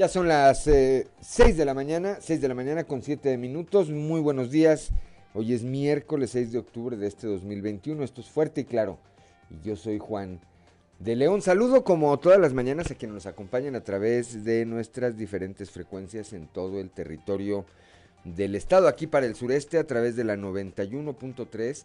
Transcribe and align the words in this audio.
Ya 0.00 0.08
son 0.08 0.28
las 0.28 0.60
6 0.62 0.70
eh, 0.72 1.52
de 1.52 1.64
la 1.66 1.74
mañana, 1.74 2.16
6 2.22 2.40
de 2.40 2.48
la 2.48 2.54
mañana 2.54 2.84
con 2.84 3.02
7 3.02 3.36
minutos. 3.36 3.90
Muy 3.90 4.22
buenos 4.22 4.50
días. 4.50 4.92
Hoy 5.34 5.52
es 5.52 5.62
miércoles 5.62 6.30
6 6.30 6.52
de 6.52 6.58
octubre 6.58 6.96
de 6.96 7.06
este 7.06 7.26
2021. 7.26 8.02
Esto 8.02 8.22
es 8.22 8.30
fuerte 8.30 8.62
y 8.62 8.64
claro. 8.64 8.96
Y 9.50 9.60
yo 9.60 9.76
soy 9.76 9.98
Juan 9.98 10.40
de 11.00 11.16
León. 11.16 11.42
Saludo 11.42 11.84
como 11.84 12.18
todas 12.18 12.40
las 12.40 12.54
mañanas 12.54 12.90
a 12.90 12.94
quienes 12.94 13.14
nos 13.14 13.26
acompañan 13.26 13.74
a 13.74 13.84
través 13.84 14.42
de 14.42 14.64
nuestras 14.64 15.18
diferentes 15.18 15.70
frecuencias 15.70 16.32
en 16.32 16.46
todo 16.46 16.80
el 16.80 16.88
territorio 16.88 17.66
del 18.24 18.54
estado. 18.54 18.88
Aquí 18.88 19.06
para 19.06 19.26
el 19.26 19.34
sureste 19.34 19.76
a 19.76 19.86
través 19.86 20.16
de 20.16 20.24
la 20.24 20.36
91.3 20.36 21.84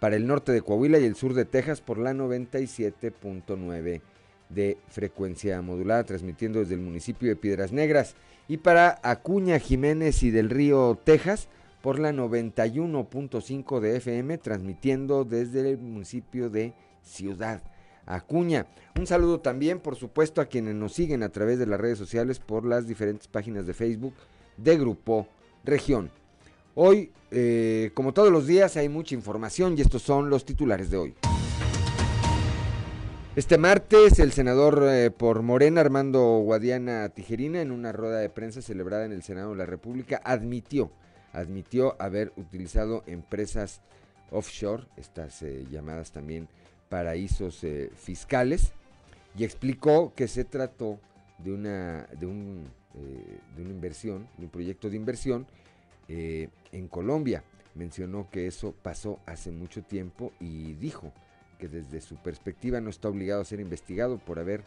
para 0.00 0.16
el 0.16 0.26
norte 0.26 0.52
de 0.52 0.62
Coahuila 0.62 0.98
y 0.98 1.04
el 1.04 1.14
sur 1.14 1.34
de 1.34 1.44
Texas 1.44 1.80
por 1.80 1.98
la 1.98 2.12
97.9 2.12 4.00
de 4.48 4.78
frecuencia 4.88 5.60
modulada, 5.62 6.04
transmitiendo 6.04 6.60
desde 6.60 6.74
el 6.74 6.80
municipio 6.80 7.28
de 7.28 7.36
Piedras 7.36 7.72
Negras. 7.72 8.14
Y 8.46 8.58
para 8.58 8.98
Acuña, 9.02 9.58
Jiménez 9.58 10.22
y 10.22 10.30
del 10.30 10.50
Río, 10.50 10.98
Texas, 11.04 11.48
por 11.82 11.98
la 11.98 12.12
91.5 12.12 13.80
de 13.80 13.96
FM, 13.96 14.38
transmitiendo 14.38 15.24
desde 15.24 15.70
el 15.70 15.78
municipio 15.78 16.50
de 16.50 16.72
Ciudad 17.02 17.62
Acuña. 18.06 18.66
Un 18.98 19.06
saludo 19.06 19.40
también, 19.40 19.80
por 19.80 19.96
supuesto, 19.96 20.40
a 20.40 20.46
quienes 20.46 20.74
nos 20.74 20.94
siguen 20.94 21.22
a 21.22 21.28
través 21.28 21.58
de 21.58 21.66
las 21.66 21.80
redes 21.80 21.98
sociales 21.98 22.38
por 22.38 22.64
las 22.64 22.86
diferentes 22.86 23.28
páginas 23.28 23.66
de 23.66 23.74
Facebook 23.74 24.14
de 24.56 24.78
Grupo 24.78 25.28
Región. 25.64 26.10
Hoy, 26.80 27.10
eh, 27.32 27.90
como 27.92 28.14
todos 28.14 28.30
los 28.30 28.46
días, 28.46 28.76
hay 28.76 28.88
mucha 28.88 29.12
información 29.16 29.76
y 29.76 29.80
estos 29.80 30.00
son 30.00 30.30
los 30.30 30.44
titulares 30.44 30.90
de 30.90 30.96
hoy. 30.96 31.14
Este 33.34 33.58
martes, 33.58 34.20
el 34.20 34.30
senador 34.30 34.84
eh, 34.88 35.10
por 35.10 35.42
Morena, 35.42 35.80
Armando 35.80 36.20
Guadiana 36.38 37.08
Tijerina, 37.08 37.62
en 37.62 37.72
una 37.72 37.90
rueda 37.90 38.20
de 38.20 38.30
prensa 38.30 38.62
celebrada 38.62 39.06
en 39.06 39.10
el 39.10 39.24
Senado 39.24 39.50
de 39.50 39.56
la 39.56 39.66
República, 39.66 40.20
admitió, 40.22 40.92
admitió 41.32 42.00
haber 42.00 42.32
utilizado 42.36 43.02
empresas 43.08 43.80
offshore, 44.30 44.84
estas 44.96 45.42
eh, 45.42 45.66
llamadas 45.72 46.12
también 46.12 46.46
paraísos 46.88 47.66
fiscales, 47.96 48.70
y 49.36 49.42
explicó 49.42 50.12
que 50.14 50.28
se 50.28 50.44
trató 50.44 51.00
de 51.38 51.52
una, 51.52 52.06
de, 52.20 52.26
un, 52.26 52.62
de 53.56 53.62
una 53.62 53.70
inversión, 53.70 54.28
de 54.38 54.44
un 54.44 54.50
proyecto 54.50 54.88
de 54.88 54.94
inversión 54.94 55.48
eh, 56.08 56.48
en 56.72 56.88
Colombia. 56.88 57.44
Mencionó 57.74 58.28
que 58.30 58.46
eso 58.46 58.74
pasó 58.82 59.20
hace 59.26 59.50
mucho 59.50 59.82
tiempo 59.82 60.32
y 60.40 60.74
dijo 60.74 61.12
que 61.58 61.68
desde 61.68 62.00
su 62.00 62.16
perspectiva 62.16 62.80
no 62.80 62.90
está 62.90 63.08
obligado 63.08 63.42
a 63.42 63.44
ser 63.44 63.60
investigado 63.60 64.18
por 64.18 64.38
haber 64.38 64.62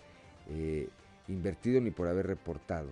eh, 0.50 0.88
invertido 1.28 1.82
ni 1.82 1.92
por 1.92 2.08
haber 2.08 2.28
reportado, 2.28 2.90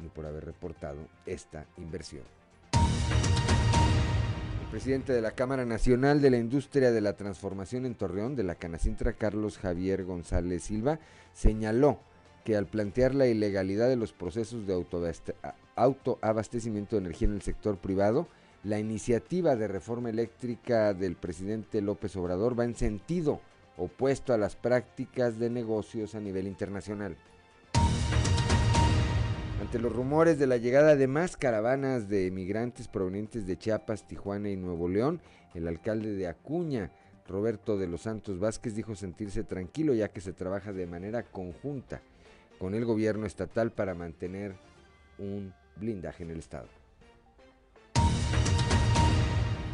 ni, 0.00 0.08
por 0.08 0.26
haber 0.26 0.44
reportado 0.44 0.98
esta 1.26 1.66
inversión. 1.76 2.22
El 4.62 4.70
presidente 4.70 5.12
de 5.12 5.22
la 5.22 5.32
Cámara 5.32 5.64
Nacional 5.64 6.20
de 6.20 6.30
la 6.30 6.36
Industria 6.38 6.90
de 6.92 7.00
la 7.00 7.14
Transformación 7.16 7.86
en 7.86 7.94
Torreón, 7.94 8.36
de 8.36 8.44
la 8.44 8.54
Canacintra, 8.54 9.14
Carlos 9.14 9.58
Javier 9.58 10.04
González 10.04 10.62
Silva, 10.64 10.98
señaló 11.32 12.00
que 12.44 12.56
al 12.56 12.66
plantear 12.66 13.14
la 13.14 13.26
ilegalidad 13.26 13.88
de 13.88 13.96
los 13.96 14.12
procesos 14.12 14.66
de 14.66 14.74
autoabastecimiento 15.78 16.96
de 16.96 17.02
energía 17.02 17.28
en 17.28 17.34
el 17.34 17.42
sector 17.42 17.78
privado, 17.78 18.28
la 18.64 18.78
iniciativa 18.78 19.56
de 19.56 19.68
reforma 19.68 20.10
eléctrica 20.10 20.92
del 20.92 21.16
presidente 21.16 21.80
López 21.80 22.16
Obrador 22.16 22.58
va 22.58 22.64
en 22.64 22.74
sentido 22.74 23.40
opuesto 23.76 24.32
a 24.32 24.38
las 24.38 24.56
prácticas 24.56 25.38
de 25.38 25.50
negocios 25.50 26.14
a 26.14 26.20
nivel 26.20 26.46
internacional. 26.46 27.16
Ante 29.60 29.78
los 29.78 29.92
rumores 29.92 30.38
de 30.38 30.46
la 30.46 30.56
llegada 30.56 30.96
de 30.96 31.06
más 31.06 31.36
caravanas 31.36 32.08
de 32.08 32.30
migrantes 32.30 32.88
provenientes 32.88 33.46
de 33.46 33.56
Chiapas, 33.56 34.06
Tijuana 34.06 34.50
y 34.50 34.56
Nuevo 34.56 34.88
León, 34.88 35.20
el 35.54 35.68
alcalde 35.68 36.14
de 36.14 36.28
Acuña, 36.28 36.90
Roberto 37.26 37.76
de 37.76 37.86
los 37.86 38.02
Santos 38.02 38.38
Vázquez, 38.38 38.74
dijo 38.74 38.94
sentirse 38.94 39.44
tranquilo 39.44 39.94
ya 39.94 40.08
que 40.08 40.20
se 40.20 40.32
trabaja 40.32 40.72
de 40.72 40.86
manera 40.86 41.22
conjunta 41.22 42.00
con 42.58 42.74
el 42.74 42.84
gobierno 42.84 43.26
estatal 43.26 43.70
para 43.70 43.94
mantener 43.94 44.54
un 45.18 45.52
blindaje 45.78 46.22
en 46.22 46.30
el 46.30 46.38
estado. 46.38 46.68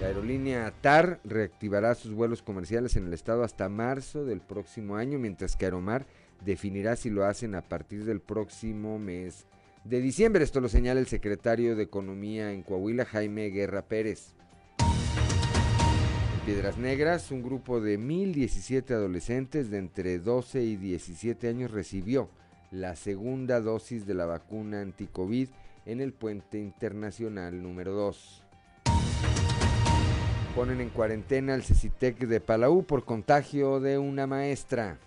La 0.01 0.09
aerolínea 0.09 0.73
TAR 0.81 1.21
reactivará 1.25 1.95
sus 1.95 2.13
vuelos 2.13 2.43
comerciales 2.43 2.97
en 2.97 3.07
el 3.07 3.15
estado 3.15 3.43
hasta 3.43 3.69
marzo 3.69 4.25
del 4.25 4.41
próximo 4.41 4.97
año, 4.97 5.19
mientras 5.19 5.57
que 5.57 5.65
Aeromar 5.65 6.05
definirá 6.45 6.97
si 6.97 7.11
lo 7.11 7.25
hacen 7.25 7.55
a 7.55 7.63
partir 7.63 8.05
del 8.05 8.21
próximo 8.21 8.99
mes 8.99 9.47
de 9.85 10.01
diciembre. 10.01 10.45
Esto 10.45 10.61
lo 10.61 10.69
señala 10.69 11.01
el 11.01 11.07
secretario 11.07 11.77
de 11.77 11.85
Economía 11.85 12.53
en 12.53 12.63
Coahuila, 12.63 13.05
Jaime 13.05 13.49
Guerra 13.51 13.83
Pérez. 13.83 14.35
En 16.35 16.41
Piedras 16.45 16.77
Negras, 16.77 17.31
un 17.31 17.43
grupo 17.43 17.81
de 17.81 17.99
1.017 17.99 18.91
adolescentes 18.91 19.71
de 19.71 19.79
entre 19.79 20.19
12 20.19 20.63
y 20.63 20.77
17 20.77 21.49
años 21.49 21.71
recibió 21.71 22.29
la 22.71 22.97
segunda 22.97 23.61
dosis 23.61 24.07
de 24.07 24.15
la 24.15 24.27
vacuna 24.27 24.81
anti-COVID 24.81 25.49
en 25.87 26.01
el 26.01 26.13
puente 26.13 26.59
internacional 26.59 27.63
número 27.63 27.93
2. 27.93 28.43
Ponen 30.55 30.81
en 30.81 30.91
cuarentena 30.91 31.55
al 31.55 31.63
CECITEC 31.63 32.27
de 32.27 32.41
Palau 32.41 32.85
por 32.85 33.05
contagio 33.05 33.81
de 33.81 33.99
una 33.99 34.27
maestra. 34.27 34.99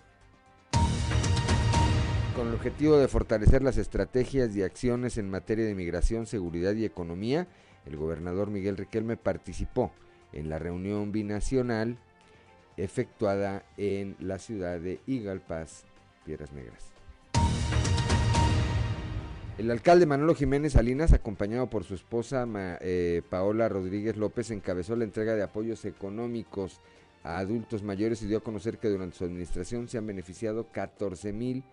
Con 2.36 2.48
el 2.48 2.54
objetivo 2.54 2.98
de 2.98 3.08
fortalecer 3.08 3.62
las 3.62 3.78
estrategias 3.78 4.54
y 4.54 4.62
acciones 4.62 5.18
en 5.18 5.30
materia 5.30 5.64
de 5.64 5.74
migración, 5.74 6.26
seguridad 6.26 6.74
y 6.74 6.84
economía, 6.84 7.48
el 7.86 7.96
gobernador 7.96 8.50
Miguel 8.50 8.76
Riquelme 8.76 9.16
participó 9.16 9.90
en 10.32 10.48
la 10.50 10.58
reunión 10.58 11.10
binacional 11.10 11.98
efectuada 12.76 13.64
en 13.76 14.16
la 14.20 14.38
ciudad 14.38 14.78
de 14.78 15.00
Igalpaz, 15.06 15.84
Piedras 16.24 16.52
Negras. 16.52 16.97
El 19.58 19.72
alcalde 19.72 20.06
Manolo 20.06 20.36
Jiménez 20.36 20.74
Salinas, 20.74 21.12
acompañado 21.12 21.68
por 21.68 21.82
su 21.82 21.94
esposa 21.94 22.46
eh, 22.80 23.22
Paola 23.28 23.68
Rodríguez 23.68 24.16
López, 24.16 24.52
encabezó 24.52 24.94
la 24.94 25.02
entrega 25.02 25.34
de 25.34 25.42
apoyos 25.42 25.84
económicos 25.84 26.80
a 27.24 27.38
adultos 27.38 27.82
mayores 27.82 28.22
y 28.22 28.28
dio 28.28 28.38
a 28.38 28.42
conocer 28.42 28.78
que 28.78 28.88
durante 28.88 29.16
su 29.16 29.24
administración 29.24 29.88
se 29.88 29.98
han 29.98 30.06
beneficiado 30.06 30.68
14 30.70 31.32
mil 31.32 31.64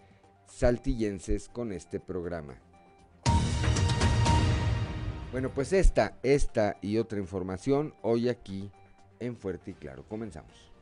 saltillenses 0.47 1.47
con 1.47 1.71
este 1.71 1.99
programa. 1.99 2.55
Bueno, 5.31 5.51
pues 5.53 5.71
esta, 5.71 6.17
esta 6.23 6.77
y 6.81 6.97
otra 6.97 7.19
información 7.19 7.93
hoy 8.01 8.29
aquí 8.29 8.71
en 9.19 9.37
Fuerte 9.37 9.71
y 9.71 9.73
Claro. 9.75 10.05
Comenzamos. 10.07 10.74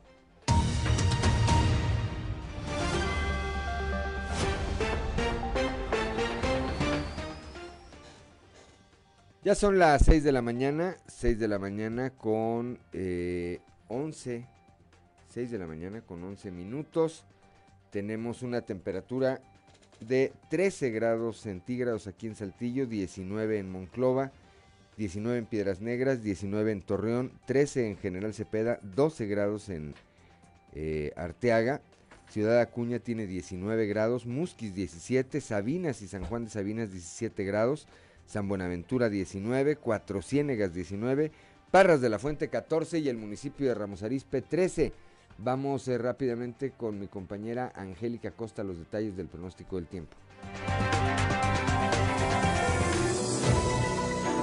Ya 9.44 9.54
son 9.54 9.78
las 9.78 10.06
6 10.06 10.24
de 10.24 10.32
la 10.32 10.40
mañana, 10.40 10.96
6 11.06 11.38
de 11.38 11.48
la 11.48 11.58
mañana 11.58 12.08
con 12.08 12.78
eh, 12.94 13.60
11, 13.88 14.46
6 15.28 15.50
de 15.50 15.58
la 15.58 15.66
mañana 15.66 16.00
con 16.00 16.24
11 16.24 16.50
minutos. 16.50 17.26
Tenemos 17.90 18.40
una 18.40 18.62
temperatura 18.62 19.42
de 20.00 20.32
13 20.48 20.88
grados 20.92 21.40
centígrados 21.40 22.06
aquí 22.06 22.26
en 22.26 22.36
Saltillo, 22.36 22.86
19 22.86 23.58
en 23.58 23.70
Monclova, 23.70 24.32
19 24.96 25.36
en 25.36 25.44
Piedras 25.44 25.82
Negras, 25.82 26.22
19 26.22 26.72
en 26.72 26.80
Torreón, 26.80 27.30
13 27.44 27.88
en 27.88 27.98
General 27.98 28.32
Cepeda, 28.32 28.78
12 28.82 29.26
grados 29.26 29.68
en 29.68 29.92
eh, 30.72 31.12
Arteaga. 31.16 31.82
Ciudad 32.30 32.60
Acuña 32.60 32.98
tiene 32.98 33.26
19 33.26 33.86
grados, 33.88 34.24
Musquis 34.24 34.74
17, 34.74 35.42
Sabinas 35.42 36.00
y 36.00 36.08
San 36.08 36.24
Juan 36.24 36.44
de 36.44 36.50
Sabinas 36.50 36.90
17 36.90 37.44
grados. 37.44 37.86
San 38.26 38.48
Buenaventura 38.48 39.08
19, 39.08 39.76
Cuatro 39.76 40.22
Ciénegas 40.22 40.74
19, 40.74 41.30
Parras 41.70 42.00
de 42.00 42.08
la 42.08 42.18
Fuente 42.18 42.48
14 42.48 42.98
y 42.98 43.08
el 43.08 43.16
municipio 43.16 43.68
de 43.68 43.74
Ramos 43.74 44.02
Arizpe 44.02 44.42
13. 44.42 44.92
Vamos 45.38 45.88
eh, 45.88 45.98
rápidamente 45.98 46.72
con 46.72 46.98
mi 46.98 47.08
compañera 47.08 47.72
Angélica 47.74 48.30
Costa 48.30 48.62
los 48.62 48.78
detalles 48.78 49.16
del 49.16 49.26
pronóstico 49.26 49.76
del 49.76 49.86
tiempo. 49.86 50.16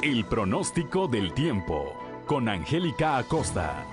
El 0.01 0.25
pronóstico 0.25 1.07
del 1.07 1.33
tiempo 1.33 1.93
con 2.25 2.49
Angélica 2.49 3.17
Acosta. 3.17 3.85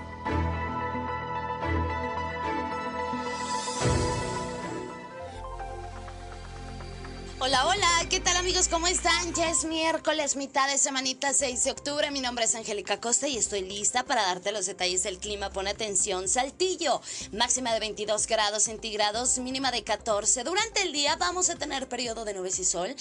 Hola, 7.41 7.65
hola, 7.67 7.87
¿qué 8.09 8.19
tal 8.19 8.28
amigos? 8.39 8.69
¿Cómo 8.69 8.87
están? 8.87 9.33
Ya 9.33 9.49
es 9.49 9.65
miércoles, 9.65 10.37
mitad 10.37 10.69
de 10.69 10.77
semanita 10.77 11.33
6 11.33 11.61
de 11.65 11.71
octubre. 11.71 12.09
Mi 12.09 12.21
nombre 12.21 12.45
es 12.45 12.55
Angélica 12.55 12.97
Costa 13.01 13.27
y 13.27 13.35
estoy 13.35 13.63
lista 13.63 14.05
para 14.05 14.21
darte 14.21 14.53
los 14.53 14.65
detalles 14.65 15.03
del 15.03 15.17
clima. 15.17 15.49
Pon 15.49 15.67
atención, 15.67 16.29
Saltillo, 16.29 17.01
máxima 17.33 17.73
de 17.73 17.81
22 17.81 18.27
grados 18.27 18.63
centígrados, 18.63 19.39
mínima 19.39 19.71
de 19.71 19.83
14. 19.83 20.45
Durante 20.45 20.83
el 20.83 20.93
día 20.93 21.17
vamos 21.17 21.49
a 21.49 21.57
tener 21.57 21.89
periodo 21.89 22.23
de 22.23 22.33
nubes 22.33 22.59
y 22.59 22.63
sol. 22.63 22.95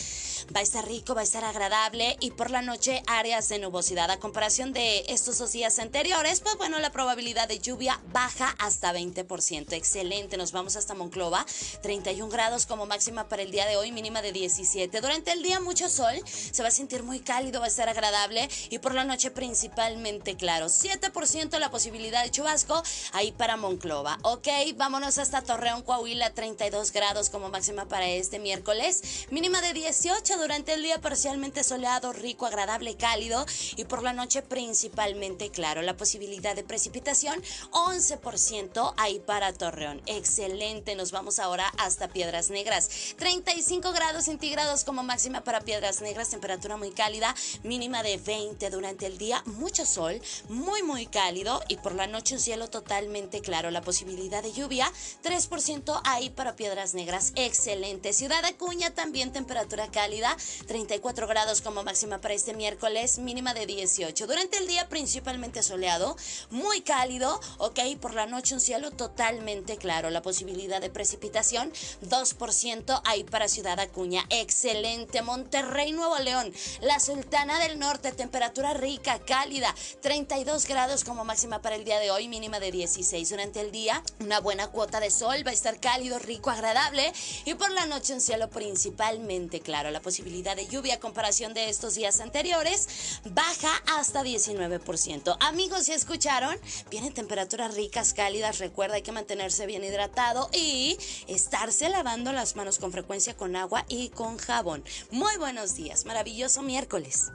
Va 0.55 0.58
a 0.58 0.64
estar 0.64 0.85
rico, 0.85 1.14
va 1.14 1.20
a 1.20 1.25
estar 1.25 1.44
agradable 1.44 2.17
y 2.19 2.32
por 2.32 2.50
la 2.50 2.61
noche 2.61 3.05
áreas 3.06 3.49
de 3.49 3.61
nubosidad. 3.61 4.11
A 4.11 4.19
comparación 4.19 4.73
de 4.73 5.05
estos 5.06 5.38
dos 5.38 5.52
días 5.52 5.79
anteriores, 5.79 6.40
pues 6.40 6.56
bueno, 6.56 6.81
la 6.81 6.90
probabilidad 6.90 7.46
de 7.46 7.61
lluvia 7.61 8.00
baja 8.12 8.56
hasta 8.58 8.93
20%. 8.93 9.73
Excelente, 9.73 10.37
nos 10.37 10.50
vamos 10.50 10.75
hasta 10.75 10.94
Monclova, 10.94 11.46
31 11.82 12.29
grados 12.29 12.67
como 12.67 12.87
máxima 12.87 13.29
para 13.29 13.43
el 13.43 13.52
día 13.52 13.67
de 13.67 13.76
hoy, 13.76 13.93
mínima 13.93 14.20
de 14.20 14.32
17. 14.32 15.00
Durante 15.00 15.27
el 15.32 15.42
día 15.42 15.60
mucho 15.60 15.88
sol, 15.88 16.14
se 16.26 16.62
va 16.62 16.69
a 16.69 16.72
sentir 16.72 17.02
muy 17.02 17.20
cálido, 17.20 17.60
va 17.60 17.66
a 17.66 17.69
estar 17.69 17.88
agradable 17.88 18.48
y 18.70 18.78
por 18.78 18.94
la 18.94 19.04
noche 19.04 19.30
principalmente 19.30 20.36
claro. 20.36 20.66
7% 20.66 21.58
la 21.58 21.70
posibilidad 21.70 22.25
de 22.25 22.30
chubasco 22.30 22.82
ahí 23.12 23.32
para 23.32 23.56
Monclova. 23.56 24.19
Ok, 24.22 24.48
vámonos 24.76 25.19
hasta 25.19 25.42
Torreón, 25.42 25.82
Coahuila, 25.82 26.32
32 26.32 26.92
grados 26.92 27.28
como 27.28 27.50
máxima 27.50 27.86
para 27.86 28.08
este 28.08 28.38
miércoles. 28.38 29.26
Mínima 29.30 29.60
de 29.60 29.75
18 29.75 30.38
durante 30.38 30.72
el 30.72 30.82
día 30.82 31.00
parcialmente 31.00 31.62
soleado, 31.62 32.12
rico, 32.12 32.46
agradable, 32.46 32.96
cálido 32.96 33.44
y 33.76 33.84
por 33.84 34.02
la 34.02 34.14
noche 34.14 34.40
principalmente 34.40 35.50
claro. 35.50 35.82
La 35.82 35.96
posibilidad 35.96 36.56
de 36.56 36.64
precipitación 36.64 37.42
11% 37.72 38.94
ahí 38.96 39.20
para 39.20 39.52
Torreón. 39.52 40.00
Excelente, 40.06 40.94
nos 40.94 41.12
vamos 41.12 41.38
ahora 41.38 41.69
hasta 41.76 42.08
Piedras 42.08 42.48
Negras. 42.48 42.88
35 43.19 43.92
grados 43.92 44.25
centígrados 44.25 44.84
como 44.84 45.02
máxima 45.02 45.17
para 45.18 45.60
Piedras 45.60 46.00
Negras, 46.00 46.30
temperatura 46.30 46.76
muy 46.76 46.92
cálida, 46.92 47.34
mínima 47.64 48.04
de 48.04 48.18
20 48.18 48.70
durante 48.70 49.04
el 49.06 49.18
día, 49.18 49.42
mucho 49.46 49.84
sol, 49.84 50.22
muy 50.48 50.84
muy 50.84 51.06
cálido 51.06 51.60
y 51.66 51.76
por 51.76 51.96
la 51.96 52.06
noche 52.06 52.36
un 52.36 52.40
cielo 52.40 52.70
totalmente 52.70 53.40
claro. 53.40 53.72
La 53.72 53.80
posibilidad 53.80 54.44
de 54.44 54.52
lluvia, 54.52 54.90
3% 55.24 56.00
ahí 56.04 56.30
para 56.30 56.54
Piedras 56.54 56.94
Negras, 56.94 57.32
excelente. 57.34 58.12
Ciudad 58.12 58.44
Acuña 58.44 58.94
también 58.94 59.32
temperatura 59.32 59.88
cálida, 59.88 60.36
34 60.68 61.26
grados 61.26 61.62
como 61.62 61.82
máxima 61.82 62.20
para 62.20 62.34
este 62.34 62.54
miércoles, 62.54 63.18
mínima 63.18 63.54
de 63.54 63.66
18. 63.66 64.24
Durante 64.24 64.58
el 64.58 64.68
día 64.68 64.88
principalmente 64.88 65.64
soleado, 65.64 66.16
muy 66.50 66.82
cálido, 66.82 67.40
ok, 67.58 67.80
por 68.00 68.14
la 68.14 68.26
noche 68.26 68.54
un 68.54 68.60
cielo 68.60 68.92
totalmente 68.92 69.78
claro. 69.78 70.10
La 70.10 70.22
posibilidad 70.22 70.80
de 70.80 70.90
precipitación, 70.90 71.72
2% 72.02 73.02
ahí 73.04 73.24
para 73.24 73.48
Ciudad 73.48 73.80
Acuña 73.80 74.24
Excelente. 74.30 75.07
Monterrey, 75.22 75.93
Nuevo 75.93 76.19
León. 76.19 76.52
La 76.81 77.00
Sultana 77.00 77.58
del 77.58 77.78
Norte, 77.78 78.12
temperatura 78.12 78.75
rica, 78.75 79.19
cálida. 79.20 79.75
32 80.02 80.66
grados 80.66 81.05
como 81.05 81.25
máxima 81.25 81.60
para 81.60 81.76
el 81.76 81.84
día 81.84 81.99
de 81.99 82.10
hoy, 82.10 82.28
mínima 82.28 82.60
de 82.60 82.70
16. 82.70 83.31
Durante 83.31 83.60
el 83.60 83.72
día, 83.72 84.02
una 84.20 84.40
buena 84.40 84.69
cuota 84.69 85.00
de 85.00 85.10
sol. 85.10 85.43
Va 85.46 85.50
a 85.50 85.55
estar 85.55 85.81
cálido, 85.81 86.19
rico, 86.19 86.50
agradable. 86.50 87.12
Y 87.44 87.55
por 87.55 87.70
la 87.70 87.87
noche, 87.87 88.12
un 88.12 88.20
cielo 88.20 88.50
principalmente 88.50 89.60
claro. 89.60 89.90
La 89.90 90.00
posibilidad 90.00 90.55
de 90.55 90.66
lluvia 90.66 90.94
a 90.94 91.00
comparación 91.00 91.54
de 91.54 91.69
estos 91.69 91.94
días 91.94 92.20
anteriores 92.20 93.20
baja 93.25 93.70
hasta 93.96 94.22
19%. 94.22 95.37
Amigos, 95.40 95.87
¿ya 95.87 95.94
escucharon? 95.94 96.56
Vienen 96.90 97.14
temperaturas 97.14 97.75
ricas, 97.75 98.12
cálidas. 98.12 98.58
Recuerda, 98.58 98.96
hay 98.96 99.02
que 99.02 99.12
mantenerse 99.12 99.66
bien 99.66 99.84
hidratado 99.84 100.50
y 100.52 100.99
estarse 101.26 101.88
lavando 101.88 102.32
las 102.32 102.56
manos 102.56 102.78
con 102.78 102.93
frecuencia 102.93 103.37
con 103.37 103.56
agua 103.56 103.84
y 103.88 104.11
con 104.11 104.37
jabón. 104.37 104.84
Muy 105.10 105.36
buenos 105.38 105.74
días, 105.74 106.06
maravilloso 106.06 106.62
miércoles. 106.62 107.32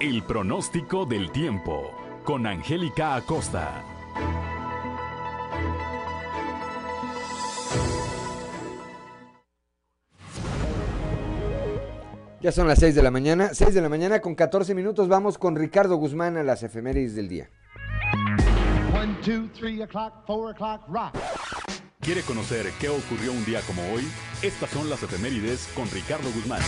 El 0.00 0.22
pronóstico 0.22 1.06
del 1.06 1.32
tiempo 1.32 1.90
con 2.24 2.46
Angélica 2.46 3.16
Acosta. 3.16 3.84
Ya 12.40 12.52
son 12.52 12.68
las 12.68 12.78
6 12.78 12.94
de 12.94 13.02
la 13.02 13.10
mañana, 13.10 13.52
6 13.52 13.74
de 13.74 13.80
la 13.80 13.88
mañana 13.88 14.20
con 14.20 14.36
14 14.36 14.72
minutos. 14.74 15.08
Vamos 15.08 15.38
con 15.38 15.56
Ricardo 15.56 15.96
Guzmán 15.96 16.36
a 16.36 16.44
las 16.44 16.62
efemérides 16.62 17.16
del 17.16 17.28
día. 17.28 17.50
1, 18.94 19.16
2, 19.26 19.50
3 19.58 19.80
o'clock, 19.82 20.12
4 20.24 20.50
o'clock, 20.50 20.88
rock. 20.88 21.14
¿Quiere 22.08 22.22
conocer 22.22 22.72
qué 22.80 22.88
ocurrió 22.88 23.32
un 23.32 23.44
día 23.44 23.60
como 23.66 23.82
hoy? 23.92 24.02
Estas 24.40 24.70
son 24.70 24.88
las 24.88 25.02
efemérides 25.02 25.68
con 25.74 25.90
Ricardo 25.90 26.32
Guzmán. 26.32 26.62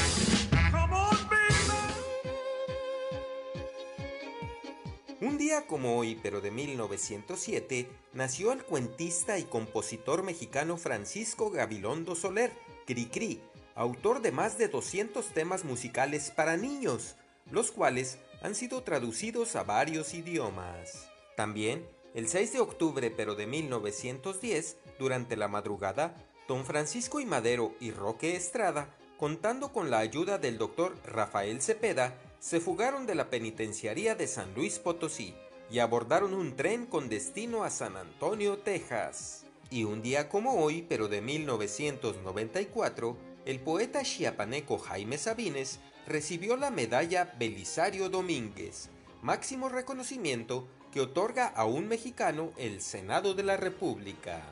Un 5.22 5.38
día 5.38 5.66
como 5.66 5.96
hoy, 5.96 6.20
pero 6.22 6.42
de 6.42 6.50
1907, 6.50 7.88
nació 8.12 8.52
el 8.52 8.64
cuentista 8.64 9.38
y 9.38 9.44
compositor 9.44 10.22
mexicano 10.22 10.76
Francisco 10.76 11.50
Gabilondo 11.50 12.14
Soler, 12.16 12.52
Cricri, 12.86 13.40
autor 13.75 14.20
de 14.20 14.32
más 14.32 14.58
de 14.58 14.69
200 14.69 15.25
temas 15.28 15.64
musicales 15.64 16.31
para 16.31 16.58
niños, 16.58 17.16
los 17.50 17.70
cuales 17.70 18.19
han 18.43 18.54
sido 18.54 18.82
traducidos 18.82 19.56
a 19.56 19.62
varios 19.62 20.12
idiomas. 20.12 21.08
También 21.34 21.82
el 22.14 22.28
6 22.28 22.52
de 22.54 22.60
octubre 22.60 23.10
pero 23.10 23.34
de 23.34 23.46
1910, 23.46 24.76
durante 24.98 25.36
la 25.36 25.48
madrugada, 25.48 26.14
don 26.48 26.64
Francisco 26.64 27.20
y 27.20 27.26
Madero 27.26 27.74
y 27.80 27.92
Roque 27.92 28.34
Estrada, 28.34 28.96
contando 29.16 29.72
con 29.72 29.90
la 29.90 29.98
ayuda 29.98 30.38
del 30.38 30.58
doctor 30.58 30.96
Rafael 31.04 31.62
Cepeda, 31.62 32.18
se 32.40 32.58
fugaron 32.58 33.06
de 33.06 33.14
la 33.14 33.30
penitenciaría 33.30 34.14
de 34.14 34.26
San 34.26 34.54
Luis 34.54 34.78
Potosí 34.78 35.34
y 35.70 35.78
abordaron 35.78 36.34
un 36.34 36.56
tren 36.56 36.86
con 36.86 37.08
destino 37.08 37.62
a 37.62 37.70
San 37.70 37.96
Antonio, 37.96 38.58
Texas. 38.58 39.44
Y 39.70 39.84
un 39.84 40.02
día 40.02 40.28
como 40.28 40.54
hoy, 40.54 40.84
pero 40.88 41.06
de 41.06 41.20
1994, 41.20 43.17
el 43.44 43.60
poeta 43.60 44.02
chiapaneco 44.02 44.79
Jaime 44.79 45.17
Sabines 45.17 45.79
recibió 46.06 46.56
la 46.56 46.70
medalla 46.70 47.32
Belisario 47.38 48.08
Domínguez, 48.08 48.88
máximo 49.22 49.69
reconocimiento 49.69 50.67
que 50.93 51.01
otorga 51.01 51.47
a 51.47 51.65
un 51.65 51.89
mexicano 51.89 52.53
el 52.56 52.81
Senado 52.81 53.35
de 53.35 53.43
la 53.43 53.56
República. 53.56 54.43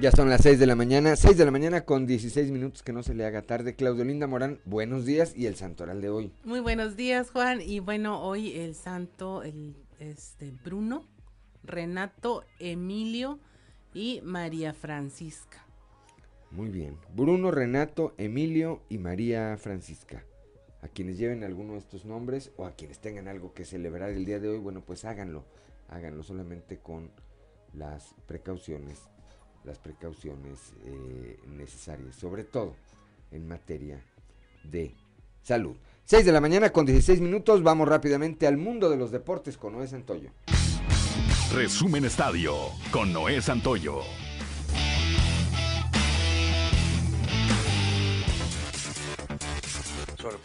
Ya 0.00 0.10
son 0.12 0.30
las 0.30 0.40
6 0.40 0.58
de 0.58 0.66
la 0.66 0.76
mañana, 0.76 1.14
6 1.14 1.36
de 1.36 1.44
la 1.44 1.50
mañana 1.50 1.84
con 1.84 2.06
16 2.06 2.50
minutos 2.50 2.82
que 2.82 2.92
no 2.92 3.02
se 3.02 3.12
le 3.12 3.26
haga 3.26 3.42
tarde. 3.42 3.74
Claudio 3.74 4.04
Linda 4.04 4.26
Morán, 4.26 4.58
buenos 4.64 5.04
días 5.04 5.34
y 5.36 5.44
el 5.44 5.56
santoral 5.56 6.00
de 6.00 6.08
hoy. 6.08 6.32
Muy 6.44 6.60
buenos 6.60 6.96
días, 6.96 7.30
Juan. 7.30 7.60
Y 7.60 7.80
bueno, 7.80 8.22
hoy 8.22 8.58
el 8.58 8.74
santo, 8.74 9.42
el 9.42 9.76
este 9.98 10.52
Bruno, 10.64 11.04
Renato, 11.62 12.44
Emilio 12.58 13.38
y 13.92 14.22
María 14.22 14.72
Francisca. 14.72 15.66
Muy 16.50 16.68
bien. 16.68 16.96
Bruno, 17.14 17.50
Renato, 17.50 18.14
Emilio 18.18 18.80
y 18.88 18.98
María 18.98 19.56
Francisca. 19.56 20.24
A 20.82 20.88
quienes 20.88 21.18
lleven 21.18 21.44
alguno 21.44 21.74
de 21.74 21.78
estos 21.78 22.04
nombres 22.04 22.52
o 22.56 22.64
a 22.64 22.72
quienes 22.72 22.98
tengan 22.98 23.28
algo 23.28 23.52
que 23.52 23.64
celebrar 23.64 24.10
el 24.10 24.24
día 24.24 24.40
de 24.40 24.48
hoy, 24.48 24.58
bueno, 24.58 24.82
pues 24.84 25.04
háganlo. 25.04 25.44
Háganlo 25.88 26.22
solamente 26.22 26.78
con 26.78 27.10
las 27.74 28.14
precauciones, 28.26 28.98
las 29.64 29.78
precauciones 29.78 30.72
eh, 30.84 31.38
necesarias, 31.46 32.16
sobre 32.16 32.44
todo 32.44 32.74
en 33.30 33.46
materia 33.46 34.02
de 34.64 34.94
salud. 35.42 35.76
6 36.04 36.24
de 36.24 36.32
la 36.32 36.40
mañana 36.40 36.70
con 36.70 36.86
16 36.86 37.20
minutos, 37.20 37.62
vamos 37.62 37.88
rápidamente 37.88 38.46
al 38.46 38.56
mundo 38.56 38.90
de 38.90 38.96
los 38.96 39.12
deportes 39.12 39.56
con 39.56 39.74
Noé 39.74 39.86
Santoyo. 39.86 40.30
Resumen 41.54 42.04
Estadio 42.04 42.54
con 42.90 43.12
Noé 43.12 43.40
Santoyo. 43.40 44.00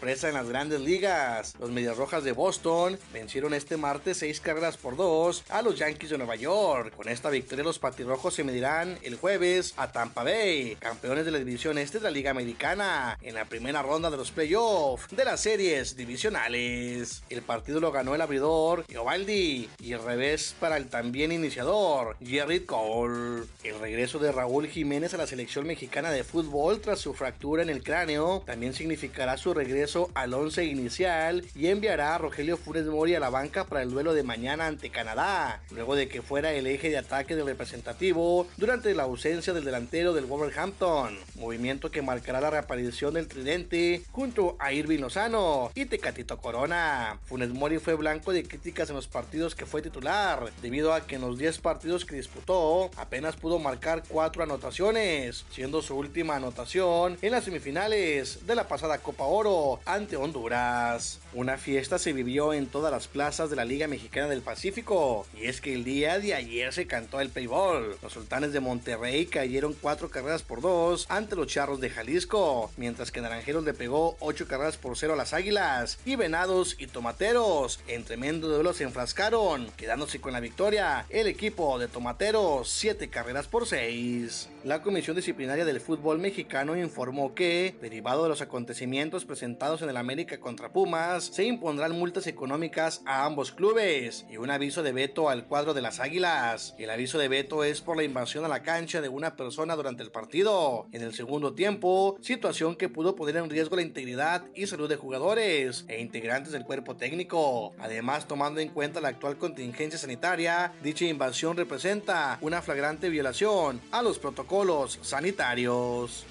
Sorpresa 0.06 0.28
en 0.28 0.34
las 0.34 0.48
grandes 0.48 0.80
ligas. 0.80 1.54
Los 1.58 1.70
Medias 1.70 1.96
Rojas 1.96 2.22
de 2.22 2.30
Boston 2.30 2.96
vencieron 3.12 3.54
este 3.54 3.76
martes 3.76 4.18
seis 4.18 4.40
carreras 4.40 4.76
por 4.76 4.96
dos 4.96 5.42
a 5.48 5.62
los 5.62 5.76
Yankees 5.76 6.10
de 6.10 6.18
Nueva 6.18 6.36
York. 6.36 6.94
Con 6.94 7.08
esta 7.08 7.28
victoria 7.28 7.64
los 7.64 7.80
patirrojos 7.80 8.32
se 8.32 8.44
medirán 8.44 9.00
el 9.02 9.16
jueves 9.16 9.74
a 9.76 9.90
Tampa 9.90 10.22
Bay, 10.22 10.76
campeones 10.76 11.24
de 11.24 11.32
la 11.32 11.38
división 11.38 11.76
este 11.76 11.98
de 11.98 12.04
la 12.04 12.12
Liga 12.12 12.30
Americana, 12.30 13.18
en 13.20 13.34
la 13.34 13.46
primera 13.46 13.82
ronda 13.82 14.08
de 14.08 14.16
los 14.16 14.30
playoffs 14.30 15.08
de 15.10 15.24
las 15.24 15.40
series 15.40 15.96
divisionales. 15.96 17.24
El 17.28 17.42
partido 17.42 17.80
lo 17.80 17.90
ganó 17.90 18.14
el 18.14 18.20
abridor 18.20 18.84
Giovaldi 18.86 19.68
y 19.80 19.92
el 19.92 20.04
revés 20.04 20.54
para 20.60 20.76
el 20.76 20.86
también 20.86 21.32
iniciador 21.32 22.16
Jerry 22.24 22.60
Cole. 22.60 23.42
El 23.64 23.80
regreso 23.80 24.20
de 24.20 24.30
Raúl 24.30 24.68
Jiménez 24.68 25.14
a 25.14 25.16
la 25.16 25.26
selección 25.26 25.66
mexicana 25.66 26.12
de 26.12 26.22
fútbol 26.22 26.80
tras 26.80 27.00
su 27.00 27.12
fractura 27.12 27.64
en 27.64 27.70
el 27.70 27.82
cráneo 27.82 28.44
también 28.46 28.72
significará 28.72 29.36
su 29.36 29.52
regreso 29.52 29.95
al 30.14 30.34
once 30.34 30.64
inicial 30.64 31.44
y 31.54 31.68
enviará 31.68 32.14
a 32.14 32.18
Rogelio 32.18 32.56
Funes 32.56 32.86
Mori 32.86 33.14
a 33.14 33.20
la 33.20 33.30
banca 33.30 33.64
para 33.64 33.82
el 33.82 33.90
duelo 33.90 34.14
de 34.14 34.22
mañana 34.22 34.66
ante 34.66 34.90
Canadá, 34.90 35.62
luego 35.70 35.96
de 35.96 36.08
que 36.08 36.22
fuera 36.22 36.52
el 36.52 36.66
eje 36.66 36.90
de 36.90 36.98
ataque 36.98 37.34
del 37.34 37.46
representativo 37.46 38.46
durante 38.56 38.94
la 38.94 39.04
ausencia 39.04 39.52
del 39.52 39.64
delantero 39.64 40.12
del 40.12 40.26
Wolverhampton, 40.26 41.18
movimiento 41.36 41.90
que 41.90 42.02
marcará 42.02 42.40
la 42.40 42.50
reaparición 42.50 43.14
del 43.14 43.28
tridente 43.28 44.02
junto 44.12 44.56
a 44.58 44.72
Irving 44.72 45.00
Lozano 45.00 45.70
y 45.74 45.86
Tecatito 45.86 46.38
Corona. 46.38 47.18
Funes 47.24 47.50
Mori 47.50 47.78
fue 47.78 47.94
blanco 47.94 48.32
de 48.32 48.46
críticas 48.46 48.90
en 48.90 48.96
los 48.96 49.08
partidos 49.08 49.54
que 49.54 49.66
fue 49.66 49.82
titular, 49.82 50.50
debido 50.62 50.92
a 50.92 51.06
que 51.06 51.16
en 51.16 51.22
los 51.22 51.38
10 51.38 51.58
partidos 51.58 52.04
que 52.04 52.16
disputó 52.16 52.90
apenas 52.96 53.36
pudo 53.36 53.58
marcar 53.58 54.02
4 54.08 54.42
anotaciones, 54.42 55.44
siendo 55.50 55.82
su 55.82 55.96
última 55.96 56.36
anotación 56.36 57.16
en 57.22 57.32
las 57.32 57.44
semifinales 57.44 58.46
de 58.46 58.54
la 58.54 58.68
pasada 58.68 58.98
Copa 58.98 59.24
Oro 59.24 59.75
ante 59.84 60.16
Honduras. 60.16 61.20
Una 61.32 61.58
fiesta 61.58 61.98
se 61.98 62.12
vivió 62.12 62.52
en 62.52 62.66
todas 62.66 62.90
las 62.90 63.08
plazas 63.08 63.50
de 63.50 63.56
la 63.56 63.64
Liga 63.64 63.86
Mexicana 63.88 64.28
del 64.28 64.42
Pacífico, 64.42 65.26
y 65.38 65.46
es 65.46 65.60
que 65.60 65.74
el 65.74 65.84
día 65.84 66.18
de 66.18 66.34
ayer 66.34 66.72
se 66.72 66.86
cantó 66.86 67.20
el 67.20 67.30
payball. 67.30 67.96
Los 68.02 68.12
sultanes 68.12 68.52
de 68.52 68.60
Monterrey 68.60 69.26
cayeron 69.26 69.76
4 69.80 70.08
carreras 70.10 70.42
por 70.42 70.60
2 70.60 71.06
ante 71.08 71.36
los 71.36 71.48
charros 71.48 71.80
de 71.80 71.90
Jalisco, 71.90 72.70
mientras 72.76 73.10
que 73.10 73.20
Naranjeros 73.20 73.64
le 73.64 73.74
pegó 73.74 74.16
8 74.20 74.46
carreras 74.48 74.76
por 74.76 74.96
0 74.96 75.12
a 75.12 75.16
las 75.16 75.34
Águilas, 75.34 75.98
y 76.04 76.16
Venados 76.16 76.76
y 76.78 76.86
Tomateros 76.86 77.80
en 77.86 78.04
tremendo 78.04 78.48
duelo 78.48 78.72
se 78.72 78.84
enfrascaron, 78.84 79.70
quedándose 79.76 80.20
con 80.20 80.32
la 80.32 80.40
victoria 80.40 81.06
el 81.10 81.26
equipo 81.26 81.78
de 81.78 81.88
Tomateros 81.88 82.70
7 82.70 83.08
carreras 83.08 83.48
por 83.48 83.66
6. 83.66 84.50
La 84.64 84.82
Comisión 84.82 85.14
Disciplinaria 85.16 85.64
del 85.64 85.80
Fútbol 85.80 86.18
Mexicano 86.18 86.76
informó 86.76 87.34
que, 87.34 87.76
derivado 87.80 88.24
de 88.24 88.28
los 88.28 88.40
acontecimientos 88.40 89.24
presentados 89.24 89.65
en 89.66 89.88
el 89.88 89.96
América 89.96 90.38
contra 90.38 90.72
Pumas, 90.72 91.24
se 91.24 91.44
impondrán 91.44 91.98
multas 91.98 92.28
económicas 92.28 93.02
a 93.04 93.24
ambos 93.24 93.50
clubes 93.50 94.24
y 94.30 94.36
un 94.36 94.48
aviso 94.48 94.84
de 94.84 94.92
veto 94.92 95.28
al 95.28 95.46
cuadro 95.46 95.74
de 95.74 95.82
las 95.82 95.98
Águilas. 95.98 96.76
El 96.78 96.88
aviso 96.88 97.18
de 97.18 97.26
veto 97.26 97.64
es 97.64 97.80
por 97.80 97.96
la 97.96 98.04
invasión 98.04 98.44
a 98.44 98.48
la 98.48 98.62
cancha 98.62 99.00
de 99.00 99.08
una 99.08 99.34
persona 99.34 99.74
durante 99.74 100.04
el 100.04 100.12
partido. 100.12 100.86
En 100.92 101.02
el 101.02 101.12
segundo 101.14 101.52
tiempo, 101.54 102.16
situación 102.20 102.76
que 102.76 102.88
pudo 102.88 103.16
poner 103.16 103.36
en 103.38 103.50
riesgo 103.50 103.74
la 103.74 103.82
integridad 103.82 104.44
y 104.54 104.68
salud 104.68 104.88
de 104.88 104.96
jugadores 104.96 105.84
e 105.88 106.00
integrantes 106.00 106.52
del 106.52 106.64
cuerpo 106.64 106.96
técnico. 106.96 107.74
Además, 107.80 108.28
tomando 108.28 108.60
en 108.60 108.68
cuenta 108.68 109.00
la 109.00 109.08
actual 109.08 109.36
contingencia 109.36 109.98
sanitaria, 109.98 110.72
dicha 110.80 111.06
invasión 111.06 111.56
representa 111.56 112.38
una 112.40 112.62
flagrante 112.62 113.08
violación 113.08 113.80
a 113.90 114.00
los 114.02 114.20
protocolos 114.20 115.00
sanitarios. 115.02 116.24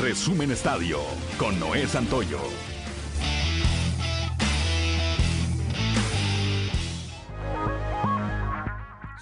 Resumen 0.00 0.50
Estadio 0.50 0.98
con 1.38 1.58
Noé 1.60 1.86
Santoyo. 1.86 2.40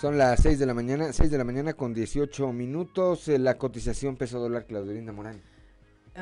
Son 0.01 0.19
las 0.19 0.41
6 0.43 0.59
de 0.59 0.67
la 0.67 0.75
mañana, 0.75 1.13
6 1.13 1.31
de 1.31 1.39
la 1.39 1.45
mañana 1.45 1.75
con 1.75 1.95
18 1.95 2.53
minutos. 2.53 3.29
eh, 3.29 3.39
La 3.39 3.57
cotización 3.57 4.17
peso 4.17 4.41
dólar 4.41 4.67
Claudelina 4.67 5.13
Morán. 5.13 5.41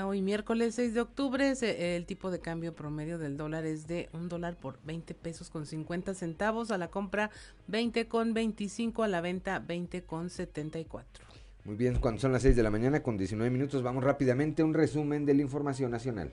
Hoy 0.04 0.20
miércoles 0.22 0.74
6 0.76 0.94
de 0.94 1.00
octubre 1.00 1.56
se- 1.56 1.96
el 1.96 2.04
tipo 2.06 2.30
de 2.30 2.38
cambio 2.40 2.74
promedio 2.74 3.18
del 3.18 3.36
dólar 3.36 3.64
es 3.64 3.88
de 3.88 4.08
un 4.12 4.28
dólar 4.28 4.56
por 4.56 4.78
20 4.84 5.14
pesos 5.14 5.50
con 5.50 5.66
50 5.66 6.14
centavos 6.14 6.70
a 6.70 6.78
la 6.78 6.88
compra 6.88 7.30
20 7.66 8.06
con 8.06 8.32
25 8.34 9.02
a 9.02 9.08
la 9.08 9.20
venta 9.20 9.58
20 9.58 10.02
con 10.04 10.30
74. 10.30 11.24
Muy 11.64 11.76
bien, 11.76 11.98
cuando 12.00 12.20
son 12.20 12.32
las 12.32 12.42
6 12.42 12.56
de 12.56 12.62
la 12.62 12.70
mañana 12.70 13.02
con 13.02 13.18
19 13.18 13.50
minutos, 13.50 13.82
vamos 13.82 14.02
rápidamente 14.02 14.62
a 14.62 14.64
un 14.64 14.74
resumen 14.74 15.26
de 15.26 15.34
la 15.34 15.42
información 15.42 15.90
nacional. 15.90 16.32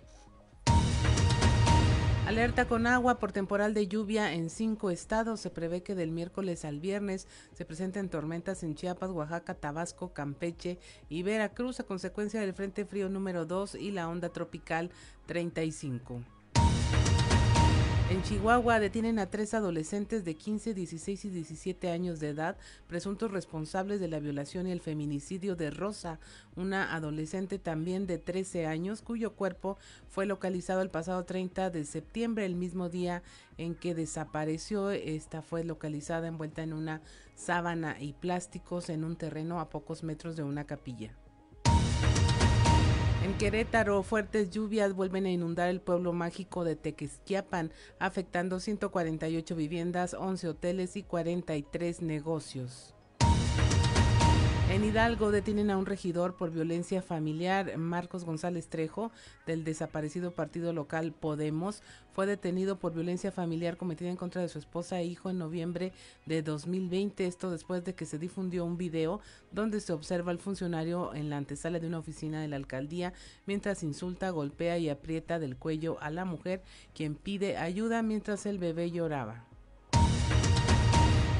Alerta 2.27 2.67
con 2.67 2.87
agua 2.87 3.19
por 3.19 3.31
temporal 3.31 3.73
de 3.73 3.87
lluvia 3.87 4.33
en 4.33 4.49
cinco 4.49 4.89
estados. 4.89 5.39
Se 5.39 5.49
prevé 5.49 5.81
que 5.81 5.95
del 5.95 6.11
miércoles 6.11 6.65
al 6.65 6.81
viernes 6.81 7.25
se 7.53 7.63
presenten 7.63 8.09
tormentas 8.09 8.63
en 8.63 8.75
Chiapas, 8.75 9.11
Oaxaca, 9.11 9.53
Tabasco, 9.53 10.11
Campeche 10.11 10.77
y 11.07 11.23
Veracruz 11.23 11.79
a 11.79 11.85
consecuencia 11.85 12.41
del 12.41 12.53
Frente 12.53 12.83
Frío 12.83 13.07
número 13.07 13.45
2 13.45 13.75
y 13.75 13.91
la 13.91 14.09
onda 14.09 14.27
tropical 14.27 14.91
35. 15.25 16.21
En 18.09 18.23
Chihuahua 18.23 18.79
detienen 18.79 19.19
a 19.19 19.29
tres 19.29 19.53
adolescentes 19.53 20.23
de 20.23 20.33
15, 20.33 20.73
16 20.73 21.25
y 21.25 21.29
17 21.29 21.91
años 21.91 22.21
de 22.21 22.29
edad, 22.29 22.55
presuntos 22.87 23.31
responsables 23.31 23.99
de 23.99 24.07
la 24.07 24.21
violación 24.21 24.65
y 24.65 24.71
el 24.71 24.79
feminicidio 24.79 25.57
de 25.57 25.71
Rosa, 25.71 26.17
una 26.55 26.95
adolescente 26.95 27.59
también 27.59 28.07
de 28.07 28.17
13 28.17 28.65
años, 28.65 29.01
cuyo 29.01 29.33
cuerpo 29.33 29.77
fue 30.07 30.25
localizado 30.25 30.81
el 30.81 30.89
pasado 30.89 31.25
30 31.25 31.69
de 31.69 31.83
septiembre, 31.83 32.45
el 32.45 32.55
mismo 32.55 32.87
día 32.87 33.23
en 33.57 33.75
que 33.75 33.93
desapareció. 33.93 34.89
Esta 34.91 35.41
fue 35.41 35.65
localizada 35.65 36.29
envuelta 36.29 36.63
en 36.63 36.71
una 36.71 37.01
sábana 37.35 37.97
y 37.99 38.13
plásticos 38.13 38.89
en 38.89 39.03
un 39.03 39.17
terreno 39.17 39.59
a 39.59 39.69
pocos 39.69 40.03
metros 40.03 40.37
de 40.37 40.43
una 40.43 40.63
capilla. 40.63 41.13
En 43.27 43.37
Querétaro, 43.37 44.03
fuertes 44.03 44.51
lluvias 44.51 44.93
vuelven 44.93 45.25
a 45.25 45.29
inundar 45.29 45.67
el 45.67 45.81
pueblo 45.81 46.13
mágico 46.13 46.63
de 46.63 46.77
Tequesquiapan, 46.77 47.73
afectando 47.99 48.61
148 48.61 49.53
viviendas, 49.53 50.13
11 50.13 50.47
hoteles 50.47 50.95
y 50.95 51.03
43 51.03 52.01
negocios. 52.03 52.96
En 54.77 54.85
Hidalgo 54.85 55.31
detienen 55.31 55.71
a 55.71 55.77
un 55.77 55.87
regidor 55.87 56.35
por 56.35 56.51
violencia 56.51 57.01
familiar. 57.01 57.79
Marcos 57.79 58.25
González 58.25 58.67
Trejo, 58.67 59.11
del 59.47 59.63
desaparecido 59.63 60.35
partido 60.35 60.71
local 60.71 61.13
Podemos, 61.19 61.81
fue 62.13 62.27
detenido 62.27 62.77
por 62.77 62.93
violencia 62.93 63.31
familiar 63.31 63.77
cometida 63.77 64.09
en 64.09 64.17
contra 64.17 64.39
de 64.39 64.49
su 64.49 64.59
esposa 64.59 64.99
e 64.99 65.05
hijo 65.05 65.31
en 65.31 65.39
noviembre 65.39 65.93
de 66.27 66.43
2020. 66.43 67.25
Esto 67.25 67.49
después 67.49 67.85
de 67.85 67.95
que 67.95 68.05
se 68.05 68.19
difundió 68.19 68.65
un 68.65 68.77
video 68.77 69.19
donde 69.51 69.81
se 69.81 69.93
observa 69.93 70.29
al 70.29 70.37
funcionario 70.37 71.15
en 71.15 71.31
la 71.31 71.37
antesala 71.37 71.79
de 71.79 71.87
una 71.87 71.97
oficina 71.97 72.39
de 72.39 72.47
la 72.47 72.57
alcaldía 72.57 73.13
mientras 73.47 73.81
insulta, 73.81 74.29
golpea 74.29 74.77
y 74.77 74.89
aprieta 74.89 75.39
del 75.39 75.57
cuello 75.57 75.97
a 76.01 76.11
la 76.11 76.23
mujer, 76.23 76.61
quien 76.93 77.15
pide 77.15 77.57
ayuda 77.57 78.03
mientras 78.03 78.45
el 78.45 78.59
bebé 78.59 78.91
lloraba. 78.91 79.46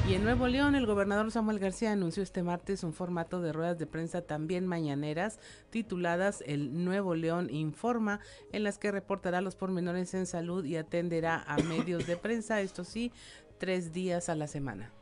Y 0.08 0.14
en 0.14 0.24
Nuevo 0.24 0.46
León, 0.46 0.74
el 0.74 0.86
gobernador 0.86 1.30
Samuel 1.30 1.58
García 1.58 1.92
anunció 1.92 2.22
este 2.22 2.42
martes 2.42 2.82
un 2.82 2.94
formato 2.94 3.42
de 3.42 3.52
ruedas 3.52 3.78
de 3.78 3.86
prensa 3.86 4.22
también 4.22 4.66
mañaneras 4.66 5.38
tituladas 5.68 6.42
El 6.46 6.82
Nuevo 6.82 7.14
León 7.14 7.48
Informa, 7.50 8.20
en 8.50 8.64
las 8.64 8.78
que 8.78 8.90
reportará 8.90 9.42
los 9.42 9.54
pormenores 9.54 10.14
en 10.14 10.24
salud 10.24 10.64
y 10.64 10.76
atenderá 10.76 11.44
a 11.46 11.58
medios 11.58 12.06
de 12.06 12.16
prensa, 12.16 12.62
esto 12.62 12.84
sí, 12.84 13.12
tres 13.58 13.92
días 13.92 14.30
a 14.30 14.34
la 14.34 14.46
semana. 14.46 14.92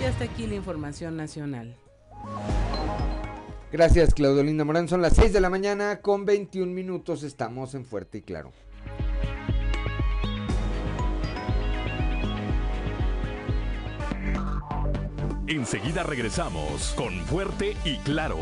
Y 0.00 0.04
hasta 0.04 0.24
aquí 0.24 0.46
la 0.46 0.54
información 0.54 1.14
nacional. 1.14 1.76
Gracias, 3.70 4.14
Claudelina 4.14 4.64
Morán. 4.64 4.88
Son 4.88 5.02
las 5.02 5.16
6 5.16 5.34
de 5.34 5.40
la 5.42 5.50
mañana 5.50 6.00
con 6.00 6.24
21 6.24 6.72
minutos. 6.72 7.22
Estamos 7.22 7.74
en 7.74 7.84
Fuerte 7.84 8.18
y 8.18 8.22
Claro. 8.22 8.52
Enseguida 15.46 16.02
regresamos 16.02 16.94
con 16.96 17.12
Fuerte 17.26 17.76
y 17.84 17.98
Claro. 17.98 18.38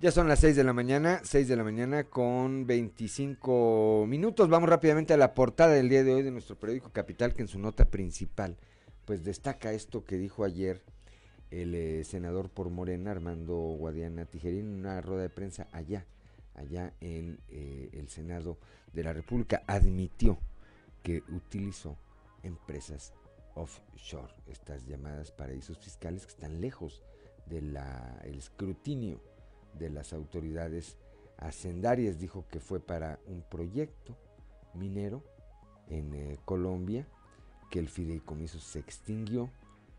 Ya 0.00 0.10
son 0.10 0.26
las 0.26 0.40
6 0.40 0.56
de 0.56 0.64
la 0.64 0.72
mañana, 0.72 1.20
6 1.22 1.46
de 1.46 1.54
la 1.54 1.62
mañana 1.62 2.02
con 2.02 2.66
25 2.66 4.06
minutos. 4.08 4.48
Vamos 4.48 4.68
rápidamente 4.68 5.14
a 5.14 5.16
la 5.16 5.34
portada 5.34 5.74
del 5.74 5.88
día 5.88 6.02
de 6.02 6.14
hoy 6.14 6.24
de 6.24 6.32
nuestro 6.32 6.58
periódico 6.58 6.90
Capital, 6.90 7.32
que 7.32 7.42
en 7.42 7.48
su 7.48 7.60
nota 7.60 7.84
principal, 7.84 8.56
pues 9.04 9.22
destaca 9.22 9.72
esto 9.72 10.04
que 10.04 10.16
dijo 10.16 10.42
ayer 10.42 10.82
el 11.52 11.76
eh, 11.76 12.02
senador 12.02 12.50
por 12.50 12.70
Morena, 12.70 13.12
Armando 13.12 13.54
Guadiana 13.54 14.24
Tijerín, 14.24 14.66
en 14.66 14.80
una 14.80 15.00
rueda 15.00 15.22
de 15.22 15.30
prensa 15.30 15.68
allá, 15.70 16.06
allá 16.56 16.92
en 17.00 17.38
eh, 17.50 17.90
el 17.92 18.08
Senado 18.08 18.58
de 18.92 19.04
la 19.04 19.12
República. 19.12 19.62
Admitió 19.68 20.38
que 21.04 21.22
utilizó 21.28 21.96
empresas 22.42 23.12
offshore, 23.54 24.32
estas 24.46 24.86
llamadas 24.86 25.30
paraísos 25.30 25.78
fiscales 25.78 26.24
que 26.24 26.32
están 26.32 26.60
lejos 26.60 27.02
del 27.46 27.76
escrutinio 28.24 29.20
de 29.78 29.90
las 29.90 30.12
autoridades 30.12 30.96
hacendarias. 31.38 32.18
Dijo 32.18 32.46
que 32.48 32.60
fue 32.60 32.80
para 32.80 33.18
un 33.26 33.42
proyecto 33.42 34.16
minero 34.74 35.22
en 35.88 36.14
eh, 36.14 36.38
Colombia, 36.44 37.06
que 37.70 37.78
el 37.78 37.88
fideicomiso 37.88 38.58
se 38.58 38.78
extinguió, 38.78 39.50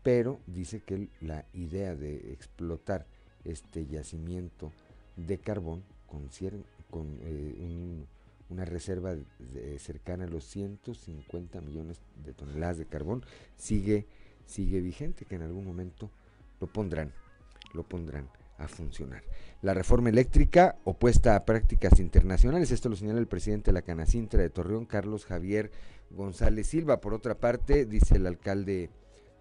pero 0.02 0.40
dice 0.46 0.80
que 0.80 1.08
la 1.20 1.44
idea 1.52 1.94
de 1.94 2.32
explotar 2.32 3.06
este 3.44 3.86
yacimiento 3.86 4.72
de 5.16 5.38
carbón 5.38 5.84
con, 6.06 6.28
con 6.90 7.18
eh, 7.20 7.54
una 8.50 8.64
reserva 8.64 9.14
cercana 9.78 10.24
a 10.24 10.28
los 10.28 10.44
150 10.44 11.60
millones 11.60 12.00
de 12.22 12.32
toneladas 12.32 12.78
de 12.78 12.86
carbón 12.86 13.24
sigue, 13.56 14.06
sigue 14.46 14.80
vigente, 14.80 15.24
que 15.24 15.34
en 15.34 15.42
algún 15.42 15.64
momento 15.64 16.10
lo 16.60 16.66
pondrán, 16.66 17.12
lo 17.72 17.82
pondrán 17.82 18.28
a 18.58 18.68
funcionar. 18.68 19.22
La 19.62 19.74
reforma 19.74 20.10
eléctrica 20.10 20.76
opuesta 20.84 21.36
a 21.36 21.44
prácticas 21.44 21.98
internacionales, 21.98 22.70
esto 22.70 22.88
lo 22.88 22.96
señala 22.96 23.18
el 23.18 23.26
presidente 23.26 23.70
de 23.70 23.74
la 23.74 23.82
Canacintra 23.82 24.42
de 24.42 24.50
Torreón, 24.50 24.86
Carlos 24.86 25.24
Javier 25.24 25.70
González 26.10 26.68
Silva. 26.68 27.00
Por 27.00 27.14
otra 27.14 27.36
parte, 27.36 27.86
dice 27.86 28.16
el 28.16 28.26
alcalde 28.26 28.90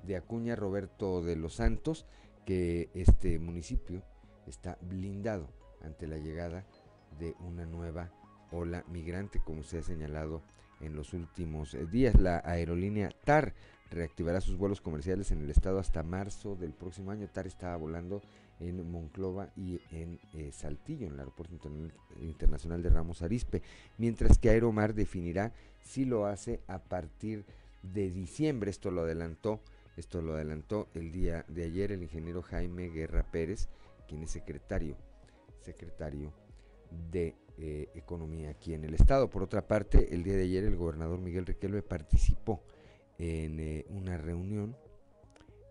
de 0.04 0.16
Acuña, 0.16 0.56
Roberto 0.56 1.22
de 1.22 1.36
los 1.36 1.56
Santos, 1.56 2.06
que 2.46 2.90
este 2.94 3.40
municipio 3.40 4.02
está 4.48 4.78
blindado 4.82 5.50
ante 5.82 6.08
la 6.08 6.18
llegada 6.18 6.66
de 7.20 7.36
una 7.40 7.66
nueva 7.66 8.12
ola 8.54 8.84
migrante, 8.92 9.42
como 9.44 9.64
se 9.64 9.80
ha 9.80 9.84
señalado 9.84 10.42
en 10.82 10.96
los 10.96 11.14
últimos 11.14 11.74
eh, 11.74 11.86
días. 11.86 12.20
La 12.20 12.42
aerolínea 12.46 13.10
TAR 13.24 13.54
reactivará 13.92 14.42
sus 14.42 14.58
vuelos 14.58 14.82
comerciales 14.82 15.32
en 15.32 15.42
el 15.42 15.50
estado 15.50 15.80
hasta 15.80 16.04
marzo 16.04 16.56
del 16.56 16.74
próximo 16.74 17.12
año. 17.12 17.28
TAR 17.28 17.48
estaba 17.48 17.76
volando 17.78 18.22
en 18.60 18.90
Monclova 18.90 19.50
y 19.56 19.82
en 19.92 20.20
eh, 20.34 20.52
Saltillo, 20.52 21.08
en 21.08 21.14
el 21.14 21.20
Aeropuerto 21.20 21.70
Internacional 22.22 22.82
de 22.82 22.90
Ramos 22.90 23.22
Arispe, 23.22 23.62
mientras 23.98 24.38
que 24.38 24.50
Aeromar 24.50 24.94
definirá 24.94 25.54
si 25.84 26.06
lo 26.06 26.26
hace 26.26 26.62
a 26.68 26.80
partir 26.80 27.46
de 27.82 28.10
diciembre. 28.12 28.70
Esto 28.70 28.92
lo 28.92 29.02
adelantó, 29.02 29.60
esto 29.98 30.22
lo 30.22 30.34
adelantó 30.36 30.88
el 30.94 31.12
día 31.12 31.46
de 31.48 31.66
ayer 31.66 31.92
el 31.92 32.04
ingeniero 32.04 32.42
Jaime 32.42 32.90
Guerra 32.90 33.24
Pérez, 33.24 33.68
quien 34.08 34.24
es 34.24 34.32
secretario, 34.32 34.96
secretario 35.62 36.32
de 37.12 37.36
eh, 37.60 37.90
Economía 37.94 38.50
aquí 38.50 38.74
en 38.74 38.84
el 38.84 38.96
Estado. 38.96 39.30
Por 39.30 39.44
otra 39.44 39.68
parte, 39.68 40.16
el 40.16 40.24
día 40.24 40.36
de 40.36 40.44
ayer 40.44 40.64
el 40.64 40.76
gobernador 40.76 41.20
Miguel 41.20 41.46
Riquelme 41.46 41.84
participó 41.84 42.64
en 43.20 43.60
eh, 43.60 43.86
una 43.90 44.18
reunión 44.18 44.76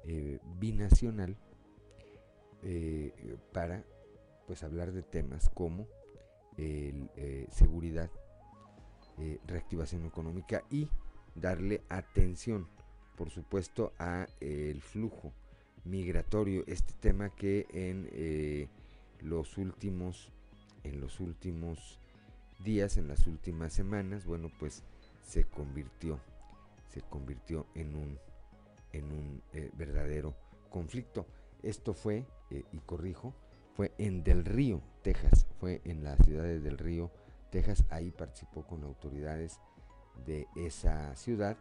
eh, 0.04 0.38
binacional 0.58 1.36
para 3.52 3.84
pues 4.46 4.62
hablar 4.62 4.92
de 4.92 5.02
temas 5.02 5.48
como 5.48 5.88
seguridad, 7.50 8.08
reactivación 9.48 10.06
económica 10.06 10.62
y 10.70 10.88
darle 11.34 11.82
atención, 11.88 12.68
por 13.16 13.30
supuesto, 13.30 13.94
a 13.98 14.28
el 14.38 14.80
flujo 14.80 15.32
migratorio, 15.84 16.62
este 16.68 16.92
tema 17.00 17.34
que 17.34 17.66
en 17.72 18.68
los 19.28 19.58
últimos 19.58 20.30
en 20.84 21.00
los 21.00 21.20
últimos 21.20 21.98
días, 22.64 22.96
en 22.96 23.08
las 23.08 23.26
últimas 23.26 23.72
semanas, 23.72 24.24
bueno, 24.24 24.50
pues 24.58 24.82
se 25.26 25.44
convirtió, 25.44 26.18
se 26.88 27.02
convirtió 27.02 27.66
en 27.74 27.94
un, 27.94 28.18
en 28.92 29.04
un 29.06 29.42
eh, 29.52 29.70
verdadero 29.76 30.34
conflicto. 30.70 31.26
Esto 31.62 31.94
fue, 31.94 32.24
eh, 32.50 32.64
y 32.72 32.78
corrijo, 32.78 33.34
fue 33.74 33.92
en 33.98 34.22
Del 34.22 34.44
Río, 34.44 34.80
Texas, 35.02 35.46
fue 35.60 35.80
en 35.84 36.04
la 36.04 36.16
ciudad 36.18 36.44
de 36.44 36.60
Del 36.60 36.78
Río, 36.78 37.10
Texas, 37.50 37.84
ahí 37.90 38.10
participó 38.10 38.66
con 38.66 38.82
autoridades 38.84 39.60
de 40.26 40.46
esa 40.56 41.14
ciudad 41.16 41.56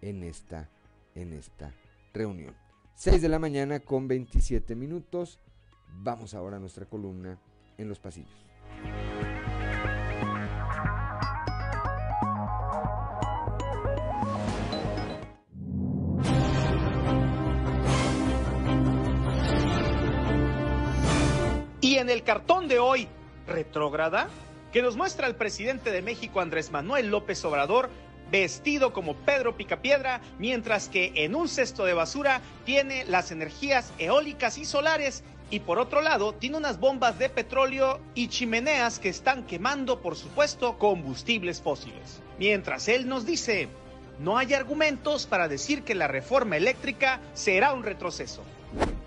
en 0.00 0.22
esta, 0.22 0.68
en 1.14 1.32
esta 1.32 1.72
reunión. 2.12 2.54
6 2.96 3.22
de 3.22 3.28
la 3.28 3.38
mañana 3.38 3.80
con 3.80 4.06
27 4.06 4.74
minutos. 4.74 5.40
Vamos 6.02 6.34
ahora 6.34 6.56
a 6.56 6.60
nuestra 6.60 6.86
columna 6.86 7.38
en 7.78 7.88
los 7.88 7.98
pasillos. 7.98 8.30
Y 21.80 21.96
en 21.96 22.10
el 22.10 22.22
cartón 22.22 22.68
de 22.68 22.78
hoy, 22.78 23.08
retrógrada, 23.46 24.28
que 24.72 24.82
nos 24.82 24.96
muestra 24.96 25.26
el 25.26 25.34
presidente 25.34 25.90
de 25.90 26.00
México 26.00 26.40
Andrés 26.40 26.70
Manuel 26.70 27.10
López 27.10 27.44
Obrador 27.44 27.90
vestido 28.30 28.94
como 28.94 29.14
Pedro 29.14 29.58
Picapiedra, 29.58 30.22
mientras 30.38 30.88
que 30.88 31.12
en 31.16 31.34
un 31.34 31.48
cesto 31.48 31.84
de 31.84 31.92
basura 31.92 32.40
tiene 32.64 33.04
las 33.04 33.30
energías 33.30 33.92
eólicas 33.98 34.56
y 34.56 34.64
solares 34.64 35.22
y 35.52 35.60
por 35.60 35.78
otro 35.78 36.00
lado 36.00 36.32
tiene 36.32 36.56
unas 36.56 36.80
bombas 36.80 37.18
de 37.18 37.28
petróleo 37.28 38.00
y 38.14 38.28
chimeneas 38.28 38.98
que 38.98 39.10
están 39.10 39.44
quemando, 39.44 40.00
por 40.00 40.16
supuesto, 40.16 40.78
combustibles 40.78 41.60
fósiles. 41.60 42.22
Mientras 42.38 42.88
él 42.88 43.06
nos 43.06 43.26
dice, 43.26 43.68
no 44.18 44.38
hay 44.38 44.54
argumentos 44.54 45.26
para 45.26 45.48
decir 45.48 45.82
que 45.82 45.94
la 45.94 46.08
reforma 46.08 46.56
eléctrica 46.56 47.20
será 47.34 47.74
un 47.74 47.82
retroceso. 47.82 48.42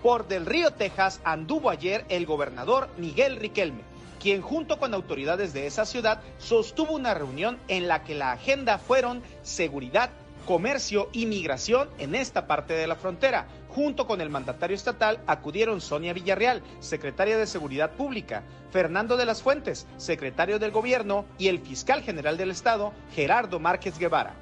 Por 0.04 0.28
Del 0.28 0.46
Río, 0.46 0.70
Texas, 0.70 1.20
anduvo 1.24 1.72
ayer 1.72 2.06
el 2.10 2.28
gobernador 2.28 2.90
Miguel 2.98 3.38
Riquelme, 3.38 3.82
quien 4.22 4.44
junto 4.44 4.78
con 4.78 4.94
autoridades 4.94 5.52
de 5.52 5.66
esa 5.66 5.84
ciudad 5.88 6.22
sostuvo 6.38 6.94
una 6.94 7.16
reunión 7.16 7.58
en 7.68 7.88
la 7.88 8.04
que 8.04 8.14
la 8.14 8.34
agenda 8.34 8.78
fueron 8.78 9.24
seguridad, 9.42 10.12
comercio 10.46 11.10
y 11.12 11.26
migración 11.26 11.90
en 11.98 12.14
esta 12.14 12.46
parte 12.46 12.76
de 12.76 12.86
la 12.86 12.96
frontera, 12.96 13.48
Junto 13.76 14.08
con 14.08 14.22
el 14.22 14.30
mandatario 14.30 14.74
estatal 14.74 15.20
acudieron 15.28 15.82
Sonia 15.82 16.14
Villarreal, 16.14 16.64
secretaria 16.80 17.38
de 17.38 17.46
Seguridad 17.46 17.92
Pública, 17.92 18.44
Fernando 18.72 19.18
de 19.18 19.26
las 19.26 19.42
Fuentes, 19.42 19.86
secretario 19.98 20.60
del 20.60 20.72
Gobierno, 20.72 21.26
y 21.38 21.50
el 21.50 21.60
fiscal 21.60 22.02
general 22.02 22.38
del 22.38 22.52
Estado, 22.52 22.94
Gerardo 23.14 23.60
Márquez 23.60 24.00
Guevara. 24.00 24.34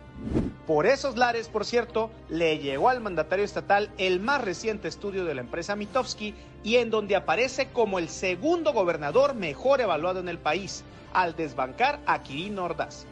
Por 0.67 0.85
esos 0.85 1.17
lares, 1.17 1.47
por 1.47 1.65
cierto, 1.65 2.11
le 2.29 2.59
llegó 2.59 2.89
al 2.89 3.01
mandatario 3.01 3.43
estatal 3.43 3.89
el 3.97 4.19
más 4.19 4.39
reciente 4.39 4.87
estudio 4.87 5.25
de 5.25 5.33
la 5.33 5.41
empresa 5.41 5.75
Mitofsky 5.75 6.35
y 6.63 6.75
en 6.75 6.91
donde 6.91 7.15
aparece 7.15 7.69
como 7.69 7.97
el 7.97 8.09
segundo 8.09 8.71
gobernador 8.71 9.33
mejor 9.33 9.81
evaluado 9.81 10.19
en 10.19 10.29
el 10.29 10.37
país, 10.37 10.83
al 11.11 11.35
desbancar 11.35 11.99
a 12.05 12.21
Quirino 12.21 12.65
Ordaz. 12.65 13.07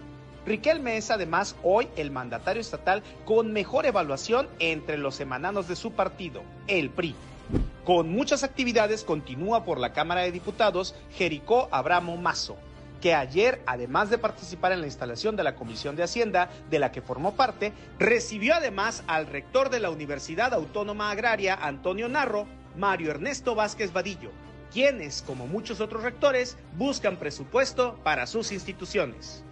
Riquelme 0.45 0.97
es 0.97 1.11
además 1.11 1.55
hoy 1.63 1.87
el 1.95 2.09
mandatario 2.09 2.61
estatal 2.61 3.03
con 3.25 3.53
mejor 3.53 3.85
evaluación 3.85 4.47
entre 4.59 4.97
los 4.97 5.19
emananos 5.19 5.67
de 5.67 5.75
su 5.75 5.91
partido, 5.91 6.41
el 6.67 6.89
PRI. 6.89 7.15
Con 7.85 8.09
muchas 8.09 8.43
actividades 8.43 9.03
continúa 9.03 9.65
por 9.65 9.79
la 9.79 9.93
Cámara 9.93 10.21
de 10.21 10.31
Diputados 10.31 10.95
Jericó 11.15 11.67
Abramo 11.71 12.17
Mazo, 12.17 12.57
que 13.01 13.13
ayer, 13.13 13.61
además 13.65 14.09
de 14.09 14.17
participar 14.17 14.71
en 14.71 14.81
la 14.81 14.87
instalación 14.87 15.35
de 15.35 15.43
la 15.43 15.55
Comisión 15.55 15.95
de 15.95 16.03
Hacienda, 16.03 16.49
de 16.69 16.79
la 16.79 16.91
que 16.91 17.01
formó 17.01 17.35
parte, 17.35 17.73
recibió 17.99 18.55
además 18.55 19.03
al 19.07 19.27
rector 19.27 19.69
de 19.69 19.79
la 19.79 19.89
Universidad 19.89 20.53
Autónoma 20.53 21.11
Agraria, 21.11 21.55
Antonio 21.55 22.07
Narro, 22.07 22.47
Mario 22.77 23.11
Ernesto 23.11 23.53
Vázquez 23.53 23.93
Vadillo, 23.93 24.31
quienes, 24.71 25.21
como 25.21 25.45
muchos 25.45 25.81
otros 25.81 26.03
rectores, 26.03 26.57
buscan 26.77 27.17
presupuesto 27.17 27.99
para 28.03 28.25
sus 28.25 28.51
instituciones. 28.51 29.43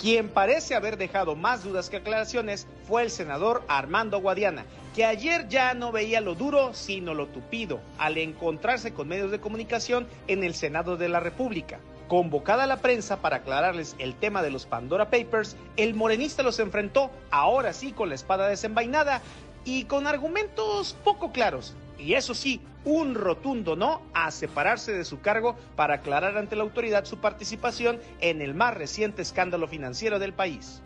Quien 0.00 0.28
parece 0.28 0.74
haber 0.74 0.96
dejado 0.96 1.36
más 1.36 1.62
dudas 1.62 1.88
que 1.88 1.98
aclaraciones 1.98 2.66
fue 2.88 3.02
el 3.02 3.10
senador 3.10 3.62
Armando 3.68 4.20
Guadiana, 4.20 4.64
que 4.94 5.04
ayer 5.04 5.48
ya 5.48 5.74
no 5.74 5.92
veía 5.92 6.20
lo 6.20 6.34
duro 6.34 6.74
sino 6.74 7.14
lo 7.14 7.28
tupido 7.28 7.80
al 7.98 8.18
encontrarse 8.18 8.92
con 8.92 9.08
medios 9.08 9.30
de 9.30 9.40
comunicación 9.40 10.08
en 10.26 10.44
el 10.44 10.54
Senado 10.54 10.96
de 10.96 11.08
la 11.08 11.20
República. 11.20 11.78
Convocada 12.08 12.64
a 12.64 12.66
la 12.66 12.78
prensa 12.78 13.22
para 13.22 13.36
aclararles 13.36 13.94
el 13.98 14.14
tema 14.14 14.42
de 14.42 14.50
los 14.50 14.66
Pandora 14.66 15.08
Papers, 15.08 15.56
el 15.76 15.94
morenista 15.94 16.42
los 16.42 16.58
enfrentó, 16.58 17.10
ahora 17.30 17.72
sí 17.72 17.92
con 17.92 18.08
la 18.08 18.16
espada 18.16 18.48
desenvainada 18.48 19.22
y 19.64 19.84
con 19.84 20.06
argumentos 20.06 20.96
poco 21.04 21.32
claros, 21.32 21.74
y 21.96 22.14
eso 22.14 22.34
sí, 22.34 22.60
un 22.84 23.14
rotundo 23.14 23.76
no 23.76 24.02
a 24.12 24.30
separarse 24.30 24.92
de 24.92 25.04
su 25.04 25.20
cargo 25.20 25.56
para 25.76 25.94
aclarar 25.94 26.36
ante 26.36 26.56
la 26.56 26.62
autoridad 26.62 27.04
su 27.04 27.18
participación 27.18 28.00
en 28.20 28.42
el 28.42 28.54
más 28.54 28.74
reciente 28.74 29.22
escándalo 29.22 29.68
financiero 29.68 30.18
del 30.18 30.32
país. 30.32 30.82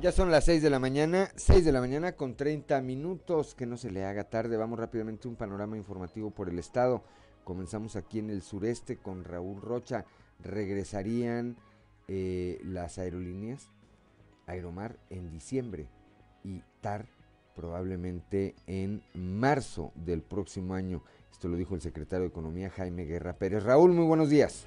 Ya 0.00 0.12
son 0.12 0.30
las 0.30 0.44
6 0.44 0.62
de 0.62 0.68
la 0.68 0.78
mañana, 0.78 1.30
6 1.34 1.64
de 1.64 1.72
la 1.72 1.80
mañana 1.80 2.12
con 2.12 2.36
30 2.36 2.80
minutos, 2.82 3.54
que 3.54 3.64
no 3.64 3.78
se 3.78 3.90
le 3.90 4.04
haga 4.04 4.24
tarde. 4.24 4.58
Vamos 4.58 4.78
rápidamente 4.78 5.26
a 5.26 5.30
un 5.30 5.36
panorama 5.36 5.78
informativo 5.78 6.30
por 6.30 6.50
el 6.50 6.58
estado. 6.58 7.02
Comenzamos 7.42 7.96
aquí 7.96 8.18
en 8.18 8.28
el 8.28 8.42
sureste 8.42 8.98
con 8.98 9.24
Raúl 9.24 9.62
Rocha. 9.62 10.04
Regresarían 10.40 11.56
eh, 12.06 12.60
las 12.62 12.98
aerolíneas 12.98 13.70
Aeromar 14.46 14.98
en 15.08 15.30
diciembre 15.30 15.88
y 16.44 16.62
TAR 16.80 17.08
probablemente 17.56 18.54
en 18.66 19.02
marzo 19.14 19.92
del 19.94 20.22
próximo 20.22 20.74
año. 20.74 21.02
Esto 21.32 21.48
lo 21.48 21.56
dijo 21.56 21.74
el 21.74 21.80
secretario 21.80 22.22
de 22.22 22.28
Economía 22.28 22.70
Jaime 22.70 23.04
Guerra 23.04 23.38
Pérez. 23.38 23.64
Raúl, 23.64 23.92
muy 23.92 24.04
buenos 24.04 24.28
días. 24.28 24.66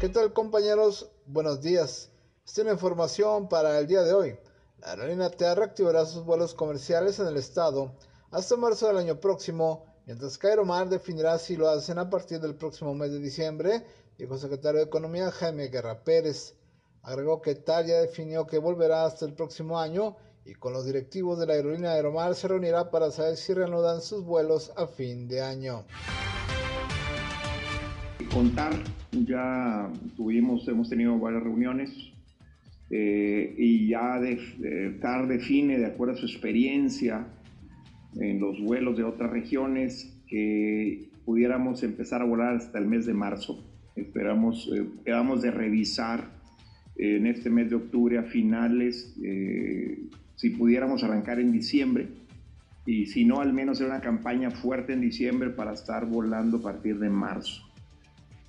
¿Qué 0.00 0.08
tal 0.08 0.32
compañeros? 0.32 1.10
Buenos 1.26 1.60
días. 1.60 2.10
Esta 2.44 2.62
es 2.62 2.66
la 2.66 2.72
información 2.72 3.48
para 3.48 3.78
el 3.78 3.86
día 3.86 4.02
de 4.02 4.12
hoy. 4.12 4.36
La 4.78 4.90
aerolínea 4.90 5.30
TEA 5.30 5.54
reactivará 5.54 6.04
sus 6.06 6.24
vuelos 6.24 6.54
comerciales 6.54 7.18
en 7.20 7.28
el 7.28 7.36
estado 7.36 7.94
hasta 8.30 8.56
marzo 8.56 8.86
del 8.86 8.96
año 8.96 9.20
próximo, 9.20 9.84
mientras 10.06 10.38
que 10.38 10.48
Aeromar 10.48 10.88
definirá 10.88 11.38
si 11.38 11.56
lo 11.56 11.68
hacen 11.68 11.98
a 11.98 12.08
partir 12.08 12.40
del 12.40 12.54
próximo 12.54 12.94
mes 12.94 13.12
de 13.12 13.20
diciembre, 13.20 13.84
dijo 14.18 14.34
el 14.34 14.40
secretario 14.40 14.80
de 14.80 14.86
Economía 14.86 15.30
Jaime 15.30 15.68
Guerra 15.68 16.02
Pérez. 16.02 16.56
Agregó 17.02 17.42
que 17.42 17.54
TAR 17.54 17.84
ya 17.84 18.00
definió 18.00 18.46
que 18.46 18.58
volverá 18.58 19.04
hasta 19.04 19.26
el 19.26 19.34
próximo 19.34 19.78
año 19.78 20.16
y 20.44 20.54
con 20.54 20.72
los 20.72 20.86
directivos 20.86 21.38
de 21.38 21.46
la 21.46 21.54
aerolínea 21.54 21.92
Aeromar 21.92 22.34
se 22.34 22.48
reunirá 22.48 22.90
para 22.90 23.10
saber 23.10 23.36
si 23.36 23.54
reanudan 23.54 24.00
sus 24.00 24.24
vuelos 24.24 24.72
a 24.76 24.86
fin 24.86 25.28
de 25.28 25.40
año 25.40 25.84
contar, 28.32 28.72
ya 29.12 29.90
tuvimos, 30.16 30.66
hemos 30.66 30.88
tenido 30.88 31.18
varias 31.18 31.42
reuniones 31.42 31.90
eh, 32.90 33.54
y 33.58 33.88
ya 33.88 34.18
de, 34.20 34.98
TAR 35.00 35.28
define, 35.28 35.78
de 35.78 35.86
acuerdo 35.86 36.14
a 36.14 36.16
su 36.16 36.26
experiencia 36.26 37.26
en 38.16 38.40
los 38.40 38.60
vuelos 38.60 38.96
de 38.96 39.04
otras 39.04 39.30
regiones, 39.30 40.18
que 40.28 41.10
pudiéramos 41.24 41.82
empezar 41.82 42.22
a 42.22 42.24
volar 42.24 42.56
hasta 42.56 42.78
el 42.78 42.86
mes 42.86 43.06
de 43.06 43.14
marzo. 43.14 43.64
Esperamos, 43.96 44.70
eh, 44.74 44.86
quedamos 45.04 45.42
de 45.42 45.50
revisar 45.50 46.41
en 46.96 47.26
este 47.26 47.50
mes 47.50 47.70
de 47.70 47.76
octubre 47.76 48.18
a 48.18 48.24
finales, 48.24 49.14
eh, 49.22 49.98
si 50.36 50.50
pudiéramos 50.50 51.02
arrancar 51.02 51.40
en 51.40 51.52
diciembre, 51.52 52.08
y 52.84 53.06
si 53.06 53.24
no, 53.24 53.40
al 53.40 53.52
menos 53.52 53.78
hacer 53.78 53.86
una 53.86 54.00
campaña 54.00 54.50
fuerte 54.50 54.92
en 54.92 55.00
diciembre 55.00 55.50
para 55.50 55.72
estar 55.72 56.06
volando 56.06 56.58
a 56.58 56.62
partir 56.62 56.98
de 56.98 57.08
marzo. 57.08 57.62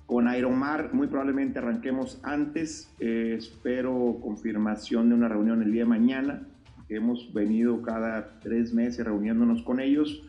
Con 0.06 0.28
Aeromar 0.28 0.92
muy 0.92 1.06
probablemente 1.06 1.58
arranquemos 1.58 2.20
antes, 2.22 2.90
eh, 3.00 3.36
espero 3.38 4.18
confirmación 4.20 5.08
de 5.08 5.14
una 5.14 5.28
reunión 5.28 5.62
el 5.62 5.72
día 5.72 5.82
de 5.82 5.88
mañana. 5.88 6.42
Hemos 6.88 7.32
venido 7.32 7.80
cada 7.80 8.38
tres 8.40 8.74
meses 8.74 9.06
reuniéndonos 9.06 9.62
con 9.62 9.80
ellos. 9.80 10.22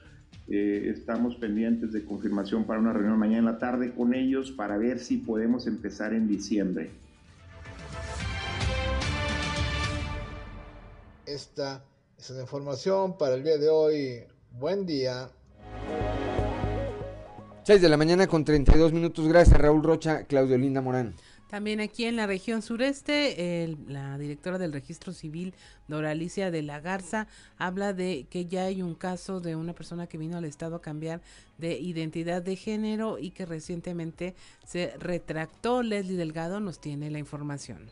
Eh, 0.47 0.91
estamos 0.93 1.35
pendientes 1.35 1.91
de 1.91 2.05
confirmación 2.05 2.65
para 2.65 2.79
una 2.79 2.93
reunión 2.93 3.17
mañana 3.17 3.39
en 3.39 3.45
la 3.45 3.57
tarde 3.57 3.91
con 3.91 4.13
ellos 4.13 4.51
para 4.51 4.77
ver 4.77 4.99
si 4.99 5.17
podemos 5.17 5.67
empezar 5.67 6.13
en 6.13 6.27
diciembre. 6.27 6.91
Esta 11.25 11.83
es 12.19 12.29
la 12.29 12.41
información 12.41 13.17
para 13.17 13.35
el 13.35 13.43
día 13.43 13.57
de 13.57 13.69
hoy. 13.69 14.23
Buen 14.51 14.85
día. 14.85 15.29
6 17.63 17.81
de 17.81 17.89
la 17.89 17.97
mañana 17.97 18.27
con 18.27 18.45
32 18.45 18.93
minutos. 18.93 19.27
Gracias, 19.27 19.59
Raúl 19.59 19.83
Rocha, 19.83 20.25
Claudio 20.25 20.55
Linda 20.57 20.81
Morán. 20.81 21.15
También 21.49 21.79
aquí 21.79 22.05
en 22.05 22.15
la 22.15 22.27
región 22.27 22.61
sureste, 22.61 23.75
la 23.87 24.17
directora 24.17 24.57
del 24.57 24.73
registro 24.73 25.13
civil, 25.13 25.53
Doralicia 25.87 26.51
de 26.51 26.61
la 26.61 26.79
Garza, 26.79 27.27
habla 27.57 27.93
de 27.93 28.27
que 28.29 28.45
ya 28.45 28.65
hay 28.65 28.81
un 28.81 28.93
caso 28.93 29.39
de 29.39 29.55
una 29.55 29.73
persona 29.73 30.07
que 30.07 30.17
vino 30.17 30.37
al 30.37 30.45
Estado 30.45 30.75
a 30.75 30.81
cambiar 30.81 31.21
de 31.57 31.77
identidad 31.77 32.41
de 32.41 32.55
género 32.55 33.17
y 33.19 33.31
que 33.31 33.45
recientemente 33.45 34.35
se 34.65 34.93
retractó. 34.99 35.81
Leslie 35.81 36.17
Delgado 36.17 36.59
nos 36.59 36.79
tiene 36.79 37.09
la 37.09 37.19
información. 37.19 37.89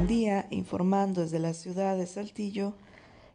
Buen 0.00 0.08
día, 0.08 0.46
informando 0.48 1.20
desde 1.20 1.38
la 1.38 1.52
ciudad 1.52 1.94
de 1.94 2.06
Saltillo. 2.06 2.72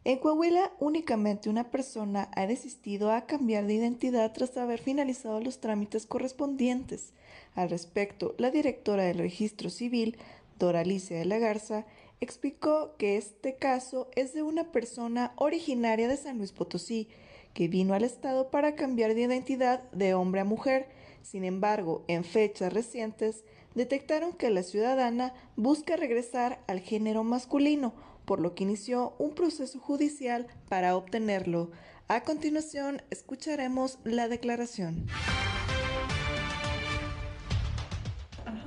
En 0.02 0.18
Coahuila, 0.18 0.72
únicamente 0.80 1.48
una 1.48 1.70
persona 1.70 2.28
ha 2.34 2.48
desistido 2.48 3.12
a 3.12 3.24
cambiar 3.24 3.68
de 3.68 3.74
identidad 3.74 4.32
tras 4.32 4.56
haber 4.56 4.80
finalizado 4.80 5.38
los 5.38 5.60
trámites 5.60 6.06
correspondientes. 6.06 7.12
Al 7.54 7.70
respecto, 7.70 8.34
la 8.38 8.50
directora 8.50 9.04
del 9.04 9.18
registro 9.18 9.70
civil, 9.70 10.16
Doralicia 10.58 11.16
de 11.16 11.26
la 11.26 11.38
Garza, 11.38 11.86
explicó 12.20 12.96
que 12.98 13.16
este 13.16 13.54
caso 13.54 14.08
es 14.16 14.34
de 14.34 14.42
una 14.42 14.72
persona 14.72 15.34
originaria 15.36 16.08
de 16.08 16.16
San 16.16 16.38
Luis 16.38 16.50
Potosí, 16.50 17.08
que 17.54 17.68
vino 17.68 17.94
al 17.94 18.02
Estado 18.02 18.50
para 18.50 18.74
cambiar 18.74 19.14
de 19.14 19.20
identidad 19.20 19.88
de 19.92 20.14
hombre 20.14 20.40
a 20.40 20.44
mujer. 20.44 20.88
Sin 21.22 21.44
embargo, 21.44 22.02
en 22.08 22.24
fechas 22.24 22.72
recientes, 22.72 23.44
detectaron 23.76 24.32
que 24.32 24.50
la 24.50 24.64
ciudadana 24.64 25.34
busca 25.54 25.96
regresar 25.96 26.58
al 26.66 26.80
género 26.80 27.22
masculino, 27.22 27.94
por 28.24 28.40
lo 28.40 28.56
que 28.56 28.64
inició 28.64 29.14
un 29.18 29.34
proceso 29.34 29.78
judicial 29.78 30.48
para 30.68 30.96
obtenerlo. 30.96 31.70
A 32.08 32.22
continuación, 32.22 33.02
escucharemos 33.10 33.98
la 34.02 34.28
declaración. 34.28 35.06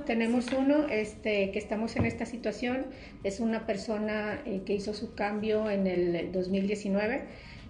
Tenemos 0.06 0.52
uno 0.52 0.88
este, 0.88 1.50
que 1.50 1.58
estamos 1.58 1.96
en 1.96 2.06
esta 2.06 2.24
situación, 2.24 2.86
es 3.22 3.40
una 3.40 3.66
persona 3.66 4.42
eh, 4.44 4.62
que 4.64 4.74
hizo 4.74 4.94
su 4.94 5.14
cambio 5.14 5.70
en 5.70 5.86
el 5.86 6.32
2019 6.32 7.24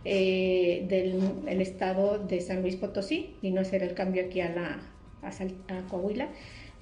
eh, 0.04 0.86
del 0.88 1.60
estado 1.60 2.18
de 2.18 2.40
San 2.40 2.62
Luis 2.62 2.76
Potosí, 2.76 3.36
y 3.42 3.50
no 3.50 3.60
hacer 3.60 3.82
el 3.82 3.94
cambio 3.94 4.24
aquí 4.24 4.40
a, 4.40 4.50
la, 4.50 4.80
a 5.22 5.88
Coahuila. 5.88 6.28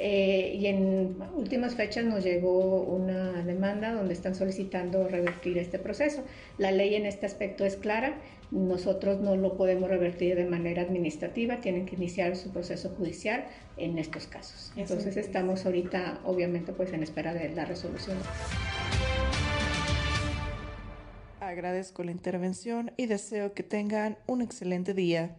Eh, 0.01 0.55
y 0.55 0.67
en 0.67 1.17
últimas 1.35 1.75
fechas 1.75 2.05
nos 2.05 2.23
llegó 2.23 2.83
una 2.83 3.43
demanda 3.43 3.93
donde 3.93 4.15
están 4.15 4.37
solicitando 4.37 5.09
revertir 5.09 5.59
este 5.59 5.79
proceso. 5.81 6.23
La 6.57 6.71
ley 6.71 6.95
en 6.95 7.05
este 7.05 7.27
aspecto 7.27 7.65
es 7.65 7.77
clara, 7.77 8.17
nosotros 8.53 9.19
no 9.21 9.37
lo 9.37 9.57
podemos 9.57 9.91
revertir 9.91 10.37
de 10.37 10.45
manera 10.45 10.83
administrativa, 10.83 11.61
tienen 11.61 11.85
que 11.85 11.97
iniciar 11.97 12.37
su 12.37 12.51
proceso 12.51 12.91
judicial 12.91 13.45
en 13.77 13.99
estos 13.99 14.29
casos. 14.29 14.73
Entonces 14.77 15.17
estamos 15.17 15.67
ahorita 15.67 16.21
obviamente 16.25 16.73
pues 16.73 16.93
en 16.93 17.03
espera 17.03 17.35
de 17.35 17.49
la 17.51 17.65
resolución. 17.65 18.17
Agradezco 21.41 22.05
la 22.05 22.13
intervención 22.13 22.93
y 22.97 23.07
deseo 23.07 23.53
que 23.53 23.63
tengan 23.65 24.19
un 24.27 24.43
excelente 24.43 24.95
día. 24.95 25.35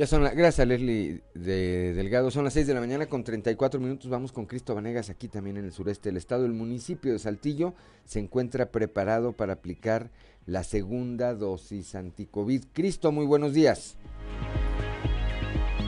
Ya 0.00 0.06
son 0.06 0.24
las, 0.24 0.34
gracias 0.34 0.66
Leslie 0.66 1.20
de 1.34 1.92
Delgado, 1.92 2.30
son 2.30 2.44
las 2.44 2.54
6 2.54 2.66
de 2.66 2.72
la 2.72 2.80
mañana 2.80 3.04
con 3.04 3.22
34 3.22 3.78
minutos, 3.78 4.08
vamos 4.08 4.32
con 4.32 4.46
Cristo 4.46 4.74
Vanegas 4.74 5.10
aquí 5.10 5.28
también 5.28 5.58
en 5.58 5.66
el 5.66 5.72
sureste 5.74 6.08
del 6.08 6.16
estado. 6.16 6.46
El 6.46 6.54
municipio 6.54 7.12
de 7.12 7.18
Saltillo 7.18 7.74
se 8.06 8.18
encuentra 8.18 8.70
preparado 8.70 9.32
para 9.32 9.52
aplicar 9.52 10.08
la 10.46 10.64
segunda 10.64 11.34
dosis 11.34 11.94
anticovid. 11.94 12.64
Cristo, 12.72 13.12
muy 13.12 13.26
buenos 13.26 13.52
días. 13.52 13.98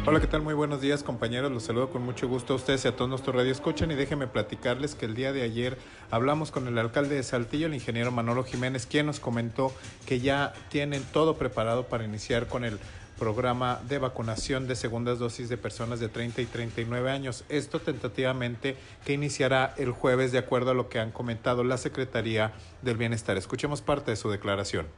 Hola, 0.05 0.21
¿qué 0.21 0.27
tal? 0.27 0.43
Muy 0.43 0.53
buenos 0.53 0.83
días 0.83 1.03
compañeros, 1.03 1.51
los 1.51 1.63
saludo 1.63 1.89
con 1.89 2.03
mucho 2.03 2.29
gusto 2.29 2.53
a 2.53 2.57
ustedes 2.57 2.85
y 2.85 2.89
a 2.89 2.97
todos 2.97 3.09
nuestros 3.09 3.35
radio 3.35 3.53
escuchan 3.53 3.93
y 3.93 3.95
déjenme 3.95 4.27
platicarles 4.27 4.95
que 4.95 5.07
el 5.07 5.15
día 5.15 5.33
de 5.33 5.43
ayer 5.43 5.79
hablamos 6.11 6.51
con 6.51 6.67
el 6.67 6.77
alcalde 6.77 7.15
de 7.15 7.23
Saltillo, 7.23 7.69
el 7.69 7.75
ingeniero 7.75 8.11
Manolo 8.11 8.45
Jiménez, 8.45 8.85
quien 8.85 9.07
nos 9.07 9.21
comentó 9.21 9.73
que 10.05 10.19
ya 10.19 10.53
tienen 10.71 11.03
todo 11.13 11.39
preparado 11.39 11.87
para 11.87 12.05
iniciar 12.05 12.49
con 12.49 12.65
el 12.65 12.81
programa 13.23 13.81
de 13.89 13.99
vacunación 13.99 14.67
de 14.67 14.75
segundas 14.75 15.21
dosis 15.21 15.49
de 15.49 15.57
personas 15.57 16.01
de 16.01 16.09
30 16.09 16.43
y 16.43 16.47
39 16.47 17.09
años. 17.09 17.45
Esto 17.49 17.79
tentativamente 17.79 18.75
que 19.05 19.13
iniciará 19.13 19.75
el 19.79 19.93
jueves 19.93 20.33
de 20.33 20.39
acuerdo 20.39 20.73
a 20.73 20.75
lo 20.75 20.89
que 20.89 20.99
han 20.99 21.13
comentado 21.13 21.63
la 21.63 21.79
Secretaría 21.79 22.51
del 22.83 22.97
Bienestar. 22.97 23.37
Escuchemos 23.37 23.81
parte 23.81 24.11
de 24.11 24.17
su 24.17 24.29
declaración. 24.29 24.89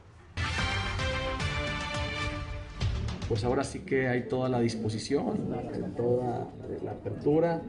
Pues 3.27 3.43
ahora 3.43 3.63
sí 3.63 3.79
que 3.79 4.07
hay 4.07 4.27
toda 4.27 4.49
la 4.49 4.59
disposición, 4.59 5.49
toda 5.97 6.47
la 6.83 6.91
apertura 6.91 7.61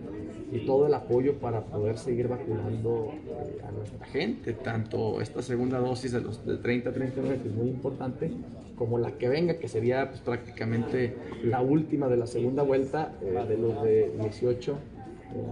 y 0.52 0.66
todo 0.66 0.86
el 0.86 0.94
apoyo 0.94 1.38
para 1.38 1.62
poder 1.64 1.96
seguir 1.96 2.28
vacunando 2.28 3.14
eh, 3.26 3.62
a 3.66 3.72
nuestra 3.72 4.06
gente, 4.06 4.52
tanto 4.52 5.20
esta 5.20 5.42
segunda 5.42 5.78
dosis 5.78 6.12
de 6.12 6.20
los 6.20 6.44
de 6.44 6.58
30 6.58 6.90
a 6.90 6.92
39 6.92 7.40
que 7.42 7.48
es 7.48 7.54
muy 7.54 7.68
importante, 7.68 8.30
como 8.76 8.98
la 8.98 9.12
que 9.12 9.28
venga, 9.28 9.58
que 9.58 9.66
sería 9.66 10.10
pues, 10.10 10.20
prácticamente 10.20 11.16
la 11.42 11.62
última 11.62 12.06
de 12.08 12.18
la 12.18 12.26
segunda 12.26 12.62
vuelta 12.62 13.12
eh, 13.22 13.44
de 13.48 13.56
los 13.56 13.82
de 13.82 14.12
18 14.20 14.78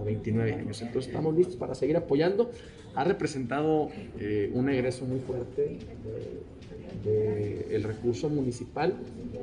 a 0.01 0.03
29 0.03 0.53
años. 0.53 0.81
Entonces 0.81 1.07
estamos 1.07 1.35
listos 1.35 1.55
para 1.55 1.75
seguir 1.75 1.97
apoyando. 1.97 2.51
Ha 2.95 3.03
representado 3.03 3.89
eh, 4.19 4.51
un 4.53 4.69
egreso 4.69 5.05
muy 5.05 5.19
fuerte 5.19 5.79
del 7.05 7.83
recurso 7.83 8.29
municipal, 8.29 8.95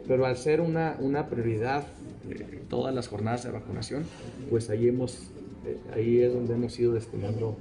pero 0.09 0.27
al 0.27 0.37
ser 0.37 0.61
una, 0.61 0.97
una 1.01 1.29
prioridad 1.29 1.87
todas 2.69 2.95
las 2.95 3.09
jornadas 3.09 3.45
de 3.45 3.51
vacunación, 3.51 4.05
pues 4.51 4.69
ahí 4.71 4.89
hemos 4.89 5.31
eh, 5.67 5.79
ahí 5.95 6.21
es 6.23 6.33
donde 6.33 6.55
hemos 6.55 6.79
ido 6.79 6.93
destinando 6.93 7.57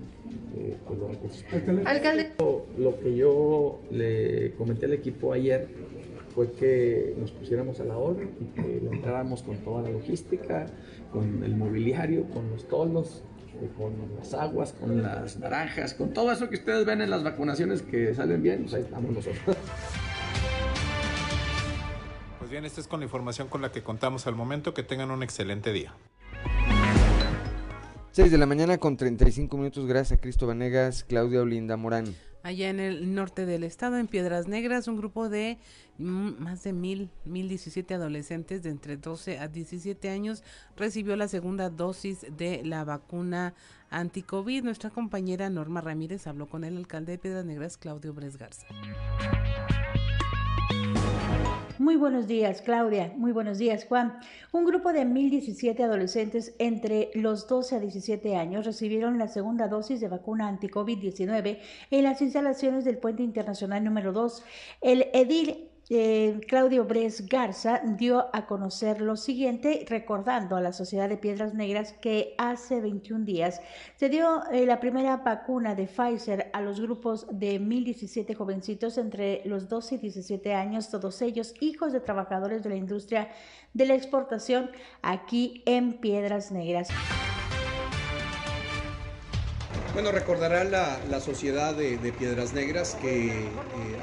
eh, 0.57 0.75
pues, 0.87 0.99
los 0.99 1.11
recursos. 1.11 1.45
Alcalde. 1.85 2.31
Lo 2.77 2.99
que 2.99 3.15
yo 3.15 3.79
le 3.91 4.53
comenté 4.55 4.85
al 4.85 4.93
equipo 4.93 5.33
ayer 5.33 5.67
fue 6.33 6.51
que 6.53 7.13
nos 7.19 7.31
pusiéramos 7.31 7.79
a 7.79 7.83
la 7.83 7.97
orden 7.97 8.31
y 8.39 8.45
que 8.59 8.77
entráramos 8.91 9.43
con 9.43 9.57
toda 9.57 9.83
la 9.83 9.89
logística, 9.89 10.65
con 11.11 11.43
el 11.43 11.55
mobiliario, 11.55 12.23
con 12.29 12.49
los 12.49 12.67
toldos, 12.67 13.23
con 13.77 13.93
las 14.17 14.33
aguas, 14.33 14.73
con 14.73 15.01
las 15.01 15.37
naranjas, 15.37 15.93
con 15.93 16.13
todo 16.13 16.31
eso 16.31 16.49
que 16.49 16.55
ustedes 16.55 16.85
ven 16.85 17.01
en 17.01 17.09
las 17.09 17.23
vacunaciones 17.23 17.81
que 17.81 18.13
salen 18.13 18.41
bien, 18.41 18.63
pues 18.63 18.73
ahí 18.73 18.81
estamos 18.81 19.11
nosotros. 19.11 19.57
Pues 22.39 22.51
bien, 22.51 22.65
esta 22.65 22.81
es 22.81 22.87
con 22.87 22.99
la 22.99 23.05
información 23.05 23.47
con 23.47 23.61
la 23.61 23.71
que 23.71 23.81
contamos 23.83 24.27
al 24.27 24.35
momento. 24.35 24.73
Que 24.73 24.83
tengan 24.83 25.11
un 25.11 25.23
excelente 25.23 25.71
día. 25.71 25.93
6 28.11 28.29
de 28.29 28.37
la 28.37 28.45
mañana 28.45 28.77
con 28.77 28.97
35 28.97 29.55
minutos. 29.57 29.85
Gracias 29.85 30.17
a 30.17 30.21
Cristo 30.21 30.47
Vanegas, 30.47 31.03
Claudia 31.03 31.41
Olinda 31.41 31.77
Morán. 31.77 32.13
Allá 32.43 32.69
en 32.69 32.79
el 32.79 33.13
norte 33.13 33.45
del 33.45 33.63
estado, 33.63 33.97
en 33.97 34.07
Piedras 34.07 34.47
Negras, 34.47 34.87
un 34.87 34.97
grupo 34.97 35.29
de 35.29 35.59
mm, 35.99 36.41
más 36.41 36.63
de 36.63 36.73
mil, 36.73 37.09
mil 37.23 37.47
diecisiete 37.49 37.93
adolescentes 37.93 38.63
de 38.63 38.69
entre 38.71 38.97
12 38.97 39.37
a 39.37 39.47
17 39.47 40.09
años 40.09 40.43
recibió 40.75 41.15
la 41.15 41.27
segunda 41.27 41.69
dosis 41.69 42.25
de 42.35 42.63
la 42.63 42.83
vacuna 42.83 43.53
anti-COVID. 43.91 44.63
Nuestra 44.63 44.89
compañera 44.89 45.49
Norma 45.49 45.81
Ramírez 45.81 46.25
habló 46.25 46.47
con 46.47 46.63
el 46.63 46.77
alcalde 46.77 47.13
de 47.13 47.17
Piedras 47.19 47.45
Negras, 47.45 47.77
Claudio 47.77 48.13
Bres 48.13 48.37
Garza. 48.37 48.65
Muy 51.81 51.95
buenos 51.95 52.27
días, 52.27 52.61
Claudia. 52.61 53.11
Muy 53.17 53.31
buenos 53.31 53.57
días, 53.57 53.85
Juan. 53.85 54.19
Un 54.51 54.65
grupo 54.65 54.93
de 54.93 55.03
1.017 55.03 55.83
adolescentes 55.83 56.53
entre 56.59 57.09
los 57.15 57.47
12 57.47 57.77
a 57.77 57.79
17 57.79 58.35
años 58.35 58.67
recibieron 58.67 59.17
la 59.17 59.27
segunda 59.27 59.67
dosis 59.67 59.99
de 59.99 60.07
vacuna 60.07 60.47
anti-COVID-19 60.47 61.57
en 61.89 62.03
las 62.03 62.21
instalaciones 62.21 62.85
del 62.85 62.99
Puente 62.99 63.23
Internacional 63.23 63.83
número 63.83 64.13
2. 64.13 64.43
El 64.81 65.07
edil 65.11 65.70
eh, 65.93 66.39
Claudio 66.47 66.85
Bres 66.85 67.27
Garza 67.27 67.81
dio 67.83 68.33
a 68.33 68.45
conocer 68.45 69.01
lo 69.01 69.17
siguiente, 69.17 69.85
recordando 69.89 70.55
a 70.55 70.61
la 70.61 70.71
Sociedad 70.71 71.09
de 71.09 71.17
Piedras 71.17 71.53
Negras 71.53 71.91
que 71.91 72.33
hace 72.37 72.79
21 72.79 73.25
días 73.25 73.61
se 73.97 74.07
dio 74.07 74.41
eh, 74.53 74.65
la 74.65 74.79
primera 74.79 75.17
vacuna 75.17 75.75
de 75.75 75.87
Pfizer 75.87 76.49
a 76.53 76.61
los 76.61 76.79
grupos 76.79 77.27
de 77.29 77.59
1.017 77.59 78.33
jovencitos 78.35 78.97
entre 78.97 79.41
los 79.43 79.67
12 79.67 79.95
y 79.95 79.97
17 79.97 80.53
años, 80.53 80.89
todos 80.89 81.21
ellos 81.21 81.53
hijos 81.59 81.91
de 81.91 81.99
trabajadores 81.99 82.63
de 82.63 82.69
la 82.69 82.77
industria 82.77 83.27
de 83.73 83.85
la 83.85 83.95
exportación 83.95 84.71
aquí 85.01 85.61
en 85.65 85.99
Piedras 85.99 86.53
Negras. 86.53 86.87
Bueno, 89.93 90.13
recordará 90.13 90.63
la, 90.63 90.99
la 91.09 91.19
sociedad 91.19 91.75
de, 91.75 91.97
de, 91.97 92.13
Piedras 92.13 92.53
Negras 92.53 92.95
que 93.01 93.41
eh, 93.41 93.51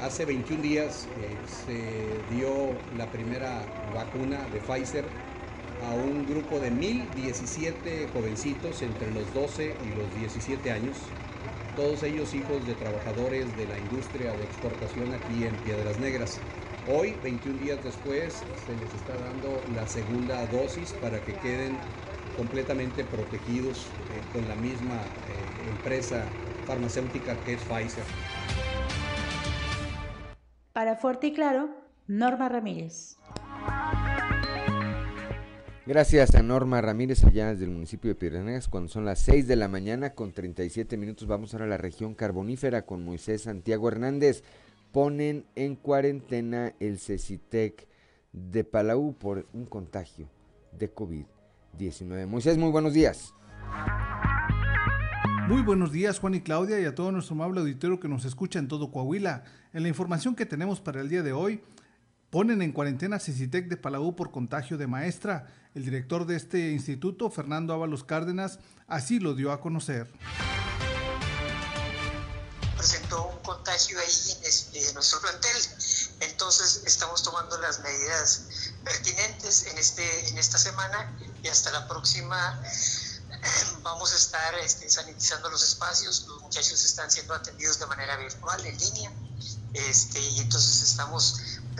hace 0.03 0.23
21 0.23 0.61
días 0.61 1.07
eh, 1.17 1.35
se 1.65 2.35
dio 2.35 2.73
la 2.95 3.07
primera 3.07 3.65
vacuna 3.95 4.37
de 4.53 4.59
Pfizer 4.59 5.03
a 5.89 5.95
un 5.95 6.27
grupo 6.27 6.59
de 6.59 6.69
1017 6.69 8.07
jovencitos 8.13 8.83
entre 8.83 9.09
los 9.11 9.33
12 9.33 9.73
y 9.83 9.97
los 9.97 10.13
17 10.19 10.71
años, 10.71 10.95
todos 11.75 12.03
ellos 12.03 12.35
hijos 12.35 12.67
de 12.67 12.75
trabajadores 12.75 13.57
de 13.57 13.65
la 13.65 13.79
industria 13.79 14.31
de 14.33 14.43
exportación 14.43 15.11
aquí 15.15 15.45
en 15.45 15.55
Piedras 15.63 15.97
Negras. 15.99 16.39
Hoy, 16.87 17.15
21 17.23 17.63
días 17.63 17.83
después, 17.83 18.33
se 18.35 18.75
les 18.75 18.93
está 18.93 19.15
dando 19.15 19.59
la 19.73 19.87
segunda 19.87 20.45
dosis 20.47 20.93
para 21.01 21.19
que 21.25 21.33
queden 21.33 21.77
completamente 22.39 23.03
protegidos 23.03 23.79
eh, 23.79 24.21
con 24.31 24.47
la 24.47 24.55
misma 24.55 24.95
eh, 24.95 25.69
empresa 25.71 26.23
farmacéutica 26.65 27.35
que 27.43 27.55
es 27.55 27.61
Pfizer. 27.63 28.05
Para 30.71 30.95
Fuerte 30.95 31.27
y 31.27 31.33
Claro, 31.33 31.69
Norma 32.07 32.47
Ramírez. 32.47 33.17
Gracias 35.85 36.33
a 36.33 36.41
Norma 36.41 36.79
Ramírez 36.79 37.25
allá 37.25 37.49
desde 37.49 37.65
el 37.65 37.71
municipio 37.71 38.07
de 38.09 38.15
Piedras 38.15 38.69
cuando 38.69 38.87
son 38.87 39.03
las 39.03 39.19
6 39.19 39.45
de 39.45 39.57
la 39.57 39.67
mañana 39.67 40.11
con 40.11 40.31
37 40.31 40.95
minutos 40.95 41.27
vamos 41.27 41.53
ahora 41.53 41.65
a 41.65 41.69
la 41.69 41.77
región 41.77 42.13
carbonífera 42.13 42.85
con 42.85 43.03
Moisés 43.03 43.41
Santiago 43.41 43.89
Hernández. 43.89 44.43
Ponen 44.93 45.45
en 45.55 45.75
cuarentena 45.75 46.73
el 46.79 46.99
CECITEC 46.99 47.85
de 48.31 48.63
Palau 48.63 49.13
por 49.19 49.45
un 49.51 49.65
contagio 49.65 50.29
de 50.71 50.89
COVID. 50.89 51.25
19. 51.77 52.25
Moisés, 52.25 52.57
muy 52.57 52.71
buenos 52.71 52.93
días. 52.93 53.33
Muy 55.49 55.63
buenos 55.63 55.91
días 55.91 56.19
Juan 56.19 56.35
y 56.35 56.41
Claudia 56.41 56.79
y 56.79 56.85
a 56.85 56.93
todo 56.93 57.11
nuestro 57.11 57.33
amable 57.33 57.61
auditorio 57.61 57.99
que 57.99 58.07
nos 58.07 58.23
escucha 58.23 58.59
en 58.59 58.67
todo 58.67 58.91
Coahuila. 58.91 59.43
En 59.73 59.81
la 59.81 59.89
información 59.89 60.35
que 60.35 60.45
tenemos 60.45 60.79
para 60.79 61.01
el 61.01 61.09
día 61.09 61.23
de 61.23 61.33
hoy, 61.33 61.63
ponen 62.29 62.61
en 62.61 62.71
cuarentena 62.71 63.17
Cecitec 63.19 63.67
de 63.67 63.75
Palau 63.75 64.15
por 64.15 64.31
contagio 64.31 64.77
de 64.77 64.85
maestra. 64.85 65.47
El 65.73 65.85
director 65.85 66.27
de 66.27 66.35
este 66.35 66.71
instituto, 66.71 67.31
Fernando 67.31 67.73
Ábalos 67.73 68.03
Cárdenas, 68.03 68.59
así 68.87 69.19
lo 69.19 69.33
dio 69.33 69.51
a 69.51 69.59
conocer. 69.59 70.11
Presentó 72.77 73.29
un 73.29 73.39
contagio 73.39 73.97
ahí 73.97 74.05
en, 74.05 74.43
este, 74.45 74.93
nuestro 74.93 75.19
plantel, 75.19 75.57
entonces 76.21 76.83
estamos 76.85 77.23
tomando 77.23 77.59
las 77.59 77.81
medidas 77.81 78.71
pertinentes 78.83 79.65
en, 79.65 79.77
este, 79.79 80.29
en 80.29 80.37
esta 80.37 80.57
semana 80.57 81.11
y 81.43 81.47
hasta 81.47 81.71
la 81.71 81.87
próxima 81.87 82.61
vamos 83.81 84.13
a 84.13 84.15
estar 84.15 84.55
este, 84.55 84.89
sanitizando 84.89 85.49
los 85.49 85.63
espacios, 85.63 86.25
los 86.27 86.41
muchachos 86.41 86.83
están 86.83 87.09
siendo 87.09 87.33
atendidos 87.33 87.79
de 87.79 87.85
manera 87.85 88.17
virtual, 88.17 88.65
en 88.65 88.77
línea, 88.77 89.11
este, 89.73 90.19
y 90.19 90.39
entonces 90.39 90.81
estamos 90.81 91.39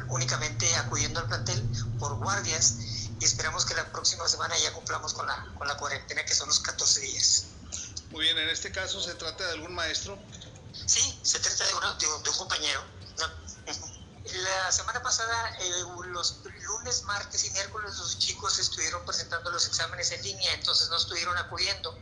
únicamente 0.10 0.74
acudiendo 0.76 1.20
al 1.20 1.28
plantel 1.28 1.62
por 1.98 2.16
guardias 2.16 2.76
y 3.20 3.26
esperamos 3.26 3.66
que 3.66 3.76
la 3.76 3.92
próxima 3.92 4.28
semana 4.28 4.58
ya 4.58 4.74
cumplamos 4.74 5.14
con 5.14 5.28
la, 5.28 5.54
con 5.58 5.68
la 5.68 5.76
cuarentena 5.78 6.24
que 6.24 6.34
son 6.34 6.48
los 6.48 6.60
14 6.60 7.02
días. 7.02 7.44
Muy 8.12 8.24
bien, 8.24 8.38
en 8.38 8.50
este 8.50 8.72
caso 8.72 9.02
se 9.02 9.14
trata 9.16 9.46
de 9.46 9.52
algún 9.54 9.76
maestro. 9.76 10.18
Sí, 10.86 11.20
se 11.22 11.40
trata 11.40 11.64
de, 11.66 12.06
de, 12.06 12.24
de 12.24 12.30
un 12.30 12.38
compañero. 12.38 12.99
La 14.26 14.72
semana 14.72 15.02
pasada, 15.02 15.58
eh, 15.60 15.72
los 16.12 16.42
lunes, 16.68 17.04
martes 17.04 17.46
y 17.46 17.52
miércoles, 17.52 17.98
los 17.98 18.20
chicos 18.20 18.60
estuvieron 18.60 19.04
presentando 19.06 19.50
los 19.50 19.66
exámenes 19.68 20.12
en 20.12 20.22
línea, 20.24 20.54
entonces 20.54 20.90
no 20.90 20.98
estuvieron 20.98 21.38
acudiendo. 21.38 21.98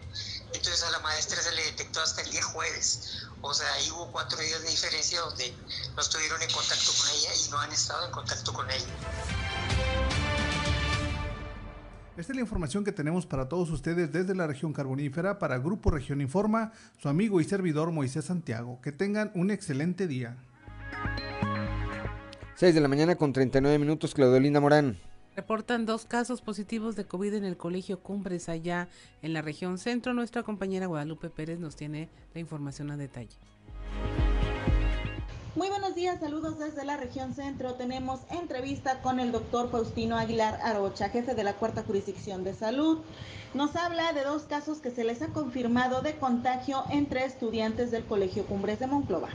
Entonces 0.53 0.83
a 0.83 0.91
la 0.91 0.99
maestra 0.99 1.41
se 1.41 1.51
le 1.53 1.63
detectó 1.63 2.01
hasta 2.01 2.21
el 2.21 2.31
día 2.31 2.43
jueves. 2.43 3.27
O 3.41 3.53
sea, 3.53 3.71
ahí 3.73 3.91
hubo 3.91 4.11
cuatro 4.11 4.39
días 4.39 4.61
de 4.61 4.69
diferencia 4.69 5.19
donde 5.21 5.55
no 5.95 6.01
estuvieron 6.01 6.41
en 6.41 6.51
contacto 6.51 6.91
con 6.99 7.09
ella 7.09 7.29
y 7.35 7.49
no 7.49 7.59
han 7.59 7.71
estado 7.71 8.05
en 8.05 8.11
contacto 8.11 8.53
con 8.53 8.69
ella. 8.69 8.85
Esta 12.17 12.31
es 12.31 12.35
la 12.35 12.41
información 12.41 12.83
que 12.83 12.91
tenemos 12.91 13.27
para 13.27 13.47
todos 13.47 13.69
ustedes 13.69 14.11
desde 14.11 14.33
la 14.33 14.47
región 14.47 14.73
carbonífera 14.73 15.37
para 15.37 15.59
Grupo 15.59 15.91
Región 15.91 16.19
Informa, 16.19 16.73
su 16.99 17.09
amigo 17.09 17.39
y 17.39 17.43
servidor 17.43 17.91
Moisés 17.91 18.25
Santiago. 18.25 18.81
Que 18.81 18.91
tengan 18.91 19.31
un 19.35 19.51
excelente 19.51 20.07
día. 20.07 20.35
6 22.57 22.73
de 22.73 22.81
la 22.81 22.87
mañana 22.87 23.15
con 23.15 23.33
39 23.33 23.77
minutos, 23.77 24.15
Claudelina 24.15 24.59
Morán. 24.59 24.97
Reportan 25.35 25.85
dos 25.85 26.05
casos 26.05 26.41
positivos 26.41 26.95
de 26.95 27.05
COVID 27.05 27.35
en 27.35 27.43
el 27.43 27.55
Colegio 27.55 27.99
Cumbres 27.99 28.49
allá 28.49 28.87
en 29.21 29.33
la 29.33 29.43
región 29.43 29.77
centro. 29.77 30.15
Nuestra 30.15 30.41
compañera 30.41 30.87
Guadalupe 30.87 31.29
Pérez 31.29 31.59
nos 31.59 31.75
tiene 31.75 32.09
la 32.33 32.39
información 32.39 32.89
a 32.89 32.97
detalle. 32.97 33.37
Muy 35.55 35.69
buenos 35.69 35.93
días, 35.93 36.19
saludos 36.19 36.57
desde 36.57 36.83
la 36.83 36.97
región 36.97 37.35
centro. 37.35 37.75
Tenemos 37.75 38.21
entrevista 38.31 39.03
con 39.03 39.19
el 39.19 39.31
doctor 39.31 39.69
Faustino 39.69 40.17
Aguilar 40.17 40.59
Arocha, 40.63 41.09
jefe 41.09 41.35
de 41.35 41.43
la 41.43 41.53
cuarta 41.53 41.83
jurisdicción 41.83 42.43
de 42.43 42.55
salud. 42.55 43.01
Nos 43.53 43.75
habla 43.75 44.13
de 44.13 44.23
dos 44.23 44.43
casos 44.45 44.79
que 44.79 44.89
se 44.89 45.03
les 45.03 45.21
ha 45.21 45.27
confirmado 45.27 46.01
de 46.01 46.15
contagio 46.15 46.85
entre 46.89 47.23
estudiantes 47.23 47.91
del 47.91 48.05
Colegio 48.05 48.47
Cumbres 48.47 48.79
de 48.79 48.87
Monclova 48.87 49.29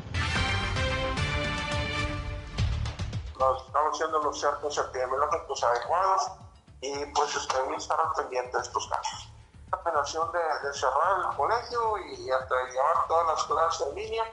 estamos 3.51 3.95
haciendo 3.95 4.19
los 4.23 4.41
cercos 4.41 4.79
epidemiológicos 4.79 5.63
adecuados 5.65 6.33
y 6.81 7.07
pues 7.07 7.37
ustedes 7.37 7.77
estar 7.77 7.99
pendientes 8.17 8.53
de 8.53 8.61
estos 8.61 8.89
casos. 8.89 9.29
La 9.71 9.79
operación 9.79 10.31
de, 10.33 10.73
cerrar 10.75 11.31
el 11.31 11.37
colegio 11.37 11.99
y 11.99 12.31
hasta 12.31 12.55
llevar 12.71 13.07
todas 13.09 13.27
las 13.27 13.45
clases 13.45 13.87
en 13.89 13.95
línea 13.95 14.25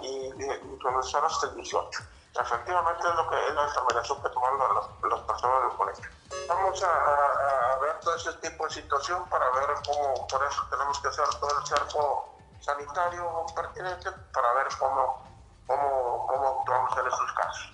y, 0.00 0.06
y 0.06 0.78
comenzar 0.78 1.24
hasta 1.24 1.46
el 1.48 1.56
18. 1.56 2.02
Efectivamente 2.40 3.08
es 3.08 3.14
lo 3.14 3.30
que 3.30 3.46
es 3.46 3.54
la 3.54 3.66
determinación 3.66 4.22
que 4.22 4.28
tomaron 4.30 4.58
las, 4.58 4.86
las 5.08 5.20
personas 5.20 5.68
del 5.68 5.76
colegio. 5.78 6.10
Vamos 6.48 6.82
a, 6.82 7.78
ver 7.80 8.00
todo 8.00 8.14
ese 8.16 8.32
tipo 8.34 8.64
de 8.64 8.70
situación 8.70 9.24
para 9.28 9.48
ver 9.50 9.68
cómo, 9.86 10.26
por 10.26 10.44
eso 10.44 10.62
tenemos 10.68 10.98
que 10.98 11.08
hacer 11.08 11.28
todo 11.38 11.58
el 11.58 11.66
cerco 11.66 12.34
sanitario 12.60 13.46
pertinente 13.54 14.10
para 14.32 14.52
ver 14.54 14.66
cómo, 14.78 15.22
cómo, 15.66 16.26
cómo 16.26 16.58
actuamos 16.58 16.98
en 16.98 17.06
estos 17.06 17.32
casos. 17.32 17.72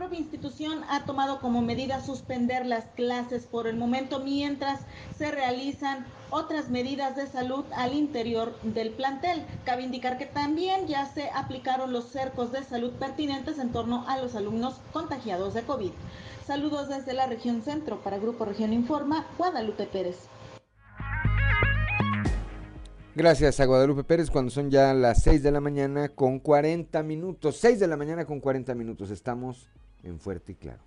Propia 0.00 0.18
institución 0.18 0.82
ha 0.88 1.04
tomado 1.04 1.40
como 1.40 1.60
medida 1.60 2.00
suspender 2.00 2.64
las 2.64 2.86
clases 2.96 3.44
por 3.44 3.66
el 3.66 3.76
momento 3.76 4.20
mientras 4.20 4.80
se 5.18 5.30
realizan 5.30 6.06
otras 6.30 6.70
medidas 6.70 7.16
de 7.16 7.26
salud 7.26 7.66
al 7.76 7.92
interior 7.92 8.58
del 8.62 8.92
plantel. 8.92 9.44
Cabe 9.66 9.82
indicar 9.82 10.16
que 10.16 10.24
también 10.24 10.86
ya 10.86 11.04
se 11.04 11.28
aplicaron 11.28 11.92
los 11.92 12.06
cercos 12.06 12.50
de 12.50 12.64
salud 12.64 12.92
pertinentes 12.92 13.58
en 13.58 13.72
torno 13.72 14.04
a 14.08 14.16
los 14.16 14.34
alumnos 14.34 14.80
contagiados 14.94 15.52
de 15.52 15.64
COVID. 15.64 15.92
Saludos 16.46 16.88
desde 16.88 17.12
la 17.12 17.26
región 17.26 17.60
centro 17.60 18.00
para 18.00 18.18
Grupo 18.18 18.46
Región 18.46 18.72
Informa, 18.72 19.26
Guadalupe 19.36 19.84
Pérez. 19.84 20.30
Gracias 23.20 23.60
a 23.60 23.66
Guadalupe 23.66 24.02
Pérez 24.02 24.30
cuando 24.30 24.50
son 24.50 24.70
ya 24.70 24.94
las 24.94 25.24
6 25.24 25.42
de 25.42 25.50
la 25.50 25.60
mañana 25.60 26.08
con 26.08 26.38
40 26.38 27.02
minutos. 27.02 27.58
6 27.58 27.78
de 27.78 27.86
la 27.86 27.98
mañana 27.98 28.24
con 28.24 28.40
40 28.40 28.74
minutos. 28.74 29.10
Estamos 29.10 29.68
en 30.02 30.18
Fuerte 30.18 30.52
y 30.52 30.54
Claro. 30.54 30.80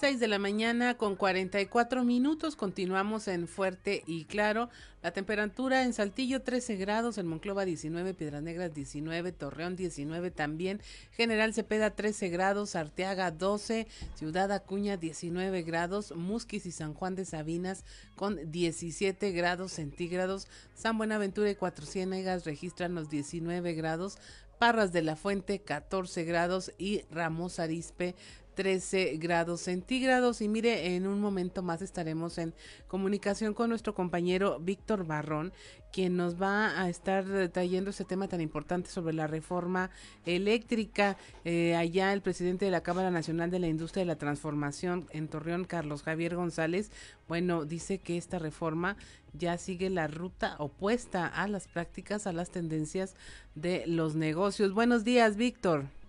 6 0.00 0.18
de 0.18 0.28
la 0.28 0.38
mañana 0.38 0.96
con 0.96 1.14
44 1.14 2.04
minutos. 2.04 2.56
Continuamos 2.56 3.28
en 3.28 3.46
Fuerte 3.46 4.02
y 4.06 4.24
Claro. 4.24 4.70
La 5.02 5.10
temperatura 5.10 5.82
en 5.82 5.92
Saltillo 5.92 6.40
13 6.40 6.76
grados, 6.76 7.18
en 7.18 7.26
Monclova 7.26 7.66
19, 7.66 8.14
Piedras 8.14 8.42
Negras 8.42 8.72
19, 8.72 9.32
Torreón 9.32 9.76
19 9.76 10.30
también, 10.30 10.80
General 11.12 11.52
Cepeda 11.52 11.90
13 11.90 12.30
grados, 12.30 12.76
Arteaga 12.76 13.30
12, 13.30 13.86
Ciudad 14.14 14.50
Acuña 14.52 14.96
19 14.96 15.62
grados, 15.64 16.16
Musquis 16.16 16.64
y 16.64 16.72
San 16.72 16.94
Juan 16.94 17.14
de 17.14 17.26
Sabinas 17.26 17.84
con 18.16 18.50
17 18.50 19.32
grados 19.32 19.72
centígrados, 19.72 20.48
San 20.74 20.96
Buenaventura 20.96 21.50
y 21.50 21.56
Cuatro 21.56 21.84
Ciénegas 21.84 22.46
registran 22.46 22.94
los 22.94 23.10
19 23.10 23.74
grados, 23.74 24.16
Parras 24.58 24.92
de 24.92 25.00
la 25.00 25.16
Fuente 25.16 25.60
14 25.60 26.24
grados 26.24 26.72
y 26.76 27.02
Ramos 27.10 27.58
Arispe 27.58 28.14
13 28.54 29.16
grados 29.18 29.62
centígrados. 29.62 30.40
Y 30.40 30.48
mire, 30.48 30.94
en 30.94 31.06
un 31.06 31.20
momento 31.20 31.62
más 31.62 31.82
estaremos 31.82 32.38
en 32.38 32.54
comunicación 32.88 33.54
con 33.54 33.70
nuestro 33.70 33.94
compañero 33.94 34.58
Víctor 34.60 35.06
Barrón, 35.06 35.52
quien 35.92 36.16
nos 36.16 36.40
va 36.40 36.80
a 36.80 36.88
estar 36.88 37.24
trayendo 37.48 37.90
ese 37.90 38.04
tema 38.04 38.28
tan 38.28 38.40
importante 38.40 38.90
sobre 38.90 39.14
la 39.14 39.26
reforma 39.26 39.90
eléctrica. 40.24 41.16
Eh, 41.44 41.74
allá 41.74 42.12
el 42.12 42.22
presidente 42.22 42.64
de 42.64 42.70
la 42.70 42.82
Cámara 42.82 43.10
Nacional 43.10 43.50
de 43.50 43.58
la 43.58 43.68
Industria 43.68 44.02
de 44.02 44.06
la 44.06 44.16
Transformación 44.16 45.06
en 45.10 45.28
Torreón, 45.28 45.64
Carlos 45.64 46.02
Javier 46.02 46.36
González, 46.36 46.90
bueno, 47.28 47.64
dice 47.64 47.98
que 47.98 48.16
esta 48.16 48.38
reforma 48.38 48.96
ya 49.32 49.56
sigue 49.58 49.90
la 49.90 50.06
ruta 50.08 50.56
opuesta 50.58 51.26
a 51.26 51.46
las 51.48 51.68
prácticas, 51.68 52.26
a 52.26 52.32
las 52.32 52.50
tendencias 52.50 53.14
de 53.54 53.84
los 53.86 54.16
negocios. 54.16 54.72
Buenos 54.72 55.04
días, 55.04 55.36
Víctor. 55.36 55.99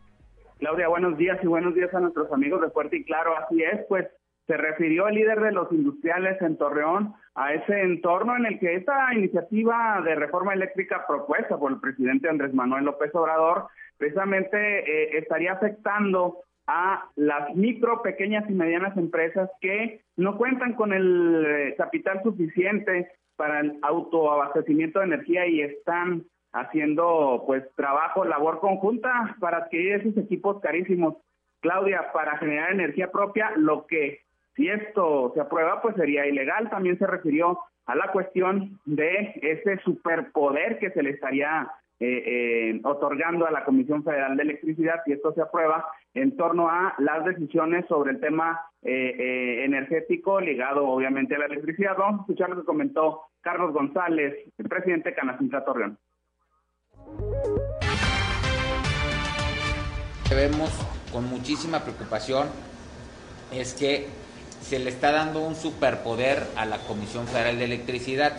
Claudia, 0.62 0.90
buenos 0.90 1.18
días 1.18 1.40
y 1.42 1.48
buenos 1.48 1.74
días 1.74 1.92
a 1.92 2.00
nuestros 2.00 2.32
amigos 2.32 2.62
de 2.62 2.70
Fuerte 2.70 2.98
y 2.98 3.04
Claro. 3.04 3.36
Así 3.36 3.64
es, 3.64 3.84
pues 3.90 4.08
se 4.46 4.56
refirió 4.58 5.08
el 5.08 5.16
líder 5.16 5.40
de 5.40 5.52
los 5.52 5.72
industriales 5.72 6.40
en 6.40 6.56
Torreón 6.56 7.16
a 7.34 7.56
ese 7.56 7.82
entorno 7.82 8.38
en 8.38 8.46
el 8.46 8.60
que 8.60 8.76
esta 8.76 9.12
iniciativa 9.12 10.00
de 10.06 10.14
reforma 10.14 10.54
eléctrica 10.54 11.08
propuesta 11.08 11.58
por 11.58 11.72
el 11.72 11.80
presidente 11.80 12.30
Andrés 12.30 12.54
Manuel 12.54 12.86
López 12.86 13.10
Obrador 13.16 13.70
precisamente 13.98 14.58
eh, 14.58 15.18
estaría 15.18 15.54
afectando 15.54 16.44
a 16.68 17.10
las 17.16 17.56
micro, 17.56 18.04
pequeñas 18.04 18.48
y 18.48 18.54
medianas 18.54 18.96
empresas 18.98 19.50
que 19.62 20.02
no 20.16 20.38
cuentan 20.38 20.74
con 20.74 20.94
el 20.94 21.44
eh, 21.44 21.76
capital 21.76 22.22
suficiente 22.22 23.10
para 23.36 23.62
el 23.62 23.80
autoabastecimiento 23.82 25.00
de 25.00 25.06
energía 25.06 25.48
y 25.48 25.62
están 25.62 26.24
haciendo 26.54 27.44
pues 27.46 27.64
trabajo, 27.76 28.26
labor 28.26 28.60
conjunta 28.60 29.36
para 29.40 29.58
adquirir 29.58 29.94
esos 29.94 30.18
equipos 30.18 30.60
carísimos. 30.62 31.16
Claudia, 31.62 32.12
para 32.12 32.38
generar 32.38 32.72
energía 32.72 33.12
propia, 33.12 33.52
lo 33.56 33.86
que 33.86 34.22
si 34.56 34.68
esto 34.68 35.32
se 35.34 35.42
aprueba 35.42 35.82
pues 35.82 35.96
sería 35.96 36.26
ilegal. 36.26 36.70
También 36.70 36.98
se 36.98 37.08
refirió 37.08 37.60
a 37.86 37.96
la 37.96 38.12
cuestión 38.12 38.80
de 38.86 39.34
ese 39.42 39.78
superpoder 39.84 40.80
que 40.80 40.92
se 40.92 41.04
le 41.04 41.12
estaría 41.12 41.70
eh, 42.00 42.24
eh, 42.26 42.82
otorgando 42.84 43.46
a 43.46 43.52
la 43.52 43.64
Comisión 43.64 44.04
Federal 44.04 44.36
de 44.36 44.44
Electricidad 44.44 45.02
si 45.06 45.12
esto 45.12 45.34
se 45.34 45.42
aprueba 45.42 45.86
en 46.16 46.36
torno 46.36 46.68
a 46.68 46.96
las 46.98 47.24
decisiones 47.26 47.86
sobre 47.88 48.14
el 48.14 48.20
tema 48.20 48.60
eh, 48.82 49.64
energético 49.64 50.42
ligado 50.42 50.88
obviamente 50.88 51.36
a 51.36 51.40
la 51.40 51.46
electricidad. 51.46 51.96
Vamos 51.98 52.22
a 52.22 52.24
escuchar 52.24 52.50
lo 52.50 52.56
que 52.58 52.66
comentó 52.66 53.22
Carlos 53.42 53.72
González, 53.72 54.36
el 54.58 54.68
presidente 54.68 55.10
de 55.10 55.16
Canacintra 55.16 55.64
Torreón. 55.64 55.98
Vemos 60.30 60.70
con 61.12 61.30
muchísima 61.30 61.82
preocupación 61.82 62.48
es 63.52 63.74
que 63.74 64.08
se 64.68 64.80
le 64.80 64.90
está 64.90 65.12
dando 65.12 65.42
un 65.42 65.56
superpoder 65.56 66.48
a 66.56 66.66
la 66.66 66.78
Comisión 66.80 67.28
Federal 67.28 67.60
de 67.60 67.66
Electricidad. 67.66 68.34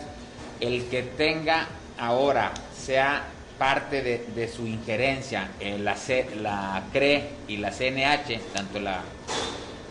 El 0.59 0.85
que 0.85 1.03
tenga 1.03 1.67
ahora, 1.97 2.51
sea 2.77 3.23
parte 3.57 4.01
de, 4.01 4.47
su 4.47 4.65
injerencia 4.65 5.51
en 5.59 5.85
la, 5.85 5.95
la 6.41 6.83
CRE 6.91 7.29
y 7.47 7.57
la 7.57 7.71
CNH, 7.71 8.39
tanto 8.53 8.79
la, 8.79 9.01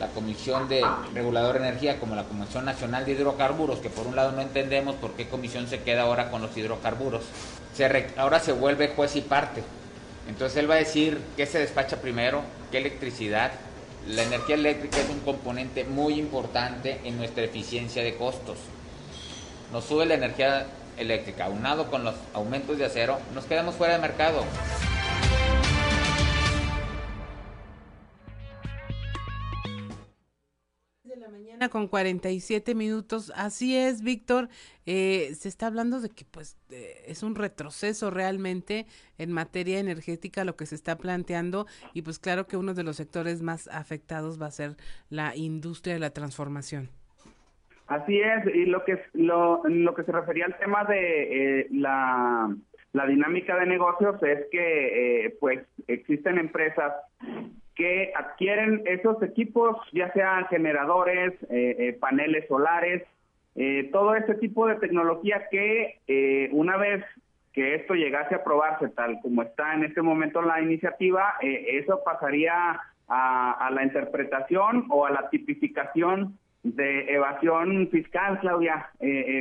la 0.02 0.08
Comisión 0.08 0.68
de 0.68 0.84
Regulador 1.14 1.60
de 1.60 1.68
Energía 1.68 2.00
como 2.00 2.16
la 2.16 2.24
Comisión 2.24 2.64
Nacional 2.64 3.04
de 3.04 3.12
Hidrocarburos, 3.12 3.78
que 3.78 3.88
por 3.88 4.08
un 4.08 4.16
lado 4.16 4.32
no 4.32 4.40
entendemos 4.40 4.96
por 4.96 5.12
qué 5.12 5.28
comisión 5.28 5.68
se 5.68 5.80
queda 5.82 6.02
ahora 6.02 6.28
con 6.28 6.42
los 6.42 6.56
hidrocarburos 6.56 7.22
ahora 8.16 8.40
se 8.40 8.52
vuelve 8.52 8.88
juez 8.88 9.16
y 9.16 9.20
parte. 9.20 9.62
Entonces 10.28 10.58
él 10.58 10.70
va 10.70 10.74
a 10.74 10.78
decir 10.78 11.20
qué 11.36 11.46
se 11.46 11.58
despacha 11.58 12.00
primero, 12.00 12.42
qué 12.70 12.78
electricidad. 12.78 13.52
La 14.08 14.22
energía 14.22 14.56
eléctrica 14.56 14.98
es 14.98 15.08
un 15.08 15.20
componente 15.20 15.84
muy 15.84 16.14
importante 16.14 17.00
en 17.04 17.16
nuestra 17.16 17.44
eficiencia 17.44 18.02
de 18.02 18.16
costos. 18.16 18.58
Nos 19.72 19.84
sube 19.84 20.04
la 20.06 20.14
energía 20.14 20.66
eléctrica, 20.96 21.46
aunado 21.46 21.90
con 21.90 22.04
los 22.04 22.14
aumentos 22.34 22.76
de 22.76 22.84
acero, 22.84 23.18
nos 23.34 23.44
quedamos 23.44 23.76
fuera 23.76 23.94
de 23.94 24.00
mercado. 24.00 24.44
Con 31.70 31.88
47 31.88 32.74
minutos. 32.74 33.32
Así 33.36 33.76
es, 33.76 34.02
Víctor. 34.02 34.48
Eh, 34.86 35.30
se 35.34 35.48
está 35.48 35.66
hablando 35.68 36.00
de 36.00 36.10
que 36.10 36.24
pues 36.24 36.58
es 37.06 37.22
un 37.22 37.34
retroceso 37.34 38.10
realmente 38.10 38.86
en 39.18 39.30
materia 39.30 39.78
energética 39.78 40.44
lo 40.44 40.56
que 40.56 40.66
se 40.66 40.74
está 40.74 40.98
planteando 40.98 41.66
y 41.94 42.02
pues 42.02 42.18
claro 42.18 42.46
que 42.46 42.56
uno 42.56 42.74
de 42.74 42.82
los 42.82 42.96
sectores 42.96 43.42
más 43.42 43.68
afectados 43.68 44.40
va 44.40 44.46
a 44.46 44.50
ser 44.50 44.76
la 45.08 45.36
industria 45.36 45.94
de 45.94 46.00
la 46.00 46.10
transformación. 46.10 46.90
Así 47.86 48.20
es, 48.20 48.54
y 48.54 48.64
lo 48.64 48.84
que 48.84 48.98
lo, 49.12 49.62
lo 49.64 49.94
que 49.94 50.04
se 50.04 50.12
refería 50.12 50.46
al 50.46 50.58
tema 50.58 50.84
de 50.84 51.60
eh, 51.60 51.66
la, 51.70 52.54
la 52.92 53.06
dinámica 53.06 53.56
de 53.58 53.66
negocios 53.66 54.22
es 54.22 54.46
que 54.50 55.26
eh, 55.26 55.36
pues 55.38 55.60
existen 55.86 56.38
empresas 56.38 56.92
que 57.74 58.12
adquieren 58.14 58.82
esos 58.86 59.22
equipos, 59.22 59.76
ya 59.92 60.12
sean 60.12 60.46
generadores, 60.46 61.32
eh, 61.44 61.76
eh, 61.78 61.92
paneles 61.98 62.46
solares, 62.48 63.02
eh, 63.54 63.88
todo 63.92 64.14
ese 64.14 64.34
tipo 64.34 64.66
de 64.66 64.76
tecnología 64.76 65.48
que 65.50 66.48
una 66.52 66.76
vez 66.76 67.04
que 67.52 67.74
esto 67.74 67.94
llegase 67.94 68.34
a 68.34 68.38
aprobarse 68.38 68.88
tal 68.88 69.20
como 69.20 69.42
está 69.42 69.74
en 69.74 69.84
este 69.84 70.00
momento 70.00 70.40
la 70.40 70.60
iniciativa, 70.62 71.34
eso 71.42 72.00
pasaría 72.02 72.80
a, 73.08 73.52
a, 73.52 73.70
la 73.70 73.82
interpretación 73.82 74.86
o 74.88 75.04
a 75.04 75.10
la 75.10 75.28
tipificación 75.28 76.38
de 76.62 77.12
evasión 77.12 77.88
fiscal, 77.90 78.38
Claudia, 78.40 78.88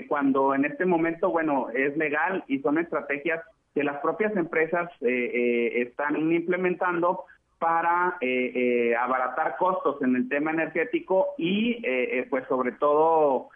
cuando 0.10 0.54
en 0.56 0.66
este 0.66 0.86
momento, 0.86 1.30
bueno, 1.30 1.70
es 1.70 1.96
legal 1.96 2.44
y 2.48 2.60
son 2.60 2.80
estrategias 2.80 3.42
que 3.74 3.84
las 3.86 4.02
propias 4.02 4.36
empresas 4.36 4.90
están 5.00 6.18
implementando 6.18 7.24
para 7.62 8.18
eh, 8.22 8.52
eh, 8.56 8.96
abaratar 8.96 9.56
costos 9.58 10.02
en 10.02 10.16
el 10.16 10.28
tema 10.28 10.50
energético 10.50 11.28
y 11.38 11.80
eh, 11.86 12.26
pues 12.28 12.44
sobre 12.48 12.72
todo 12.72 13.50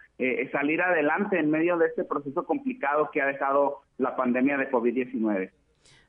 salir 0.50 0.80
adelante 0.80 1.38
en 1.38 1.50
medio 1.50 1.76
de 1.76 1.88
este 1.88 2.02
proceso 2.02 2.46
complicado 2.46 3.10
que 3.12 3.20
ha 3.20 3.26
dejado 3.26 3.82
la 3.98 4.16
pandemia 4.16 4.56
de 4.56 4.70
COVID-19. 4.70 5.50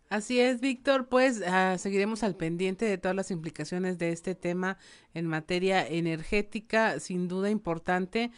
Así 0.10 0.40
es, 0.40 0.62
Víctor, 0.62 1.10
pues 1.10 1.44
ah, 1.46 1.78
seguiremos 1.78 2.24
al 2.24 2.38
pendiente 2.38 2.86
de 2.86 2.98
todas 2.98 3.18
las 3.18 3.32
implicaciones 3.32 3.98
de 3.98 4.12
este 4.14 4.34
tema 4.34 4.78
en 5.14 5.28
materia 5.28 5.86
energética, 5.86 7.02
sin 7.02 7.28
duda 7.28 7.50
importante, 7.50 8.32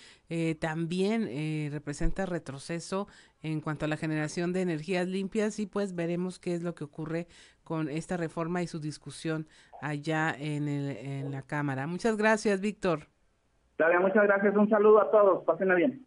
también 0.59 1.71
representa 1.71 2.25
retroceso 2.25 3.07
en 3.43 3.61
cuanto 3.61 3.85
a 3.85 3.87
la 3.87 3.97
generación 3.97 4.53
de 4.53 4.61
energías 4.61 5.07
limpias 5.07 5.59
y 5.59 5.67
pues 5.67 5.93
veremos 5.93 6.39
qué 6.39 6.55
es 6.55 6.63
lo 6.63 6.73
que 6.73 6.83
ocurre 6.83 7.27
con 7.69 7.87
esta 7.87 8.17
reforma 8.17 8.63
y 8.63 8.67
su 8.67 8.79
discusión 8.79 9.47
allá 9.79 10.35
en, 10.35 10.67
el, 10.67 10.97
en 10.97 11.31
la 11.31 11.43
Cámara. 11.43 11.85
Muchas 11.85 12.17
gracias, 12.17 12.61
Víctor. 12.61 13.01
Claudia, 13.77 13.99
muchas 13.99 14.23
gracias. 14.23 14.55
Un 14.55 14.67
saludo 14.67 14.99
a 14.99 15.11
todos. 15.11 15.43
Pásenla 15.45 15.75
bien. 15.75 16.03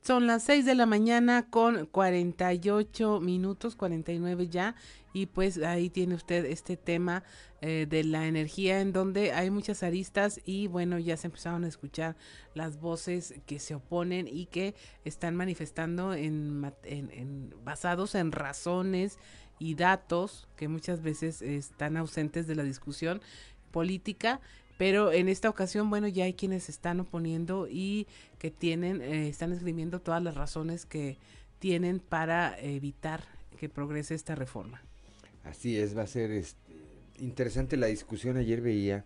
Son 0.00 0.26
las 0.26 0.42
6 0.42 0.64
de 0.64 0.74
la 0.74 0.86
mañana 0.86 1.48
con 1.48 1.86
48 1.86 3.20
minutos, 3.20 3.76
49 3.76 4.48
ya, 4.48 4.74
y 5.12 5.26
pues 5.26 5.62
ahí 5.62 5.90
tiene 5.90 6.16
usted 6.16 6.44
este 6.46 6.76
tema 6.76 7.22
eh, 7.60 7.86
de 7.88 8.02
la 8.02 8.26
energía 8.26 8.80
en 8.80 8.92
donde 8.92 9.32
hay 9.32 9.50
muchas 9.50 9.84
aristas 9.84 10.40
y 10.44 10.66
bueno, 10.66 10.98
ya 10.98 11.16
se 11.18 11.28
empezaron 11.28 11.64
a 11.64 11.68
escuchar 11.68 12.16
las 12.54 12.80
voces 12.80 13.40
que 13.46 13.60
se 13.60 13.74
oponen 13.74 14.26
y 14.26 14.46
que 14.46 14.74
están 15.04 15.36
manifestando 15.36 16.14
en, 16.14 16.72
en 16.82 17.54
basados 17.62 18.14
en 18.16 18.32
razones 18.32 19.18
y 19.60 19.76
datos 19.76 20.48
que 20.56 20.66
muchas 20.66 21.02
veces 21.02 21.40
están 21.40 21.96
ausentes 21.96 22.48
de 22.48 22.56
la 22.56 22.64
discusión 22.64 23.20
política 23.70 24.40
pero 24.80 25.12
en 25.12 25.28
esta 25.28 25.50
ocasión, 25.50 25.90
bueno, 25.90 26.08
ya 26.08 26.24
hay 26.24 26.32
quienes 26.32 26.70
están 26.70 27.00
oponiendo 27.00 27.68
y 27.68 28.06
que 28.38 28.50
tienen, 28.50 29.02
eh, 29.02 29.28
están 29.28 29.52
escribiendo 29.52 30.00
todas 30.00 30.22
las 30.22 30.34
razones 30.36 30.86
que 30.86 31.18
tienen 31.58 32.00
para 32.00 32.58
evitar 32.58 33.22
que 33.58 33.68
progrese 33.68 34.14
esta 34.14 34.34
reforma. 34.34 34.80
Así 35.44 35.76
es, 35.76 35.94
va 35.94 36.04
a 36.04 36.06
ser 36.06 36.30
este, 36.30 36.72
interesante 37.18 37.76
la 37.76 37.88
discusión. 37.88 38.38
Ayer 38.38 38.62
veía 38.62 39.04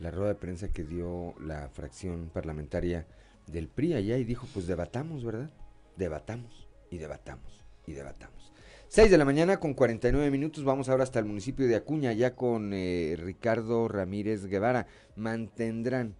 la 0.00 0.10
rueda 0.10 0.30
de 0.30 0.34
prensa 0.34 0.72
que 0.72 0.82
dio 0.82 1.34
la 1.38 1.68
fracción 1.68 2.28
parlamentaria 2.34 3.06
del 3.46 3.68
PRI 3.68 3.94
allá 3.94 4.18
y 4.18 4.24
dijo, 4.24 4.48
pues 4.52 4.66
debatamos, 4.66 5.24
¿verdad? 5.24 5.50
Debatamos 5.96 6.66
y 6.90 6.98
debatamos 6.98 7.62
y 7.86 7.92
debatamos. 7.92 8.45
6 8.88 9.10
de 9.10 9.18
la 9.18 9.24
mañana 9.24 9.58
con 9.58 9.74
49 9.74 10.30
minutos. 10.30 10.64
Vamos 10.64 10.88
ahora 10.88 11.02
hasta 11.02 11.18
el 11.18 11.24
municipio 11.24 11.66
de 11.66 11.74
Acuña, 11.74 12.12
ya 12.12 12.36
con 12.36 12.72
eh, 12.72 13.16
Ricardo 13.18 13.88
Ramírez 13.88 14.46
Guevara. 14.46 14.86
Mantendrán 15.16 16.14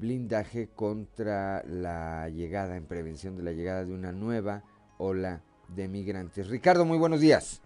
blindaje 0.00 0.68
contra 0.74 1.62
la 1.64 2.28
llegada, 2.30 2.76
en 2.76 2.86
prevención 2.86 3.36
de 3.36 3.42
la 3.42 3.52
llegada 3.52 3.84
de 3.84 3.92
una 3.92 4.12
nueva 4.12 4.62
ola 4.98 5.42
de 5.68 5.88
migrantes. 5.88 6.48
Ricardo, 6.48 6.86
muy 6.86 6.98
buenos 6.98 7.20
días. 7.20 7.62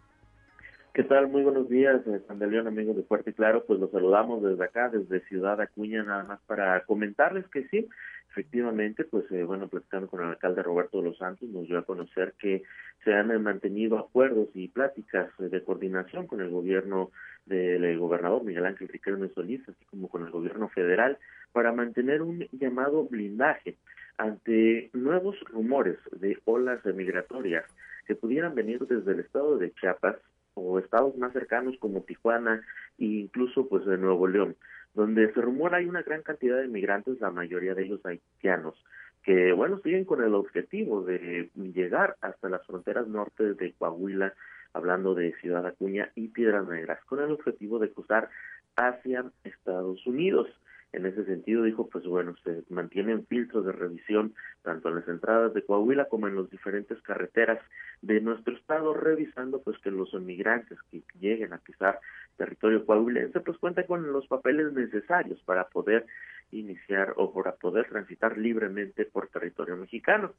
¿Qué 0.93 1.05
tal? 1.05 1.29
Muy 1.29 1.45
buenos 1.45 1.69
días, 1.69 2.05
eh, 2.09 2.21
San 2.27 2.41
de 2.41 2.49
León, 2.49 2.67
amigos 2.67 2.97
de 2.97 3.05
Fuerte 3.05 3.33
Claro. 3.33 3.65
Pues 3.65 3.79
los 3.79 3.93
saludamos 3.93 4.43
desde 4.43 4.65
acá, 4.65 4.89
desde 4.89 5.21
Ciudad 5.29 5.61
Acuña, 5.61 6.03
nada 6.03 6.25
más 6.25 6.41
para 6.49 6.83
comentarles 6.85 7.47
que 7.49 7.69
sí, 7.69 7.89
efectivamente, 8.31 9.05
pues 9.05 9.31
eh, 9.33 9.43
bueno, 9.43 9.68
platicando 9.68 10.09
con 10.09 10.20
el 10.20 10.28
alcalde 10.28 10.62
Roberto 10.62 10.99
de 10.99 11.09
los 11.09 11.18
Santos, 11.18 11.49
nos 11.49 11.66
dio 11.66 11.78
a 11.78 11.85
conocer 11.85 12.35
que 12.39 12.62
se 13.05 13.12
han 13.12 13.31
eh, 13.31 13.39
mantenido 13.39 13.99
acuerdos 13.99 14.49
y 14.55 14.68
pláticas 14.68 15.31
eh, 15.41 15.49
de 15.49 15.64
coordinación 15.64 16.26
con 16.26 16.41
el 16.41 16.51
gobierno 16.51 17.11
del 17.47 17.99
gobernador 17.99 18.45
Miguel 18.45 18.66
Ángel 18.66 18.89
Riquelme 18.89 19.28
Solís, 19.31 19.68
así 19.68 19.85
como 19.87 20.09
con 20.09 20.24
el 20.24 20.31
gobierno 20.31 20.68
federal, 20.68 21.18
para 21.53 21.72
mantener 21.72 22.22
un 22.22 22.47
llamado 22.53 23.05
blindaje 23.05 23.76
ante 24.18 24.91
nuevos 24.93 25.37
rumores 25.49 25.99
de 26.12 26.39
olas 26.45 26.85
migratorias 26.85 27.64
que 28.07 28.14
pudieran 28.14 28.55
venir 28.55 28.87
desde 28.87 29.12
el 29.12 29.20
estado 29.20 29.59
de 29.59 29.72
Chiapas 29.72 30.16
o 30.55 30.78
estados 30.78 31.16
más 31.16 31.33
cercanos 31.33 31.76
como 31.81 32.03
Tijuana 32.03 32.62
e 32.99 33.05
incluso 33.05 33.68
pues 33.68 33.85
de 33.87 33.99
Nuevo 33.99 34.28
León 34.28 34.57
donde 34.95 35.32
se 35.32 35.41
rumora 35.41 35.78
hay 35.78 35.86
una 35.86 36.03
gran 36.03 36.22
cantidad 36.22 36.59
de 36.59 36.68
migrantes, 36.68 37.20
la 37.20 37.30
mayoría 37.30 37.74
de 37.74 37.84
ellos 37.84 38.05
haitianos, 38.05 38.74
que 39.22 39.53
bueno, 39.53 39.78
siguen 39.78 40.05
con 40.05 40.22
el 40.22 40.34
objetivo 40.34 41.03
de 41.03 41.51
llegar 41.55 42.16
hasta 42.20 42.49
las 42.49 42.66
fronteras 42.66 43.07
norte 43.07 43.55
de 43.55 43.72
Coahuila, 43.74 44.34
hablando 44.72 45.14
de 45.14 45.34
Ciudad 45.41 45.66
Acuña 45.66 46.11
y 46.14 46.28
Piedras 46.28 46.66
Negras, 46.68 47.05
con 47.05 47.20
el 47.20 47.30
objetivo 47.30 47.78
de 47.78 47.91
cruzar 47.93 48.30
hacia 48.76 49.24
Estados 49.45 50.07
Unidos. 50.07 50.49
En 50.93 51.07
ese 51.07 51.24
sentido 51.24 51.62
dijo, 51.62 51.88
pues 51.88 52.05
bueno, 52.05 52.34
se 52.43 52.64
mantienen 52.68 53.24
filtros 53.26 53.64
de 53.64 53.72
revisión 53.72 54.34
tanto 54.62 54.88
en 54.88 54.97
las 54.97 55.09
entradas 55.09 55.55
de 55.55 55.62
Coahuila 55.62 56.07
como 56.07 56.26
en 56.26 56.36
las 56.36 56.51
diferentes 56.51 57.01
carreteras 57.03 57.61
de 58.03 58.20
nuestro 58.20 58.57
estado, 58.57 58.93
revisando 58.95 59.62
pues 59.62 59.78
que 59.78 59.91
los 59.91 60.12
inmigrantes 60.14 60.78
que 60.91 61.03
lleguen 61.20 61.53
a 61.53 61.59
pisar 61.59 62.01
territorio 62.36 62.84
coahuilense 62.84 63.41
pues 63.41 63.59
cuentan 63.59 63.86
con 63.86 64.12
los 64.12 64.26
papeles 64.26 64.72
necesarios 64.72 65.41
para 65.45 65.68
poder 65.68 66.07
iniciar 66.51 67.14
o 67.16 67.32
para 67.32 67.55
poder 67.55 67.88
transitar 67.88 68.36
libremente 68.36 69.05
por 69.05 69.28
territorio 69.28 69.76
mexicano. 69.76 70.32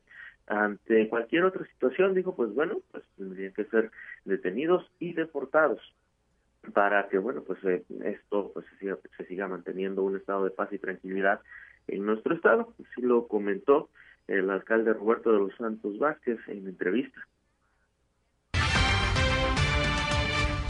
Ante 0.48 1.08
cualquier 1.08 1.46
otra 1.46 1.66
situación, 1.68 2.14
dijo, 2.14 2.36
pues 2.36 2.54
bueno, 2.54 2.80
pues 2.92 3.04
tendrían 3.18 3.54
que 3.54 3.66
ser 3.66 3.92
detenidos 4.26 4.92
y 5.00 5.14
deportados 5.14 5.80
para 6.74 7.10
que 7.10 7.18
bueno 7.18 7.44
pues 7.44 7.64
eh, 7.66 7.84
esto 8.06 8.52
pues 8.54 8.66
se 8.72 8.78
siga, 8.78 8.98
se 9.18 9.26
siga 9.26 9.48
manteniendo 9.48 10.04
un 10.04 10.16
estado 10.16 10.44
de 10.44 10.52
paz 10.52 10.70
y 10.72 10.80
tranquilidad 10.80 11.42
en 11.88 12.06
nuestro 12.06 12.36
estado. 12.36 12.74
Así 12.80 13.02
lo 13.02 13.28
comentó 13.28 13.90
el 14.28 14.50
alcalde 14.50 14.94
Roberto 14.94 15.32
de 15.32 15.40
los 15.40 15.56
Santos 15.56 15.98
Vázquez 15.98 16.40
en 16.48 16.68
entrevista. 16.68 17.20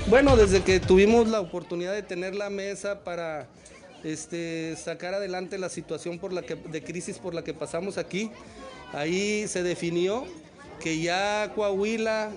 Bueno 0.10 0.36
desde 0.36 0.64
que 0.64 0.80
tuvimos 0.80 1.30
la 1.30 1.39
oportunidad 1.39 1.94
de 1.94 2.04
tener 2.04 2.36
la 2.36 2.50
mesa 2.50 3.04
para 3.04 3.48
este 4.04 4.76
sacar 4.76 5.14
adelante 5.14 5.58
la 5.58 5.70
situación 5.70 6.20
por 6.20 6.34
la 6.34 6.42
que 6.42 6.56
de 6.56 6.84
crisis 6.84 7.20
por 7.20 7.36
la 7.36 7.44
que 7.44 7.54
pasamos 7.54 8.00
aquí 8.00 8.32
ahí 8.94 9.48
se 9.48 9.62
definió 9.62 10.26
que 10.82 11.00
ya 11.02 11.52
Coahuila 11.54 12.32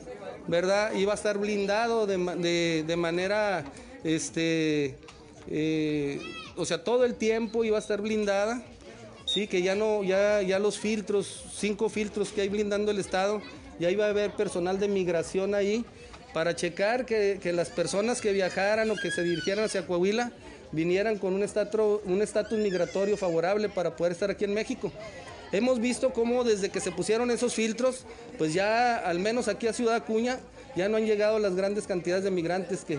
¿verdad? 0.47 0.93
Iba 0.95 1.13
a 1.13 1.15
estar 1.17 1.39
blindado 1.39 2.07
de, 2.07 2.85
de, 2.87 2.97
manera, 2.97 3.65
este, 4.03 4.97
eh, 5.49 6.21
o 6.57 6.65
sea, 6.65 6.85
todo 6.85 7.05
el 7.05 7.15
tiempo 7.15 7.65
iba 7.65 7.77
a 7.77 7.81
estar 7.81 8.01
blindada, 8.01 8.63
sí, 9.27 9.47
que 9.47 9.63
ya 9.63 9.75
no, 9.75 10.03
ya, 10.03 10.43
ya 10.43 10.59
los 10.59 10.79
filtros, 10.79 11.45
cinco 11.55 11.89
filtros 11.89 12.31
que 12.31 12.43
hay 12.43 12.49
blindando 12.49 12.91
el 12.91 12.99
Estado, 12.99 13.41
ya 13.79 13.91
iba 13.91 14.07
a 14.07 14.11
haber 14.11 14.33
personal 14.33 14.79
de 14.79 14.89
migración 14.89 15.55
ahí 15.55 15.85
para 16.33 16.55
checar 16.57 17.07
que, 17.07 17.41
las 17.55 17.71
personas 17.71 18.21
que 18.21 18.33
viajaran 18.33 18.91
o 18.91 18.97
que 18.97 19.11
se 19.11 19.23
dirigieran 19.23 19.65
hacia 19.65 19.87
Coahuila 19.87 20.33
vinieran 20.73 21.19
con 21.19 21.33
un 21.33 21.43
estatus, 21.45 22.01
un 22.05 22.63
migratorio 22.63 23.17
favorable 23.17 23.69
para 23.69 23.95
poder 23.95 24.13
estar 24.13 24.31
aquí 24.31 24.45
en 24.45 24.53
México. 24.53 24.93
Hemos 25.55 25.79
visto 25.79 26.13
cómo 26.13 26.43
desde 26.43 26.69
que 26.69 26.81
se 26.81 26.91
pusieron 26.91 27.31
esos 27.31 27.55
filtros, 27.55 28.07
pues 28.39 28.53
ya 28.53 28.97
al 28.97 29.21
menos 29.21 29.47
aquí 29.47 29.69
a 29.69 29.73
Ciudad 29.73 29.95
Acuña, 29.95 30.41
ya 30.75 30.89
no 30.89 30.97
han 30.97 31.07
llegado 31.07 31.39
las 31.39 31.55
grandes 31.55 31.87
cantidades 31.87 32.25
de 32.25 32.33
migrantes 32.33 32.85
que, 32.85 32.99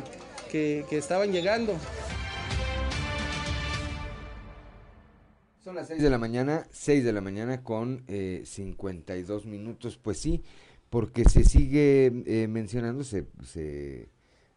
que, 0.49 0.85
estaban 0.97 1.33
llegando. 1.33 1.73
Son 5.65 5.75
las 5.75 5.89
6 5.89 6.01
de 6.01 6.09
la 6.09 6.17
mañana, 6.17 6.65
6 6.71 7.03
de 7.03 7.11
la 7.11 7.19
mañana 7.19 7.61
con 7.61 8.05
eh, 8.07 8.43
52 8.45 9.45
minutos. 9.47 9.97
Pues 10.01 10.19
sí, 10.19 10.41
porque 10.89 11.25
se 11.25 11.43
sigue 11.43 12.23
eh, 12.25 12.47
mencionando, 12.47 13.03
se, 13.03 14.07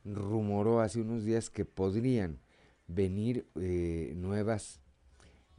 rumoró 0.05 0.83
hace 0.83 1.01
unos 1.01 1.25
días 1.25 1.51
que 1.51 1.65
podrían 1.65 2.39
venir 2.87 3.49
eh, 3.61 4.13
nuevas 4.15 4.81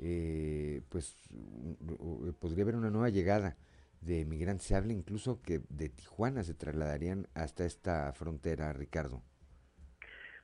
eh, 0.01 0.81
pues 0.89 1.15
podría 2.39 2.63
haber 2.63 2.75
una 2.75 2.89
nueva 2.89 3.09
llegada 3.09 3.55
de 4.01 4.25
migrantes. 4.25 4.67
Se 4.67 4.75
habla 4.75 4.93
incluso 4.93 5.41
que 5.41 5.61
de 5.69 5.89
Tijuana 5.89 6.43
se 6.43 6.53
trasladarían 6.53 7.27
hasta 7.33 7.65
esta 7.65 8.11
frontera, 8.13 8.71
Ricardo. 8.73 9.21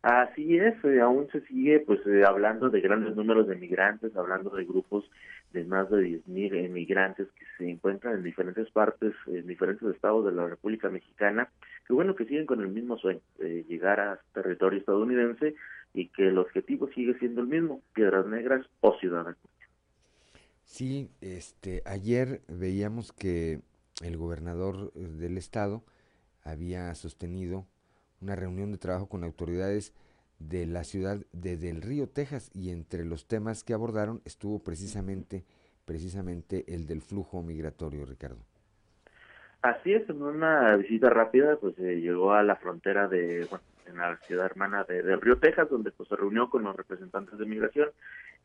Así 0.02 0.56
es, 0.58 0.76
eh, 0.86 1.02
aún 1.02 1.28
se 1.32 1.42
sigue 1.48 1.80
pues 1.80 2.00
eh, 2.06 2.24
hablando 2.28 2.70
de 2.70 2.80
grandes 2.80 3.16
números 3.16 3.48
de 3.48 3.56
migrantes, 3.56 4.16
hablando 4.16 4.52
de 4.52 4.64
grupos 4.64 5.10
de 5.52 5.64
más 5.64 5.90
de 5.90 6.22
10.000 6.28 6.70
migrantes 6.70 7.28
que 7.32 7.46
se 7.58 7.68
encuentran 7.68 8.14
en 8.14 8.24
diferentes 8.24 8.70
partes, 8.70 9.14
en 9.26 9.48
diferentes 9.48 9.88
estados 9.90 10.24
de 10.26 10.34
la 10.34 10.48
República 10.48 10.90
Mexicana, 10.90 11.50
que 11.88 11.94
bueno 11.94 12.14
que 12.14 12.26
siguen 12.26 12.46
con 12.46 12.62
el 12.62 12.68
mismo 12.68 12.98
sueño, 12.98 13.22
de 13.40 13.64
llegar 13.64 14.00
a 14.00 14.20
territorio 14.32 14.78
estadounidense 14.78 15.56
y 15.96 16.10
que 16.10 16.28
el 16.28 16.38
objetivo 16.38 16.90
sigue 16.94 17.18
siendo 17.20 17.42
el 17.42 17.48
mismo, 17.48 17.82
Piedras 17.94 18.26
Negras 18.28 18.66
o 18.82 18.98
Ciudad 19.00 19.36
Sí, 20.66 21.10
este, 21.22 21.82
ayer 21.86 22.42
veíamos 22.48 23.14
que 23.14 23.62
el 24.04 24.18
gobernador 24.18 24.92
eh, 24.96 25.00
del 25.00 25.38
estado 25.38 25.84
había 26.44 26.94
sostenido 26.96 27.66
una 28.22 28.36
reunión 28.36 28.72
de 28.72 28.78
trabajo 28.78 29.08
con 29.08 29.24
autoridades 29.24 29.94
de 30.40 30.66
la 30.66 30.84
ciudad 30.84 31.18
de 31.32 31.58
Del 31.58 31.82
Río, 31.82 32.10
Texas, 32.10 32.52
y 32.54 32.72
entre 32.72 33.06
los 33.06 33.28
temas 33.28 33.64
que 33.64 33.74
abordaron 33.74 34.22
estuvo 34.26 34.60
precisamente, 34.60 35.46
precisamente 35.86 36.66
el 36.68 36.88
del 36.88 37.02
flujo 37.02 37.42
migratorio, 37.42 38.06
Ricardo. 38.06 38.44
Así 39.62 39.94
es, 39.94 40.08
en 40.10 40.22
una 40.22 40.76
visita 40.76 41.10
rápida, 41.10 41.58
pues 41.58 41.76
se 41.76 42.02
llegó 42.02 42.34
a 42.34 42.44
la 42.44 42.56
frontera 42.58 43.08
de, 43.08 43.48
bueno, 43.50 43.64
en 43.88 43.98
la 43.98 44.18
ciudad 44.18 44.46
hermana 44.46 44.84
de 44.84 45.04
Del 45.04 45.22
Río, 45.22 45.38
Texas, 45.38 45.70
donde 45.70 45.92
pues 45.92 46.10
se 46.10 46.16
reunió 46.16 46.50
con 46.50 46.64
los 46.64 46.76
representantes 46.76 47.38
de 47.38 47.46
migración, 47.46 47.90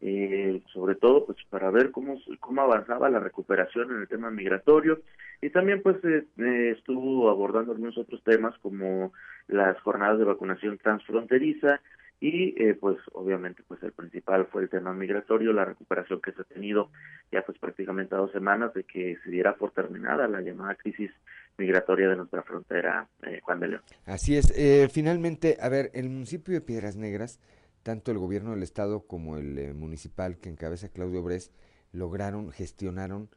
eh, 0.00 0.62
sobre 0.72 0.94
todo 0.94 1.26
pues 1.26 1.38
para 1.48 1.70
ver 1.70 1.90
cómo, 1.90 2.18
cómo 2.40 2.62
avanzaba 2.62 3.10
la 3.10 3.20
recuperación 3.20 3.90
en 3.90 4.00
el 4.02 4.08
tema 4.08 4.30
migratorio, 4.30 5.00
y 5.42 5.50
también 5.50 5.82
pues 5.82 5.96
eh, 6.04 6.26
eh, 6.38 6.74
estuvo 6.76 7.30
abordando 7.30 7.72
algunos 7.72 7.96
otros 7.98 8.22
temas 8.24 8.56
como 8.58 9.12
las 9.48 9.80
jornadas 9.80 10.18
de 10.18 10.24
vacunación 10.24 10.78
transfronteriza, 10.78 11.80
y 12.20 12.54
eh, 12.62 12.74
pues 12.74 12.98
obviamente 13.12 13.62
pues 13.66 13.82
el 13.82 13.92
principal 13.92 14.46
fue 14.52 14.62
el 14.62 14.68
tema 14.68 14.92
migratorio, 14.92 15.54
la 15.54 15.64
recuperación 15.64 16.20
que 16.20 16.32
se 16.32 16.42
ha 16.42 16.44
tenido 16.44 16.90
ya 17.32 17.42
pues 17.42 17.58
prácticamente 17.58 18.14
a 18.14 18.18
dos 18.18 18.32
semanas 18.32 18.74
de 18.74 18.84
que 18.84 19.16
se 19.24 19.30
diera 19.30 19.54
por 19.54 19.70
terminada 19.70 20.28
la 20.28 20.42
llamada 20.42 20.74
crisis 20.74 21.10
migratoria 21.58 22.08
de 22.08 22.16
nuestra 22.16 22.42
frontera, 22.42 23.08
eh, 23.26 23.40
Juan 23.42 23.60
de 23.60 23.68
León. 23.68 23.82
Así 24.06 24.36
es. 24.36 24.52
Eh, 24.56 24.88
finalmente, 24.90 25.56
a 25.60 25.68
ver, 25.68 25.90
el 25.94 26.08
municipio 26.08 26.54
de 26.54 26.60
Piedras 26.60 26.96
Negras, 26.96 27.40
tanto 27.82 28.10
el 28.10 28.18
gobierno 28.18 28.52
del 28.52 28.62
estado 28.62 29.06
como 29.06 29.36
el 29.36 29.58
eh, 29.58 29.74
municipal 29.74 30.38
que 30.38 30.48
encabeza 30.48 30.88
Claudio 30.88 31.22
Bres, 31.22 31.52
lograron, 31.92 32.50
gestionaron 32.50 33.28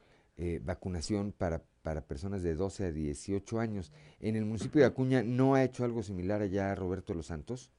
vacunación 0.64 1.32
para, 1.32 1.62
para 1.84 2.02
personas 2.02 2.42
de 2.42 2.56
12 2.56 2.86
a 2.88 2.92
18 2.92 3.60
años. 3.60 3.94
¿En 4.20 4.36
el 4.36 4.46
municipio 4.46 4.82
de 4.82 4.88
Acuña 4.88 5.22
no 5.24 5.54
ha 5.54 5.64
hecho 5.64 5.86
algo 5.86 6.02
similar 6.02 6.42
allá 6.42 6.74
Roberto 6.74 7.14
Los 7.14 7.28
Santos? 7.28 7.72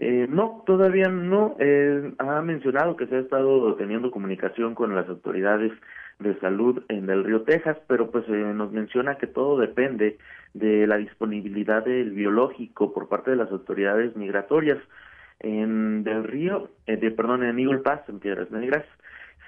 Eh, 0.00 0.26
no, 0.30 0.62
todavía 0.66 1.08
no. 1.08 1.56
Eh, 1.58 2.14
ha 2.18 2.40
mencionado 2.40 2.96
que 2.96 3.06
se 3.06 3.16
ha 3.16 3.20
estado 3.20 3.74
teniendo 3.76 4.10
comunicación 4.10 4.74
con 4.74 4.94
las 4.94 5.06
autoridades 5.08 5.72
de 6.20 6.38
salud 6.38 6.82
en 6.88 7.08
el 7.08 7.24
río 7.24 7.42
Texas, 7.42 7.78
pero 7.86 8.10
pues 8.10 8.24
eh, 8.28 8.52
nos 8.54 8.70
menciona 8.72 9.16
que 9.16 9.26
todo 9.26 9.58
depende 9.58 10.18
de 10.54 10.86
la 10.86 10.98
disponibilidad 10.98 11.84
del 11.84 12.12
biológico 12.12 12.92
por 12.92 13.08
parte 13.08 13.30
de 13.30 13.36
las 13.36 13.50
autoridades 13.50 14.14
migratorias. 14.16 14.78
En 15.40 16.04
del 16.04 16.24
río, 16.24 16.68
eh, 16.86 16.96
de, 16.96 17.10
perdón, 17.10 17.42
en 17.42 17.58
Eagle 17.58 17.78
Pass, 17.78 18.02
en 18.08 18.20
Piedras 18.20 18.50
Negras, 18.50 18.84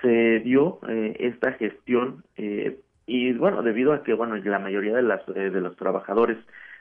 se 0.00 0.40
dio 0.40 0.80
eh, 0.88 1.14
esta 1.20 1.52
gestión 1.52 2.24
eh, 2.36 2.80
y 3.06 3.32
bueno, 3.34 3.62
debido 3.62 3.92
a 3.92 4.02
que 4.02 4.14
bueno, 4.14 4.36
la 4.36 4.58
mayoría 4.58 4.96
de 4.96 5.02
las 5.02 5.26
de 5.26 5.50
los 5.50 5.76
trabajadores 5.76 6.38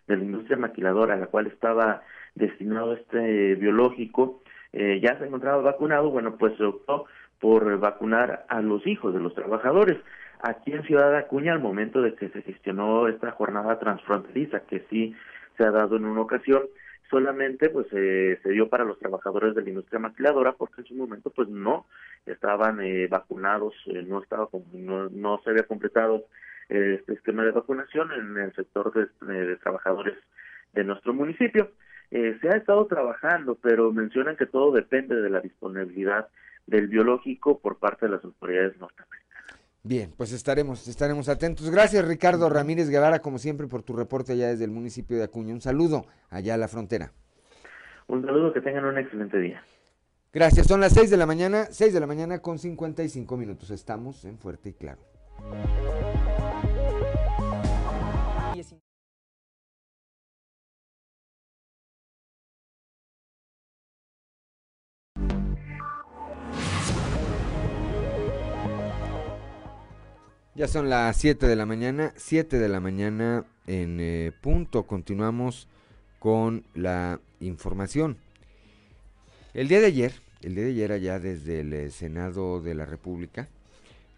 de 0.07 0.17
la 0.17 0.23
industria 0.23 0.57
maquiladora 0.57 1.15
a 1.15 1.17
la 1.17 1.27
cual 1.27 1.47
estaba 1.47 2.03
destinado 2.35 2.93
este 2.93 3.55
biológico 3.55 4.41
eh, 4.73 5.01
ya 5.03 5.17
se 5.17 5.25
encontraba 5.25 5.61
vacunado, 5.61 6.11
bueno, 6.11 6.37
pues 6.37 6.55
se 6.57 6.63
optó 6.63 7.05
por 7.41 7.77
vacunar 7.79 8.45
a 8.47 8.61
los 8.61 8.85
hijos 8.87 9.13
de 9.13 9.19
los 9.19 9.35
trabajadores. 9.35 9.97
Aquí 10.41 10.71
en 10.71 10.83
Ciudad 10.83 11.15
Acuña, 11.15 11.53
al 11.53 11.59
momento 11.59 12.01
de 12.01 12.15
que 12.15 12.29
se 12.29 12.41
gestionó 12.43 13.07
esta 13.07 13.31
jornada 13.31 13.77
transfronteriza, 13.79 14.61
que 14.61 14.85
sí 14.89 15.13
se 15.57 15.65
ha 15.65 15.71
dado 15.71 15.97
en 15.97 16.05
una 16.05 16.21
ocasión, 16.21 16.63
solamente 17.09 17.69
pues 17.69 17.87
eh, 17.91 18.39
se 18.41 18.49
dio 18.51 18.69
para 18.69 18.85
los 18.85 18.97
trabajadores 18.97 19.53
de 19.53 19.63
la 19.63 19.69
industria 19.69 19.99
maquiladora 19.99 20.53
porque 20.53 20.81
en 20.81 20.87
su 20.87 20.95
momento 20.95 21.29
pues 21.29 21.49
no 21.49 21.85
estaban 22.25 22.79
eh, 22.79 23.07
vacunados, 23.07 23.73
eh, 23.87 24.03
no 24.07 24.21
estaba 24.21 24.47
no, 24.73 25.09
no 25.09 25.41
se 25.43 25.49
había 25.49 25.63
completado 25.63 26.23
eh, 26.69 26.97
este 26.99 27.13
esquema 27.13 27.43
de 27.43 27.51
vacunación 27.51 28.11
en 28.13 28.37
el 28.37 28.55
sector 28.55 28.93
de, 28.93 29.33
de 29.33 29.57
trabajadores 29.57 30.15
de 30.73 30.83
nuestro 30.85 31.13
municipio. 31.13 31.71
Eh, 32.11 32.37
se 32.41 32.49
ha 32.49 32.57
estado 32.57 32.85
trabajando, 32.87 33.55
pero 33.55 33.91
mencionan 33.91 34.35
que 34.35 34.45
todo 34.45 34.71
depende 34.71 35.15
de 35.15 35.29
la 35.29 35.39
disponibilidad 35.39 36.27
del 36.71 36.87
biológico 36.87 37.59
por 37.59 37.77
parte 37.77 38.05
de 38.07 38.13
las 38.13 38.23
autoridades 38.23 38.79
norteamericanas. 38.79 39.21
Bien, 39.83 40.13
pues 40.15 40.31
estaremos, 40.31 40.87
estaremos 40.87 41.27
atentos. 41.27 41.69
Gracias 41.69 42.07
Ricardo 42.07 42.49
Ramírez 42.49 42.89
Guevara, 42.89 43.19
como 43.19 43.37
siempre, 43.39 43.67
por 43.67 43.83
tu 43.83 43.93
reporte 43.93 44.33
allá 44.33 44.47
desde 44.47 44.63
el 44.63 44.71
municipio 44.71 45.17
de 45.17 45.23
Acuña. 45.23 45.53
Un 45.53 45.61
saludo 45.61 46.05
allá 46.29 46.53
a 46.53 46.57
la 46.57 46.67
frontera. 46.67 47.11
Un 48.07 48.23
saludo, 48.23 48.53
que 48.53 48.61
tengan 48.61 48.85
un 48.85 48.97
excelente 48.97 49.39
día. 49.39 49.63
Gracias, 50.33 50.67
son 50.67 50.79
las 50.81 50.93
6 50.93 51.09
de 51.09 51.17
la 51.17 51.25
mañana, 51.25 51.65
6 51.69 51.93
de 51.93 51.99
la 51.99 52.07
mañana 52.07 52.39
con 52.39 52.57
55 52.57 53.37
minutos. 53.37 53.69
Estamos 53.69 54.23
en 54.25 54.37
Fuerte 54.37 54.69
y 54.69 54.73
Claro. 54.73 55.01
Ya 70.61 70.67
son 70.67 70.91
las 70.91 71.17
7 71.17 71.47
de 71.47 71.55
la 71.55 71.65
mañana, 71.65 72.13
7 72.17 72.59
de 72.59 72.69
la 72.69 72.79
mañana 72.79 73.47
en 73.65 73.99
eh, 73.99 74.31
punto. 74.41 74.85
Continuamos 74.85 75.67
con 76.19 76.67
la 76.75 77.19
información. 77.39 78.19
El 79.55 79.67
día 79.69 79.79
de 79.79 79.87
ayer, 79.87 80.13
el 80.43 80.53
día 80.53 80.65
de 80.65 80.69
ayer 80.69 80.91
allá 80.91 81.19
desde 81.19 81.61
el 81.61 81.73
eh, 81.73 81.89
Senado 81.89 82.61
de 82.61 82.75
la 82.75 82.85
República, 82.85 83.49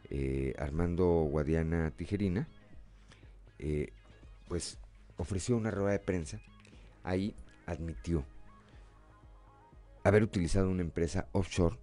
eh, 0.10 0.54
Armando 0.60 1.06
Guadiana 1.32 1.91
Tijerina, 1.91 2.50
eh, 3.60 3.94
pues 4.50 4.78
ofreció 5.16 5.56
una 5.56 5.72
rueda 5.72 5.94
de 5.94 6.00
prensa. 6.00 6.41
Ahí 7.06 7.34
admitió 7.68 8.26
haber 10.04 10.24
utilizado 10.24 10.70
una 10.70 10.82
empresa 10.82 11.26
offshore 11.32 11.78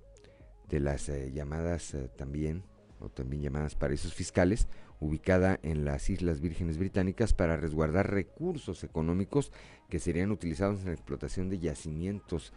de 0.68 0.80
las 0.80 1.10
llamadas 1.32 1.96
también 2.18 2.62
o 3.00 3.08
también 3.08 3.42
llamadas 3.42 3.74
paraísos 3.74 4.14
fiscales, 4.14 4.68
ubicada 5.00 5.58
en 5.62 5.84
las 5.84 6.10
Islas 6.10 6.40
Vírgenes 6.40 6.78
Británicas 6.78 7.32
para 7.32 7.56
resguardar 7.56 8.10
recursos 8.10 8.84
económicos 8.84 9.52
que 9.88 9.98
serían 9.98 10.30
utilizados 10.30 10.80
en 10.80 10.86
la 10.86 10.92
explotación 10.92 11.48
de 11.48 11.58
yacimientos 11.58 12.52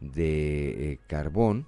de 0.00 0.92
eh, 0.92 1.00
carbón 1.06 1.66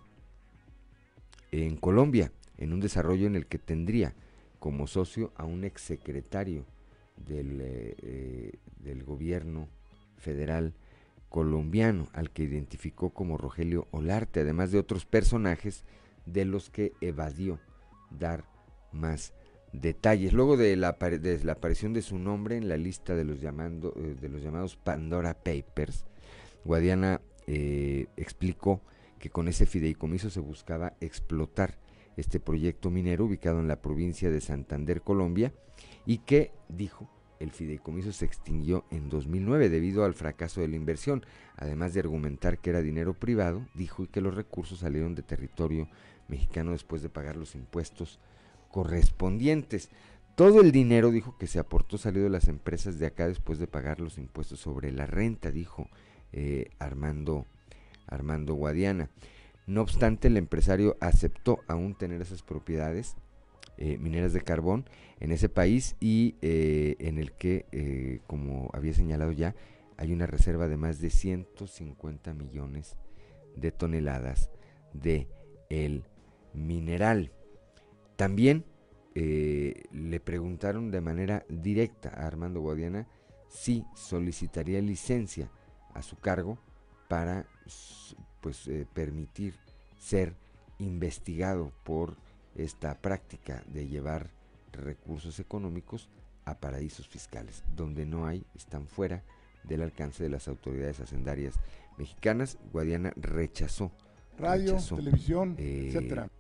en 1.51 1.76
Colombia, 1.76 2.31
en 2.59 2.72
un 2.72 2.81
desarrollo 2.81 3.26
en 3.26 3.37
el 3.37 3.47
que 3.47 3.59
tendría 3.59 4.14
como 4.59 4.87
socio 4.87 5.33
a 5.37 5.45
un 5.45 5.64
exsecretario 5.64 6.66
del, 7.16 7.61
eh, 7.61 7.97
eh, 8.03 8.53
del 8.81 9.03
gobierno 9.05 9.68
federal 10.18 10.74
colombiano, 11.31 12.09
al 12.12 12.31
que 12.31 12.43
identificó 12.43 13.11
como 13.11 13.39
Rogelio 13.39 13.87
Olarte, 13.91 14.41
además 14.41 14.72
de 14.72 14.79
otros 14.79 15.07
personajes 15.07 15.85
de 16.26 16.45
los 16.45 16.70
que 16.70 16.93
evadió 17.01 17.59
dar 18.11 18.44
más 18.92 19.32
detalles. 19.72 20.32
Luego 20.32 20.56
de 20.56 20.76
la, 20.76 20.88
aparición 20.88 21.92
de 21.92 22.02
su 22.02 22.18
nombre 22.18 22.56
en 22.56 22.68
la 22.68 22.76
lista 22.76 23.14
de 23.14 23.24
los, 23.24 23.40
llamando, 23.40 23.94
eh, 23.96 24.16
de 24.20 24.28
los 24.28 24.42
llamados 24.42 24.76
Pandora 24.76 25.34
Papers, 25.34 26.06
Guadiana 26.64 27.20
eh, 27.46 28.06
explicó 28.16 28.82
que 29.18 29.30
con 29.30 29.48
ese 29.48 29.66
fideicomiso 29.66 30.30
se 30.30 30.40
buscaba 30.40 30.94
explotar 31.00 31.78
este 32.16 32.40
proyecto 32.40 32.90
minero 32.90 33.26
ubicado 33.26 33.61
en 33.61 33.68
la 33.68 33.80
provincia 33.80 34.30
de 34.30 34.40
Santander, 34.40 35.02
Colombia, 35.02 35.52
y 36.04 36.18
que, 36.18 36.52
dijo, 36.68 37.09
el 37.38 37.52
fideicomiso 37.52 38.12
se 38.12 38.24
extinguió 38.24 38.84
en 38.90 39.09
2009 39.09 39.68
debido 39.68 40.04
al 40.04 40.14
fracaso 40.14 40.61
de 40.61 40.68
la 40.68 40.76
inversión, 40.76 41.24
además 41.56 41.94
de 41.94 42.00
argumentar 42.00 42.59
que 42.59 42.70
era 42.70 42.82
dinero 42.82 43.14
privado, 43.14 43.66
dijo, 43.74 44.04
y 44.04 44.09
que 44.09 44.20
los 44.20 44.34
recursos 44.34 44.80
salieron 44.80 45.14
de 45.14 45.22
territorio 45.22 45.88
mexicano 46.29 46.72
después 46.72 47.03
de 47.03 47.09
pagar 47.09 47.37
los 47.37 47.55
impuestos 47.55 48.18
correspondientes. 48.70 49.91
Todo 50.35 50.61
el 50.61 50.70
dinero, 50.70 51.11
dijo, 51.11 51.37
que 51.37 51.49
se 51.49 51.59
aportó 51.59 51.99
salió 51.99 52.22
de 52.22 52.31
las 52.31 52.47
empresas 52.49 52.99
de 52.99 53.07
acá 53.07 53.26
después 53.26 53.59
de 53.59 53.66
pagar 53.66 54.01
los 54.01 54.18
impuestos 54.18 54.61
sobre 54.61 54.93
la 54.93 55.07
renta, 55.07 55.51
dijo 55.51 55.89
eh, 56.33 56.70
Armando, 56.79 57.47
Armando 58.07 58.55
Guadiana. 58.55 59.11
No 59.66 59.83
obstante, 59.83 60.29
el 60.29 60.37
empresario 60.37 60.97
aceptó 61.01 61.59
aún 61.66 61.95
tener 61.95 62.22
esas 62.22 62.43
propiedades 62.43 63.16
eh, 63.79 63.99
mineras 63.99 64.33
de 64.33 64.41
carbón 64.41 64.85
en 65.20 65.33
ese 65.33 65.49
país 65.49 65.97
y 66.01 66.37
eh, 66.41 66.97
en 67.01 67.18
el 67.18 67.33
que, 67.33 68.20
como 68.26 68.70
había 68.72 68.95
señalado 68.95 69.33
ya, 69.33 69.55
hay 69.97 70.12
una 70.12 70.26
reserva 70.26 70.68
de 70.68 70.76
más 70.76 71.01
de 71.01 71.11
150 71.11 72.33
millones 72.35 72.97
de 73.57 73.72
toneladas 73.72 74.51
de 74.93 75.26
el 75.68 76.05
mineral. 76.53 77.30
También 78.16 78.64
eh, 79.14 79.84
le 79.92 80.20
preguntaron 80.20 80.90
de 80.90 81.01
manera 81.01 81.44
directa 81.49 82.11
a 82.11 82.26
Armando 82.26 82.61
Guadiana 82.61 83.07
si 83.49 83.84
solicitaría 83.94 84.80
licencia 84.80 85.51
a 85.94 86.03
su 86.03 86.16
cargo 86.16 86.59
para 87.09 87.46
pues 88.40 88.68
eh, 88.68 88.86
permitir 88.92 89.55
ser 89.99 90.34
investigado 90.78 91.72
por 91.84 92.16
esta 92.55 93.01
práctica 93.01 93.62
de 93.66 93.88
llevar 93.88 94.30
recursos 94.72 95.40
económicos 95.40 96.09
a 96.44 96.59
paraísos 96.59 97.09
fiscales, 97.09 97.64
donde 97.74 98.07
no 98.07 98.26
hay, 98.26 98.44
están 98.55 98.86
fuera 98.86 99.22
del 99.64 99.82
alcance 99.82 100.22
de 100.22 100.30
las 100.30 100.49
autoridades 100.49 101.01
hacendarias 101.01 101.55
mexicanas. 101.96 102.59
Guadiana 102.72 103.12
rechazó 103.16 103.90
Radio, 104.38 104.72
rechazó, 104.72 104.96
televisión, 104.96 105.57
eh, 105.59 105.86
etcétera. 105.88 106.30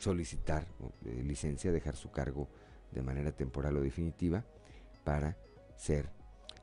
Solicitar 0.00 0.66
eh, 1.04 1.22
licencia, 1.24 1.70
dejar 1.70 1.94
su 1.94 2.10
cargo 2.10 2.48
de 2.90 3.02
manera 3.02 3.32
temporal 3.32 3.76
o 3.76 3.82
definitiva 3.82 4.44
para 5.04 5.36
ser 5.76 6.10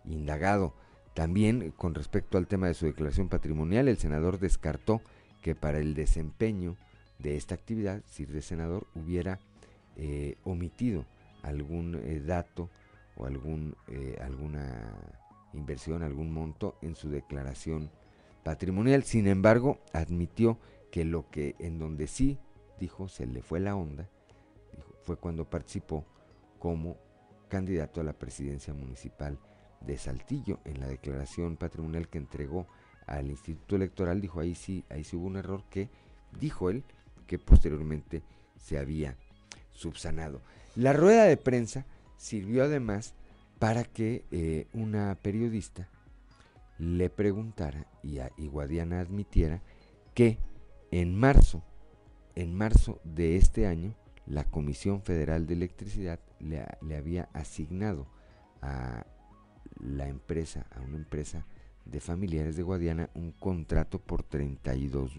indagado. 0.05 0.73
También 1.13 1.61
eh, 1.61 1.71
con 1.75 1.95
respecto 1.95 2.37
al 2.37 2.47
tema 2.47 2.67
de 2.67 2.73
su 2.73 2.85
declaración 2.85 3.29
patrimonial, 3.29 3.87
el 3.87 3.97
senador 3.97 4.39
descartó 4.39 5.01
que 5.41 5.55
para 5.55 5.77
el 5.77 5.93
desempeño 5.93 6.75
de 7.19 7.37
esta 7.37 7.55
actividad, 7.55 8.01
si 8.05 8.25
de 8.25 8.41
senador 8.41 8.87
hubiera 8.95 9.39
eh, 9.95 10.37
omitido 10.43 11.05
algún 11.43 12.25
dato 12.25 12.69
o 13.15 13.25
algún, 13.25 13.75
alguna 14.21 14.93
inversión, 15.53 16.03
algún 16.03 16.33
monto 16.33 16.77
en 16.81 16.95
su 16.95 17.09
declaración 17.09 17.89
patrimonial. 18.43 19.03
Sin 19.03 19.27
embargo, 19.27 19.79
admitió 19.93 20.59
que 20.91 21.05
lo 21.05 21.29
que 21.29 21.55
en 21.59 21.79
donde 21.79 22.07
sí 22.07 22.37
dijo 22.79 23.07
se 23.07 23.25
le 23.25 23.41
fue 23.41 23.59
la 23.59 23.75
onda 23.75 24.09
fue 25.03 25.17
cuando 25.17 25.49
participó 25.49 26.05
como 26.59 26.97
candidato 27.47 28.01
a 28.01 28.03
la 28.03 28.13
presidencia 28.13 28.73
municipal 28.73 29.39
de 29.81 29.97
Saltillo 29.97 30.59
en 30.65 30.79
la 30.79 30.87
declaración 30.87 31.55
patrimonial 31.55 32.09
que 32.09 32.17
entregó 32.17 32.67
al 33.05 33.29
Instituto 33.29 33.75
Electoral 33.75 34.21
dijo 34.21 34.39
ahí 34.39 34.55
sí 34.55 34.83
ahí 34.89 35.03
sí 35.03 35.15
hubo 35.15 35.27
un 35.27 35.37
error 35.37 35.63
que 35.69 35.89
dijo 36.39 36.69
él 36.69 36.83
que 37.25 37.37
posteriormente 37.37 38.23
se 38.57 38.77
había 38.77 39.17
subsanado. 39.71 40.41
La 40.75 40.93
rueda 40.93 41.25
de 41.25 41.37
prensa 41.37 41.85
sirvió 42.17 42.63
además 42.63 43.13
para 43.59 43.83
que 43.83 44.23
eh, 44.31 44.67
una 44.73 45.15
periodista 45.21 45.89
le 46.77 47.09
preguntara 47.09 47.87
y, 48.03 48.19
a, 48.19 48.31
Guadiana 48.37 48.99
admitiera 48.99 49.61
que 50.13 50.37
en 50.91 51.15
marzo, 51.15 51.63
en 52.37 52.53
marzo 52.53 53.01
de 53.03 53.35
este 53.35 53.65
año, 53.65 53.95
la 54.27 54.43
Comisión 54.43 55.01
Federal 55.01 55.47
de 55.47 55.55
Electricidad 55.55 56.19
le, 56.39 56.95
había 56.95 57.29
asignado 57.33 58.05
a 58.61 59.07
la 59.79 60.07
empresa, 60.07 60.67
a 60.69 60.81
una 60.81 60.97
empresa 60.97 61.47
de 61.85 61.99
familiares 61.99 62.55
de 62.55 62.61
Guadiana, 62.61 63.09
un 63.15 63.31
contrato 63.31 63.97
por 63.97 64.21
32, 64.21 65.13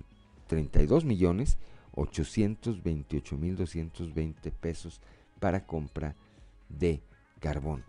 32 0.46 1.04
millones 1.04 1.58
828 1.96 3.36
mil 3.36 3.56
220 3.56 4.52
pesos 4.52 5.00
para 5.40 5.66
compra 5.66 6.14
de 6.68 7.02
carbón. 7.40 7.82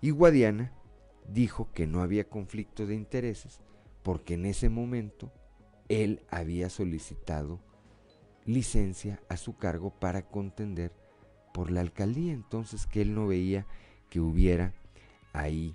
Y 0.00 0.10
Guadiana 0.10 0.72
dijo 1.28 1.70
que 1.72 1.86
no 1.86 2.02
había 2.02 2.28
conflicto 2.28 2.84
de 2.84 2.96
intereses 2.96 3.60
porque 4.02 4.34
en 4.34 4.44
ese 4.44 4.68
momento 4.68 5.30
él 5.88 6.22
había 6.30 6.68
solicitado 6.68 7.60
licencia 8.46 9.20
a 9.28 9.36
su 9.36 9.56
cargo 9.56 9.90
para 9.90 10.22
contender 10.22 10.92
por 11.52 11.70
la 11.70 11.80
alcaldía, 11.80 12.32
entonces 12.32 12.86
que 12.86 13.02
él 13.02 13.14
no 13.14 13.26
veía 13.26 13.66
que 14.10 14.20
hubiera 14.20 14.72
ahí 15.32 15.74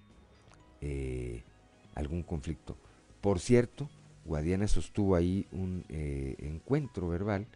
eh, 0.80 1.44
algún 1.96 2.24
conflicto. 2.24 2.78
Por 3.20 3.40
cierto, 3.40 3.90
Guadiana 4.26 4.68
sostuvo 4.68 5.16
ahí 5.16 5.48
un 5.52 5.86
eh, 5.90 6.36
encuentro 6.40 7.08
verbal 7.08 7.48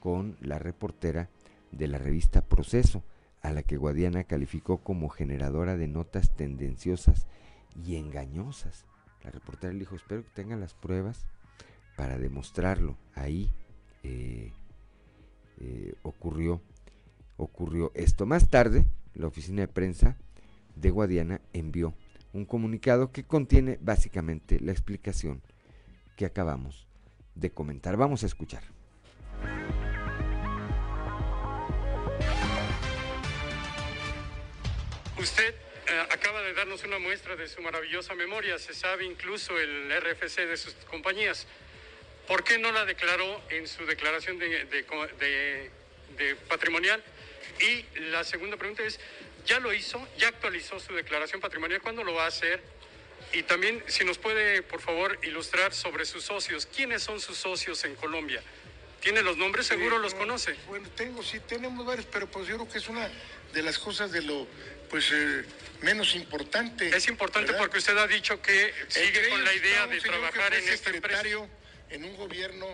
con 0.00 0.36
la 0.40 0.58
reportera 0.58 1.28
de 1.72 1.88
la 1.88 1.98
revista 1.98 2.42
Proceso, 2.42 3.02
a 3.42 3.52
la 3.52 3.62
que 3.62 3.76
Guadiana 3.76 4.24
calificó 4.24 4.78
como 4.78 5.08
generadora 5.08 5.76
de 5.76 5.88
notas 5.88 6.34
tendenciosas 6.34 7.26
y 7.84 7.96
engañosas. 7.96 8.86
La 9.22 9.30
reportera 9.30 9.72
le 9.72 9.80
dijo, 9.80 9.96
espero 9.96 10.24
que 10.24 10.30
tengan 10.30 10.60
las 10.60 10.74
pruebas 10.74 11.26
para 11.96 12.18
demostrarlo. 12.18 12.96
Ahí 13.14 13.52
eh, 14.02 14.52
eh, 15.60 15.94
ocurrió, 16.02 16.60
ocurrió 17.36 17.92
esto. 17.94 18.26
Más 18.26 18.48
tarde, 18.48 18.86
la 19.14 19.26
oficina 19.26 19.62
de 19.62 19.68
prensa 19.68 20.16
de 20.74 20.90
Guadiana 20.90 21.40
envió 21.52 21.94
un 22.32 22.44
comunicado 22.44 23.12
que 23.12 23.24
contiene 23.24 23.78
básicamente 23.80 24.58
la 24.60 24.72
explicación 24.72 25.42
que 26.16 26.26
acabamos 26.26 26.86
de 27.34 27.50
comentar. 27.50 27.96
Vamos 27.96 28.22
a 28.22 28.26
escuchar. 28.26 28.62
Usted 35.18 35.54
eh, 35.54 36.00
acaba 36.10 36.42
de 36.42 36.54
darnos 36.54 36.84
una 36.84 36.98
muestra 36.98 37.36
de 37.36 37.46
su 37.46 37.62
maravillosa 37.62 38.14
memoria, 38.14 38.58
se 38.58 38.74
sabe 38.74 39.04
incluso 39.04 39.58
el 39.58 39.90
RFC 39.90 40.46
de 40.46 40.56
sus 40.56 40.74
compañías. 40.90 41.46
¿Por 42.26 42.44
qué 42.44 42.58
no 42.58 42.72
la 42.72 42.84
declaró 42.84 43.42
en 43.50 43.68
su 43.68 43.84
declaración 43.86 44.38
de, 44.38 45.70
de 46.16 46.36
patrimonial? 46.48 47.02
Y 47.60 48.00
la 48.10 48.24
segunda 48.24 48.56
pregunta 48.56 48.82
es, 48.82 48.98
¿ya 49.46 49.60
lo 49.60 49.72
hizo? 49.72 50.06
¿Ya 50.18 50.28
actualizó 50.28 50.80
su 50.80 50.94
declaración 50.94 51.40
patrimonial? 51.40 51.80
¿Cuándo 51.82 52.02
lo 52.02 52.14
va 52.14 52.24
a 52.24 52.28
hacer? 52.28 52.60
Y 53.32 53.42
también, 53.42 53.82
si 53.86 54.04
nos 54.04 54.18
puede, 54.18 54.62
por 54.62 54.80
favor, 54.80 55.18
ilustrar 55.22 55.74
sobre 55.74 56.04
sus 56.04 56.24
socios. 56.24 56.66
¿Quiénes 56.66 57.02
son 57.02 57.20
sus 57.20 57.36
socios 57.36 57.84
en 57.84 57.94
Colombia? 57.96 58.42
¿Tiene 59.00 59.22
los 59.22 59.36
nombres? 59.36 59.66
Seguro 59.66 59.98
los 59.98 60.14
conoce. 60.14 60.54
Bueno, 60.66 60.88
tengo, 60.96 61.22
sí, 61.22 61.40
tenemos 61.40 61.84
varios, 61.84 62.06
pero 62.06 62.26
pues 62.26 62.46
yo 62.46 62.56
creo 62.56 62.68
que 62.68 62.78
es 62.78 62.88
una 62.88 63.10
de 63.52 63.62
las 63.62 63.78
cosas 63.78 64.12
de 64.12 64.22
lo, 64.22 64.46
pues, 64.88 65.10
eh, 65.12 65.44
menos 65.82 66.14
importante. 66.14 66.96
Es 66.96 67.08
importante 67.08 67.52
porque 67.54 67.78
usted 67.78 67.96
ha 67.98 68.06
dicho 68.06 68.40
que 68.40 68.72
sigue 68.88 69.28
con 69.28 69.44
la 69.44 69.52
idea 69.52 69.86
de 69.86 70.00
trabajar 70.00 70.54
en 70.54 70.68
este 70.68 70.92
secretario 70.92 71.48
en 71.94 72.04
un 72.04 72.16
gobierno 72.16 72.66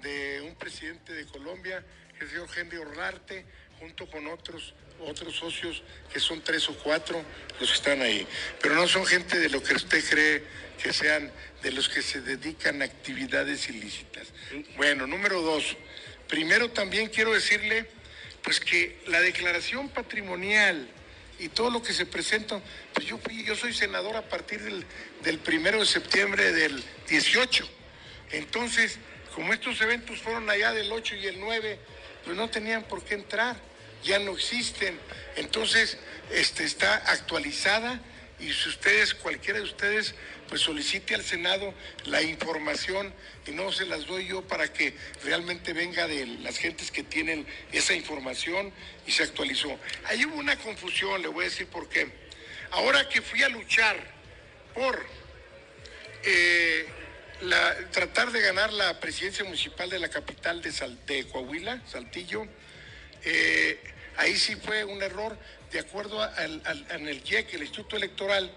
de 0.00 0.40
un 0.40 0.54
presidente 0.56 1.12
de 1.12 1.26
Colombia, 1.26 1.84
el 2.18 2.28
señor 2.28 2.48
Henry 2.56 2.78
Orlarte, 2.78 3.44
junto 3.78 4.06
con 4.06 4.26
otros 4.26 4.74
otros 5.00 5.34
socios 5.34 5.82
que 6.12 6.20
son 6.20 6.42
tres 6.42 6.68
o 6.68 6.74
cuatro 6.74 7.20
los 7.58 7.68
que 7.70 7.74
están 7.74 8.02
ahí. 8.02 8.26
Pero 8.60 8.76
no 8.76 8.86
son 8.86 9.04
gente 9.04 9.38
de 9.40 9.48
lo 9.48 9.60
que 9.60 9.74
usted 9.74 10.02
cree 10.08 10.44
que 10.80 10.92
sean 10.92 11.30
de 11.60 11.72
los 11.72 11.88
que 11.88 12.02
se 12.02 12.20
dedican 12.20 12.82
a 12.82 12.84
actividades 12.84 13.68
ilícitas. 13.68 14.28
Bueno, 14.76 15.08
número 15.08 15.42
dos. 15.42 15.76
Primero 16.28 16.70
también 16.70 17.08
quiero 17.08 17.32
decirle 17.32 17.88
pues 18.44 18.60
que 18.60 19.00
la 19.08 19.20
declaración 19.20 19.88
patrimonial 19.88 20.88
y 21.40 21.48
todo 21.48 21.70
lo 21.70 21.82
que 21.82 21.92
se 21.92 22.06
presenta, 22.06 22.60
pues 22.94 23.06
yo 23.06 23.18
yo 23.44 23.56
soy 23.56 23.74
senador 23.74 24.16
a 24.16 24.28
partir 24.28 24.62
del, 24.62 24.86
del 25.24 25.38
primero 25.40 25.80
de 25.80 25.86
septiembre 25.86 26.52
del 26.52 26.82
18. 27.08 27.81
Entonces, 28.32 28.98
como 29.34 29.52
estos 29.52 29.80
eventos 29.80 30.20
fueron 30.20 30.48
allá 30.50 30.72
del 30.72 30.90
8 30.90 31.16
y 31.16 31.26
el 31.26 31.40
9, 31.40 31.78
pues 32.24 32.36
no 32.36 32.50
tenían 32.50 32.84
por 32.84 33.04
qué 33.04 33.14
entrar 33.14 33.56
ya 34.02 34.18
no 34.18 34.32
existen. 34.32 34.98
Entonces, 35.36 35.98
este, 36.30 36.64
está 36.64 36.96
actualizada 36.96 38.00
y 38.38 38.52
si 38.52 38.68
ustedes, 38.68 39.14
cualquiera 39.14 39.60
de 39.60 39.64
ustedes, 39.64 40.14
pues 40.48 40.60
solicite 40.60 41.14
al 41.14 41.22
Senado 41.22 41.72
la 42.04 42.20
información 42.22 43.14
y 43.46 43.52
no 43.52 43.72
se 43.72 43.86
las 43.86 44.06
doy 44.06 44.26
yo 44.26 44.42
para 44.42 44.70
que 44.72 44.94
realmente 45.24 45.72
venga 45.72 46.06
de 46.06 46.26
las 46.26 46.58
gentes 46.58 46.90
que 46.90 47.02
tienen 47.02 47.46
esa 47.70 47.94
información 47.94 48.72
y 49.06 49.12
se 49.12 49.22
actualizó. 49.22 49.78
Ahí 50.04 50.24
hubo 50.26 50.36
una 50.36 50.56
confusión, 50.58 51.22
le 51.22 51.28
voy 51.28 51.46
a 51.46 51.48
decir 51.48 51.68
por 51.68 51.88
qué. 51.88 52.08
Ahora 52.72 53.08
que 53.08 53.22
fui 53.22 53.42
a 53.42 53.48
luchar 53.48 53.96
por 54.74 55.06
eh, 56.24 56.86
tratar 57.90 58.32
de 58.32 58.40
ganar 58.40 58.72
la 58.72 59.00
presidencia 59.00 59.44
municipal 59.44 59.90
de 59.90 59.98
la 59.98 60.08
capital 60.08 60.62
de, 60.62 60.72
de 61.06 61.24
Coahuila, 61.28 61.82
Saltillo, 61.86 62.46
eh, 63.24 63.78
ahí 64.16 64.36
sí 64.36 64.56
fue 64.56 64.84
un 64.84 65.02
error, 65.02 65.36
de 65.70 65.80
acuerdo 65.80 66.22
al, 66.22 66.86
en 66.90 67.08
el 67.08 67.22
IEC, 67.24 67.54
el 67.54 67.62
Instituto 67.62 67.96
Electoral, 67.96 68.50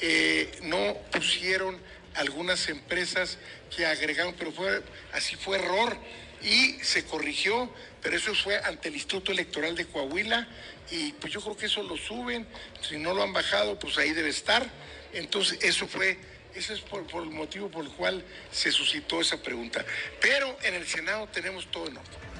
eh, 0.00 0.50
no 0.62 0.96
pusieron 1.10 1.78
algunas 2.14 2.68
empresas 2.68 3.38
que 3.74 3.86
agregaron, 3.86 4.34
pero 4.34 4.52
fue, 4.52 4.82
así 5.12 5.36
fue 5.36 5.58
error. 5.58 5.96
Y 6.42 6.82
se 6.82 7.04
corrigió, 7.04 7.70
pero 8.00 8.16
eso 8.16 8.34
fue 8.34 8.56
ante 8.58 8.88
el 8.88 8.94
Instituto 8.94 9.32
Electoral 9.32 9.74
de 9.74 9.86
Coahuila. 9.86 10.48
Y 10.90 11.12
pues 11.12 11.32
yo 11.32 11.40
creo 11.40 11.56
que 11.56 11.66
eso 11.66 11.82
lo 11.82 11.96
suben, 11.96 12.46
si 12.80 12.96
no 12.96 13.14
lo 13.14 13.22
han 13.22 13.32
bajado, 13.32 13.78
pues 13.78 13.98
ahí 13.98 14.12
debe 14.12 14.30
estar. 14.30 14.66
Entonces 15.12 15.58
eso 15.62 15.86
fue, 15.86 16.18
ese 16.54 16.74
es 16.74 16.80
por, 16.80 17.06
por 17.06 17.22
el 17.22 17.30
motivo 17.30 17.68
por 17.68 17.84
el 17.84 17.90
cual 17.92 18.24
se 18.50 18.70
suscitó 18.70 19.20
esa 19.20 19.42
pregunta. 19.42 19.84
Pero 20.20 20.56
en 20.62 20.74
el 20.74 20.86
Senado 20.86 21.28
tenemos 21.28 21.66
todo 21.70 21.86
en 21.86 21.96
orden. 21.96 22.30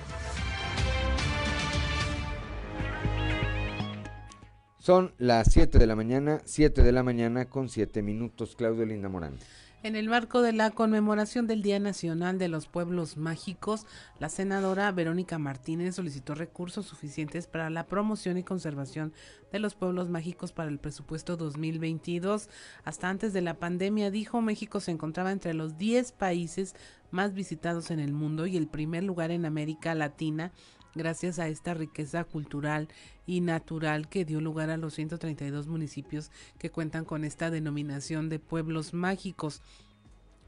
Son 4.78 5.14
las 5.18 5.52
7 5.52 5.78
de 5.78 5.86
la 5.86 5.94
mañana, 5.94 6.40
7 6.46 6.82
de 6.82 6.92
la 6.92 7.02
mañana 7.02 7.50
con 7.50 7.68
7 7.68 8.00
minutos. 8.02 8.56
Claudio 8.56 8.86
Linda 8.86 9.10
Morán. 9.10 9.38
En 9.82 9.96
el 9.96 10.10
marco 10.10 10.42
de 10.42 10.52
la 10.52 10.72
conmemoración 10.72 11.46
del 11.46 11.62
Día 11.62 11.78
Nacional 11.78 12.38
de 12.38 12.48
los 12.48 12.68
Pueblos 12.68 13.16
Mágicos, 13.16 13.86
la 14.18 14.28
senadora 14.28 14.92
Verónica 14.92 15.38
Martínez 15.38 15.94
solicitó 15.94 16.34
recursos 16.34 16.84
suficientes 16.84 17.46
para 17.46 17.70
la 17.70 17.86
promoción 17.86 18.36
y 18.36 18.42
conservación 18.42 19.14
de 19.50 19.58
los 19.58 19.74
pueblos 19.74 20.10
mágicos 20.10 20.52
para 20.52 20.68
el 20.68 20.78
presupuesto 20.78 21.38
2022. 21.38 22.50
Hasta 22.84 23.08
antes 23.08 23.32
de 23.32 23.40
la 23.40 23.54
pandemia, 23.54 24.10
dijo, 24.10 24.42
México 24.42 24.80
se 24.80 24.90
encontraba 24.90 25.32
entre 25.32 25.54
los 25.54 25.78
10 25.78 26.12
países 26.12 26.74
más 27.10 27.32
visitados 27.32 27.90
en 27.90 28.00
el 28.00 28.12
mundo 28.12 28.46
y 28.46 28.58
el 28.58 28.66
primer 28.66 29.04
lugar 29.04 29.30
en 29.30 29.46
América 29.46 29.94
Latina 29.94 30.52
gracias 30.94 31.38
a 31.38 31.48
esta 31.48 31.74
riqueza 31.74 32.24
cultural 32.24 32.88
y 33.26 33.40
natural 33.40 34.08
que 34.08 34.24
dio 34.24 34.40
lugar 34.40 34.70
a 34.70 34.76
los 34.76 34.94
132 34.94 35.68
municipios 35.68 36.30
que 36.58 36.70
cuentan 36.70 37.04
con 37.04 37.24
esta 37.24 37.50
denominación 37.50 38.28
de 38.28 38.38
pueblos 38.38 38.92
mágicos. 38.94 39.62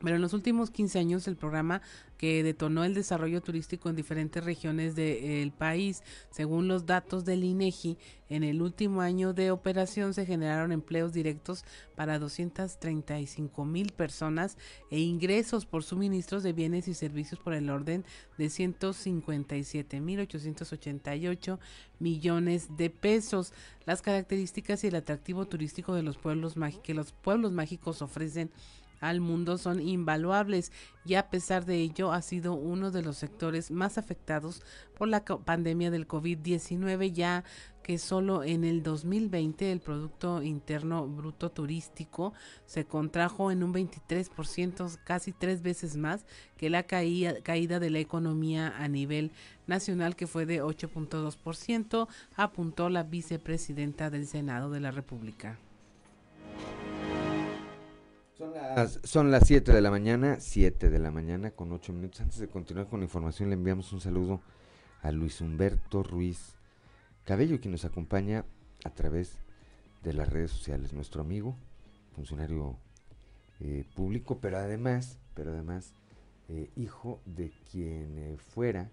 Pero 0.03 0.17
en 0.17 0.23
los 0.23 0.33
últimos 0.33 0.71
15 0.71 0.99
años 0.99 1.29
el 1.29 1.37
programa 1.37 1.81
que 2.19 2.43
detonó 2.43 2.85
el 2.85 2.95
desarrollo 2.95 3.41
turístico 3.41 3.89
en 3.89 3.97
diferentes 3.97 4.45
regiones 4.45 4.95
del 4.95 5.51
país, 5.51 6.03
según 6.31 6.69
los 6.69 6.87
datos 6.87 7.25
del 7.25 7.43
INEGI, 7.43 7.99
en 8.29 8.45
el 8.45 8.63
último 8.63 9.01
año 9.01 9.35
de 9.35 9.51
operación 9.51 10.15
se 10.15 10.25
generaron 10.25 10.73
empleos 10.73 11.13
directos 11.13 11.65
para 11.97 12.19
235 12.19 13.65
mil 13.65 13.93
personas 13.93 14.57
e 14.91 15.01
ingresos 15.01 15.67
por 15.67 15.83
suministros 15.83 16.43
de 16.43 16.53
bienes 16.53 16.89
y 16.89 16.95
servicios 16.95 17.41
por 17.41 17.53
el 17.53 17.69
orden 17.69 18.05
de 18.39 18.49
157 18.49 20.01
mil 20.01 20.21
888 20.21 21.61
millones 21.99 22.77
de 22.77 22.89
pesos. 22.89 23.53
Las 23.85 24.01
características 24.01 24.85
y 24.85 24.87
el 24.87 24.95
atractivo 24.95 25.47
turístico 25.47 25.95
de 25.95 26.03
los 26.03 26.17
pueblos 26.17 26.55
que 26.83 26.95
los 26.95 27.13
pueblos 27.13 27.53
mágicos 27.53 28.01
ofrecen 28.01 28.51
al 29.03 29.21
mundo 29.21 29.59
son 29.59 29.81
invaluables 29.81 30.73
y 31.05 31.15
a 31.15 31.29
pesar 31.29 31.67
de 31.67 31.81
ello 31.81 32.13
ha 32.13 32.23
sido 32.23 32.55
uno 32.55 32.93
de 32.93 33.03
los 33.03 33.19
sectores 33.19 33.71
más 33.73 33.99
afectados 33.99 34.63
por 34.97 35.09
la 35.09 35.25
pandemia 35.25 35.91
del 35.91 36.07
COVID-19 36.07 37.13
ya 37.13 37.45
que 37.83 37.99
solo 37.99 38.45
en 38.45 38.63
el 38.63 38.85
2020 38.85 39.73
el 39.73 39.81
Producto 39.81 40.41
Interno 40.41 41.07
Bruto 41.09 41.51
Turístico 41.51 42.33
se 42.65 42.85
contrajo 42.85 43.51
en 43.51 43.65
un 43.65 43.75
23%, 43.75 44.99
casi 45.05 45.33
tres 45.33 45.63
veces 45.63 45.97
más 45.97 46.25
que 46.57 46.71
la 46.71 46.85
caída, 46.85 47.81
de 47.81 47.91
la 47.91 47.99
economía 47.99 48.73
a 48.79 48.87
nivel 48.87 49.33
nacional 49.67 50.15
que 50.15 50.29
fue 50.29 50.47
de 50.47 50.63
8.2%, 50.63 52.07
apuntó 52.37 52.89
la 52.89 53.03
vicepresidenta 53.03 54.11
del 54.11 54.29
Senado 54.29 54.71
de 54.71 54.79
la 54.79 54.93
República. 54.93 55.59
Son 59.05 59.30
las, 59.30 59.47
7 59.47 59.72
de 59.72 59.80
la 59.80 59.90
mañana, 59.90 60.40
7 60.40 60.90
de 60.90 60.99
la 60.99 61.11
mañana 61.11 61.53
con 61.53 61.70
8 61.70 61.93
minutos. 61.93 62.20
Antes 62.20 62.38
de 62.38 62.49
continuar 62.49 62.88
con 62.88 63.01
la 63.01 63.05
información, 63.05 63.51
le 63.51 63.55
enviamos 63.55 63.93
un 63.93 64.01
saludo 64.01 64.40
a 65.03 65.12
Luis 65.12 65.40
Humberto 65.40 66.03
Ruiz 66.03 66.57
Cabello, 67.24 67.61
quien 67.61 67.70
nos 67.72 67.84
acompaña 67.84 68.45
a 68.84 68.90
través 68.90 69.38
de 70.03 70.12
las 70.12 70.28
redes 70.28 70.51
sociales. 70.51 70.93
Nuestro 70.93 71.20
amigo, 71.20 71.57
funcionario 72.16 72.76
eh, 73.61 73.84
público, 73.95 74.38
pero 74.40 74.59
además, 74.59 75.18
pero 75.34 75.53
además, 75.53 75.95
eh, 76.49 76.70
hijo 76.74 77.20
de 77.24 77.53
quien 77.70 78.18
eh, 78.18 78.36
fuera 78.38 78.90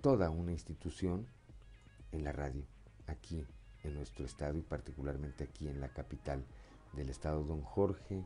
toda 0.00 0.30
una 0.30 0.52
institución 0.52 1.26
en 2.12 2.24
la 2.24 2.32
radio, 2.32 2.64
aquí 3.06 3.44
en 3.82 3.94
nuestro 3.94 4.24
estado 4.24 4.56
y 4.56 4.62
particularmente 4.62 5.44
aquí 5.44 5.68
en 5.68 5.80
la 5.80 5.88
capital 5.88 6.44
del 6.94 7.10
estado, 7.10 7.44
don 7.44 7.60
Jorge 7.60 8.24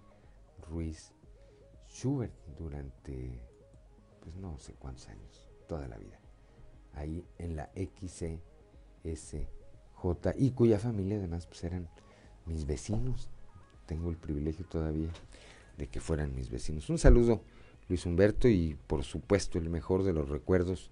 Ruiz 0.69 1.13
Schubert 1.87 2.33
durante, 2.59 3.41
pues 4.21 4.37
no 4.37 4.59
sé 4.59 4.75
cuántos 4.75 5.09
años, 5.09 5.47
toda 5.69 5.89
la 5.89 5.97
vida, 5.99 6.19
ahí 6.95 7.25
en 7.39 7.57
la 7.57 7.71
XCSJ, 7.75 8.39
y 10.37 10.51
cuya 10.51 10.79
familia 10.79 11.17
además 11.17 11.47
pues 11.47 11.65
eran 11.65 11.89
mis 12.47 12.67
vecinos. 12.67 13.31
Tengo 13.87 14.11
el 14.11 14.17
privilegio 14.17 14.67
todavía 14.67 15.11
de 15.79 15.87
que 15.89 16.01
fueran 16.01 16.35
mis 16.35 16.51
vecinos. 16.51 16.91
Un 16.91 16.99
saludo, 16.99 17.43
Luis 17.89 18.05
Humberto, 18.07 18.49
y 18.49 18.77
por 18.87 19.05
supuesto 19.05 19.59
el 19.59 19.71
mejor 19.71 20.03
de 20.03 20.13
los 20.13 20.29
recuerdos 20.29 20.91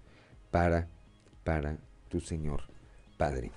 para, 0.51 0.87
para 1.43 1.77
tu 2.09 2.19
señor 2.19 2.61
padre. 3.17 3.51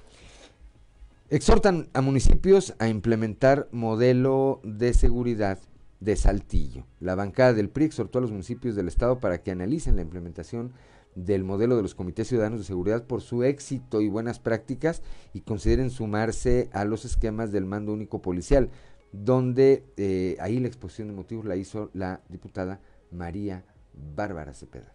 Exhortan 1.28 1.88
a 1.92 2.00
municipios 2.02 2.74
a 2.78 2.88
implementar 2.88 3.68
modelo 3.72 4.60
de 4.62 4.94
seguridad 4.94 5.58
de 6.06 6.14
Saltillo. 6.14 6.86
La 7.00 7.16
bancada 7.16 7.52
del 7.52 7.68
PRI 7.68 7.86
exhortó 7.86 8.18
a 8.18 8.22
los 8.22 8.30
municipios 8.30 8.76
del 8.76 8.86
estado 8.86 9.18
para 9.18 9.42
que 9.42 9.50
analicen 9.50 9.96
la 9.96 10.02
implementación 10.02 10.72
del 11.16 11.42
modelo 11.42 11.76
de 11.76 11.82
los 11.82 11.96
comités 11.96 12.28
ciudadanos 12.28 12.60
de 12.60 12.64
seguridad 12.64 13.04
por 13.06 13.22
su 13.22 13.42
éxito 13.42 14.00
y 14.00 14.08
buenas 14.08 14.38
prácticas 14.38 15.02
y 15.32 15.40
consideren 15.40 15.90
sumarse 15.90 16.70
a 16.72 16.84
los 16.84 17.04
esquemas 17.04 17.50
del 17.50 17.66
mando 17.66 17.92
único 17.92 18.22
policial, 18.22 18.70
donde 19.10 19.84
eh, 19.96 20.36
ahí 20.38 20.60
la 20.60 20.68
exposición 20.68 21.08
de 21.08 21.14
motivos 21.14 21.44
la 21.44 21.56
hizo 21.56 21.90
la 21.92 22.20
diputada 22.28 22.80
María 23.10 23.64
Bárbara 24.14 24.54
Cepeda. 24.54 24.94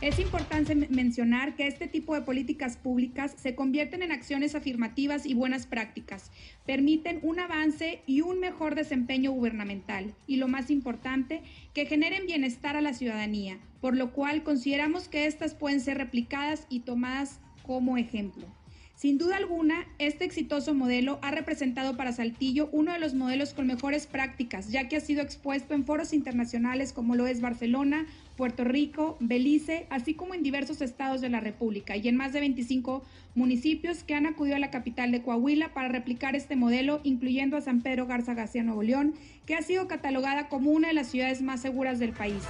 Es 0.00 0.20
importante 0.20 0.76
mencionar 0.76 1.56
que 1.56 1.66
este 1.66 1.88
tipo 1.88 2.14
de 2.14 2.20
políticas 2.20 2.76
públicas 2.76 3.34
se 3.36 3.56
convierten 3.56 4.04
en 4.04 4.12
acciones 4.12 4.54
afirmativas 4.54 5.26
y 5.26 5.34
buenas 5.34 5.66
prácticas, 5.66 6.30
permiten 6.64 7.18
un 7.22 7.40
avance 7.40 8.00
y 8.06 8.20
un 8.20 8.38
mejor 8.38 8.76
desempeño 8.76 9.32
gubernamental 9.32 10.14
y 10.28 10.36
lo 10.36 10.46
más 10.46 10.70
importante, 10.70 11.42
que 11.74 11.86
generen 11.86 12.26
bienestar 12.26 12.76
a 12.76 12.80
la 12.80 12.94
ciudadanía, 12.94 13.58
por 13.80 13.96
lo 13.96 14.12
cual 14.12 14.44
consideramos 14.44 15.08
que 15.08 15.26
estas 15.26 15.54
pueden 15.54 15.80
ser 15.80 15.98
replicadas 15.98 16.68
y 16.70 16.80
tomadas 16.80 17.40
como 17.64 17.98
ejemplo. 17.98 18.46
Sin 18.94 19.16
duda 19.16 19.36
alguna, 19.36 19.86
este 19.98 20.24
exitoso 20.24 20.74
modelo 20.74 21.20
ha 21.22 21.30
representado 21.30 21.96
para 21.96 22.12
Saltillo 22.12 22.68
uno 22.72 22.92
de 22.92 22.98
los 22.98 23.14
modelos 23.14 23.54
con 23.54 23.68
mejores 23.68 24.08
prácticas, 24.08 24.70
ya 24.70 24.88
que 24.88 24.96
ha 24.96 25.00
sido 25.00 25.22
expuesto 25.22 25.74
en 25.74 25.84
foros 25.84 26.12
internacionales 26.12 26.92
como 26.92 27.14
lo 27.14 27.28
es 27.28 27.40
Barcelona, 27.40 28.06
Puerto 28.38 28.62
Rico, 28.62 29.16
Belice, 29.18 29.88
así 29.90 30.14
como 30.14 30.32
en 30.32 30.44
diversos 30.44 30.80
estados 30.80 31.20
de 31.20 31.28
la 31.28 31.40
República 31.40 31.96
y 31.96 32.06
en 32.06 32.14
más 32.14 32.32
de 32.32 32.38
25 32.38 33.02
municipios 33.34 34.04
que 34.04 34.14
han 34.14 34.26
acudido 34.26 34.54
a 34.54 34.60
la 34.60 34.70
capital 34.70 35.10
de 35.10 35.22
Coahuila 35.22 35.74
para 35.74 35.88
replicar 35.88 36.36
este 36.36 36.54
modelo, 36.54 37.00
incluyendo 37.02 37.56
a 37.56 37.62
San 37.62 37.82
Pedro 37.82 38.06
Garza 38.06 38.34
García 38.34 38.62
Nuevo 38.62 38.84
León, 38.84 39.14
que 39.44 39.56
ha 39.56 39.62
sido 39.62 39.88
catalogada 39.88 40.48
como 40.48 40.70
una 40.70 40.86
de 40.86 40.94
las 40.94 41.08
ciudades 41.08 41.42
más 41.42 41.60
seguras 41.60 41.98
del 41.98 42.12
país. 42.12 42.44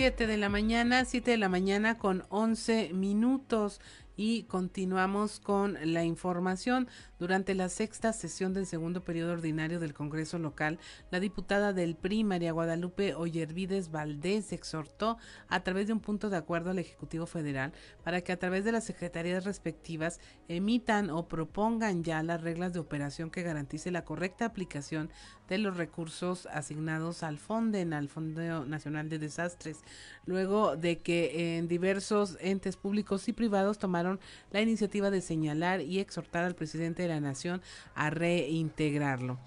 7 0.00 0.26
de 0.26 0.38
la 0.38 0.48
mañana, 0.48 1.04
7 1.04 1.32
de 1.32 1.36
la 1.36 1.50
mañana 1.50 1.98
con 1.98 2.24
11 2.30 2.94
minutos 2.94 3.82
y 4.22 4.42
continuamos 4.42 5.40
con 5.40 5.78
la 5.82 6.04
información. 6.04 6.88
Durante 7.18 7.54
la 7.54 7.70
sexta 7.70 8.12
sesión 8.12 8.52
del 8.52 8.66
segundo 8.66 9.02
periodo 9.02 9.32
ordinario 9.32 9.80
del 9.80 9.94
Congreso 9.94 10.38
local, 10.38 10.78
la 11.10 11.20
diputada 11.20 11.72
del 11.72 11.96
PRI, 11.96 12.24
María 12.24 12.52
Guadalupe 12.52 13.14
Oyervides 13.14 13.90
Valdés, 13.90 14.52
exhortó 14.52 15.16
a 15.48 15.60
través 15.62 15.86
de 15.86 15.94
un 15.94 16.00
punto 16.00 16.28
de 16.28 16.36
acuerdo 16.36 16.68
al 16.68 16.78
Ejecutivo 16.78 17.24
Federal 17.24 17.72
para 18.04 18.20
que 18.20 18.32
a 18.32 18.38
través 18.38 18.62
de 18.62 18.72
las 18.72 18.84
secretarías 18.84 19.46
respectivas 19.46 20.20
emitan 20.48 21.08
o 21.08 21.26
propongan 21.26 22.04
ya 22.04 22.22
las 22.22 22.42
reglas 22.42 22.74
de 22.74 22.80
operación 22.80 23.30
que 23.30 23.42
garantice 23.42 23.90
la 23.90 24.04
correcta 24.04 24.44
aplicación 24.44 25.10
de 25.50 25.58
los 25.58 25.76
recursos 25.76 26.46
asignados 26.46 27.22
al 27.24 27.36
FONDEN, 27.36 27.92
al 27.92 28.08
Fondo 28.08 28.64
Nacional 28.64 29.08
de 29.08 29.18
Desastres, 29.18 29.80
luego 30.24 30.76
de 30.76 30.98
que 30.98 31.58
en 31.58 31.66
diversos 31.66 32.38
entes 32.40 32.76
públicos 32.76 33.28
y 33.28 33.32
privados 33.32 33.78
tomaron 33.78 34.20
la 34.52 34.62
iniciativa 34.62 35.10
de 35.10 35.20
señalar 35.20 35.80
y 35.80 35.98
exhortar 35.98 36.44
al 36.44 36.54
presidente 36.54 37.02
de 37.02 37.08
la 37.08 37.20
Nación 37.20 37.60
a 37.96 38.10
reintegrarlo. 38.10 39.38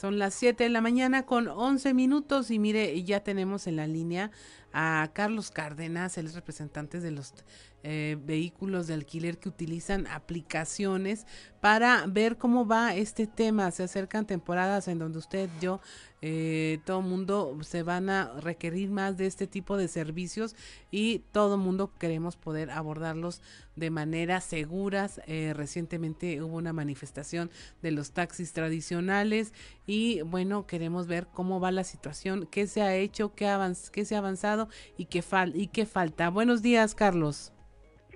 Son 0.00 0.18
las 0.18 0.32
7 0.32 0.64
de 0.64 0.70
la 0.70 0.80
mañana 0.80 1.26
con 1.26 1.46
11 1.46 1.92
minutos 1.92 2.50
y 2.50 2.58
mire, 2.58 3.04
ya 3.04 3.20
tenemos 3.20 3.66
en 3.66 3.76
la 3.76 3.86
línea 3.86 4.30
a 4.72 5.10
Carlos 5.12 5.50
Cárdenas, 5.50 6.16
el 6.16 6.32
representante 6.32 7.00
de 7.00 7.10
los 7.10 7.34
eh, 7.82 8.18
vehículos 8.24 8.86
de 8.86 8.94
alquiler 8.94 9.38
que 9.38 9.48
utilizan 9.48 10.06
aplicaciones 10.06 11.26
para 11.60 12.04
ver 12.06 12.36
cómo 12.36 12.66
va 12.66 12.94
este 12.94 13.26
tema. 13.26 13.70
Se 13.70 13.82
acercan 13.82 14.26
temporadas 14.26 14.88
en 14.88 14.98
donde 14.98 15.18
usted, 15.18 15.48
yo, 15.60 15.80
eh, 16.22 16.80
todo 16.84 17.00
mundo 17.00 17.56
se 17.62 17.82
van 17.82 18.10
a 18.10 18.38
requerir 18.40 18.90
más 18.90 19.16
de 19.16 19.26
este 19.26 19.46
tipo 19.46 19.78
de 19.78 19.88
servicios 19.88 20.54
y 20.90 21.20
todo 21.32 21.56
mundo 21.56 21.92
queremos 21.98 22.36
poder 22.36 22.70
abordarlos 22.70 23.40
de 23.76 23.90
manera 23.90 24.40
seguras. 24.42 25.20
Eh, 25.26 25.54
recientemente 25.54 26.42
hubo 26.42 26.56
una 26.56 26.74
manifestación 26.74 27.50
de 27.80 27.92
los 27.92 28.12
taxis 28.12 28.52
tradicionales 28.52 29.54
y 29.86 30.20
bueno, 30.22 30.66
queremos 30.66 31.06
ver 31.06 31.26
cómo 31.32 31.60
va 31.60 31.72
la 31.72 31.84
situación, 31.84 32.46
qué 32.50 32.66
se 32.66 32.82
ha 32.82 32.94
hecho, 32.94 33.34
qué, 33.34 33.46
qué 33.92 34.04
se 34.04 34.14
ha 34.14 34.18
avanzado 34.18 34.68
y 34.98 35.06
qué, 35.06 35.22
fal 35.22 35.56
y 35.56 35.68
qué 35.68 35.86
falta. 35.86 36.28
Buenos 36.28 36.60
días, 36.60 36.94
Carlos. 36.94 37.52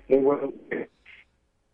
Muy 0.07 0.19
bueno, 0.19 0.53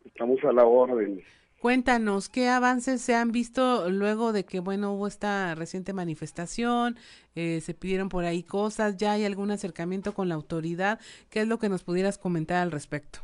estamos 0.05 0.43
a 0.43 0.51
la 0.51 0.65
orden. 0.65 1.21
Cuéntanos, 1.59 2.27
¿qué 2.27 2.47
avances 2.47 3.01
se 3.01 3.13
han 3.13 3.31
visto 3.31 3.87
luego 3.89 4.33
de 4.33 4.45
que, 4.45 4.59
bueno, 4.59 4.93
hubo 4.93 5.05
esta 5.05 5.53
reciente 5.53 5.93
manifestación? 5.93 6.95
Eh, 7.35 7.61
se 7.61 7.75
pidieron 7.75 8.09
por 8.09 8.23
ahí 8.23 8.41
cosas, 8.41 8.97
¿ya 8.97 9.11
hay 9.11 9.25
algún 9.25 9.51
acercamiento 9.51 10.13
con 10.13 10.27
la 10.27 10.33
autoridad? 10.33 10.99
¿Qué 11.29 11.41
es 11.41 11.47
lo 11.47 11.59
que 11.59 11.69
nos 11.69 11.83
pudieras 11.83 12.17
comentar 12.17 12.57
al 12.63 12.71
respecto? 12.71 13.19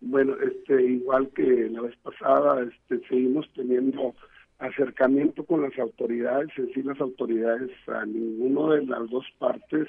Bueno, 0.00 0.34
este, 0.40 0.82
igual 0.82 1.28
que 1.34 1.68
la 1.70 1.82
vez 1.82 1.94
pasada, 1.98 2.62
este, 2.62 3.06
seguimos 3.08 3.46
teniendo 3.54 4.14
acercamiento 4.58 5.44
con 5.44 5.60
las 5.60 5.78
autoridades, 5.78 6.48
es 6.56 6.68
decir, 6.68 6.86
las 6.86 7.00
autoridades 7.00 7.70
a 7.88 8.06
ninguno 8.06 8.70
de 8.70 8.86
las 8.86 9.10
dos 9.10 9.26
partes 9.38 9.88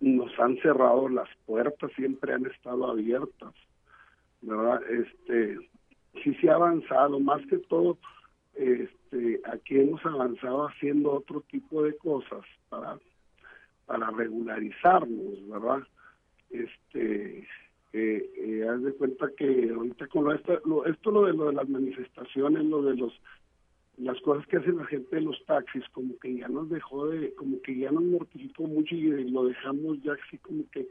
nos 0.00 0.38
han 0.38 0.56
cerrado 0.58 1.08
las 1.08 1.28
puertas, 1.46 1.90
siempre 1.94 2.32
han 2.32 2.46
estado 2.46 2.90
abiertas, 2.90 3.54
¿verdad? 4.40 4.80
Este, 4.90 5.58
sí 6.22 6.34
se 6.36 6.50
ha 6.50 6.54
avanzado, 6.54 7.20
más 7.20 7.44
que 7.46 7.58
todo, 7.58 7.98
este, 8.54 9.40
aquí 9.44 9.78
hemos 9.78 10.04
avanzado 10.04 10.68
haciendo 10.68 11.12
otro 11.12 11.42
tipo 11.42 11.82
de 11.82 11.96
cosas 11.96 12.44
para, 12.68 12.98
para 13.86 14.10
regularizarnos, 14.10 15.48
¿verdad? 15.48 15.82
Este, 16.50 17.46
eh, 17.92 18.30
eh, 18.36 18.68
haz 18.68 18.82
de 18.82 18.92
cuenta 18.94 19.28
que 19.36 19.70
ahorita 19.74 20.06
con 20.08 20.24
lo, 20.24 20.32
esto, 20.32 20.60
lo, 20.64 20.86
esto 20.86 21.10
lo 21.10 21.24
de 21.26 21.32
lo 21.32 21.46
de 21.46 21.54
las 21.54 21.68
manifestaciones, 21.68 22.64
lo 22.64 22.82
de 22.82 22.96
los 22.96 23.12
las 24.00 24.20
cosas 24.22 24.46
que 24.46 24.56
hacen 24.56 24.78
la 24.78 24.86
gente 24.86 25.16
de 25.16 25.22
los 25.22 25.44
taxis, 25.46 25.84
como 25.92 26.18
que 26.18 26.36
ya 26.36 26.48
nos 26.48 26.68
dejó 26.70 27.08
de, 27.08 27.34
como 27.34 27.60
que 27.62 27.76
ya 27.76 27.90
nos 27.90 28.02
mortificó 28.02 28.64
mucho 28.64 28.94
y 28.94 29.30
lo 29.30 29.44
dejamos 29.44 30.00
ya 30.02 30.12
así 30.12 30.38
como 30.38 30.68
que 30.70 30.88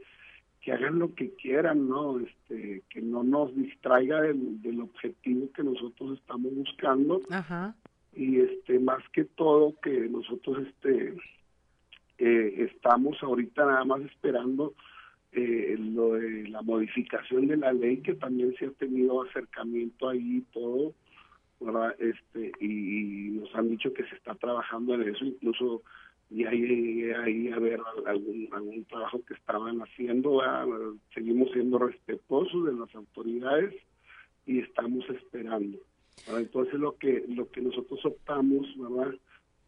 que 0.60 0.72
hagan 0.72 0.98
lo 0.98 1.14
que 1.14 1.34
quieran, 1.36 1.88
¿no? 1.88 2.20
Este, 2.20 2.82
que 2.90 3.00
no 3.00 3.22
nos 3.22 3.54
distraiga 3.56 4.20
del, 4.20 4.60
del 4.60 4.80
objetivo 4.80 5.50
que 5.52 5.62
nosotros 5.62 6.18
estamos 6.18 6.54
buscando. 6.54 7.22
Ajá. 7.30 7.74
Y 8.14 8.40
este, 8.40 8.78
más 8.78 9.02
que 9.12 9.24
todo 9.24 9.74
que 9.80 10.08
nosotros 10.10 10.66
este 10.66 11.14
eh, 12.18 12.70
estamos 12.70 13.22
ahorita 13.22 13.64
nada 13.64 13.84
más 13.84 14.02
esperando 14.02 14.74
eh, 15.32 15.76
lo 15.78 16.14
de 16.14 16.48
la 16.48 16.60
modificación 16.60 17.46
de 17.46 17.56
la 17.56 17.72
ley 17.72 17.98
que 17.98 18.14
también 18.14 18.54
se 18.58 18.66
ha 18.66 18.70
tenido 18.72 19.22
acercamiento 19.22 20.08
ahí 20.08 20.38
y 20.38 20.40
todo, 20.52 20.92
¿verdad? 21.60 21.94
Este, 21.98 22.52
y, 22.60 23.30
nos 23.40 23.54
han 23.54 23.68
dicho 23.68 23.92
que 23.92 24.04
se 24.04 24.16
está 24.16 24.34
trabajando 24.34 24.94
en 24.94 25.02
eso, 25.02 25.24
incluso 25.24 25.82
ya 26.30 26.50
llegué 26.50 27.14
ahí 27.14 27.48
a 27.48 27.58
ver 27.58 27.80
algún, 28.06 28.48
algún 28.52 28.84
trabajo 28.84 29.22
que 29.24 29.34
estaban 29.34 29.80
haciendo, 29.80 30.42
seguimos 31.12 31.50
siendo 31.52 31.78
respetuosos 31.78 32.66
de 32.66 32.72
las 32.72 32.94
autoridades 32.94 33.74
y 34.46 34.60
estamos 34.60 35.08
esperando. 35.10 35.78
Entonces 36.28 36.74
lo 36.74 36.96
que 36.96 37.24
lo 37.28 37.50
que 37.50 37.60
nosotros 37.60 38.04
optamos, 38.04 38.66
¿verdad? 38.76 39.14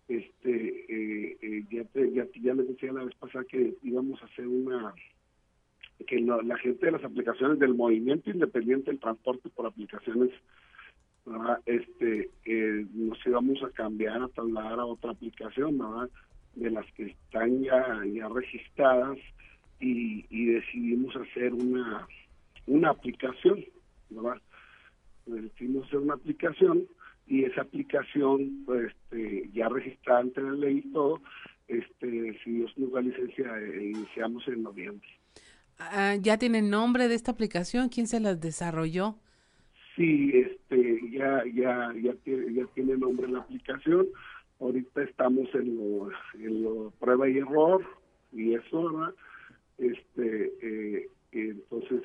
Este, 0.08 0.50
eh, 0.50 1.38
eh, 1.40 1.64
ya, 1.70 1.84
ya, 1.94 2.26
ya 2.40 2.54
les 2.54 2.68
decía 2.68 2.92
la 2.92 3.04
vez 3.04 3.14
pasada 3.14 3.44
que 3.44 3.74
íbamos 3.82 4.20
a 4.22 4.26
hacer 4.26 4.46
una 4.46 4.94
que 6.06 6.20
la 6.20 6.56
gente 6.58 6.86
de 6.86 6.92
las 6.92 7.04
aplicaciones 7.04 7.58
del 7.58 7.74
movimiento 7.74 8.30
independiente 8.30 8.90
del 8.90 9.00
transporte 9.00 9.48
por 9.50 9.66
aplicaciones 9.66 10.30
este 11.66 12.30
eh, 12.44 12.86
nos 12.92 13.18
íbamos 13.26 13.62
a 13.62 13.70
cambiar 13.70 14.22
a 14.22 14.28
trasladar 14.28 14.80
a 14.80 14.86
otra 14.86 15.12
aplicación 15.12 15.78
¿verdad? 15.78 16.10
de 16.54 16.70
las 16.70 16.86
que 16.92 17.06
están 17.06 17.62
ya 17.62 18.00
ya 18.12 18.28
registradas 18.28 19.18
y, 19.80 20.26
y 20.30 20.46
decidimos 20.46 21.14
hacer 21.16 21.54
una 21.54 22.06
una 22.66 22.90
aplicación 22.90 23.64
¿verdad? 24.10 24.40
decidimos 25.26 25.86
hacer 25.86 26.00
una 26.00 26.14
aplicación 26.14 26.86
y 27.26 27.44
esa 27.44 27.62
aplicación 27.62 28.64
pues, 28.64 28.92
este, 28.92 29.48
ya 29.52 29.68
registrada 29.68 30.20
ante 30.20 30.42
la 30.42 30.52
ley 30.52 30.82
y 30.84 30.92
todo 30.92 31.20
este 31.68 32.38
si 32.42 32.50
Dios 32.50 32.72
nos 32.76 32.92
da 32.92 33.00
licencia 33.00 33.46
eh, 33.60 33.92
iniciamos 33.94 34.46
en 34.48 34.62
noviembre 34.62 35.08
Ah, 35.78 36.14
¿Ya 36.20 36.38
tiene 36.38 36.62
nombre 36.62 37.08
de 37.08 37.16
esta 37.16 37.32
aplicación? 37.32 37.88
¿Quién 37.88 38.06
se 38.06 38.20
la 38.20 38.36
desarrolló? 38.36 39.16
Sí, 39.96 40.32
este, 40.34 41.00
ya, 41.10 41.42
ya, 41.52 41.92
ya, 42.02 42.14
tiene, 42.24 42.54
ya 42.54 42.66
tiene 42.74 42.96
nombre 42.96 43.28
la 43.28 43.40
aplicación. 43.40 44.06
Ahorita 44.60 45.02
estamos 45.02 45.48
en 45.54 45.76
lo, 45.76 46.10
en 46.34 46.62
lo 46.62 46.90
prueba 46.98 47.28
y 47.28 47.38
error 47.38 47.84
y 48.32 48.54
eso, 48.54 48.92
¿verdad? 48.92 49.14
Este, 49.78 50.52
eh, 50.62 51.08
entonces, 51.32 52.02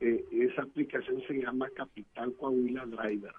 eh, 0.00 0.24
esa 0.30 0.62
aplicación 0.62 1.22
se 1.26 1.42
llama 1.42 1.68
Capital 1.74 2.32
Coahuila 2.34 2.86
Driver. 2.86 3.32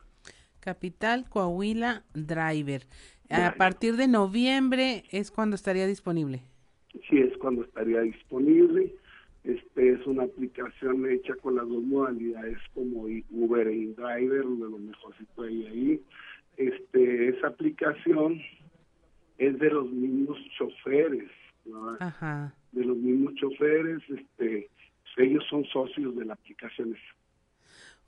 Capital 0.59 1.29
Coahuila 1.29 2.03
Driver. 2.13 2.83
A 3.29 3.55
partir 3.55 3.95
de 3.95 4.07
noviembre 4.07 5.03
es 5.11 5.31
cuando 5.31 5.55
estaría 5.55 5.85
disponible. 5.85 6.41
Sí, 7.09 7.17
es 7.19 7.37
cuando 7.37 7.63
estaría 7.63 8.01
disponible. 8.01 8.93
Este 9.47 9.93
es 9.93 10.05
una 10.05 10.23
aplicación 10.23 11.09
hecha 11.09 11.33
con 11.35 11.55
las 11.55 11.65
dos 11.69 11.81
modalidades 11.81 12.57
como 12.73 13.03
Uber 13.31 13.67
e 13.69 13.75
InDriver, 13.75 14.43
de 14.43 14.69
lo 14.69 14.77
mejorcito 14.77 15.43
hay 15.43 15.65
ahí. 15.67 16.01
Este, 16.57 17.29
esa 17.29 17.47
aplicación 17.47 18.41
es 19.37 19.57
de 19.57 19.69
los 19.69 19.89
mismos 19.89 20.37
choferes, 20.57 21.29
de 22.73 22.85
los 22.85 22.97
mismos 22.97 23.35
choferes, 23.35 24.01
este, 24.09 24.69
ellos 25.15 25.45
son 25.49 25.63
socios 25.65 26.13
de 26.17 26.25
la 26.25 26.33
aplicación. 26.33 26.97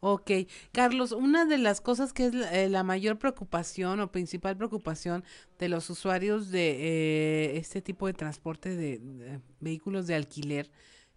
Ok, 0.02 0.32
Carlos, 0.74 1.14
una 1.14 1.46
de 1.46 1.58
las 1.58 1.80
cosas 1.80 2.12
que 2.12 2.26
es 2.26 2.34
la, 2.34 2.64
eh, 2.64 2.84
mayor 2.84 3.18
preocupación 3.18 4.02
o 4.02 4.12
principal 4.12 4.58
preocupación 4.58 5.24
de 5.58 5.70
los 5.70 5.90
usuarios 5.90 6.52
de 6.52 6.72
eh, 6.72 7.58
este 7.58 7.82
tipo 7.82 8.08
de 8.08 8.14
transporte 8.14 8.76
de 8.76 9.40
vehículos 9.62 10.06
de 10.06 10.16
alquiler 10.16 10.70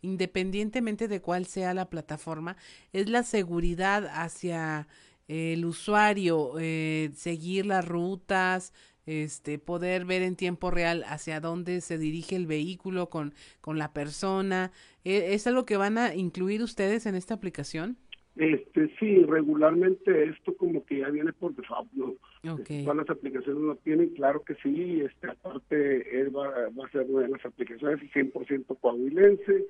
independientemente 0.03 1.09
de 1.09 1.21
cuál 1.21 1.47
sea 1.47 1.75
la 1.75 1.89
plataforma, 1.89 2.57
es 2.93 3.09
la 3.09 3.23
seguridad 3.23 4.07
hacia 4.13 4.87
el 5.29 5.65
usuario, 5.65 6.55
eh, 6.61 7.11
seguir 7.15 7.67
las 7.67 7.87
rutas, 7.87 8.75
este, 9.07 9.59
poder 9.59 10.05
ver 10.05 10.23
en 10.23 10.37
tiempo 10.37 10.71
real 10.71 11.05
hacia 11.07 11.41
dónde 11.41 11.81
se 11.81 11.99
dirige 11.99 12.37
el 12.37 12.47
vehículo 12.47 13.09
con, 13.09 13.35
con 13.61 13.79
la 13.79 13.93
persona. 13.93 14.73
¿E, 15.05 15.35
¿Es 15.35 15.47
algo 15.47 15.65
que 15.65 15.77
van 15.77 15.99
a 15.99 16.15
incluir 16.15 16.63
ustedes 16.63 17.07
en 17.07 17.15
esta 17.15 17.35
aplicación? 17.35 17.97
Este, 18.37 18.91
sí, 18.99 19.23
regularmente 19.25 20.25
esto 20.25 20.57
como 20.57 20.85
que 20.87 21.01
ya 21.01 21.11
viene 21.11 21.33
por 21.35 21.55
default, 21.55 21.93
¿no? 21.93 22.15
Todas 22.43 22.97
las 22.97 23.11
aplicaciones 23.11 23.63
lo 23.63 23.77
tienen, 23.77 24.09
claro 24.11 24.43
que 24.43 24.55
sí, 24.63 25.03
este, 25.03 25.29
aparte 25.29 26.21
él 26.21 26.35
va, 26.35 26.49
va 26.71 26.87
a 26.87 26.91
ser 26.91 27.03
una 27.09 27.23
de 27.23 27.29
las 27.29 27.45
aplicaciones 27.45 28.01
100% 28.13 28.79
coahuilense, 28.81 29.67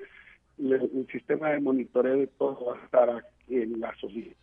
el, 0.58 1.06
sistema 1.10 1.50
de 1.50 1.60
monitoreo 1.60 2.16
de 2.16 2.26
todo 2.26 2.66
va 2.66 2.80
a 2.80 2.84
estar 2.84 3.10
aquí 3.10 3.56
en 3.56 3.80
la 3.80 3.90
oficinas. 3.90 4.36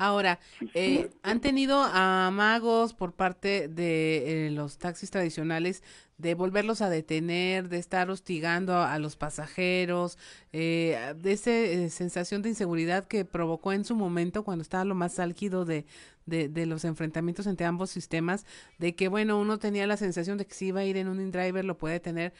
Ahora, 0.00 0.38
eh, 0.72 1.10
¿han 1.22 1.40
tenido 1.42 1.82
amagos 1.82 2.94
por 2.94 3.12
parte 3.12 3.68
de 3.68 4.46
eh, 4.46 4.50
los 4.50 4.78
taxis 4.78 5.10
tradicionales 5.10 5.82
de 6.16 6.34
volverlos 6.34 6.80
a 6.80 6.88
detener, 6.88 7.68
de 7.68 7.76
estar 7.76 8.08
hostigando 8.08 8.78
a, 8.78 8.98
los 8.98 9.16
pasajeros, 9.16 10.16
eh, 10.54 11.14
de 11.16 11.32
esa 11.32 11.50
sensación 11.94 12.40
de 12.40 12.48
inseguridad 12.48 13.06
que 13.08 13.26
provocó 13.26 13.74
en 13.74 13.84
su 13.84 13.94
momento 13.94 14.42
cuando 14.42 14.62
estaba 14.62 14.86
lo 14.86 14.94
más 14.94 15.18
álgido 15.18 15.66
de, 15.66 15.84
de, 16.24 16.48
de, 16.48 16.64
los 16.64 16.86
enfrentamientos 16.86 17.46
entre 17.46 17.66
ambos 17.66 17.90
sistemas, 17.90 18.46
de 18.78 18.94
que, 18.94 19.08
bueno, 19.08 19.38
uno 19.38 19.58
tenía 19.58 19.86
la 19.86 19.98
sensación 19.98 20.38
de 20.38 20.46
que 20.46 20.54
si 20.54 20.68
iba 20.68 20.80
a 20.80 20.84
ir 20.84 20.96
en 20.96 21.08
un 21.08 21.20
InDriver 21.20 21.66
lo 21.66 21.76
puede 21.76 22.00
tener 22.00 22.32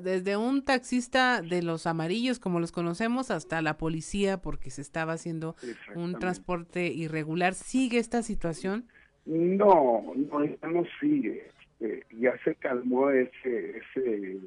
desde 0.00 0.36
un 0.36 0.64
taxista 0.64 1.42
de 1.42 1.62
los 1.62 1.86
amarillos, 1.86 2.38
como 2.38 2.60
los 2.60 2.72
conocemos, 2.72 3.30
hasta 3.30 3.62
la 3.62 3.76
policía, 3.76 4.40
porque 4.40 4.70
se 4.70 4.82
estaba 4.82 5.12
haciendo 5.12 5.56
un 5.94 6.18
transporte 6.18 6.86
irregular. 6.86 7.54
¿Sigue 7.54 7.98
esta 7.98 8.22
situación? 8.22 8.86
No, 9.26 10.12
no, 10.14 10.44
ya 10.44 10.68
no 10.68 10.84
sigue. 11.00 11.54
Este, 11.84 12.06
ya 12.18 12.36
se 12.44 12.54
calmó 12.56 13.10
ese, 13.10 13.78
ese, 13.78 14.38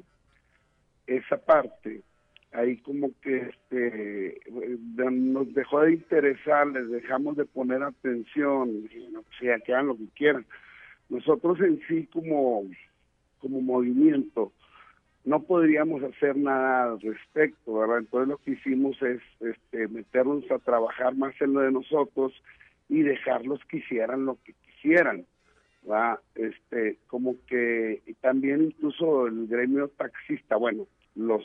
esa 1.06 1.36
parte. 1.38 2.02
Ahí 2.52 2.78
como 2.78 3.10
que 3.20 3.50
este, 3.50 4.40
nos 5.10 5.52
dejó 5.52 5.82
de 5.82 5.92
interesar, 5.92 6.66
les 6.68 6.88
dejamos 6.90 7.36
de 7.36 7.44
poner 7.44 7.82
atención, 7.82 8.88
no, 9.12 9.22
sea, 9.38 9.60
que 9.60 9.74
hagan 9.74 9.88
lo 9.88 9.96
que 9.96 10.08
quieran. 10.14 10.46
Nosotros 11.10 11.60
en 11.60 11.80
sí 11.86 12.08
como, 12.10 12.64
como 13.38 13.60
movimiento, 13.60 14.52
no 15.28 15.42
podríamos 15.42 16.02
hacer 16.02 16.38
nada 16.38 16.84
al 16.84 17.00
respecto, 17.02 17.74
¿verdad? 17.74 17.98
Entonces 17.98 18.28
lo 18.28 18.38
que 18.38 18.52
hicimos 18.52 18.96
es 19.02 19.20
este, 19.40 19.86
meternos 19.88 20.50
a 20.50 20.58
trabajar 20.58 21.14
más 21.14 21.38
en 21.42 21.52
lo 21.52 21.60
de 21.60 21.70
nosotros 21.70 22.32
y 22.88 23.02
dejarlos 23.02 23.60
que 23.66 23.76
hicieran 23.76 24.24
lo 24.24 24.38
que 24.42 24.54
quisieran, 24.54 25.26
¿verdad? 25.82 26.18
Este, 26.34 26.96
como 27.08 27.34
que 27.46 28.00
y 28.06 28.14
también 28.14 28.62
incluso 28.62 29.26
el 29.26 29.46
gremio 29.48 29.88
taxista, 29.88 30.56
bueno, 30.56 30.86
los 31.14 31.44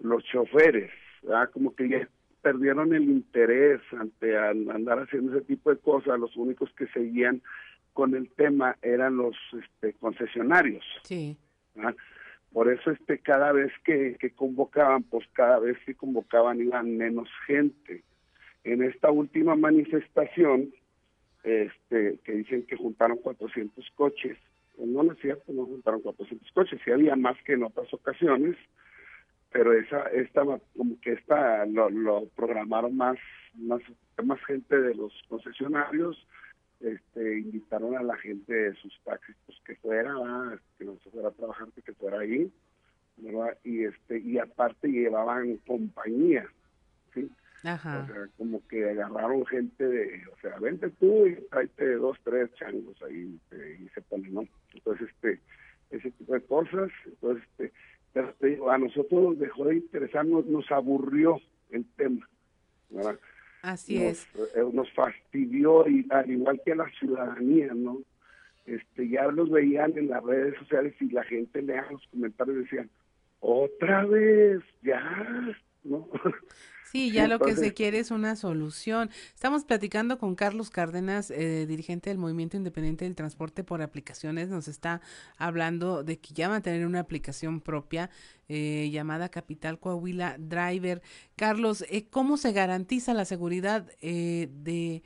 los 0.00 0.24
choferes, 0.24 0.90
¿verdad? 1.22 1.50
Como 1.52 1.76
que 1.76 1.88
ya 1.88 2.08
perdieron 2.42 2.92
el 2.94 3.04
interés 3.04 3.80
ante 3.96 4.36
andar 4.36 4.98
haciendo 4.98 5.36
ese 5.36 5.46
tipo 5.46 5.70
de 5.70 5.78
cosas, 5.78 6.18
los 6.18 6.36
únicos 6.36 6.68
que 6.72 6.88
seguían 6.88 7.42
con 7.92 8.16
el 8.16 8.28
tema 8.30 8.76
eran 8.82 9.16
los 9.16 9.36
este, 9.52 9.92
concesionarios. 10.00 10.84
Sí. 11.04 11.36
¿verdad? 11.76 11.94
Por 12.52 12.72
eso 12.72 12.90
este 12.90 13.18
cada 13.18 13.52
vez 13.52 13.72
que, 13.84 14.16
convocaban, 14.34 15.02
pues 15.02 15.26
cada 15.32 15.58
vez 15.58 15.76
que 15.84 15.94
convocaban 15.94 16.60
iban 16.60 16.96
menos 16.96 17.28
gente. 17.46 18.02
En 18.64 18.82
esta 18.82 19.10
última 19.10 19.54
manifestación, 19.54 20.72
este, 21.44 22.18
que 22.24 22.32
dicen 22.32 22.66
que 22.66 22.76
juntaron 22.76 23.18
400 23.18 23.90
coches, 23.94 24.36
pues 24.76 24.88
no, 24.88 25.02
no 25.02 25.12
es 25.12 25.18
cierto, 25.20 25.52
no 25.52 25.66
juntaron 25.66 26.00
400 26.00 26.50
coches, 26.52 26.80
sí 26.84 26.90
había 26.90 27.16
más 27.16 27.36
que 27.44 27.54
en 27.54 27.64
otras 27.64 27.92
ocasiones, 27.92 28.56
pero 29.50 29.72
esa 29.72 30.02
esta 30.08 30.42
como 30.76 31.00
que 31.00 31.12
esta 31.12 31.64
lo, 31.66 31.88
lo 31.90 32.26
programaron 32.36 32.96
más 32.96 33.18
más 33.54 33.80
más 34.22 34.38
gente 34.44 34.78
de 34.78 34.94
los 34.94 35.12
concesionarios 35.28 36.26
este 36.80 37.38
invitaron 37.40 37.96
a 37.96 38.02
la 38.02 38.16
gente 38.16 38.52
de 38.52 38.74
sus 38.74 38.98
taxis 39.04 39.36
pues 39.46 39.58
que 39.64 39.74
fuera 39.76 40.14
que 40.78 40.84
no 40.84 40.96
se 41.02 41.10
fuera 41.10 41.28
a 41.28 41.32
trabajar 41.32 41.68
que 41.84 41.92
fuera 41.94 42.20
ahí 42.20 42.52
¿verdad? 43.16 43.56
y 43.64 43.84
este 43.84 44.18
y 44.18 44.38
aparte 44.38 44.88
llevaban 44.88 45.56
compañía 45.66 46.46
sí 47.14 47.30
Ajá. 47.64 48.04
o 48.04 48.06
sea 48.06 48.28
como 48.36 48.66
que 48.68 48.88
agarraron 48.90 49.44
gente 49.46 49.86
de 49.86 50.22
o 50.32 50.40
sea 50.40 50.58
vente 50.60 50.90
tú 51.00 51.26
y 51.26 51.34
tráete 51.50 51.94
dos 51.96 52.16
tres 52.22 52.52
changos 52.54 53.02
ahí 53.02 53.38
este, 53.42 53.82
y 53.82 53.88
se 53.88 54.02
ponen 54.02 54.34
no 54.34 54.44
entonces 54.74 55.08
este 55.08 55.40
ese 55.90 56.10
tipo 56.12 56.34
de 56.34 56.42
cosas 56.42 56.90
entonces 57.06 57.42
este 57.50 57.72
pero 58.12 58.34
te 58.34 58.46
digo, 58.48 58.70
a 58.70 58.78
nosotros 58.78 59.22
nos 59.22 59.38
dejó 59.38 59.66
de 59.66 59.76
interesarnos, 59.76 60.46
nos 60.46 60.70
aburrió 60.70 61.40
el 61.70 61.84
tema. 61.96 62.28
¿verdad? 62.90 63.18
Así 63.62 63.98
nos, 63.98 64.04
es. 64.04 64.28
eh, 64.56 64.64
nos 64.72 64.92
fastidió, 64.92 65.88
y 65.88 66.06
al 66.10 66.30
igual 66.30 66.60
que 66.64 66.72
a 66.72 66.76
la 66.76 66.90
ciudadanía, 66.98 67.72
¿no? 67.74 68.02
Este, 68.66 69.08
ya 69.08 69.26
los 69.28 69.50
veían 69.50 69.96
en 69.96 70.10
las 70.10 70.22
redes 70.22 70.54
sociales 70.58 70.94
y 71.00 71.10
la 71.10 71.24
gente 71.24 71.62
leía 71.62 71.86
los 71.90 72.06
comentarios 72.08 72.56
y 72.56 72.60
decían, 72.60 72.90
otra 73.40 74.04
vez, 74.04 74.60
ya, 74.82 75.56
¿no? 75.88 76.08
Sí, 76.90 77.12
ya 77.12 77.28
lo 77.28 77.38
que 77.38 77.54
se 77.54 77.74
quiere 77.74 77.98
es 77.98 78.10
una 78.10 78.34
solución. 78.34 79.10
Estamos 79.34 79.64
platicando 79.64 80.16
con 80.16 80.34
Carlos 80.34 80.70
Cárdenas, 80.70 81.30
eh, 81.30 81.66
dirigente 81.66 82.08
del 82.08 82.16
Movimiento 82.16 82.56
Independiente 82.56 83.04
del 83.04 83.14
Transporte 83.14 83.62
por 83.62 83.82
Aplicaciones. 83.82 84.48
Nos 84.48 84.68
está 84.68 85.02
hablando 85.36 86.02
de 86.02 86.18
que 86.18 86.32
ya 86.32 86.48
va 86.48 86.56
a 86.56 86.60
tener 86.62 86.86
una 86.86 87.00
aplicación 87.00 87.60
propia 87.60 88.08
eh, 88.48 88.88
llamada 88.90 89.28
Capital 89.28 89.78
Coahuila 89.78 90.36
Driver. 90.38 91.02
Carlos, 91.36 91.84
eh, 91.90 92.06
¿cómo 92.08 92.38
se 92.38 92.52
garantiza 92.52 93.12
la 93.12 93.26
seguridad 93.26 93.90
eh, 94.00 94.48
de 94.50 95.02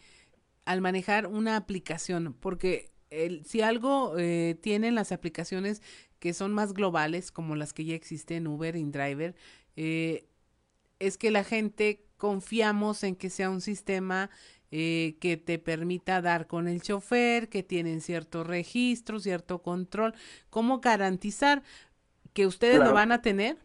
al 0.65 0.83
manejar 0.83 1.27
una 1.27 1.57
aplicación? 1.57 2.37
Porque 2.39 2.93
el, 3.11 3.45
si 3.45 3.61
algo 3.61 4.15
eh, 4.19 4.57
tienen 4.61 4.95
las 4.95 5.13
aplicaciones 5.13 5.83
que 6.19 6.33
son 6.33 6.53
más 6.53 6.73
globales, 6.73 7.33
como 7.33 7.57
las 7.57 7.73
que 7.73 7.85
ya 7.85 7.95
existen, 7.95 8.47
Uber, 8.47 8.77
InDriver, 8.77 9.35
eh, 9.75 10.29
es 11.03 11.19
que 11.19 11.31
la 11.31 11.45
gente 11.45 12.01
confiamos 12.17 13.03
en 13.03 13.17
que 13.17 13.31
sea 13.31 13.51
un 13.51 13.61
sistema 13.61 14.31
eh, 14.71 15.17
que 15.21 15.37
te 15.37 15.59
permita 15.59 16.23
dar 16.23 16.47
con 16.47 16.69
el 16.69 16.81
chofer, 16.81 17.49
que 17.49 17.63
tienen 17.63 18.01
cierto 18.01 18.45
registro, 18.45 19.19
cierto 19.19 19.61
control. 19.61 20.15
¿Cómo 20.49 20.81
garantizar 20.81 21.63
que 22.33 22.47
ustedes 22.47 22.79
lo 22.79 22.93
van 22.95 23.11
a 23.11 23.21
tener? 23.21 23.57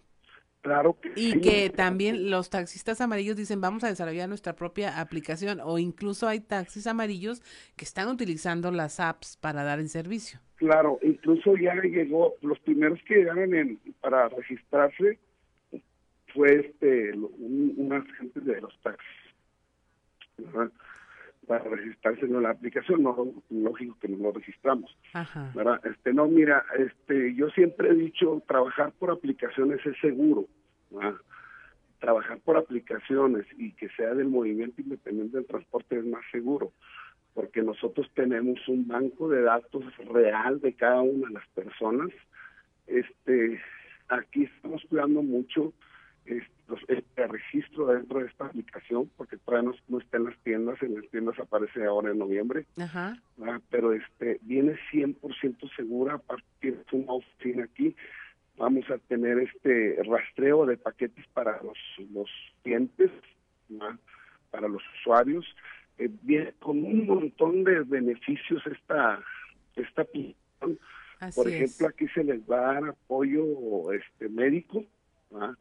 Claro 0.61 0.99
que 0.99 1.11
Y 1.15 1.33
sí. 1.33 1.41
que 1.41 1.69
también 1.69 2.31
los 2.31 2.49
taxistas 2.49 2.99
amarillos 2.99 3.37
dicen 3.37 3.61
vamos 3.61 3.83
a 3.83 3.87
desarrollar 3.87 4.27
nuestra 4.27 4.53
propia 4.55 4.99
aplicación 4.99 5.61
o 5.63 5.77
incluso 5.77 6.27
hay 6.27 6.39
taxis 6.39 6.87
amarillos 6.87 7.41
que 7.75 7.85
están 7.85 8.09
utilizando 8.09 8.71
las 8.71 8.99
apps 8.99 9.37
para 9.37 9.63
dar 9.63 9.79
el 9.79 9.87
servicio. 9.87 10.39
Claro, 10.55 10.99
incluso 11.03 11.55
ya 11.55 11.75
llegó, 11.75 12.33
los 12.41 12.59
primeros 12.59 12.99
que 13.07 13.17
llegaron 13.17 13.53
en, 13.53 13.79
para 14.01 14.27
registrarse 14.27 15.19
fue 16.37 16.53
este 16.59 17.17
un, 17.17 17.73
unas 17.77 18.05
gentes 18.13 18.45
de 18.45 18.61
los 18.61 18.79
taxis. 18.81 19.07
¿verdad? 20.37 20.71
Para 21.47 21.63
registrarse 21.63 22.25
en 22.25 22.43
la 22.43 22.51
aplicación, 22.51 23.01
no 23.01 23.33
lógico 23.49 23.97
que 23.99 24.07
no 24.07 24.17
lo 24.17 24.31
registramos. 24.31 24.95
Ajá. 25.13 25.51
¿verdad? 25.55 25.81
Este, 25.85 26.13
no, 26.13 26.27
mira, 26.27 26.63
este, 26.77 27.33
yo 27.33 27.49
siempre 27.49 27.89
he 27.89 27.95
dicho, 27.95 28.43
trabajar 28.47 28.93
por 28.99 29.09
aplicaciones 29.09 29.83
es 29.85 29.97
seguro. 29.99 30.45
¿verdad? 30.91 31.15
Trabajar 31.99 32.39
por 32.41 32.57
aplicaciones 32.57 33.47
y 33.57 33.71
que 33.71 33.89
sea 33.89 34.13
del 34.13 34.27
movimiento 34.27 34.79
independiente 34.79 35.37
del 35.37 35.47
transporte 35.47 35.97
es 35.97 36.05
más 36.05 36.23
seguro, 36.31 36.71
porque 37.33 37.63
nosotros 37.63 38.07
tenemos 38.13 38.59
un 38.67 38.87
banco 38.87 39.27
de 39.29 39.41
datos 39.41 39.83
real 40.13 40.61
de 40.61 40.73
cada 40.73 41.01
una 41.01 41.29
de 41.29 41.33
las 41.33 41.47
personas. 41.49 42.09
Este, 42.85 43.59
aquí 44.09 44.43
estamos 44.43 44.83
cuidando 44.87 45.23
mucho 45.23 45.73
este, 46.27 46.93
este 46.93 47.27
registro 47.27 47.87
dentro 47.87 48.19
de 48.19 48.27
esta 48.27 48.45
aplicación, 48.47 49.09
porque 49.17 49.37
todavía 49.37 49.69
no, 49.71 49.75
no 49.87 49.99
está 49.99 50.17
en 50.17 50.25
las 50.25 50.37
tiendas, 50.39 50.81
en 50.83 50.95
las 50.95 51.09
tiendas 51.09 51.39
aparece 51.39 51.85
ahora 51.85 52.11
en 52.11 52.19
noviembre. 52.19 52.65
Ajá. 52.77 53.17
¿verdad? 53.37 53.61
pero 53.69 53.93
este 53.93 54.39
viene 54.41 54.75
100% 54.91 55.75
segura 55.75 56.15
a 56.15 56.19
partir 56.19 56.77
de 56.77 56.97
una 56.97 57.13
oficina 57.13 57.63
aquí 57.65 57.95
vamos 58.57 58.89
a 58.89 58.97
tener 58.97 59.37
este 59.39 60.01
rastreo 60.03 60.65
de 60.65 60.77
paquetes 60.77 61.25
para 61.33 61.61
los 61.63 61.77
los 62.11 62.29
clientes 62.63 63.11
¿verdad? 63.69 63.95
para 64.51 64.67
los 64.67 64.81
usuarios 64.99 65.45
Eh, 65.99 66.09
viene 66.21 66.53
con 66.59 66.77
un 66.83 67.07
montón 67.07 67.63
de 67.63 67.79
beneficios 67.83 68.61
esta 68.67 69.19
esta 69.75 70.01
aplicación 70.03 70.79
Así 71.19 71.35
por 71.35 71.47
es. 71.47 71.53
ejemplo 71.55 71.87
aquí 71.87 72.07
se 72.13 72.23
les 72.23 72.39
va 72.49 72.57
a 72.57 72.73
dar 72.73 72.83
apoyo 72.89 73.43
este 73.93 74.29
médico 74.29 74.83
¿verdad? 75.31 75.55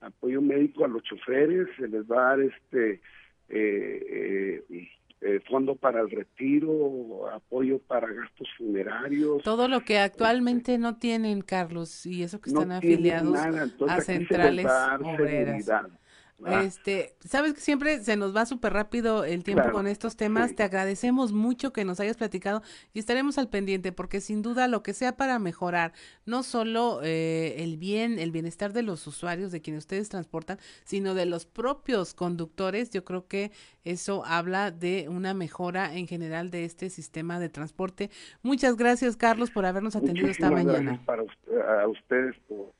Apoyo 0.00 0.40
médico 0.40 0.84
a 0.84 0.88
los 0.88 1.02
choferes 1.02 1.68
se 1.76 1.88
les 1.88 2.04
va 2.04 2.16
a 2.16 2.36
dar 2.36 2.40
este 2.40 3.00
eh, 3.48 4.62
eh, 4.70 4.88
eh, 5.20 5.40
fondo 5.48 5.74
para 5.74 6.00
el 6.00 6.10
retiro, 6.10 7.28
apoyo 7.32 7.80
para 7.80 8.06
gastos 8.12 8.48
funerarios. 8.56 9.42
Todo 9.42 9.66
lo 9.66 9.80
que 9.80 9.98
actualmente 9.98 10.78
no 10.78 10.96
tienen, 10.96 11.40
Carlos, 11.40 12.06
y 12.06 12.22
eso 12.22 12.40
que 12.40 12.52
no 12.52 12.60
están 12.60 12.76
afiliados 12.76 13.32
nada, 13.32 13.64
entonces 13.64 14.08
a 14.08 14.12
aquí 14.12 14.12
se 14.12 14.18
les 14.18 14.28
centrales 14.28 14.66
va 14.66 14.84
a 14.84 14.88
dar 14.90 15.02
obreras. 15.02 15.64
seguridad. 15.64 15.98
Ah, 16.44 16.62
Este, 16.62 17.16
sabes 17.24 17.52
que 17.52 17.60
siempre 17.60 17.98
se 18.04 18.16
nos 18.16 18.34
va 18.34 18.46
súper 18.46 18.72
rápido 18.72 19.24
el 19.24 19.42
tiempo 19.42 19.62
Claro, 19.62 19.76
con 19.76 19.88
estos 19.88 20.16
temas. 20.16 20.54
Te 20.54 20.62
agradecemos 20.62 21.32
mucho 21.32 21.72
que 21.72 21.84
nos 21.84 21.98
hayas 21.98 22.16
platicado 22.16 22.62
y 22.94 23.00
estaremos 23.00 23.38
al 23.38 23.48
pendiente 23.48 23.90
porque 23.90 24.20
sin 24.20 24.40
duda 24.40 24.68
lo 24.68 24.84
que 24.84 24.94
sea 24.94 25.16
para 25.16 25.40
mejorar 25.40 25.92
no 26.26 26.44
solo 26.44 27.00
eh, 27.02 27.56
el 27.58 27.76
bien, 27.76 28.20
el 28.20 28.30
bienestar 28.30 28.72
de 28.72 28.82
los 28.82 29.04
usuarios, 29.08 29.50
de 29.50 29.60
quienes 29.60 29.80
ustedes 29.82 30.08
transportan, 30.10 30.58
sino 30.84 31.14
de 31.14 31.26
los 31.26 31.44
propios 31.44 32.14
conductores, 32.14 32.90
yo 32.90 33.04
creo 33.04 33.26
que 33.26 33.50
eso 33.84 34.24
habla 34.24 34.70
de 34.70 35.08
una 35.08 35.34
mejora 35.34 35.96
en 35.96 36.06
general 36.06 36.50
de 36.50 36.64
este 36.64 36.88
sistema 36.88 37.40
de 37.40 37.48
transporte. 37.48 38.10
Muchas 38.42 38.76
gracias, 38.76 39.16
Carlos, 39.16 39.50
por 39.50 39.66
habernos 39.66 39.96
atendido 39.96 40.28
esta 40.28 40.50
mañana. 40.52 40.78
gracias 40.80 41.04
para 41.04 41.22
usted- 41.24 41.60
a 41.60 41.88
ustedes 41.88 42.36
por 42.46 42.72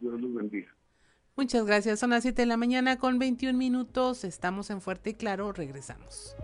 Dios 0.00 0.20
los 0.20 0.34
bendiga. 0.34 0.74
Muchas 1.38 1.64
gracias. 1.66 2.00
Son 2.00 2.10
las 2.10 2.22
7 2.22 2.42
de 2.42 2.46
la 2.46 2.56
mañana 2.56 2.98
con 2.98 3.20
21 3.20 3.56
minutos. 3.56 4.24
Estamos 4.24 4.70
en 4.70 4.80
Fuerte 4.80 5.10
y 5.10 5.14
Claro. 5.14 5.52
Regresamos. 5.52 6.34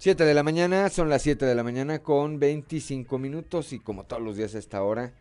Siete 0.00 0.24
de 0.24 0.34
la 0.34 0.42
mañana, 0.42 0.88
son 0.88 1.08
las 1.08 1.22
7 1.22 1.46
de 1.46 1.54
la 1.54 1.62
mañana 1.62 2.00
con 2.00 2.40
25 2.40 3.16
minutos 3.18 3.72
y 3.72 3.78
como 3.78 4.02
todos 4.02 4.20
los 4.20 4.36
días 4.36 4.56
a 4.56 4.58
esta 4.58 4.82
hora, 4.82 5.12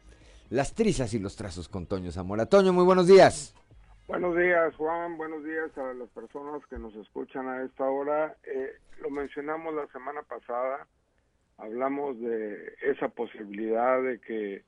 las 0.49 0.73
trizas 0.73 1.13
y 1.13 1.19
los 1.19 1.35
trazos 1.35 1.69
con 1.69 1.85
Toño 1.85 2.11
Zamora. 2.11 2.47
Toño, 2.47 2.73
muy 2.73 2.83
buenos 2.83 3.05
días. 3.05 3.53
Buenos 4.09 4.35
días, 4.35 4.75
Juan. 4.75 5.17
Buenos 5.17 5.43
días 5.43 5.77
a 5.77 5.93
las 5.93 6.09
personas 6.09 6.65
que 6.65 6.79
nos 6.79 6.95
escuchan 6.95 7.47
a 7.47 7.61
esta 7.61 7.83
hora. 7.83 8.35
Eh, 8.43 8.73
lo 9.01 9.11
mencionamos 9.11 9.71
la 9.75 9.85
semana 9.89 10.23
pasada. 10.23 10.87
Hablamos 11.57 12.19
de 12.19 12.73
esa 12.81 13.09
posibilidad 13.09 14.01
de 14.01 14.19
que 14.19 14.63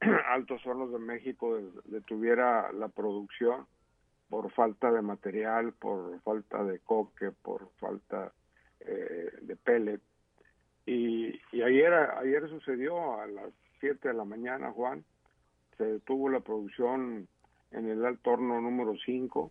Altos 0.28 0.66
Hornos 0.66 0.92
de 0.92 0.98
México 0.98 1.58
detuviera 1.86 2.70
la 2.72 2.88
producción 2.88 3.66
por 4.28 4.52
falta 4.52 4.92
de 4.92 5.00
material, 5.00 5.72
por 5.72 6.20
falta 6.20 6.62
de 6.62 6.78
coque, 6.80 7.30
por 7.30 7.70
falta 7.80 8.30
eh, 8.80 9.30
de 9.40 9.56
pellet. 9.56 10.02
Y, 10.84 11.40
y 11.50 11.62
ayer, 11.62 11.94
ayer 11.94 12.46
sucedió 12.50 13.18
a 13.18 13.26
las 13.26 13.54
7 13.80 14.08
de 14.08 14.14
la 14.14 14.26
mañana, 14.26 14.70
Juan, 14.70 15.02
se 15.78 15.84
detuvo 15.84 16.28
la 16.28 16.40
producción 16.40 17.26
en 17.72 17.88
el 17.88 18.04
alto 18.04 18.32
horno 18.32 18.60
número 18.60 18.94
5. 19.04 19.50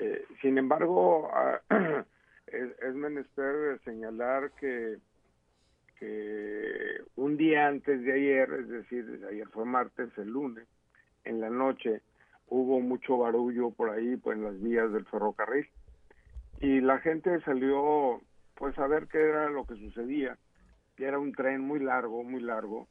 Eh, 0.00 0.24
sin 0.40 0.58
embargo, 0.58 1.30
es, 2.46 2.78
es 2.82 2.94
menester 2.94 3.80
señalar 3.84 4.52
que, 4.52 4.98
que 5.98 7.02
un 7.16 7.36
día 7.36 7.68
antes 7.68 8.02
de 8.02 8.12
ayer, 8.12 8.52
es 8.60 8.68
decir, 8.68 9.26
ayer 9.28 9.48
fue 9.48 9.64
martes, 9.64 10.10
el 10.16 10.28
lunes, 10.28 10.66
en 11.24 11.40
la 11.40 11.50
noche 11.50 12.00
hubo 12.48 12.80
mucho 12.80 13.18
barullo 13.18 13.70
por 13.70 13.90
ahí, 13.90 14.16
pues 14.16 14.38
en 14.38 14.44
las 14.44 14.60
vías 14.60 14.92
del 14.92 15.04
ferrocarril. 15.06 15.68
Y 16.60 16.80
la 16.80 16.98
gente 16.98 17.40
salió 17.42 18.20
pues 18.54 18.76
a 18.78 18.86
ver 18.86 19.06
qué 19.06 19.20
era 19.20 19.50
lo 19.50 19.64
que 19.64 19.76
sucedía, 19.76 20.36
que 20.96 21.04
era 21.04 21.18
un 21.18 21.32
tren 21.32 21.60
muy 21.60 21.78
largo, 21.78 22.24
muy 22.24 22.40
largo, 22.40 22.88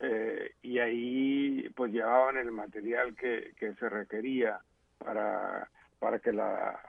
eh, 0.00 0.52
y 0.62 0.78
ahí 0.78 1.68
pues 1.76 1.92
llevaban 1.92 2.36
el 2.36 2.50
material 2.50 3.14
que, 3.14 3.52
que 3.58 3.74
se 3.74 3.88
requería 3.88 4.60
para, 4.98 5.68
para 5.98 6.18
que 6.18 6.32
la 6.32 6.80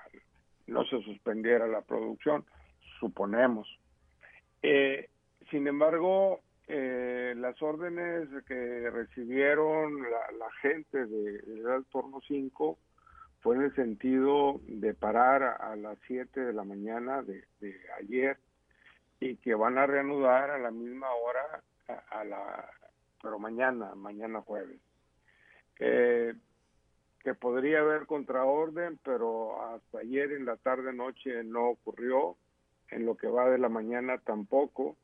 no 0.68 0.86
se 0.86 1.02
suspendiera 1.02 1.68
la 1.68 1.82
producción. 1.82 2.46
suponemos. 3.00 3.68
Eh, 4.62 5.10
sin 5.50 5.68
embargo, 5.68 6.42
eh, 6.68 7.34
las 7.36 7.62
órdenes 7.62 8.30
que 8.46 8.90
recibieron 8.90 10.02
la, 10.04 10.52
gente 10.62 11.06
de, 11.06 11.40
del 11.40 11.86
Torno 11.92 12.22
5 12.28 12.78
fue 13.42 13.56
en 13.56 13.64
el 13.64 13.76
sentido 13.76 14.62
de 14.68 14.94
parar 14.94 15.44
a, 15.44 15.76
las 15.76 15.98
7 16.08 16.40
de 16.40 16.54
la 16.54 16.64
mañana 16.64 17.24
de, 17.24 17.44
ayer 18.00 18.38
y 19.20 19.36
que 19.38 19.56
van 19.56 19.78
a 19.78 19.88
reanudar 19.88 20.52
a 20.52 20.60
la 20.60 20.72
misma 20.72 21.08
hora 21.12 21.64
a, 22.12 22.24
la 22.24 22.70
pero 23.22 23.40
mañana, 23.40 23.96
mañana 23.96 24.42
jueves. 24.42 24.80
Eh, 25.80 26.34
que 27.20 27.34
podría 27.36 27.80
haber 27.80 28.08
contraorden, 28.08 29.00
pero 29.04 29.62
hasta 29.62 30.00
ayer 30.00 30.32
en 30.32 30.46
la 30.46 30.58
tarde 30.58 30.94
noche 30.94 31.44
no 31.44 31.70
ocurrió, 31.70 32.36
en 32.90 33.06
lo 33.06 33.16
que 33.16 33.28
va 33.28 33.50
de 33.50 33.58
la 33.58 33.70
mañana 33.70 34.18
tampoco 34.18 34.98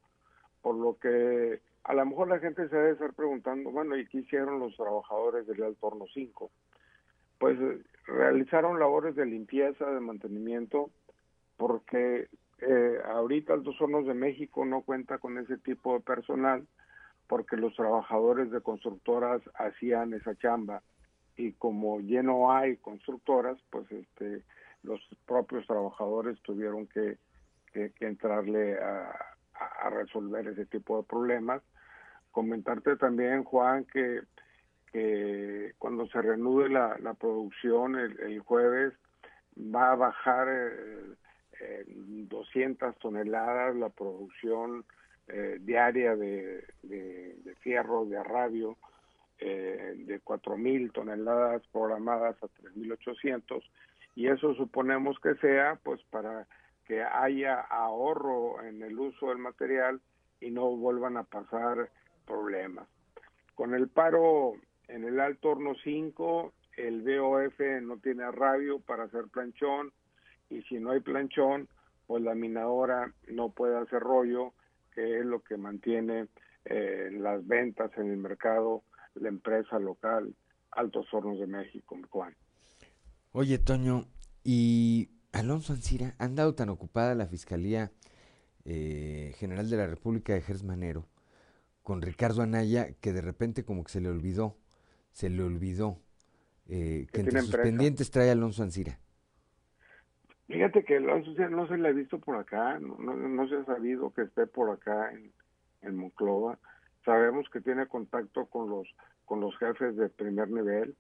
por 0.68 0.76
lo 0.76 0.98
que 0.98 1.62
a 1.86 1.94
lo 1.94 2.06
mejor 2.06 2.28
la 2.28 2.40
gente 2.40 2.68
se 2.68 2.76
debe 2.76 2.92
estar 2.92 3.14
preguntando, 3.14 3.72
bueno, 3.72 3.96
¿y 3.96 4.06
qué 4.08 4.18
hicieron 4.18 4.60
los 4.60 4.76
trabajadores 4.76 5.48
del 5.48 5.64
Alto 5.64 5.88
Horno 5.88 6.06
5? 6.14 6.52
Pues 7.40 7.58
eh, 7.58 7.82
realizaron 8.06 8.78
labores 8.78 9.16
de 9.16 9.26
limpieza, 9.26 9.90
de 9.90 10.02
mantenimiento, 10.02 10.90
porque 11.56 12.28
eh, 12.60 12.98
ahorita 13.06 13.54
Altos 13.54 13.80
Hornos 13.80 14.06
de 14.06 14.14
México 14.14 14.66
no 14.66 14.82
cuenta 14.82 15.20
con 15.20 15.38
ese 15.38 15.58
tipo 15.58 15.94
de 15.94 16.02
personal, 16.02 16.68
porque 17.28 17.58
los 17.58 17.76
trabajadores 17.76 18.52
de 18.52 18.62
constructoras 18.62 19.42
hacían 19.56 20.14
esa 20.14 20.36
chamba 20.36 20.82
y 21.36 21.52
como 21.54 22.00
ya 22.02 22.24
no 22.24 22.52
hay 22.52 22.78
constructoras, 22.78 23.58
pues 23.70 23.92
este 23.92 24.44
los 24.84 25.02
propios 25.26 25.66
trabajadores 25.68 26.42
tuvieron 26.42 26.88
que, 26.88 27.18
que 27.74 27.92
entrarle 28.00 28.80
a, 28.80 29.14
a, 29.82 29.90
resolver 29.90 30.48
ese 30.48 30.66
tipo 30.66 30.98
de 30.98 31.08
problemas. 31.08 31.62
Comentarte 32.32 32.96
también, 32.96 33.44
Juan, 33.44 33.86
que, 33.86 34.22
que 34.92 35.74
cuando 35.78 36.08
se 36.08 36.22
reanude 36.22 36.70
la, 36.70 36.98
la 37.00 37.14
producción 37.14 37.96
el, 37.98 38.40
jueves 38.40 38.94
va 39.58 39.92
a 39.92 39.96
bajar 39.96 40.48
eh, 40.50 41.84
200 41.88 42.98
toneladas 43.00 43.76
la 43.76 43.90
producción 43.90 44.86
eh, 45.28 45.58
diaria 45.60 46.16
de, 46.16 46.64
de, 46.84 47.56
fierro, 47.60 48.06
de 48.06 48.18
arrabio, 48.18 48.78
eh, 49.40 49.94
de 49.98 50.22
4.000 50.22 50.92
toneladas 50.94 51.62
programadas 51.72 52.36
a 52.42 52.48
3.800 52.48 53.62
y 54.16 54.28
eso 54.28 54.56
suponemos 54.56 55.20
que 55.20 55.36
sea 55.36 55.80
pues 55.84 56.02
para 56.10 56.48
que 56.86 57.04
haya 57.04 57.60
ahorro 57.60 58.64
en 58.64 58.82
el 58.82 58.98
uso 58.98 59.30
del 59.30 59.38
material 59.38 60.02
y 60.40 60.50
no 60.50 60.76
vuelvan 60.76 61.18
a 61.18 61.24
pasar 61.24 61.90
problemas. 62.26 62.88
Con 63.54 63.74
el 63.74 63.90
paro 63.90 64.54
en 64.88 65.04
el 65.04 65.20
alto 65.20 65.50
horno 65.50 65.76
5, 65.84 66.54
el 66.78 67.02
BOF 67.02 67.60
no 67.82 67.98
tiene 67.98 68.32
radio 68.32 68.80
para 68.80 69.04
hacer 69.04 69.26
planchón 69.32 69.92
y 70.50 70.62
si 70.64 70.80
no 70.80 70.92
hay 70.92 71.02
planchón, 71.02 71.68
pues 72.06 72.24
la 72.24 72.36
minadora 72.36 73.12
no 73.28 73.50
puede 73.50 73.78
hacer 73.78 74.00
rollo, 74.00 74.54
que 74.98 75.20
es 75.20 75.26
lo 75.28 75.44
que 75.44 75.58
mantiene 75.58 76.28
eh, 76.66 77.10
las 77.12 77.46
ventas 77.46 77.92
en 77.98 78.10
el 78.10 78.18
mercado 78.18 78.84
la 79.14 79.30
empresa 79.30 79.78
local 79.78 80.36
Altos 80.72 81.06
Hornos 81.14 81.40
de 81.40 81.46
México, 81.46 81.96
Juan. 82.10 82.36
Oye, 83.32 83.60
Toño, 83.60 84.08
y 84.44 85.10
Alonso 85.34 85.74
Ancira, 85.74 86.16
¿han 86.18 86.36
dado 86.36 86.56
tan 86.56 86.70
ocupada 86.70 87.14
la 87.14 87.28
Fiscalía 87.28 87.92
eh, 88.66 89.34
General 89.38 89.70
de 89.70 89.78
la 89.78 89.86
República 89.86 90.34
de 90.34 90.42
Gers 90.42 90.64
Manero 90.64 91.08
con 91.84 92.02
Ricardo 92.02 92.42
Anaya 92.42 92.94
que 93.00 93.14
de 93.14 93.22
repente 93.22 93.64
como 93.64 93.84
que 93.84 93.92
se 93.92 94.02
le 94.02 94.10
olvidó, 94.10 94.58
se 95.12 95.30
le 95.30 95.44
olvidó 95.44 96.02
eh, 96.66 97.06
que 97.12 97.22
entre 97.22 97.42
sus 97.42 97.56
pendientes 97.56 98.10
trae 98.10 98.32
Alonso 98.32 98.64
Ancira? 98.64 99.00
Fíjate 100.48 100.84
que 100.84 100.98
Alonso 100.98 101.32
Ancira 101.32 101.50
no 101.50 101.68
se 101.68 101.78
le 101.78 101.90
ha 101.90 101.92
visto 101.92 102.20
por 102.20 102.38
acá, 102.38 102.80
no, 102.80 102.96
no, 102.98 103.48
se 103.50 103.56
ha 103.56 103.66
sabido 103.66 104.14
que 104.14 104.24
esté 104.24 104.48
por 104.48 104.70
acá 104.70 105.12
en, 105.12 105.32
en 105.82 105.98
Monclova. 105.98 106.58
Sabemos 107.04 107.50
que 107.50 107.62
tiene 107.62 107.88
contacto 107.88 108.46
con 108.46 108.70
los 108.70 108.88
con 109.26 109.42
los 109.42 109.58
jefes 109.58 109.98
de 109.98 110.08
primer 110.08 110.50
nivel, 110.50 110.96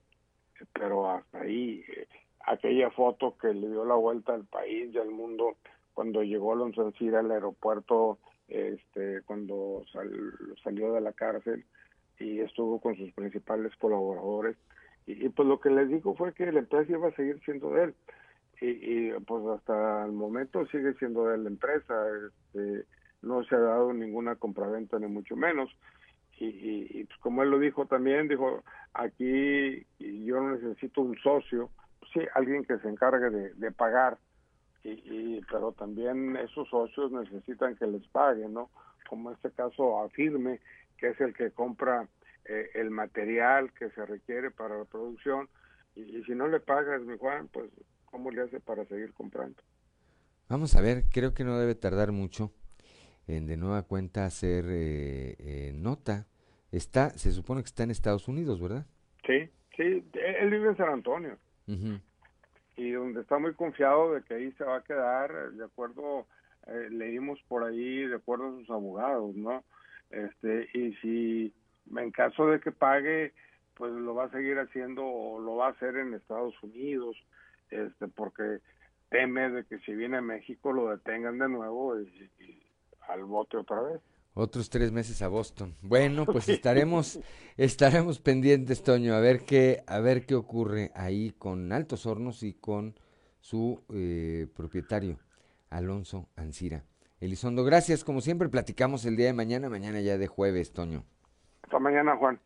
pero 0.73 1.09
hasta 1.09 1.39
ahí 1.39 1.81
eh, 1.87 2.07
aquella 2.45 2.91
foto 2.91 3.37
que 3.37 3.53
le 3.53 3.69
dio 3.69 3.85
la 3.85 3.95
vuelta 3.95 4.33
al 4.33 4.45
país 4.45 4.93
y 4.93 4.97
al 4.97 5.11
mundo 5.11 5.55
cuando 5.93 6.21
llegó 6.21 6.53
Alonso 6.53 6.85
Ancira 6.85 7.21
al 7.21 7.31
aeropuerto, 7.31 8.19
este, 8.47 9.21
cuando 9.25 9.83
salió 10.63 10.93
de 10.93 11.01
la 11.01 11.13
cárcel 11.13 11.65
y 12.19 12.39
estuvo 12.41 12.79
con 12.79 12.95
sus 12.95 13.11
principales 13.13 13.75
colaboradores. 13.77 14.57
Y, 15.05 15.29
pues 15.29 15.47
lo 15.47 15.59
que 15.59 15.69
les 15.69 15.89
dijo 15.89 16.13
fue 16.15 16.33
que 16.33 16.51
la 16.51 16.59
empresa 16.59 16.91
iba 16.91 17.07
a 17.07 17.15
seguir 17.15 17.39
siendo 17.45 17.71
de 17.71 17.85
él. 17.85 17.95
Y, 18.59 19.11
pues 19.25 19.43
hasta 19.55 20.05
el 20.05 20.13
momento 20.13 20.65
sigue 20.67 20.93
siendo 20.95 21.27
de 21.27 21.37
la 21.37 21.49
empresa. 21.49 21.93
Este, 22.27 22.85
no 23.21 23.43
se 23.43 23.55
ha 23.55 23.59
dado 23.59 23.93
ninguna 23.93 24.35
compraventa 24.35 24.97
ni 24.99 25.07
mucho 25.07 25.35
menos. 25.35 25.69
Y, 26.39 26.99
y, 26.99 27.03
pues 27.05 27.19
como 27.19 27.43
él 27.43 27.49
lo 27.49 27.59
dijo 27.59 27.85
también, 27.87 28.27
dijo, 28.27 28.63
aquí 28.93 29.85
yo 29.99 30.39
no 30.39 30.51
necesito 30.51 31.01
un 31.01 31.17
socio, 31.17 31.71
sí, 32.13 32.21
alguien 32.35 32.63
que 32.63 32.77
se 32.77 32.89
encargue 32.89 33.29
de, 33.29 33.71
pagar, 33.71 34.17
y, 34.83 35.41
pero 35.51 35.71
también 35.71 36.35
esos 36.37 36.69
socios 36.69 37.11
necesitan 37.11 37.75
que 37.75 37.87
les 37.87 38.07
paguen, 38.09 38.53
¿no? 38.53 38.69
Como 39.09 39.29
en 39.29 39.35
este 39.35 39.51
caso 39.51 40.03
Afirme, 40.03 40.59
que 40.97 41.09
es 41.09 41.21
el 41.21 41.33
que 41.33 41.51
compra 41.51 42.07
eh, 42.45 42.69
el 42.75 42.91
material 42.91 43.73
que 43.73 43.89
se 43.89 44.05
requiere 44.05 44.51
para 44.51 44.77
la 44.77 44.85
producción, 44.85 45.49
y, 45.95 46.23
si 46.23 46.33
no 46.33 46.47
le 46.47 46.59
pagas, 46.59 47.01
mi 47.01 47.17
Juan, 47.17 47.47
pues 47.47 47.71
¿cómo 48.17 48.31
le 48.31 48.41
hace 48.41 48.59
para 48.59 48.83
seguir 48.85 49.13
comprando? 49.13 49.61
Vamos 50.49 50.75
a 50.75 50.81
ver, 50.81 51.03
creo 51.13 51.35
que 51.35 51.43
no 51.43 51.59
debe 51.59 51.75
tardar 51.75 52.11
mucho 52.11 52.51
en 53.27 53.45
de 53.45 53.57
nueva 53.57 53.83
cuenta 53.83 54.25
hacer 54.25 54.65
eh, 54.69 55.35
eh, 55.37 55.71
nota. 55.75 56.25
Está, 56.71 57.11
se 57.11 57.31
supone 57.31 57.61
que 57.61 57.67
está 57.67 57.83
en 57.83 57.91
Estados 57.91 58.27
Unidos, 58.27 58.59
¿verdad? 58.59 58.87
Sí, 59.27 59.47
sí, 59.75 60.03
él 60.13 60.49
vive 60.49 60.69
en 60.69 60.77
San 60.77 60.89
Antonio 60.89 61.37
y 62.75 62.91
donde 62.91 63.21
está 63.21 63.37
muy 63.37 63.53
confiado 63.53 64.15
de 64.15 64.23
que 64.23 64.33
ahí 64.33 64.51
se 64.53 64.63
va 64.63 64.77
a 64.77 64.83
quedar, 64.83 65.51
de 65.51 65.65
acuerdo, 65.65 66.25
eh, 66.65 66.87
leímos 66.89 67.39
por 67.47 67.65
ahí, 67.65 68.07
de 68.07 68.15
acuerdo 68.15 68.47
a 68.47 68.59
sus 68.59 68.69
abogados, 68.71 69.35
¿no? 69.35 69.63
Este, 70.09 70.69
y 70.73 70.93
si 71.01 71.53
en 71.95 72.11
caso 72.11 72.47
de 72.47 72.59
que 72.61 72.71
pague, 72.71 73.33
pues 73.75 73.91
lo 73.91 74.15
va 74.15 74.25
a 74.25 74.31
seguir 74.31 74.57
haciendo 74.57 75.05
o 75.05 75.39
lo 75.39 75.57
va 75.57 75.67
a 75.67 75.71
hacer 75.71 75.97
en 75.97 76.15
Estados 76.15 76.55
Unidos, 76.63 77.15
este, 77.69 78.07
porque 78.07 78.59
teme 79.09 79.49
de 79.49 79.65
que 79.65 79.79
si 79.79 79.93
viene 79.93 80.17
a 80.17 80.21
México 80.21 80.71
lo 80.73 80.89
detengan 80.89 81.37
de 81.37 81.49
nuevo 81.49 81.99
y 81.99 82.63
al 83.07 83.23
bote 83.23 83.57
otra 83.57 83.81
vez 83.81 84.01
otros 84.37 84.69
tres 84.69 84.91
meses 84.91 85.21
a 85.21 85.27
Boston. 85.27 85.75
Bueno, 85.81 86.25
pues 86.25 86.47
estaremos, 86.49 87.19
estaremos 87.57 88.19
pendientes, 88.19 88.83
Toño, 88.83 89.15
a 89.15 89.19
ver 89.19 89.43
qué, 89.45 89.83
a 89.87 89.99
ver 89.99 90.25
qué 90.25 90.35
ocurre 90.35 90.91
ahí 90.95 91.31
con 91.31 91.71
Altos 91.71 92.05
Hornos 92.05 92.43
y 92.43 92.53
con 92.53 92.95
su 93.39 93.83
eh, 93.93 94.47
propietario, 94.55 95.17
Alonso 95.69 96.29
Ancira. 96.35 96.83
Elizondo, 97.19 97.63
gracias, 97.63 98.03
como 98.03 98.21
siempre, 98.21 98.47
platicamos 98.47 99.05
el 99.05 99.17
día 99.17 99.25
de 99.25 99.33
mañana, 99.33 99.69
mañana 99.69 100.01
ya 100.01 100.17
de 100.17 100.27
jueves, 100.27 100.71
Toño. 100.71 101.03
Hasta 101.63 101.79
mañana, 101.79 102.15
Juan. 102.15 102.39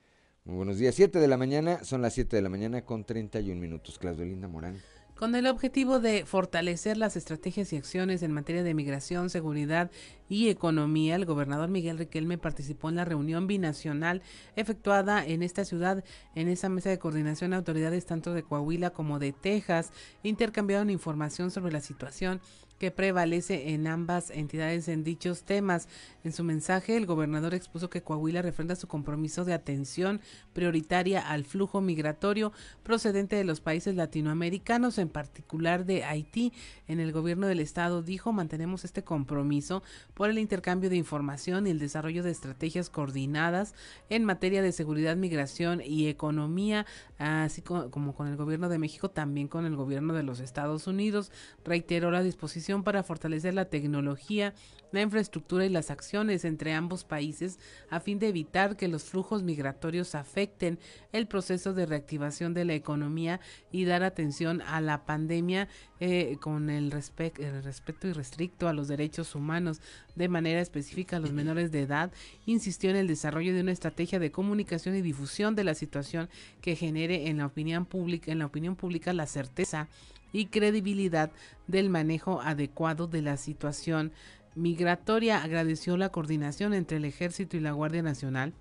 Muy 0.45 0.55
buenos 0.55 0.77
días, 0.77 0.95
siete 0.95 1.19
de 1.19 1.27
la 1.27 1.37
mañana, 1.37 1.83
son 1.83 2.01
las 2.01 2.13
siete 2.13 2.37
de 2.37 2.41
la 2.41 2.49
mañana 2.49 2.85
con 2.85 3.03
treinta 3.03 3.41
y 3.41 3.51
un 3.51 3.59
minutos. 3.59 3.99
Claudio 3.99 4.25
Linda 4.25 4.47
Morán. 4.47 4.77
Con 5.21 5.35
el 5.35 5.45
objetivo 5.45 5.99
de 5.99 6.25
fortalecer 6.25 6.97
las 6.97 7.15
estrategias 7.15 7.71
y 7.71 7.77
acciones 7.77 8.23
en 8.23 8.31
materia 8.31 8.63
de 8.63 8.73
migración, 8.73 9.29
seguridad 9.29 9.91
y 10.27 10.49
economía, 10.49 11.13
el 11.13 11.25
gobernador 11.25 11.69
Miguel 11.69 11.99
Riquelme 11.99 12.39
participó 12.39 12.89
en 12.89 12.95
la 12.95 13.05
reunión 13.05 13.45
binacional 13.45 14.23
efectuada 14.55 15.23
en 15.23 15.43
esta 15.43 15.63
ciudad. 15.63 16.03
En 16.33 16.47
esa 16.47 16.69
mesa 16.69 16.89
de 16.89 16.97
coordinación, 16.97 17.53
autoridades 17.53 18.07
tanto 18.07 18.33
de 18.33 18.41
Coahuila 18.41 18.89
como 18.89 19.19
de 19.19 19.31
Texas 19.31 19.91
intercambiaron 20.23 20.89
información 20.89 21.51
sobre 21.51 21.71
la 21.71 21.81
situación 21.81 22.41
que 22.81 22.89
prevalece 22.89 23.75
en 23.75 23.85
ambas 23.85 24.31
entidades 24.31 24.87
en 24.87 25.03
dichos 25.03 25.43
temas. 25.43 25.87
En 26.23 26.33
su 26.33 26.43
mensaje, 26.43 26.97
el 26.97 27.05
gobernador 27.05 27.53
expuso 27.53 27.91
que 27.91 28.01
Coahuila 28.01 28.41
refrenda 28.41 28.75
su 28.75 28.87
compromiso 28.87 29.45
de 29.45 29.53
atención 29.53 30.19
prioritaria 30.53 31.21
al 31.21 31.45
flujo 31.45 31.79
migratorio 31.79 32.53
procedente 32.81 33.35
de 33.35 33.43
los 33.43 33.61
países 33.61 33.93
latinoamericanos, 33.93 34.97
en 34.97 35.09
particular 35.09 35.85
de 35.85 36.03
Haití. 36.05 36.53
En 36.87 36.99
el 36.99 37.11
gobierno 37.11 37.45
del 37.45 37.59
estado 37.59 38.01
dijo, 38.01 38.33
mantenemos 38.33 38.83
este 38.83 39.03
compromiso 39.03 39.83
por 40.15 40.31
el 40.31 40.39
intercambio 40.39 40.89
de 40.89 40.95
información 40.95 41.67
y 41.67 41.69
el 41.69 41.77
desarrollo 41.77 42.23
de 42.23 42.31
estrategias 42.31 42.89
coordinadas 42.89 43.75
en 44.09 44.25
materia 44.25 44.63
de 44.63 44.71
seguridad, 44.71 45.15
migración 45.17 45.81
y 45.85 46.07
economía, 46.07 46.87
así 47.19 47.61
como 47.61 48.15
con 48.15 48.27
el 48.27 48.37
gobierno 48.37 48.69
de 48.69 48.79
México, 48.79 49.11
también 49.11 49.47
con 49.47 49.67
el 49.67 49.75
gobierno 49.75 50.15
de 50.15 50.23
los 50.23 50.39
Estados 50.39 50.87
Unidos. 50.87 51.31
Reiteró 51.63 52.09
la 52.09 52.23
disposición 52.23 52.70
para 52.79 53.03
fortalecer 53.03 53.53
la 53.53 53.65
tecnología, 53.65 54.53
la 54.91 55.01
infraestructura 55.01 55.65
y 55.65 55.69
las 55.69 55.91
acciones 55.91 56.45
entre 56.45 56.73
ambos 56.73 57.03
países 57.03 57.59
a 57.89 57.99
fin 57.99 58.19
de 58.19 58.27
evitar 58.27 58.75
que 58.75 58.87
los 58.87 59.03
flujos 59.03 59.43
migratorios 59.43 60.15
afecten 60.15 60.79
el 61.11 61.27
proceso 61.27 61.73
de 61.73 61.85
reactivación 61.85 62.53
de 62.53 62.65
la 62.65 62.73
economía 62.73 63.39
y 63.71 63.85
dar 63.85 64.03
atención 64.03 64.61
a 64.61 64.81
la 64.81 65.05
pandemia 65.05 65.67
eh, 65.99 66.37
con 66.41 66.69
el, 66.69 66.91
el 67.37 67.63
respeto 67.63 68.07
irrestricto 68.07 68.67
a 68.67 68.73
los 68.73 68.87
derechos 68.87 69.35
humanos, 69.35 69.81
de 70.15 70.27
manera 70.27 70.61
específica 70.61 71.17
a 71.17 71.19
los 71.19 71.31
menores 71.31 71.71
de 71.71 71.81
edad, 71.81 72.11
insistió 72.45 72.89
en 72.89 72.95
el 72.95 73.07
desarrollo 73.07 73.53
de 73.53 73.61
una 73.61 73.71
estrategia 73.71 74.19
de 74.19 74.31
comunicación 74.31 74.95
y 74.95 75.01
difusión 75.01 75.55
de 75.55 75.63
la 75.63 75.75
situación 75.75 76.29
que 76.61 76.75
genere 76.75 77.27
en 77.27 77.37
la 77.37 77.45
opinión 77.45 77.85
pública, 77.85 78.31
en 78.31 78.39
la 78.39 78.45
opinión 78.45 78.75
pública 78.75 79.13
la 79.13 79.27
certeza 79.27 79.87
y 80.31 80.47
credibilidad 80.47 81.31
del 81.67 81.89
manejo 81.89 82.41
adecuado 82.41 83.07
de 83.07 83.21
la 83.21 83.37
situación 83.37 84.11
migratoria. 84.55 85.43
Agradeció 85.43 85.97
la 85.97 86.09
coordinación 86.09 86.73
entre 86.73 86.97
el 86.97 87.05
Ejército 87.05 87.57
y 87.57 87.59
la 87.59 87.71
Guardia 87.71 88.01
Nacional 88.01 88.53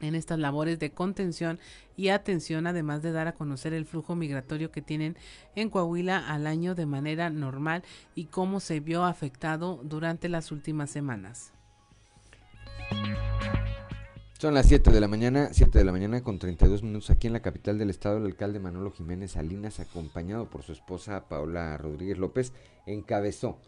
en 0.00 0.14
estas 0.14 0.38
labores 0.38 0.78
de 0.78 0.90
contención 0.90 1.58
y 1.96 2.08
atención, 2.08 2.66
además 2.66 3.02
de 3.02 3.12
dar 3.12 3.28
a 3.28 3.34
conocer 3.34 3.72
el 3.72 3.86
flujo 3.86 4.14
migratorio 4.14 4.70
que 4.70 4.82
tienen 4.82 5.16
en 5.54 5.70
Coahuila 5.70 6.18
al 6.18 6.46
año 6.46 6.74
de 6.74 6.86
manera 6.86 7.30
normal 7.30 7.82
y 8.14 8.26
cómo 8.26 8.60
se 8.60 8.80
vio 8.80 9.04
afectado 9.04 9.80
durante 9.82 10.28
las 10.28 10.52
últimas 10.52 10.90
semanas. 10.90 11.52
Son 14.38 14.52
las 14.52 14.66
7 14.66 14.90
de 14.90 15.00
la 15.00 15.08
mañana, 15.08 15.48
7 15.50 15.78
de 15.78 15.84
la 15.86 15.92
mañana 15.92 16.22
con 16.22 16.38
32 16.38 16.82
minutos 16.82 17.08
aquí 17.08 17.26
en 17.26 17.32
la 17.32 17.40
capital 17.40 17.78
del 17.78 17.88
estado. 17.88 18.18
El 18.18 18.26
alcalde 18.26 18.60
Manolo 18.60 18.90
Jiménez 18.90 19.30
Salinas, 19.32 19.80
acompañado 19.80 20.50
por 20.50 20.62
su 20.62 20.72
esposa 20.72 21.26
Paola 21.26 21.78
Rodríguez 21.78 22.18
López, 22.18 22.52
encabezó 22.84 23.58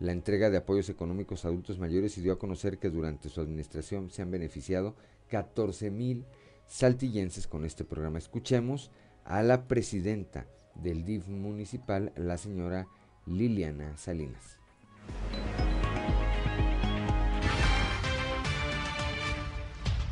la 0.00 0.12
entrega 0.12 0.50
de 0.50 0.58
apoyos 0.58 0.90
económicos 0.90 1.44
a 1.44 1.48
adultos 1.48 1.78
mayores 1.78 2.18
y 2.18 2.20
dio 2.20 2.34
a 2.34 2.38
conocer 2.38 2.76
que 2.76 2.90
durante 2.90 3.30
su 3.30 3.40
administración 3.40 4.10
se 4.10 4.20
han 4.20 4.30
beneficiado 4.30 4.96
14 5.30 5.90
mil 5.90 6.26
saltillenses 6.66 7.46
con 7.46 7.64
este 7.64 7.84
programa. 7.84 8.18
Escuchemos 8.18 8.90
a 9.24 9.42
la 9.42 9.66
presidenta 9.66 10.46
del 10.74 11.06
DIF 11.06 11.26
municipal, 11.28 12.12
la 12.16 12.36
señora 12.36 12.86
Liliana 13.24 13.96
Salinas. 13.96 14.58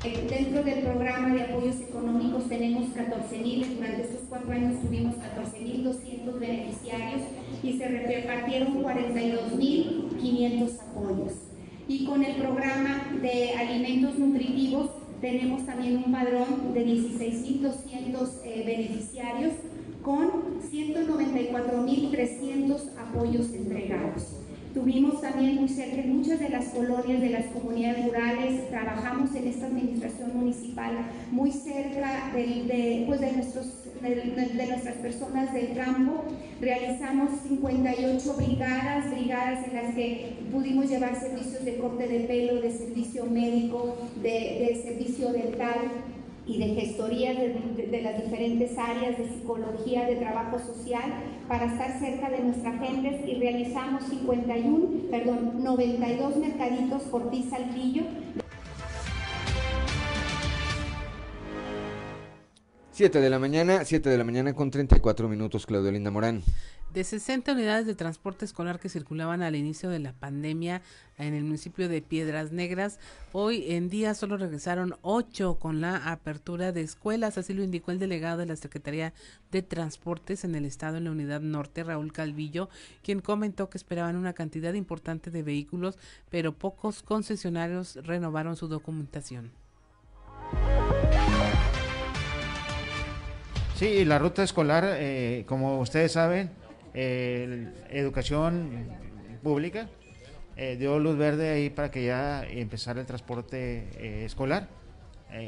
Dentro 0.06 0.62
del 0.62 0.84
programa 0.84 1.34
de 1.34 1.42
apoyos 1.42 1.80
económicos 1.80 2.48
tenemos 2.48 2.90
14.000, 2.90 3.74
durante 3.74 4.02
estos 4.02 4.20
cuatro 4.28 4.52
años 4.52 4.80
tuvimos 4.80 5.16
14.200 5.16 6.38
beneficiarios 6.38 7.22
y 7.60 7.76
se 7.76 7.88
repartieron 7.88 8.84
42.500 8.84 10.80
apoyos. 10.80 11.32
Y 11.88 12.04
con 12.04 12.22
el 12.22 12.36
programa 12.36 13.18
de 13.20 13.54
alimentos 13.54 14.16
nutritivos 14.16 14.90
tenemos 15.20 15.66
también 15.66 15.96
un 15.96 16.12
padrón 16.12 16.72
de 16.72 16.86
16.200 16.86 18.44
eh, 18.44 18.62
beneficiarios 18.64 19.54
con 20.02 20.60
194.300 20.70 22.96
apoyos 22.96 23.52
entregados. 23.52 24.35
Tuvimos 24.76 25.22
también 25.22 25.54
muy 25.54 25.70
cerca 25.70 26.02
en 26.02 26.18
muchas 26.18 26.38
de 26.38 26.50
las 26.50 26.66
colonias 26.66 27.22
de 27.22 27.30
las 27.30 27.46
comunidades 27.46 28.04
rurales, 28.04 28.68
trabajamos 28.68 29.34
en 29.34 29.48
esta 29.48 29.68
administración 29.68 30.36
municipal 30.36 30.92
muy 31.30 31.50
cerca 31.50 32.30
de, 32.34 33.04
pues 33.06 33.18
de, 33.22 33.32
nuestros, 33.32 33.66
de, 34.02 34.66
nuestras 34.66 34.96
personas 34.96 35.54
del 35.54 35.74
campo. 35.74 36.24
Realizamos 36.60 37.30
58 37.48 38.34
brigadas, 38.36 39.10
brigadas 39.12 39.66
en 39.66 39.76
las 39.76 39.94
que 39.94 40.36
pudimos 40.52 40.90
llevar 40.90 41.18
servicios 41.18 41.64
de 41.64 41.78
corte 41.78 42.06
de 42.06 42.20
pelo, 42.26 42.60
de 42.60 42.70
servicio 42.70 43.24
médico, 43.24 43.96
de, 44.22 44.28
de 44.28 44.82
servicio 44.84 45.32
dental 45.32 45.90
y 46.46 46.58
de 46.58 46.80
gestoría 46.80 47.34
de, 47.34 48.00
las 48.02 48.22
diferentes 48.22 48.78
áreas 48.78 49.18
de 49.18 49.28
psicología, 49.28 50.06
de 50.06 50.16
trabajo 50.16 50.58
social, 50.58 51.12
para 51.48 51.66
estar 51.66 51.98
cerca 51.98 52.30
de 52.30 52.40
nuestra 52.40 52.72
gente 52.78 53.24
y 53.26 53.34
realizamos 53.34 54.04
51, 54.04 55.10
perdón, 55.10 55.62
92 55.62 56.36
mercaditos 56.36 57.02
por 57.02 57.30
ti 57.30 57.44
Saltillo. 57.50 58.02
7 62.96 63.20
de 63.20 63.28
la 63.28 63.38
mañana, 63.38 63.84
7 63.84 64.08
de 64.08 64.16
la 64.16 64.24
mañana 64.24 64.54
con 64.54 64.70
34 64.70 65.28
minutos, 65.28 65.66
Claudio 65.66 65.92
Linda 65.92 66.10
Morán. 66.10 66.42
De 66.94 67.04
60 67.04 67.52
unidades 67.52 67.84
de 67.84 67.94
transporte 67.94 68.46
escolar 68.46 68.80
que 68.80 68.88
circulaban 68.88 69.42
al 69.42 69.54
inicio 69.54 69.90
de 69.90 69.98
la 69.98 70.14
pandemia 70.14 70.80
en 71.18 71.34
el 71.34 71.44
municipio 71.44 71.90
de 71.90 72.00
Piedras 72.00 72.52
Negras, 72.52 72.98
hoy 73.32 73.66
en 73.74 73.90
día 73.90 74.14
solo 74.14 74.38
regresaron 74.38 74.96
8 75.02 75.58
con 75.60 75.82
la 75.82 76.10
apertura 76.10 76.72
de 76.72 76.80
escuelas, 76.80 77.36
así 77.36 77.52
lo 77.52 77.62
indicó 77.62 77.90
el 77.90 77.98
delegado 77.98 78.38
de 78.38 78.46
la 78.46 78.56
Secretaría 78.56 79.12
de 79.52 79.60
Transportes 79.60 80.44
en 80.44 80.54
el 80.54 80.64
estado 80.64 80.96
en 80.96 81.04
la 81.04 81.10
unidad 81.10 81.42
norte, 81.42 81.84
Raúl 81.84 82.14
Calvillo, 82.14 82.70
quien 83.02 83.20
comentó 83.20 83.68
que 83.68 83.76
esperaban 83.76 84.16
una 84.16 84.32
cantidad 84.32 84.72
importante 84.72 85.30
de 85.30 85.42
vehículos, 85.42 85.98
pero 86.30 86.52
pocos 86.52 87.02
concesionarios 87.02 87.96
renovaron 87.96 88.56
su 88.56 88.68
documentación. 88.68 89.50
Sí, 93.76 94.06
la 94.06 94.18
ruta 94.18 94.42
escolar, 94.42 94.84
eh, 94.86 95.44
como 95.46 95.80
ustedes 95.80 96.12
saben, 96.12 96.48
educación 96.94 98.88
pública 99.42 99.90
eh, 100.56 100.76
dio 100.78 100.98
luz 100.98 101.18
verde 101.18 101.50
ahí 101.50 101.68
para 101.68 101.90
que 101.90 102.06
ya 102.06 102.42
empezara 102.46 103.00
el 103.00 103.06
transporte 103.06 103.90
eh, 103.98 104.24
escolar. 104.24 104.68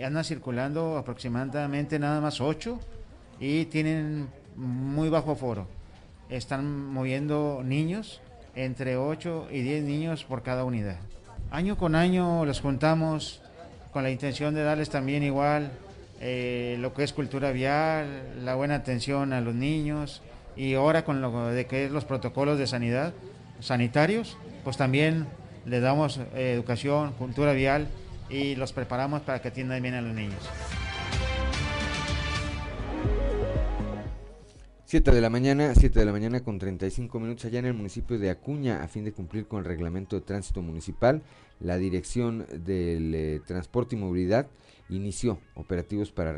Andan 0.05 0.25
circulando 0.25 0.99
aproximadamente 0.99 1.99
nada 1.99 2.21
más 2.21 2.43
ocho 2.43 2.79
y 3.41 3.65
tienen 3.65 4.29
muy 4.57 5.09
bajo 5.09 5.35
foro. 5.35 5.67
Están 6.29 6.93
moviendo 6.93 7.63
niños, 7.65 8.21
entre 8.55 8.99
8 8.99 9.49
y 9.51 9.63
10 9.63 9.85
niños 9.85 10.25
por 10.25 10.43
cada 10.43 10.65
unidad. 10.65 10.99
Año 11.51 11.79
con 11.79 11.95
año 11.95 12.45
los 12.45 12.61
juntamos 12.61 13.41
con 13.91 14.03
la 14.03 14.11
intención 14.11 14.55
de 14.55 14.65
darles 14.65 14.91
también 14.91 15.23
igual 15.23 15.71
lo 16.21 16.95
que 16.95 17.05
es 17.05 17.13
cultura 17.13 17.53
vial, 17.53 18.45
la 18.45 18.55
buena 18.55 18.77
atención 18.77 19.33
a 19.33 19.41
los 19.41 19.55
niños, 19.55 20.23
y 20.57 20.75
ahora 20.75 21.05
con 21.05 21.21
lo 21.21 21.49
de 21.49 21.67
que 21.67 21.85
es 21.85 21.93
los 21.93 22.05
protocolos 22.05 22.59
de 22.59 22.67
sanidad 22.67 23.15
sanitarios, 23.61 24.37
pues 24.65 24.77
también 24.77 25.27
le 25.65 25.81
damos 25.81 26.19
eh, 26.35 26.53
educación, 26.53 27.13
cultura 27.13 27.53
vial 27.53 27.89
y 28.29 28.57
los 28.57 28.73
preparamos 28.73 29.23
para 29.23 29.41
que 29.41 29.49
atiendan 29.49 29.83
bien 29.83 29.95
a 29.95 30.03
los 30.03 30.15
niños. 30.15 30.39
7 34.85 35.13
de 35.13 35.21
la 35.21 35.29
mañana, 35.29 35.75
7 35.75 35.99
de 35.99 36.07
la 36.07 36.13
mañana 36.13 36.41
con 36.41 36.59
35 36.59 37.21
minutos 37.21 37.45
allá 37.45 37.59
en 37.59 37.67
el 37.67 37.75
municipio 37.75 38.19
de 38.19 38.31
Acuña, 38.31 38.83
a 38.83 38.89
fin 38.89 39.05
de 39.05 39.13
cumplir 39.13 39.47
con 39.47 39.59
el 39.59 39.67
reglamento 39.67 40.17
de 40.17 40.23
tránsito 40.23 40.63
municipal, 40.63 41.23
la 41.61 41.77
Dirección 41.77 42.47
del 42.65 43.15
eh, 43.15 43.41
Transporte 43.47 43.97
y 43.97 43.99
Movilidad 43.99 44.47
inició 44.89 45.39
operativos 45.55 46.13
para 46.13 46.33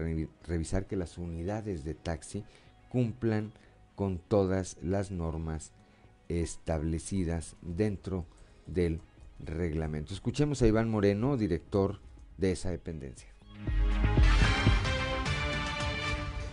revisar 0.44 0.86
que 0.86 0.96
las 0.96 1.18
unidades 1.18 1.84
de 1.84 1.94
taxi 1.94 2.44
cumplan 2.88 3.52
con 3.94 4.18
todas 4.18 4.76
las 4.82 5.10
normas 5.10 5.72
establecidas 6.28 7.56
dentro 7.62 8.26
del 8.66 9.00
reglamento. 9.38 10.14
Escuchemos 10.14 10.62
a 10.62 10.66
Iván 10.66 10.88
Moreno, 10.88 11.36
director 11.36 12.00
de 12.38 12.52
esa 12.52 12.70
dependencia. 12.70 13.28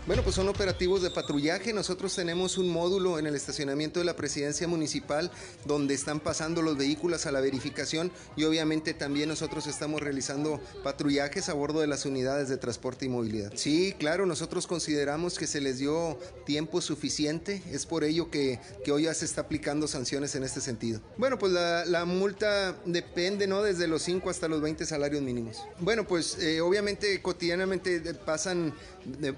Bueno, 0.08 0.24
pues 0.24 0.38
son 0.38 0.48
operativos 0.48 1.02
de 1.02 1.10
patrullaje. 1.10 1.74
Nosotros 1.74 2.16
tenemos 2.16 2.58
un 2.58 2.70
módulo 2.70 3.20
en 3.20 3.28
el 3.28 3.36
estacionamiento 3.36 4.00
de 4.00 4.06
la 4.06 4.16
presidencia 4.16 4.66
municipal 4.66 5.30
donde 5.66 5.94
están 5.96 6.22
pasando 6.22 6.62
los 6.62 6.78
vehículos 6.78 7.26
a 7.26 7.32
la 7.34 7.42
verificación 7.42 8.10
y 8.38 8.46
obviamente 8.46 8.94
también 8.94 9.28
nosotros 9.28 9.68
estamos 9.68 10.02
realizando 10.02 10.62
patrullajes 10.82 11.50
a 11.50 11.54
bordo 11.54 11.82
de 11.82 11.88
las 11.88 12.06
unidades 12.06 12.48
de 12.48 12.56
transporte 12.56 13.06
y 13.06 13.10
movilidad. 13.10 13.52
Sí, 13.56 13.94
claro, 14.00 14.26
nosotros 14.26 14.66
consideramos 14.66 15.38
que 15.38 15.46
se 15.46 15.60
les 15.60 15.80
dio 15.80 16.18
tiempo 16.46 16.80
suficiente. 16.80 17.62
Es 17.70 17.86
por 17.86 18.06
ello 18.06 18.32
que, 18.32 18.62
hoy 18.90 19.04
ya 19.04 19.14
se 19.14 19.26
está 19.26 19.42
aplicando 19.42 19.90
sanciones 19.90 20.36
en 20.36 20.44
este 20.44 20.62
sentido. 20.62 21.02
Bueno, 21.18 21.38
pues 21.38 21.52
la, 21.52 22.06
multa 22.06 22.78
depende, 22.86 23.46
¿no? 23.46 23.62
Desde 23.62 23.88
los 23.88 24.04
5 24.04 24.30
hasta 24.30 24.48
los 24.48 24.62
20 24.62 24.86
salarios 24.86 25.22
mínimos. 25.22 25.58
Bueno, 25.82 26.08
pues 26.08 26.38
eh, 26.40 26.62
obviamente 26.62 27.22
cotidianamente 27.22 28.00
pasan 28.14 28.74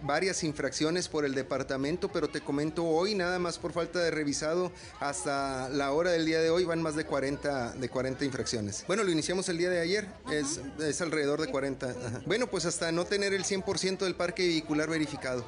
varias 0.03 0.43
infracciones 0.43 1.07
por 1.07 1.25
el 1.25 1.33
departamento, 1.33 2.09
pero 2.11 2.27
te 2.27 2.41
comento 2.41 2.85
hoy, 2.85 3.15
nada 3.15 3.39
más 3.39 3.59
por 3.59 3.71
falta 3.71 3.99
de 3.99 4.11
revisado, 4.11 4.71
hasta 4.99 5.69
la 5.69 5.91
hora 5.91 6.11
del 6.11 6.25
día 6.25 6.39
de 6.39 6.49
hoy 6.49 6.65
van 6.65 6.81
más 6.81 6.95
de 6.95 7.05
40, 7.05 7.73
de 7.73 7.89
40 7.89 8.25
infracciones. 8.25 8.83
Bueno, 8.87 9.03
lo 9.03 9.11
iniciamos 9.11 9.49
el 9.49 9.57
día 9.57 9.69
de 9.69 9.79
ayer, 9.79 10.07
es, 10.31 10.59
es, 10.79 11.01
alrededor 11.01 11.41
de 11.41 11.47
40. 11.47 11.95
Bueno, 12.25 12.47
pues 12.47 12.65
hasta 12.65 12.91
no 12.91 13.05
tener 13.05 13.33
el 13.33 13.43
100% 13.43 13.99
del 13.99 14.15
parque 14.15 14.47
vehicular 14.47 14.89
verificado. 14.89 15.45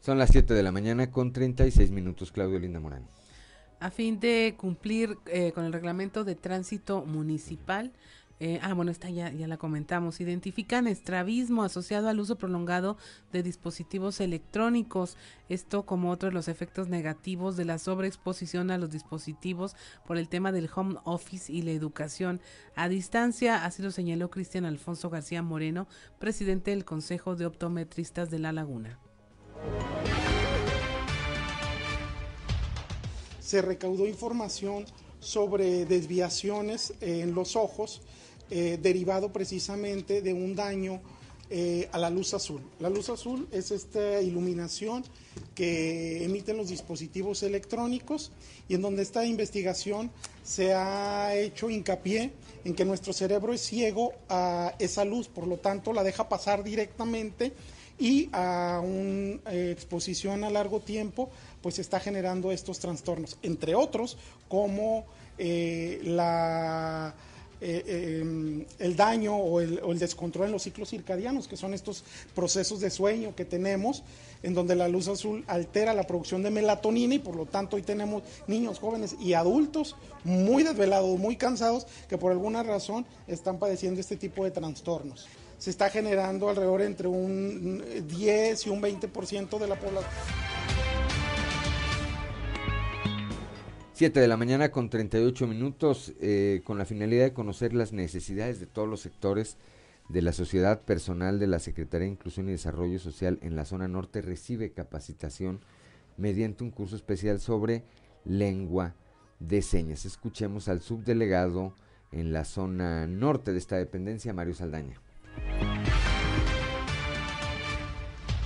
Son 0.00 0.18
las 0.18 0.28
7 0.30 0.52
de 0.52 0.62
la 0.62 0.70
mañana 0.70 1.10
con 1.10 1.32
36 1.32 1.90
minutos, 1.90 2.30
Claudio 2.30 2.58
Linda 2.58 2.78
Morán. 2.78 3.08
A 3.80 3.90
fin 3.90 4.20
de 4.20 4.54
cumplir 4.56 5.16
eh, 5.26 5.52
con 5.52 5.64
el 5.64 5.72
reglamento 5.72 6.24
de 6.24 6.34
tránsito 6.34 7.04
municipal, 7.06 7.90
eh, 8.46 8.60
ah, 8.60 8.74
bueno, 8.74 8.90
esta 8.90 9.08
ya, 9.08 9.32
ya 9.32 9.48
la 9.48 9.56
comentamos. 9.56 10.20
Identifican 10.20 10.86
estrabismo 10.86 11.62
asociado 11.62 12.10
al 12.10 12.20
uso 12.20 12.36
prolongado 12.36 12.98
de 13.32 13.42
dispositivos 13.42 14.20
electrónicos. 14.20 15.16
Esto 15.48 15.86
como 15.86 16.10
otro 16.10 16.28
de 16.28 16.34
los 16.34 16.48
efectos 16.48 16.90
negativos 16.90 17.56
de 17.56 17.64
la 17.64 17.78
sobreexposición 17.78 18.70
a 18.70 18.76
los 18.76 18.90
dispositivos 18.90 19.76
por 20.06 20.18
el 20.18 20.28
tema 20.28 20.52
del 20.52 20.68
home 20.74 20.96
office 21.04 21.50
y 21.50 21.62
la 21.62 21.70
educación 21.70 22.42
a 22.76 22.90
distancia. 22.90 23.64
Así 23.64 23.80
lo 23.80 23.90
señaló 23.90 24.30
Cristian 24.30 24.66
Alfonso 24.66 25.08
García 25.08 25.40
Moreno, 25.40 25.86
presidente 26.18 26.70
del 26.70 26.84
Consejo 26.84 27.36
de 27.36 27.46
Optometristas 27.46 28.30
de 28.30 28.40
La 28.40 28.52
Laguna. 28.52 28.98
Se 33.40 33.62
recaudó 33.62 34.06
información 34.06 34.84
sobre 35.18 35.86
desviaciones 35.86 36.92
en 37.00 37.34
los 37.34 37.56
ojos 37.56 38.02
eh, 38.50 38.78
derivado 38.80 39.32
precisamente 39.32 40.20
de 40.20 40.32
un 40.32 40.54
daño 40.54 41.00
eh, 41.50 41.88
a 41.92 41.98
la 41.98 42.10
luz 42.10 42.34
azul. 42.34 42.60
La 42.78 42.90
luz 42.90 43.08
azul 43.08 43.48
es 43.52 43.70
esta 43.70 44.20
iluminación 44.20 45.04
que 45.54 46.24
emiten 46.24 46.56
los 46.56 46.68
dispositivos 46.68 47.42
electrónicos 47.42 48.32
y 48.68 48.74
en 48.74 48.82
donde 48.82 49.02
esta 49.02 49.24
investigación 49.24 50.10
se 50.42 50.74
ha 50.74 51.34
hecho 51.36 51.70
hincapié 51.70 52.32
en 52.64 52.74
que 52.74 52.84
nuestro 52.84 53.12
cerebro 53.12 53.52
es 53.52 53.60
ciego 53.60 54.12
a 54.28 54.74
esa 54.78 55.04
luz, 55.04 55.28
por 55.28 55.46
lo 55.46 55.58
tanto 55.58 55.92
la 55.92 56.02
deja 56.02 56.28
pasar 56.28 56.64
directamente 56.64 57.52
y 57.98 58.28
a 58.32 58.80
una 58.82 59.40
eh, 59.50 59.70
exposición 59.70 60.44
a 60.44 60.50
largo 60.50 60.80
tiempo 60.80 61.30
pues 61.62 61.78
está 61.78 62.00
generando 62.00 62.52
estos 62.52 62.78
trastornos, 62.78 63.38
entre 63.42 63.74
otros 63.74 64.16
como 64.48 65.06
la 65.38 67.14
eh, 67.66 68.20
em, 68.20 68.66
el 68.78 68.94
daño 68.94 69.34
o 69.36 69.58
el, 69.58 69.98
descontrol 69.98 70.46
en 70.46 70.52
los 70.52 70.64
ciclos 70.64 70.90
circadianos, 70.90 71.48
que 71.48 71.56
son 71.56 71.72
estos 71.72 72.04
procesos 72.34 72.80
de 72.80 72.90
sueño 72.90 73.34
que 73.34 73.46
tenemos, 73.46 74.02
en 74.42 74.52
donde 74.52 74.76
la 74.76 74.86
luz 74.86 75.08
azul 75.08 75.44
altera 75.46 75.94
la 75.94 76.02
producción 76.02 76.42
de 76.42 76.50
melatonina 76.50 77.14
y 77.14 77.20
por 77.20 77.36
lo 77.36 77.46
tanto 77.46 77.76
hoy 77.76 77.82
tenemos 77.82 78.22
niños, 78.46 78.78
jóvenes 78.78 79.16
y 79.18 79.32
adultos 79.32 79.96
muy 80.24 80.62
desvelados, 80.62 81.18
muy 81.18 81.36
cansados, 81.36 81.86
que 82.06 82.18
por 82.18 82.32
alguna 82.32 82.62
razón 82.62 83.06
están 83.26 83.58
padeciendo 83.58 83.98
este 83.98 84.16
tipo 84.16 84.44
de 84.44 84.50
trastornos. 84.50 85.26
Se 85.58 85.70
está 85.70 85.88
generando 85.88 86.50
alrededor 86.50 86.82
entre 86.82 87.08
un 87.08 87.82
10 88.06 88.66
y 88.66 88.68
un 88.68 88.82
20% 88.82 89.58
de 89.58 89.66
la 89.66 89.80
población. 89.80 90.53
7 93.94 94.18
de 94.18 94.26
la 94.26 94.36
mañana 94.36 94.72
con 94.72 94.90
38 94.90 95.46
minutos, 95.46 96.14
eh, 96.20 96.62
con 96.64 96.78
la 96.78 96.84
finalidad 96.84 97.26
de 97.26 97.32
conocer 97.32 97.72
las 97.74 97.92
necesidades 97.92 98.58
de 98.58 98.66
todos 98.66 98.88
los 98.88 99.00
sectores 99.00 99.56
de 100.08 100.20
la 100.20 100.32
sociedad 100.32 100.82
personal 100.82 101.38
de 101.38 101.46
la 101.46 101.60
Secretaría 101.60 102.06
de 102.06 102.14
Inclusión 102.14 102.48
y 102.48 102.52
Desarrollo 102.52 102.98
Social 102.98 103.38
en 103.40 103.54
la 103.54 103.64
zona 103.64 103.86
norte 103.86 104.20
recibe 104.20 104.72
capacitación 104.72 105.60
mediante 106.16 106.64
un 106.64 106.72
curso 106.72 106.96
especial 106.96 107.38
sobre 107.38 107.84
lengua 108.24 108.96
de 109.38 109.62
señas. 109.62 110.04
Escuchemos 110.06 110.66
al 110.66 110.80
subdelegado 110.80 111.72
en 112.10 112.32
la 112.32 112.44
zona 112.44 113.06
norte 113.06 113.52
de 113.52 113.58
esta 113.58 113.76
dependencia, 113.76 114.32
Mario 114.32 114.54
Saldaña. 114.54 115.00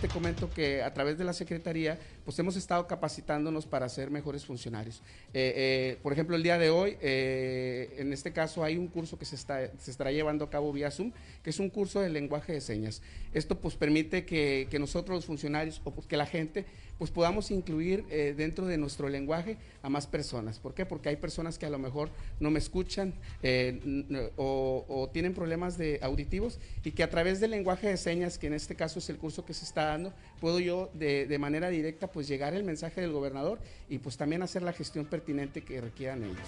te 0.00 0.08
comento 0.08 0.48
que 0.50 0.82
a 0.82 0.92
través 0.94 1.18
de 1.18 1.24
la 1.24 1.32
Secretaría, 1.32 1.98
pues 2.28 2.38
hemos 2.40 2.56
estado 2.56 2.86
capacitándonos 2.86 3.64
para 3.64 3.88
ser 3.88 4.10
mejores 4.10 4.44
funcionarios. 4.44 5.00
Eh, 5.32 5.54
eh, 5.56 5.98
por 6.02 6.12
ejemplo, 6.12 6.36
el 6.36 6.42
día 6.42 6.58
de 6.58 6.68
hoy, 6.68 6.98
eh, 7.00 7.96
en 7.96 8.12
este 8.12 8.34
caso, 8.34 8.62
hay 8.62 8.76
un 8.76 8.88
curso 8.88 9.18
que 9.18 9.24
se, 9.24 9.34
está, 9.34 9.72
se 9.78 9.90
estará 9.90 10.12
llevando 10.12 10.44
a 10.44 10.50
cabo 10.50 10.70
vía 10.70 10.90
Zoom, 10.90 11.12
que 11.42 11.48
es 11.48 11.58
un 11.58 11.70
curso 11.70 12.02
de 12.02 12.10
lenguaje 12.10 12.52
de 12.52 12.60
señas. 12.60 13.00
Esto 13.32 13.58
pues 13.58 13.76
permite 13.76 14.26
que, 14.26 14.68
que 14.70 14.78
nosotros 14.78 15.16
los 15.16 15.24
funcionarios 15.24 15.80
o 15.84 15.90
pues, 15.90 16.06
que 16.06 16.18
la 16.18 16.26
gente 16.26 16.66
pues 16.98 17.12
podamos 17.12 17.50
incluir 17.50 18.04
eh, 18.10 18.34
dentro 18.36 18.66
de 18.66 18.76
nuestro 18.76 19.08
lenguaje 19.08 19.56
a 19.82 19.88
más 19.88 20.06
personas. 20.06 20.58
¿Por 20.58 20.74
qué? 20.74 20.84
Porque 20.84 21.08
hay 21.08 21.16
personas 21.16 21.56
que 21.56 21.64
a 21.64 21.70
lo 21.70 21.78
mejor 21.78 22.10
no 22.40 22.50
me 22.50 22.58
escuchan 22.58 23.14
eh, 23.42 24.28
o, 24.36 25.08
tienen 25.12 25.32
problemas 25.32 25.78
de 25.78 26.00
auditivos 26.02 26.58
y 26.84 26.90
que 26.90 27.04
a 27.04 27.10
través 27.10 27.40
del 27.40 27.52
lenguaje 27.52 27.88
de 27.88 27.96
señas, 27.96 28.36
que 28.36 28.48
en 28.48 28.54
este 28.54 28.74
caso 28.74 28.98
es 28.98 29.08
el 29.08 29.16
curso 29.16 29.44
que 29.44 29.54
se 29.54 29.64
está 29.64 29.84
dando, 29.86 30.12
puedo 30.40 30.58
yo 30.58 30.90
de, 30.92 31.26
de 31.26 31.38
manera 31.38 31.68
directa 31.68 32.08
pues 32.08 32.17
llegar 32.26 32.54
el 32.54 32.64
mensaje 32.64 33.00
del 33.00 33.12
gobernador 33.12 33.60
y 33.88 33.98
pues 33.98 34.16
también 34.16 34.42
hacer 34.42 34.62
la 34.62 34.72
gestión 34.72 35.04
pertinente 35.04 35.62
que 35.62 35.80
requieran 35.80 36.24
ellos. 36.24 36.38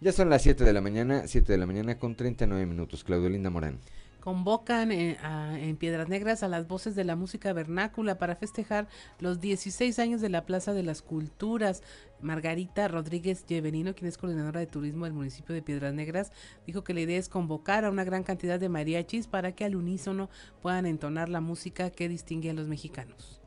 Ya 0.00 0.12
son 0.12 0.28
las 0.28 0.42
7 0.42 0.64
de 0.64 0.72
la 0.72 0.80
mañana, 0.80 1.26
7 1.26 1.52
de 1.52 1.58
la 1.58 1.66
mañana 1.66 1.98
con 1.98 2.16
39 2.16 2.66
minutos. 2.66 3.04
Claudio 3.04 3.28
Linda 3.28 3.50
Morán 3.50 3.78
convocan 4.26 4.90
eh, 4.90 5.16
en 5.22 5.76
Piedras 5.76 6.08
Negras 6.08 6.42
a 6.42 6.48
las 6.48 6.66
voces 6.66 6.96
de 6.96 7.04
la 7.04 7.14
música 7.14 7.52
vernácula 7.52 8.18
para 8.18 8.34
festejar 8.34 8.88
los 9.20 9.38
16 9.40 10.00
años 10.00 10.20
de 10.20 10.28
la 10.28 10.44
Plaza 10.44 10.72
de 10.72 10.82
las 10.82 11.00
Culturas. 11.00 11.84
Margarita 12.20 12.88
Rodríguez 12.88 13.46
Llevenino, 13.46 13.94
quien 13.94 14.08
es 14.08 14.18
coordinadora 14.18 14.58
de 14.58 14.66
turismo 14.66 15.04
del 15.04 15.14
municipio 15.14 15.54
de 15.54 15.62
Piedras 15.62 15.94
Negras, 15.94 16.32
dijo 16.66 16.82
que 16.82 16.92
la 16.92 17.02
idea 17.02 17.20
es 17.20 17.28
convocar 17.28 17.84
a 17.84 17.90
una 17.90 18.02
gran 18.02 18.24
cantidad 18.24 18.58
de 18.58 18.68
mariachis 18.68 19.28
para 19.28 19.52
que 19.52 19.64
al 19.64 19.76
unísono 19.76 20.28
puedan 20.60 20.86
entonar 20.86 21.28
la 21.28 21.40
música 21.40 21.90
que 21.90 22.08
distingue 22.08 22.50
a 22.50 22.54
los 22.54 22.66
mexicanos. 22.66 23.40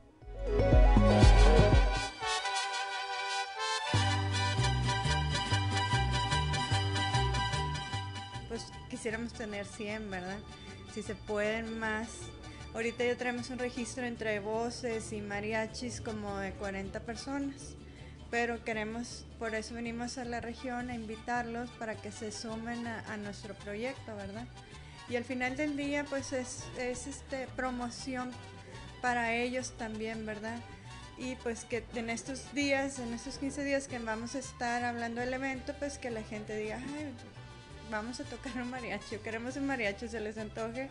Quisiéramos 9.00 9.32
tener 9.32 9.66
100, 9.66 10.12
¿verdad? 10.12 10.40
si 10.94 11.04
se 11.04 11.16
pueden 11.16 11.80
más. 11.80 12.10
Ahorita 12.74 13.06
ya 13.06 13.16
traemos 13.16 13.50
un 13.50 13.58
registro 13.58 14.06
entre 14.06 14.42
voces 14.42 15.14
y 15.14 15.22
mariachis 15.22 16.02
como 16.02 16.38
de 16.38 16.52
40 16.52 17.00
personas, 17.00 17.78
pero 18.30 18.62
queremos, 18.66 19.26
por 19.40 19.56
eso 19.56 19.74
venimos 19.74 20.18
a 20.18 20.26
la 20.26 20.42
región 20.42 20.90
a 20.90 20.96
invitarlos 20.96 21.70
para 21.80 21.96
que 21.96 22.12
se 22.12 22.34
sumen 22.34 22.86
a, 22.88 23.16
nuestro 23.16 23.54
proyecto, 23.54 24.14
¿verdad? 24.18 24.46
Y 25.08 25.16
al 25.16 25.24
final 25.24 25.56
del 25.56 25.78
día, 25.78 26.04
pues 26.04 26.34
es, 26.34 26.66
es 26.78 27.08
este, 27.08 27.48
promoción 27.56 28.32
para 29.02 29.34
ellos 29.34 29.78
también, 29.78 30.26
¿verdad? 30.26 30.60
Y 31.18 31.36
pues 31.38 31.64
que 31.64 31.86
en 31.96 32.10
estos 32.10 32.54
días, 32.54 33.00
en 33.00 33.14
estos 33.14 33.38
15 33.38 33.64
días 33.64 33.88
que 33.88 33.98
vamos 33.98 34.36
a 34.36 34.40
estar 34.40 34.84
hablando 34.84 35.22
del 35.22 35.34
evento, 35.34 35.74
pues 35.80 35.98
que 35.98 36.10
la 36.10 36.22
gente 36.22 36.58
diga, 36.58 36.82
ay, 36.98 37.14
vamos 37.90 38.20
a 38.20 38.24
tocar 38.24 38.62
un 38.62 38.70
mariachi 38.70 39.18
queremos 39.18 39.56
un 39.58 39.66
mariachi, 39.66 40.08
se 40.08 40.20
les 40.20 40.38
antoje. 40.38 40.90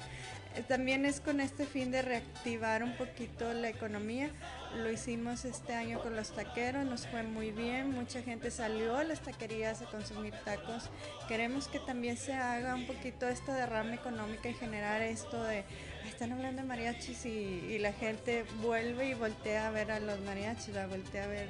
Eh, 0.57 0.63
también 0.67 1.05
es 1.05 1.21
con 1.21 1.41
este 1.41 1.67
fin 1.67 1.91
de 1.91 2.03
reactivar 2.03 2.83
un 2.83 2.97
poquito 2.97 3.53
la 3.53 3.69
economía. 3.69 4.31
Lo 4.77 4.91
hicimos 4.91 5.45
este 5.45 5.75
año 5.75 6.01
con 6.01 6.17
los 6.17 6.35
taqueros, 6.35 6.85
nos 6.85 7.07
fue 7.07 7.23
muy 7.23 7.53
bien, 7.53 7.91
mucha 7.91 8.23
gente 8.23 8.51
salió 8.51 8.97
a 8.97 9.05
las 9.05 9.21
taquerías 9.21 9.83
a 9.83 9.87
consumir 9.87 10.35
tacos. 10.45 10.91
Queremos 11.29 11.69
que 11.69 11.79
también 11.79 12.17
se 12.17 12.33
haga 12.33 12.75
un 12.75 12.87
poquito 12.87 13.29
esta 13.29 13.55
derrama 13.55 13.95
económica 13.95 14.49
y 14.49 14.55
generar 14.55 15.03
esto 15.03 15.43
de, 15.45 15.65
están 16.09 16.33
hablando 16.33 16.63
de 16.63 16.69
mariachis 16.69 17.27
y, 17.27 17.79
la 17.79 17.93
gente 17.93 18.45
vuelve 18.61 19.11
y 19.11 19.15
voltea 19.15 19.69
a 19.69 19.71
ver 19.71 19.93
a 19.93 20.01
los 20.01 20.19
mariachis, 20.21 20.75
la 20.75 20.89
voltea 20.89 21.25
a 21.25 21.27
ver, 21.29 21.49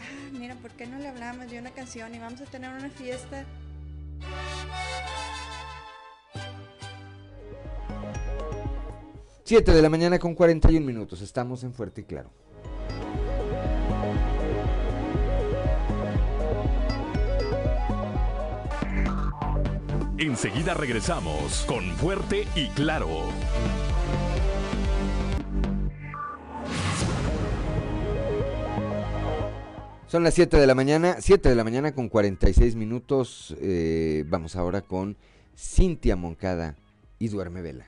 ah, 0.00 0.30
mira, 0.32 0.56
¿por 0.56 0.72
qué 0.72 0.86
no 0.86 0.98
le 0.98 1.06
hablamos 1.06 1.48
de 1.48 1.58
una 1.58 1.70
canción 1.70 2.12
y 2.14 2.18
vamos 2.18 2.40
a 2.40 2.46
tener 2.46 2.70
una 2.70 2.90
fiesta? 2.90 3.44
7 9.44 9.70
de 9.70 9.82
la 9.82 9.90
mañana 9.90 10.18
con 10.18 10.34
41 10.34 10.86
minutos. 10.86 11.20
Estamos 11.20 11.62
en 11.62 11.74
Fuerte 11.74 12.00
y 12.00 12.04
Claro. 12.04 12.30
Enseguida 20.16 20.72
regresamos 20.72 21.64
con 21.66 21.84
Fuerte 21.96 22.46
y 22.54 22.68
Claro. 22.68 23.08
Son 30.12 30.22
las 30.22 30.34
7 30.34 30.58
de 30.58 30.66
la 30.66 30.74
mañana, 30.74 31.16
7 31.20 31.48
de 31.48 31.54
la 31.54 31.64
mañana 31.64 31.94
con 31.94 32.10
46 32.10 32.76
minutos. 32.76 33.56
Eh, 33.62 34.26
vamos 34.28 34.56
ahora 34.56 34.82
con 34.82 35.16
Cintia 35.56 36.16
Moncada 36.16 36.76
y 37.18 37.28
Duerme 37.28 37.62
Vela. 37.62 37.86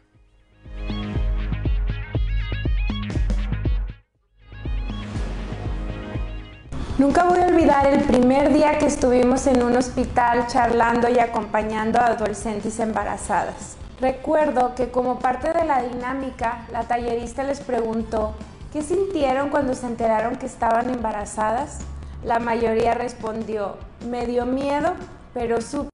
Nunca 6.97 7.25
voy 7.25 7.41
a 7.41 7.49
olvidar 7.49 7.87
el 7.89 8.03
primer 8.05 8.55
día 8.55 8.79
que 8.79 8.87
estuvimos 8.87 9.47
en 9.47 9.63
un 9.63 9.77
hospital 9.77 10.47
charlando 10.47 11.11
y 11.11 11.19
acompañando 11.19 11.99
a 11.99 12.07
adolescentes 12.07 12.81
embarazadas. 12.81 13.77
Recuerdo 14.01 14.75
que 14.75 14.89
como 14.89 15.19
parte 15.19 15.53
de 15.53 15.67
la 15.67 15.83
dinámica, 15.83 16.67
la 16.73 16.85
tallerista 16.85 17.45
les 17.45 17.61
preguntó, 17.61 18.35
¿qué 18.73 18.81
sintieron 18.81 19.51
cuando 19.51 19.75
se 19.75 19.85
enteraron 19.85 20.37
que 20.37 20.47
estaban 20.47 20.89
embarazadas? 20.89 21.81
La 22.25 22.39
mayoría 22.39 22.95
respondió, 22.95 23.77
me 24.09 24.27
dio 24.27 24.47
miedo, 24.47 24.95
pero 25.35 25.61
supe 25.61 25.91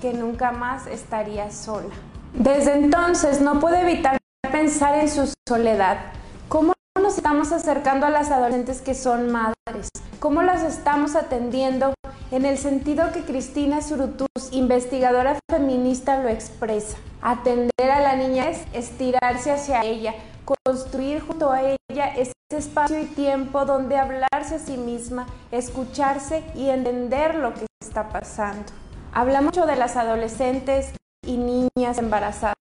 que 0.00 0.14
nunca 0.14 0.52
más 0.52 0.86
estaría 0.86 1.50
sola. 1.50 1.94
Desde 2.32 2.72
entonces 2.72 3.42
no 3.42 3.60
pude 3.60 3.82
evitar 3.82 4.16
pensar 4.50 4.94
en 4.94 5.10
su 5.10 5.30
soledad. 5.46 5.98
¿Cómo 6.48 6.72
nos 6.98 7.18
estamos 7.18 7.52
acercando 7.52 8.06
a 8.06 8.10
las 8.10 8.30
adolescentes 8.30 8.80
que 8.80 8.94
son 8.94 9.30
madres? 9.30 9.90
¿Cómo 10.18 10.42
las 10.42 10.62
estamos 10.62 11.14
atendiendo 11.14 11.92
en 12.30 12.46
el 12.46 12.56
sentido 12.56 13.12
que 13.12 13.24
Cristina 13.24 13.82
Surutuz, 13.82 14.50
investigadora 14.50 15.38
feminista, 15.50 16.22
lo 16.22 16.30
expresa? 16.30 16.96
Atender 17.20 17.90
a 17.90 18.00
la 18.00 18.16
niña 18.16 18.48
es 18.48 18.62
estirarse 18.72 19.52
hacia 19.52 19.82
ella, 19.84 20.14
construir 20.64 21.20
junto 21.20 21.50
a 21.50 21.62
ella 21.62 22.14
ese 22.16 22.32
espacio 22.50 23.00
y 23.00 23.06
tiempo 23.06 23.64
donde 23.64 23.96
hablarse 23.96 24.56
a 24.56 24.58
sí 24.58 24.76
misma, 24.76 25.26
escucharse 25.50 26.44
y 26.54 26.68
entender 26.68 27.34
lo 27.34 27.54
que 27.54 27.66
está 27.82 28.08
pasando. 28.08 28.72
Habla 29.12 29.40
mucho 29.42 29.66
de 29.66 29.76
las 29.76 29.96
adolescentes 29.96 30.92
y 31.26 31.36
niñas 31.36 31.98
embarazadas, 31.98 32.54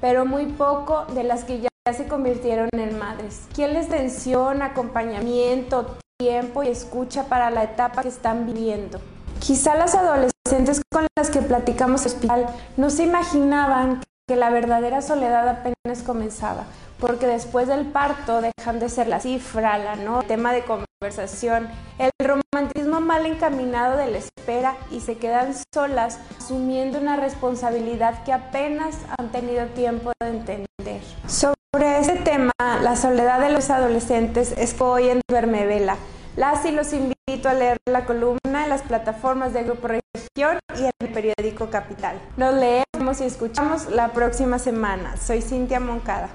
pero 0.00 0.24
muy 0.26 0.46
poco 0.46 1.06
de 1.06 1.24
las 1.24 1.44
que 1.44 1.60
ya 1.60 1.68
se 1.92 2.08
convirtieron 2.08 2.68
en 2.72 2.98
madres. 2.98 3.46
¿Quién 3.54 3.74
les 3.74 3.88
tensiona, 3.88 4.66
acompañamiento, 4.66 5.96
tiempo 6.18 6.62
y 6.62 6.68
escucha 6.68 7.24
para 7.24 7.50
la 7.50 7.64
etapa 7.64 8.02
que 8.02 8.08
están 8.08 8.46
viviendo? 8.46 9.00
Quizá 9.40 9.74
las 9.74 9.94
adolescentes 9.94 10.82
con 10.92 11.06
las 11.16 11.30
que 11.30 11.40
platicamos 11.40 12.02
en 12.02 12.08
el 12.08 12.14
hospital 12.14 12.46
no 12.76 12.90
se 12.90 13.04
imaginaban 13.04 14.02
que 14.30 14.36
la 14.36 14.50
verdadera 14.50 15.02
soledad 15.02 15.48
apenas 15.48 16.04
comenzaba, 16.06 16.62
porque 17.00 17.26
después 17.26 17.66
del 17.66 17.84
parto 17.84 18.40
dejan 18.40 18.78
de 18.78 18.88
ser 18.88 19.08
la 19.08 19.18
cifra, 19.18 19.76
la 19.76 19.96
no, 19.96 20.22
tema 20.22 20.52
de 20.52 20.62
conversación, 20.62 21.68
el 21.98 22.12
romantismo 22.24 23.00
mal 23.00 23.26
encaminado 23.26 23.96
de 23.96 24.06
la 24.06 24.18
espera 24.18 24.76
y 24.92 25.00
se 25.00 25.16
quedan 25.16 25.52
solas 25.74 26.20
asumiendo 26.38 27.00
una 27.00 27.16
responsabilidad 27.16 28.22
que 28.22 28.32
apenas 28.32 28.98
han 29.18 29.32
tenido 29.32 29.66
tiempo 29.66 30.12
de 30.22 30.28
entender. 30.28 31.00
Sobre 31.26 31.98
este 31.98 32.14
tema, 32.18 32.52
la 32.82 32.94
soledad 32.94 33.40
de 33.40 33.50
los 33.50 33.68
adolescentes 33.68 34.54
es 34.56 34.80
hoy 34.80 35.08
en 35.08 35.22
Duerme 35.28 35.66
Vela. 35.66 35.96
Las 36.36 36.64
y 36.66 36.70
los 36.70 36.92
invito 36.92 37.19
a 37.30 37.54
leer 37.54 37.78
la 37.86 38.04
columna 38.06 38.64
en 38.64 38.68
las 38.68 38.82
plataformas 38.82 39.52
de 39.52 39.62
Grupo 39.62 39.86
Región 39.86 40.58
y 40.76 40.82
en 40.82 40.90
el 40.98 41.12
periódico 41.12 41.70
Capital. 41.70 42.20
Nos 42.36 42.54
leemos 42.54 43.20
y 43.20 43.24
escuchamos 43.24 43.88
la 43.88 44.12
próxima 44.12 44.58
semana. 44.58 45.16
Soy 45.16 45.40
Cintia 45.40 45.78
Moncada. 45.78 46.28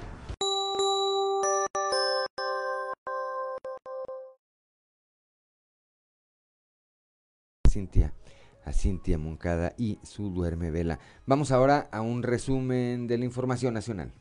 Cintia, 7.70 8.14
a 8.64 8.72
Cintia 8.72 9.18
Moncada 9.18 9.74
y 9.78 10.00
su 10.04 10.30
duerme 10.30 10.72
vela. 10.72 11.00
Vamos 11.26 11.52
ahora 11.52 11.90
a 11.92 12.00
un 12.00 12.24
resumen 12.24 13.08
de 13.08 13.18
la 13.18 13.26
información 13.26 13.74
nacional. 13.74 14.14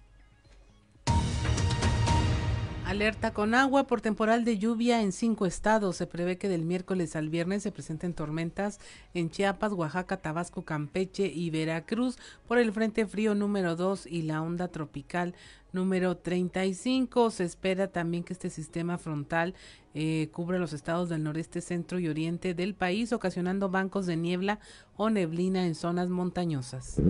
Alerta 2.87 3.33
con 3.33 3.55
agua 3.55 3.87
por 3.87 4.03
temporal 4.03 4.45
de 4.45 4.59
lluvia 4.59 5.01
en 5.01 5.13
cinco 5.13 5.47
estados. 5.47 5.97
Se 5.97 6.07
prevé 6.07 6.37
que 6.37 6.51
del 6.51 6.67
miércoles 6.67 7.17
al 7.17 7.31
viernes 7.31 7.63
se 7.63 7.73
presenten 7.73 8.13
tormentas 8.13 8.79
en 9.15 9.31
Chiapas, 9.31 9.73
Oaxaca, 9.73 10.19
Tabasco, 10.19 10.67
Campeche 10.67 11.27
y 11.27 11.49
Veracruz 11.49 12.19
por 12.47 12.59
el 12.59 12.73
Frente 12.73 13.07
Frío 13.07 13.35
número 13.35 13.75
2 13.75 14.07
y 14.07 14.23
la 14.23 14.43
onda 14.43 14.69
tropical 14.69 15.35
número 15.73 16.19
35. 16.19 17.31
Se 17.31 17.45
espera 17.45 17.89
también 17.89 18.23
que 18.23 18.35
este 18.35 18.51
sistema 18.51 18.99
frontal 18.99 19.55
eh, 19.95 20.29
cubra 20.31 20.59
los 20.59 20.75
estados 20.75 21.09
del 21.09 21.23
noreste, 21.23 21.63
centro 21.63 21.99
y 21.99 22.09
oriente 22.09 22.53
del 22.53 22.75
país, 22.75 23.15
ocasionando 23.15 23.71
bancos 23.71 24.05
de 24.05 24.17
niebla 24.17 24.61
o 24.97 25.09
neblina 25.09 25.67
en 25.67 25.75
zonas 25.75 26.11
montañosas. 26.11 27.01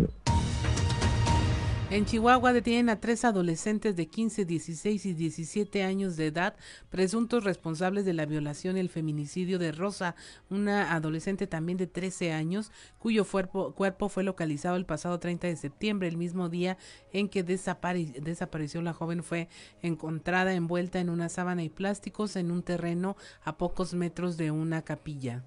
En 1.94 2.06
Chihuahua 2.06 2.52
detienen 2.52 2.88
a 2.88 2.98
tres 2.98 3.24
adolescentes 3.24 3.94
de 3.94 4.08
15, 4.08 4.44
16 4.44 5.06
y 5.06 5.14
17 5.14 5.84
años 5.84 6.16
de 6.16 6.26
edad, 6.26 6.56
presuntos 6.90 7.44
responsables 7.44 8.04
de 8.04 8.14
la 8.14 8.26
violación 8.26 8.76
y 8.76 8.80
el 8.80 8.88
feminicidio 8.88 9.60
de 9.60 9.70
Rosa, 9.70 10.16
una 10.50 10.92
adolescente 10.92 11.46
también 11.46 11.78
de 11.78 11.86
13 11.86 12.32
años, 12.32 12.72
cuyo 12.98 13.24
cuerpo, 13.24 14.08
fue 14.08 14.24
localizado 14.24 14.74
el 14.74 14.86
pasado 14.86 15.20
30 15.20 15.46
de 15.46 15.54
septiembre, 15.54 16.08
el 16.08 16.16
mismo 16.16 16.48
día 16.48 16.78
en 17.12 17.28
que 17.28 17.44
desapareció 17.44 18.82
la 18.82 18.92
joven 18.92 19.22
fue 19.22 19.48
encontrada 19.80 20.52
envuelta 20.52 20.98
en 20.98 21.10
una 21.10 21.28
sábana 21.28 21.62
y 21.62 21.68
plásticos 21.68 22.34
en 22.34 22.50
un 22.50 22.64
terreno 22.64 23.16
a 23.44 23.56
pocos 23.56 23.94
metros 23.94 24.36
de 24.36 24.50
una 24.50 24.82
capilla. 24.82 25.44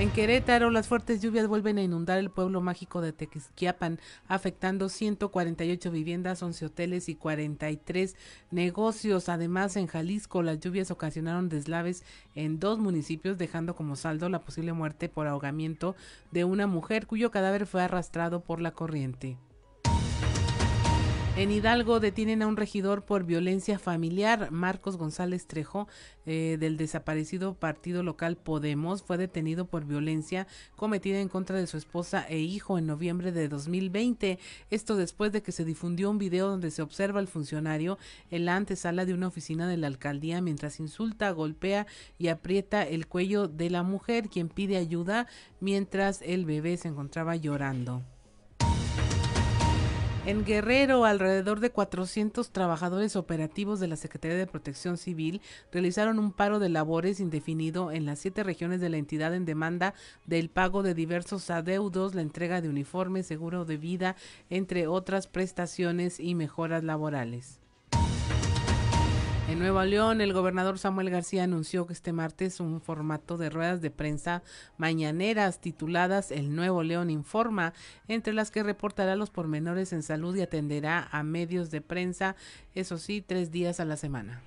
En 0.00 0.08
Querétaro, 0.08 0.70
las 0.70 0.88
fuertes 0.88 1.20
lluvias 1.20 1.46
vuelven 1.46 1.76
a 1.76 1.82
inundar 1.82 2.16
el 2.16 2.30
pueblo 2.30 2.62
mágico 2.62 3.02
de 3.02 3.12
Tequisquiapan, 3.12 4.00
afectando 4.28 4.88
148 4.88 5.90
viviendas, 5.90 6.42
11 6.42 6.64
hoteles 6.64 7.10
y 7.10 7.16
43 7.16 8.16
negocios. 8.50 9.28
Además, 9.28 9.76
en 9.76 9.88
Jalisco, 9.88 10.42
las 10.42 10.58
lluvias 10.58 10.90
ocasionaron 10.90 11.50
deslaves 11.50 12.02
en 12.34 12.58
dos 12.58 12.78
municipios, 12.78 13.36
dejando 13.36 13.74
como 13.74 13.94
saldo 13.94 14.30
la 14.30 14.40
posible 14.40 14.72
muerte 14.72 15.10
por 15.10 15.26
ahogamiento 15.26 15.94
de 16.30 16.44
una 16.44 16.66
mujer 16.66 17.06
cuyo 17.06 17.30
cadáver 17.30 17.66
fue 17.66 17.82
arrastrado 17.82 18.40
por 18.40 18.62
la 18.62 18.70
corriente. 18.70 19.36
En 21.36 21.52
Hidalgo 21.52 22.00
detienen 22.00 22.42
a 22.42 22.48
un 22.48 22.56
regidor 22.56 23.04
por 23.04 23.24
violencia 23.24 23.78
familiar. 23.78 24.50
Marcos 24.50 24.96
González 24.96 25.46
Trejo, 25.46 25.86
eh, 26.26 26.56
del 26.58 26.76
desaparecido 26.76 27.54
partido 27.54 28.02
local 28.02 28.36
Podemos, 28.36 29.02
fue 29.02 29.16
detenido 29.16 29.64
por 29.64 29.86
violencia 29.86 30.48
cometida 30.74 31.20
en 31.20 31.28
contra 31.28 31.56
de 31.56 31.68
su 31.68 31.76
esposa 31.76 32.26
e 32.28 32.40
hijo 32.40 32.78
en 32.78 32.86
noviembre 32.86 33.30
de 33.30 33.48
2020. 33.48 34.40
Esto 34.70 34.96
después 34.96 35.30
de 35.30 35.42
que 35.42 35.52
se 35.52 35.64
difundió 35.64 36.10
un 36.10 36.18
video 36.18 36.48
donde 36.48 36.72
se 36.72 36.82
observa 36.82 37.20
al 37.20 37.28
funcionario 37.28 37.96
en 38.30 38.44
la 38.44 38.56
antesala 38.56 39.04
de 39.04 39.14
una 39.14 39.28
oficina 39.28 39.68
de 39.68 39.76
la 39.76 39.86
alcaldía 39.86 40.42
mientras 40.42 40.80
insulta, 40.80 41.30
golpea 41.30 41.86
y 42.18 42.26
aprieta 42.26 42.82
el 42.82 43.06
cuello 43.06 43.46
de 43.46 43.70
la 43.70 43.84
mujer, 43.84 44.28
quien 44.28 44.48
pide 44.48 44.76
ayuda 44.76 45.28
mientras 45.60 46.22
el 46.22 46.44
bebé 46.44 46.76
se 46.76 46.88
encontraba 46.88 47.36
llorando. 47.36 48.02
En 50.26 50.44
Guerrero, 50.44 51.06
alrededor 51.06 51.60
de 51.60 51.70
400 51.70 52.50
trabajadores 52.50 53.16
operativos 53.16 53.80
de 53.80 53.88
la 53.88 53.96
Secretaría 53.96 54.36
de 54.36 54.46
Protección 54.46 54.98
Civil 54.98 55.40
realizaron 55.72 56.18
un 56.18 56.30
paro 56.30 56.58
de 56.58 56.68
labores 56.68 57.20
indefinido 57.20 57.90
en 57.90 58.04
las 58.04 58.18
siete 58.18 58.42
regiones 58.42 58.82
de 58.82 58.90
la 58.90 58.98
entidad 58.98 59.34
en 59.34 59.46
demanda 59.46 59.94
del 60.26 60.50
pago 60.50 60.82
de 60.82 60.92
diversos 60.92 61.48
adeudos, 61.48 62.14
la 62.14 62.20
entrega 62.20 62.60
de 62.60 62.68
uniformes, 62.68 63.26
seguro 63.26 63.64
de 63.64 63.78
vida, 63.78 64.14
entre 64.50 64.86
otras 64.86 65.26
prestaciones 65.26 66.20
y 66.20 66.34
mejoras 66.34 66.84
laborales. 66.84 67.59
En 69.50 69.58
Nuevo 69.58 69.82
León, 69.82 70.20
el 70.20 70.32
gobernador 70.32 70.78
Samuel 70.78 71.10
García 71.10 71.42
anunció 71.42 71.84
que 71.84 71.92
este 71.92 72.12
martes 72.12 72.60
un 72.60 72.80
formato 72.80 73.36
de 73.36 73.50
ruedas 73.50 73.80
de 73.80 73.90
prensa 73.90 74.44
mañaneras 74.78 75.60
tituladas 75.60 76.30
El 76.30 76.54
Nuevo 76.54 76.84
León 76.84 77.10
Informa, 77.10 77.74
entre 78.06 78.32
las 78.32 78.52
que 78.52 78.62
reportará 78.62 79.16
los 79.16 79.30
pormenores 79.30 79.92
en 79.92 80.04
salud 80.04 80.36
y 80.36 80.42
atenderá 80.42 81.08
a 81.10 81.24
medios 81.24 81.72
de 81.72 81.80
prensa, 81.80 82.36
eso 82.76 82.96
sí, 82.96 83.22
tres 83.26 83.50
días 83.50 83.80
a 83.80 83.84
la 83.84 83.96
semana. 83.96 84.40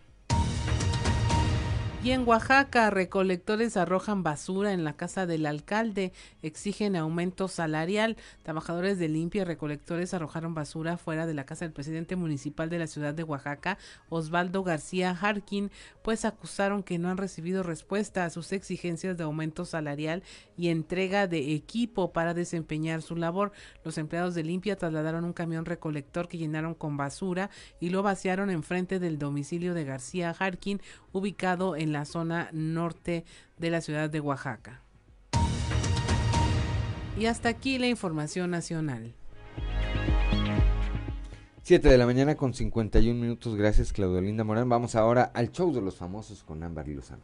Y 2.04 2.12
en 2.12 2.28
Oaxaca, 2.28 2.90
recolectores 2.90 3.78
arrojan 3.78 4.24
basura 4.24 4.74
en 4.74 4.84
la 4.84 4.92
casa 4.92 5.26
del 5.26 5.46
alcalde, 5.46 6.12
exigen 6.42 6.98
aumento 6.98 7.48
salarial. 7.48 8.18
Trabajadores 8.44 9.00
de 9.00 9.08
limpia 9.08 9.44
y 9.44 9.46
recolectores 9.46 10.14
arrojaron 10.14 10.54
basura 10.54 10.98
fuera 10.98 11.26
de 11.26 11.34
la 11.34 11.46
casa 11.46 11.64
del 11.64 11.72
presidente 11.72 12.18
municipal 12.18 12.70
de 12.70 12.80
la 12.80 12.88
ciudad 12.88 13.14
de 13.14 13.24
Oaxaca, 13.24 13.78
Osvaldo 14.10 14.64
García 14.64 15.12
Harkin, 15.12 15.72
pues 16.02 16.26
acusaron 16.26 16.84
que 16.84 17.00
no 17.00 17.08
han 17.08 17.16
recibido 17.16 17.64
respuesta 17.64 18.26
a 18.26 18.30
sus 18.30 18.52
exigencias 18.52 19.18
de 19.18 19.24
aumento 19.24 19.64
salarial 19.64 20.24
y 20.58 20.68
entrega 20.68 21.28
de 21.28 21.54
equipo 21.54 22.12
para 22.12 22.34
desempeñar 22.34 23.02
su 23.02 23.16
labor. 23.16 23.54
Los 23.86 23.98
empleados 23.98 24.36
de 24.36 24.44
limpia 24.44 24.76
trasladaron 24.76 25.24
un 25.24 25.32
camión 25.32 25.64
recolector 25.64 26.28
que 26.28 26.38
llenaron 26.38 26.74
con 26.74 26.98
basura 26.98 27.50
y 27.80 27.92
lo 27.92 28.04
vaciaron 28.04 28.50
enfrente 28.50 29.00
del 29.00 29.18
domicilio 29.18 29.74
de 29.74 29.86
García 29.86 30.36
Harkin, 30.38 30.82
ubicado 31.14 31.78
en 31.78 31.93
la 31.94 32.06
zona 32.06 32.50
norte 32.52 33.24
de 33.58 33.70
la 33.70 33.82
ciudad 33.82 34.10
de 34.10 34.20
Oaxaca. 34.20 34.82
Y 37.18 37.28
hasta 37.28 37.50
aquí 37.50 37.78
la 37.78 37.88
información 37.88 38.52
nacional. 38.52 39.14
7 41.62 41.88
de 41.88 41.98
la 41.98 42.06
mañana 42.06 42.36
con 42.36 42.54
51 42.54 43.18
minutos. 43.18 43.56
Gracias, 43.56 43.94
Claudio 43.94 44.20
Linda 44.20 44.44
Morán. 44.44 44.68
Vamos 44.68 44.96
ahora 44.96 45.32
al 45.34 45.52
show 45.52 45.74
de 45.74 45.82
los 45.82 45.96
famosos 45.96 46.44
con 46.44 46.62
Ámbar 46.62 46.90
Lozano. 46.90 47.24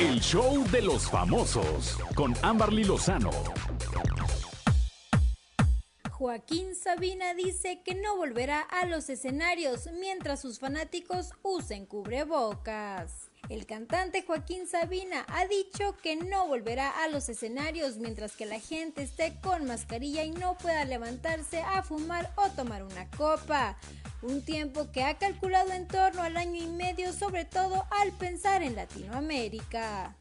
El 0.00 0.18
show 0.18 0.64
de 0.70 0.80
los 0.80 1.10
famosos 1.10 1.98
con 2.14 2.32
Amberly 2.42 2.84
Lozano. 2.84 3.30
Joaquín 6.20 6.74
Sabina 6.74 7.32
dice 7.32 7.80
que 7.82 7.94
no 7.94 8.14
volverá 8.14 8.60
a 8.60 8.84
los 8.84 9.08
escenarios 9.08 9.88
mientras 10.00 10.42
sus 10.42 10.58
fanáticos 10.58 11.30
usen 11.40 11.86
cubrebocas. 11.86 13.30
El 13.48 13.64
cantante 13.64 14.22
Joaquín 14.26 14.68
Sabina 14.68 15.24
ha 15.28 15.46
dicho 15.46 15.96
que 16.02 16.16
no 16.16 16.46
volverá 16.46 16.90
a 17.02 17.08
los 17.08 17.30
escenarios 17.30 17.96
mientras 17.96 18.36
que 18.36 18.44
la 18.44 18.60
gente 18.60 19.02
esté 19.02 19.40
con 19.40 19.64
mascarilla 19.64 20.22
y 20.22 20.32
no 20.32 20.58
pueda 20.58 20.84
levantarse 20.84 21.62
a 21.62 21.82
fumar 21.82 22.30
o 22.36 22.50
tomar 22.50 22.82
una 22.82 23.10
copa. 23.12 23.78
Un 24.20 24.44
tiempo 24.44 24.92
que 24.92 25.04
ha 25.04 25.16
calculado 25.16 25.72
en 25.72 25.88
torno 25.88 26.20
al 26.20 26.36
año 26.36 26.62
y 26.62 26.66
medio, 26.66 27.14
sobre 27.14 27.46
todo 27.46 27.86
al 27.92 28.12
pensar 28.12 28.62
en 28.62 28.76
Latinoamérica. 28.76 30.14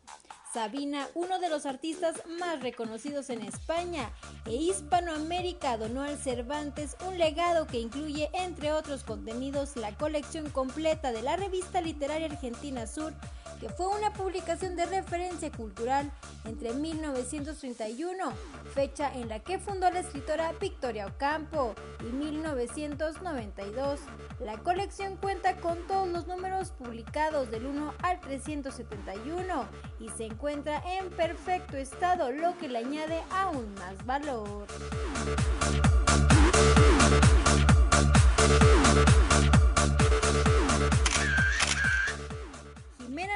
Sabina, 0.51 1.07
uno 1.13 1.37
de 1.37 1.49
los 1.49 1.67
artistas 1.67 2.23
más 2.39 2.61
reconocidos 2.61 3.29
en 3.29 3.43
España 3.43 4.09
e 4.47 4.55
Hispanoamérica, 4.55 5.77
donó 5.77 6.01
al 6.01 6.17
Cervantes 6.17 6.97
un 7.07 7.19
legado 7.19 7.67
que 7.67 7.79
incluye, 7.79 8.29
entre 8.33 8.71
otros 8.71 9.03
contenidos, 9.03 9.75
la 9.75 9.95
colección 9.95 10.49
completa 10.49 11.11
de 11.11 11.21
la 11.21 11.35
revista 11.35 11.81
literaria 11.81 12.25
argentina 12.25 12.87
Sur, 12.87 13.13
que 13.59 13.69
fue 13.69 13.87
una 13.87 14.13
publicación 14.13 14.75
de 14.75 14.85
referencia 14.85 15.51
cultural 15.51 16.11
entre 16.45 16.73
1931, 16.73 18.31
fecha 18.73 19.13
en 19.13 19.29
la 19.29 19.39
que 19.39 19.59
fundó 19.59 19.89
la 19.91 19.99
escritora 19.99 20.53
Victoria 20.59 21.07
Ocampo, 21.07 21.75
y 22.01 22.11
1992. 22.11 23.99
La 24.39 24.57
colección 24.57 25.17
cuenta 25.17 25.57
con 25.57 25.77
todos 25.87 26.07
los 26.07 26.27
números 26.27 26.71
publicados 26.71 27.51
del 27.51 27.65
1 27.65 27.93
al 28.01 28.19
371 28.21 29.65
y 29.99 30.09
se 30.09 30.25
encuentra 30.25 30.81
en 30.97 31.09
perfecto 31.09 31.77
estado, 31.77 32.31
lo 32.31 32.57
que 32.57 32.69
le 32.69 32.79
añade 32.79 33.21
aún 33.31 33.73
más 33.75 34.05
valor. 34.05 34.67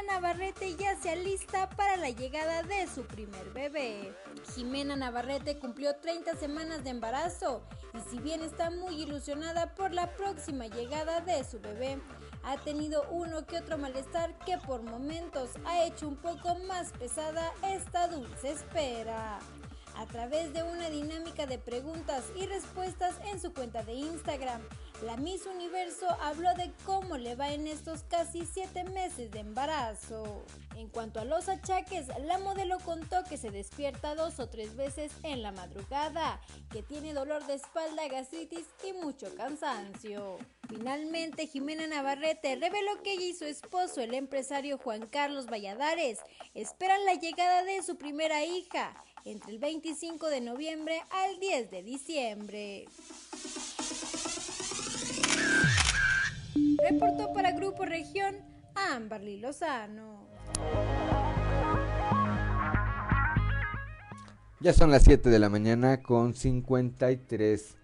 Navarrete 0.07 0.75
ya 0.75 0.95
se 0.95 1.09
alista 1.09 1.69
para 1.69 1.97
la 1.97 2.09
llegada 2.09 2.63
de 2.63 2.88
su 2.88 3.03
primer 3.03 3.49
bebé. 3.51 4.13
Jimena 4.53 4.95
Navarrete 4.95 5.57
cumplió 5.59 5.95
30 5.95 6.35
semanas 6.35 6.84
de 6.84 6.89
embarazo 6.89 7.63
y 7.93 8.09
si 8.09 8.19
bien 8.19 8.41
está 8.41 8.69
muy 8.69 9.01
ilusionada 9.01 9.75
por 9.75 9.93
la 9.93 10.15
próxima 10.15 10.67
llegada 10.67 11.21
de 11.21 11.43
su 11.43 11.59
bebé, 11.59 11.99
ha 12.43 12.57
tenido 12.57 13.05
uno 13.11 13.45
que 13.45 13.57
otro 13.57 13.77
malestar 13.77 14.38
que 14.39 14.57
por 14.57 14.84
momentos 14.84 15.51
ha 15.65 15.84
hecho 15.84 16.07
un 16.07 16.17
poco 16.17 16.55
más 16.67 16.91
pesada 16.91 17.53
esta 17.63 18.07
dulce 18.07 18.51
espera 18.51 19.39
a 19.95 20.05
través 20.07 20.53
de 20.53 20.63
una 20.63 20.89
dinámica 20.89 21.45
de 21.45 21.59
preguntas 21.59 22.23
y 22.35 22.45
respuestas 22.45 23.15
en 23.31 23.39
su 23.39 23.53
cuenta 23.53 23.84
de 23.84 23.93
Instagram. 23.93 24.61
La 25.05 25.17
Miss 25.17 25.45
Universo 25.45 26.07
habló 26.21 26.53
de 26.53 26.71
cómo 26.85 27.17
le 27.17 27.35
va 27.35 27.51
en 27.51 27.67
estos 27.67 28.03
casi 28.03 28.45
7 28.45 28.85
meses 28.85 29.31
de 29.31 29.39
embarazo. 29.39 30.45
En 30.77 30.88
cuanto 30.88 31.19
a 31.19 31.25
los 31.25 31.49
achaques, 31.49 32.07
la 32.25 32.38
modelo 32.38 32.77
contó 32.80 33.25
que 33.25 33.35
se 33.35 33.51
despierta 33.51 34.15
dos 34.15 34.39
o 34.39 34.47
tres 34.47 34.77
veces 34.77 35.11
en 35.23 35.41
la 35.41 35.51
madrugada, 35.51 36.39
que 36.71 36.84
tiene 36.84 37.13
dolor 37.13 37.45
de 37.47 37.55
espalda, 37.55 38.07
gastritis 38.07 38.65
y 38.88 38.93
mucho 38.93 39.27
cansancio. 39.35 40.38
Finalmente, 40.69 41.47
Jimena 41.47 41.85
Navarrete 41.85 42.55
reveló 42.55 43.03
que 43.03 43.13
ella 43.13 43.25
y 43.25 43.34
su 43.34 43.43
esposo, 43.43 43.99
el 43.99 44.13
empresario 44.13 44.77
Juan 44.77 45.05
Carlos 45.07 45.47
Valladares, 45.47 46.19
esperan 46.53 47.03
la 47.03 47.15
llegada 47.15 47.63
de 47.63 47.84
su 47.84 47.97
primera 47.97 48.45
hija 48.45 48.95
entre 49.25 49.51
el 49.51 49.59
25 49.59 50.30
de 50.30 50.39
noviembre 50.39 51.03
al 51.09 51.39
10 51.41 51.71
de 51.71 51.84
diciembre. 51.84 52.85
Reportó 56.55 57.34
para 57.34 57.51
Grupo 57.51 57.85
Región 57.85 58.35
Amberly 58.75 59.39
Lozano. 59.39 60.27
Ya 64.59 64.73
son 64.73 64.91
las 64.91 65.03
7 65.03 65.30
de 65.30 65.39
la 65.39 65.49
mañana 65.49 66.01
con 66.01 66.34
53 66.34 67.75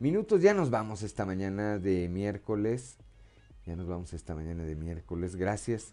minutos. 0.00 0.42
Ya 0.42 0.54
nos 0.54 0.70
vamos 0.70 1.02
esta 1.02 1.24
mañana 1.24 1.78
de 1.78 2.08
miércoles. 2.08 2.96
Ya 3.66 3.76
nos 3.76 3.86
vamos 3.86 4.12
esta 4.12 4.34
mañana 4.34 4.64
de 4.64 4.74
miércoles. 4.74 5.36
Gracias, 5.36 5.92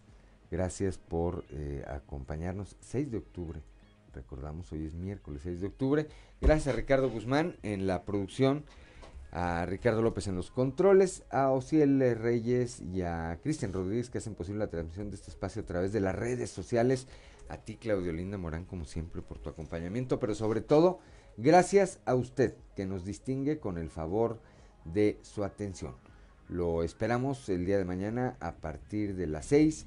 gracias 0.50 0.98
por 0.98 1.44
eh, 1.50 1.84
acompañarnos. 1.86 2.76
6 2.80 3.10
de 3.10 3.18
octubre. 3.18 3.60
Recordamos, 4.14 4.70
hoy 4.72 4.86
es 4.86 4.94
miércoles 4.94 5.42
6 5.44 5.60
de 5.60 5.66
octubre. 5.66 6.08
Gracias 6.40 6.74
Ricardo 6.74 7.10
Guzmán 7.10 7.56
en 7.62 7.86
la 7.86 8.04
producción 8.04 8.64
a 9.34 9.66
Ricardo 9.66 10.00
López 10.00 10.28
en 10.28 10.36
los 10.36 10.52
controles, 10.52 11.24
a 11.28 11.50
Ociel 11.50 11.98
Reyes 12.16 12.80
y 12.80 13.02
a 13.02 13.40
Cristian 13.42 13.72
Rodríguez 13.72 14.08
que 14.08 14.18
hacen 14.18 14.36
posible 14.36 14.60
la 14.60 14.70
transmisión 14.70 15.10
de 15.10 15.16
este 15.16 15.30
espacio 15.30 15.62
a 15.62 15.66
través 15.66 15.92
de 15.92 16.00
las 16.00 16.14
redes 16.14 16.50
sociales, 16.50 17.08
a 17.48 17.56
ti 17.56 17.74
Claudio 17.76 18.12
Linda 18.12 18.38
Morán 18.38 18.64
como 18.64 18.84
siempre 18.84 19.22
por 19.22 19.40
tu 19.40 19.50
acompañamiento, 19.50 20.20
pero 20.20 20.36
sobre 20.36 20.60
todo 20.60 21.00
gracias 21.36 21.98
a 22.04 22.14
usted 22.14 22.54
que 22.76 22.86
nos 22.86 23.04
distingue 23.04 23.58
con 23.58 23.76
el 23.76 23.90
favor 23.90 24.38
de 24.84 25.18
su 25.22 25.42
atención. 25.42 25.96
Lo 26.48 26.84
esperamos 26.84 27.48
el 27.48 27.66
día 27.66 27.78
de 27.78 27.84
mañana 27.84 28.36
a 28.38 28.52
partir 28.52 29.16
de 29.16 29.26
las 29.26 29.46
6 29.46 29.86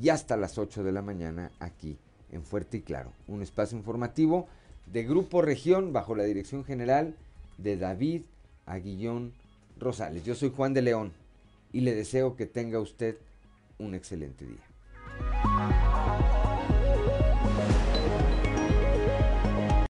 y 0.00 0.08
hasta 0.08 0.38
las 0.38 0.56
8 0.56 0.82
de 0.82 0.92
la 0.92 1.02
mañana 1.02 1.52
aquí 1.60 1.98
en 2.32 2.44
Fuerte 2.44 2.78
y 2.78 2.80
Claro, 2.80 3.12
un 3.28 3.42
espacio 3.42 3.76
informativo 3.76 4.48
de 4.86 5.04
Grupo 5.04 5.42
Región 5.42 5.92
bajo 5.92 6.14
la 6.14 6.24
dirección 6.24 6.64
general 6.64 7.14
de 7.58 7.76
David 7.76 8.22
Aguillón 8.66 9.32
Rosales. 9.78 10.24
Yo 10.24 10.34
soy 10.34 10.52
Juan 10.54 10.74
de 10.74 10.82
León 10.82 11.12
y 11.72 11.80
le 11.80 11.94
deseo 11.94 12.36
que 12.36 12.46
tenga 12.46 12.80
usted 12.80 13.16
un 13.78 13.94
excelente 13.94 14.44
día. 14.44 15.55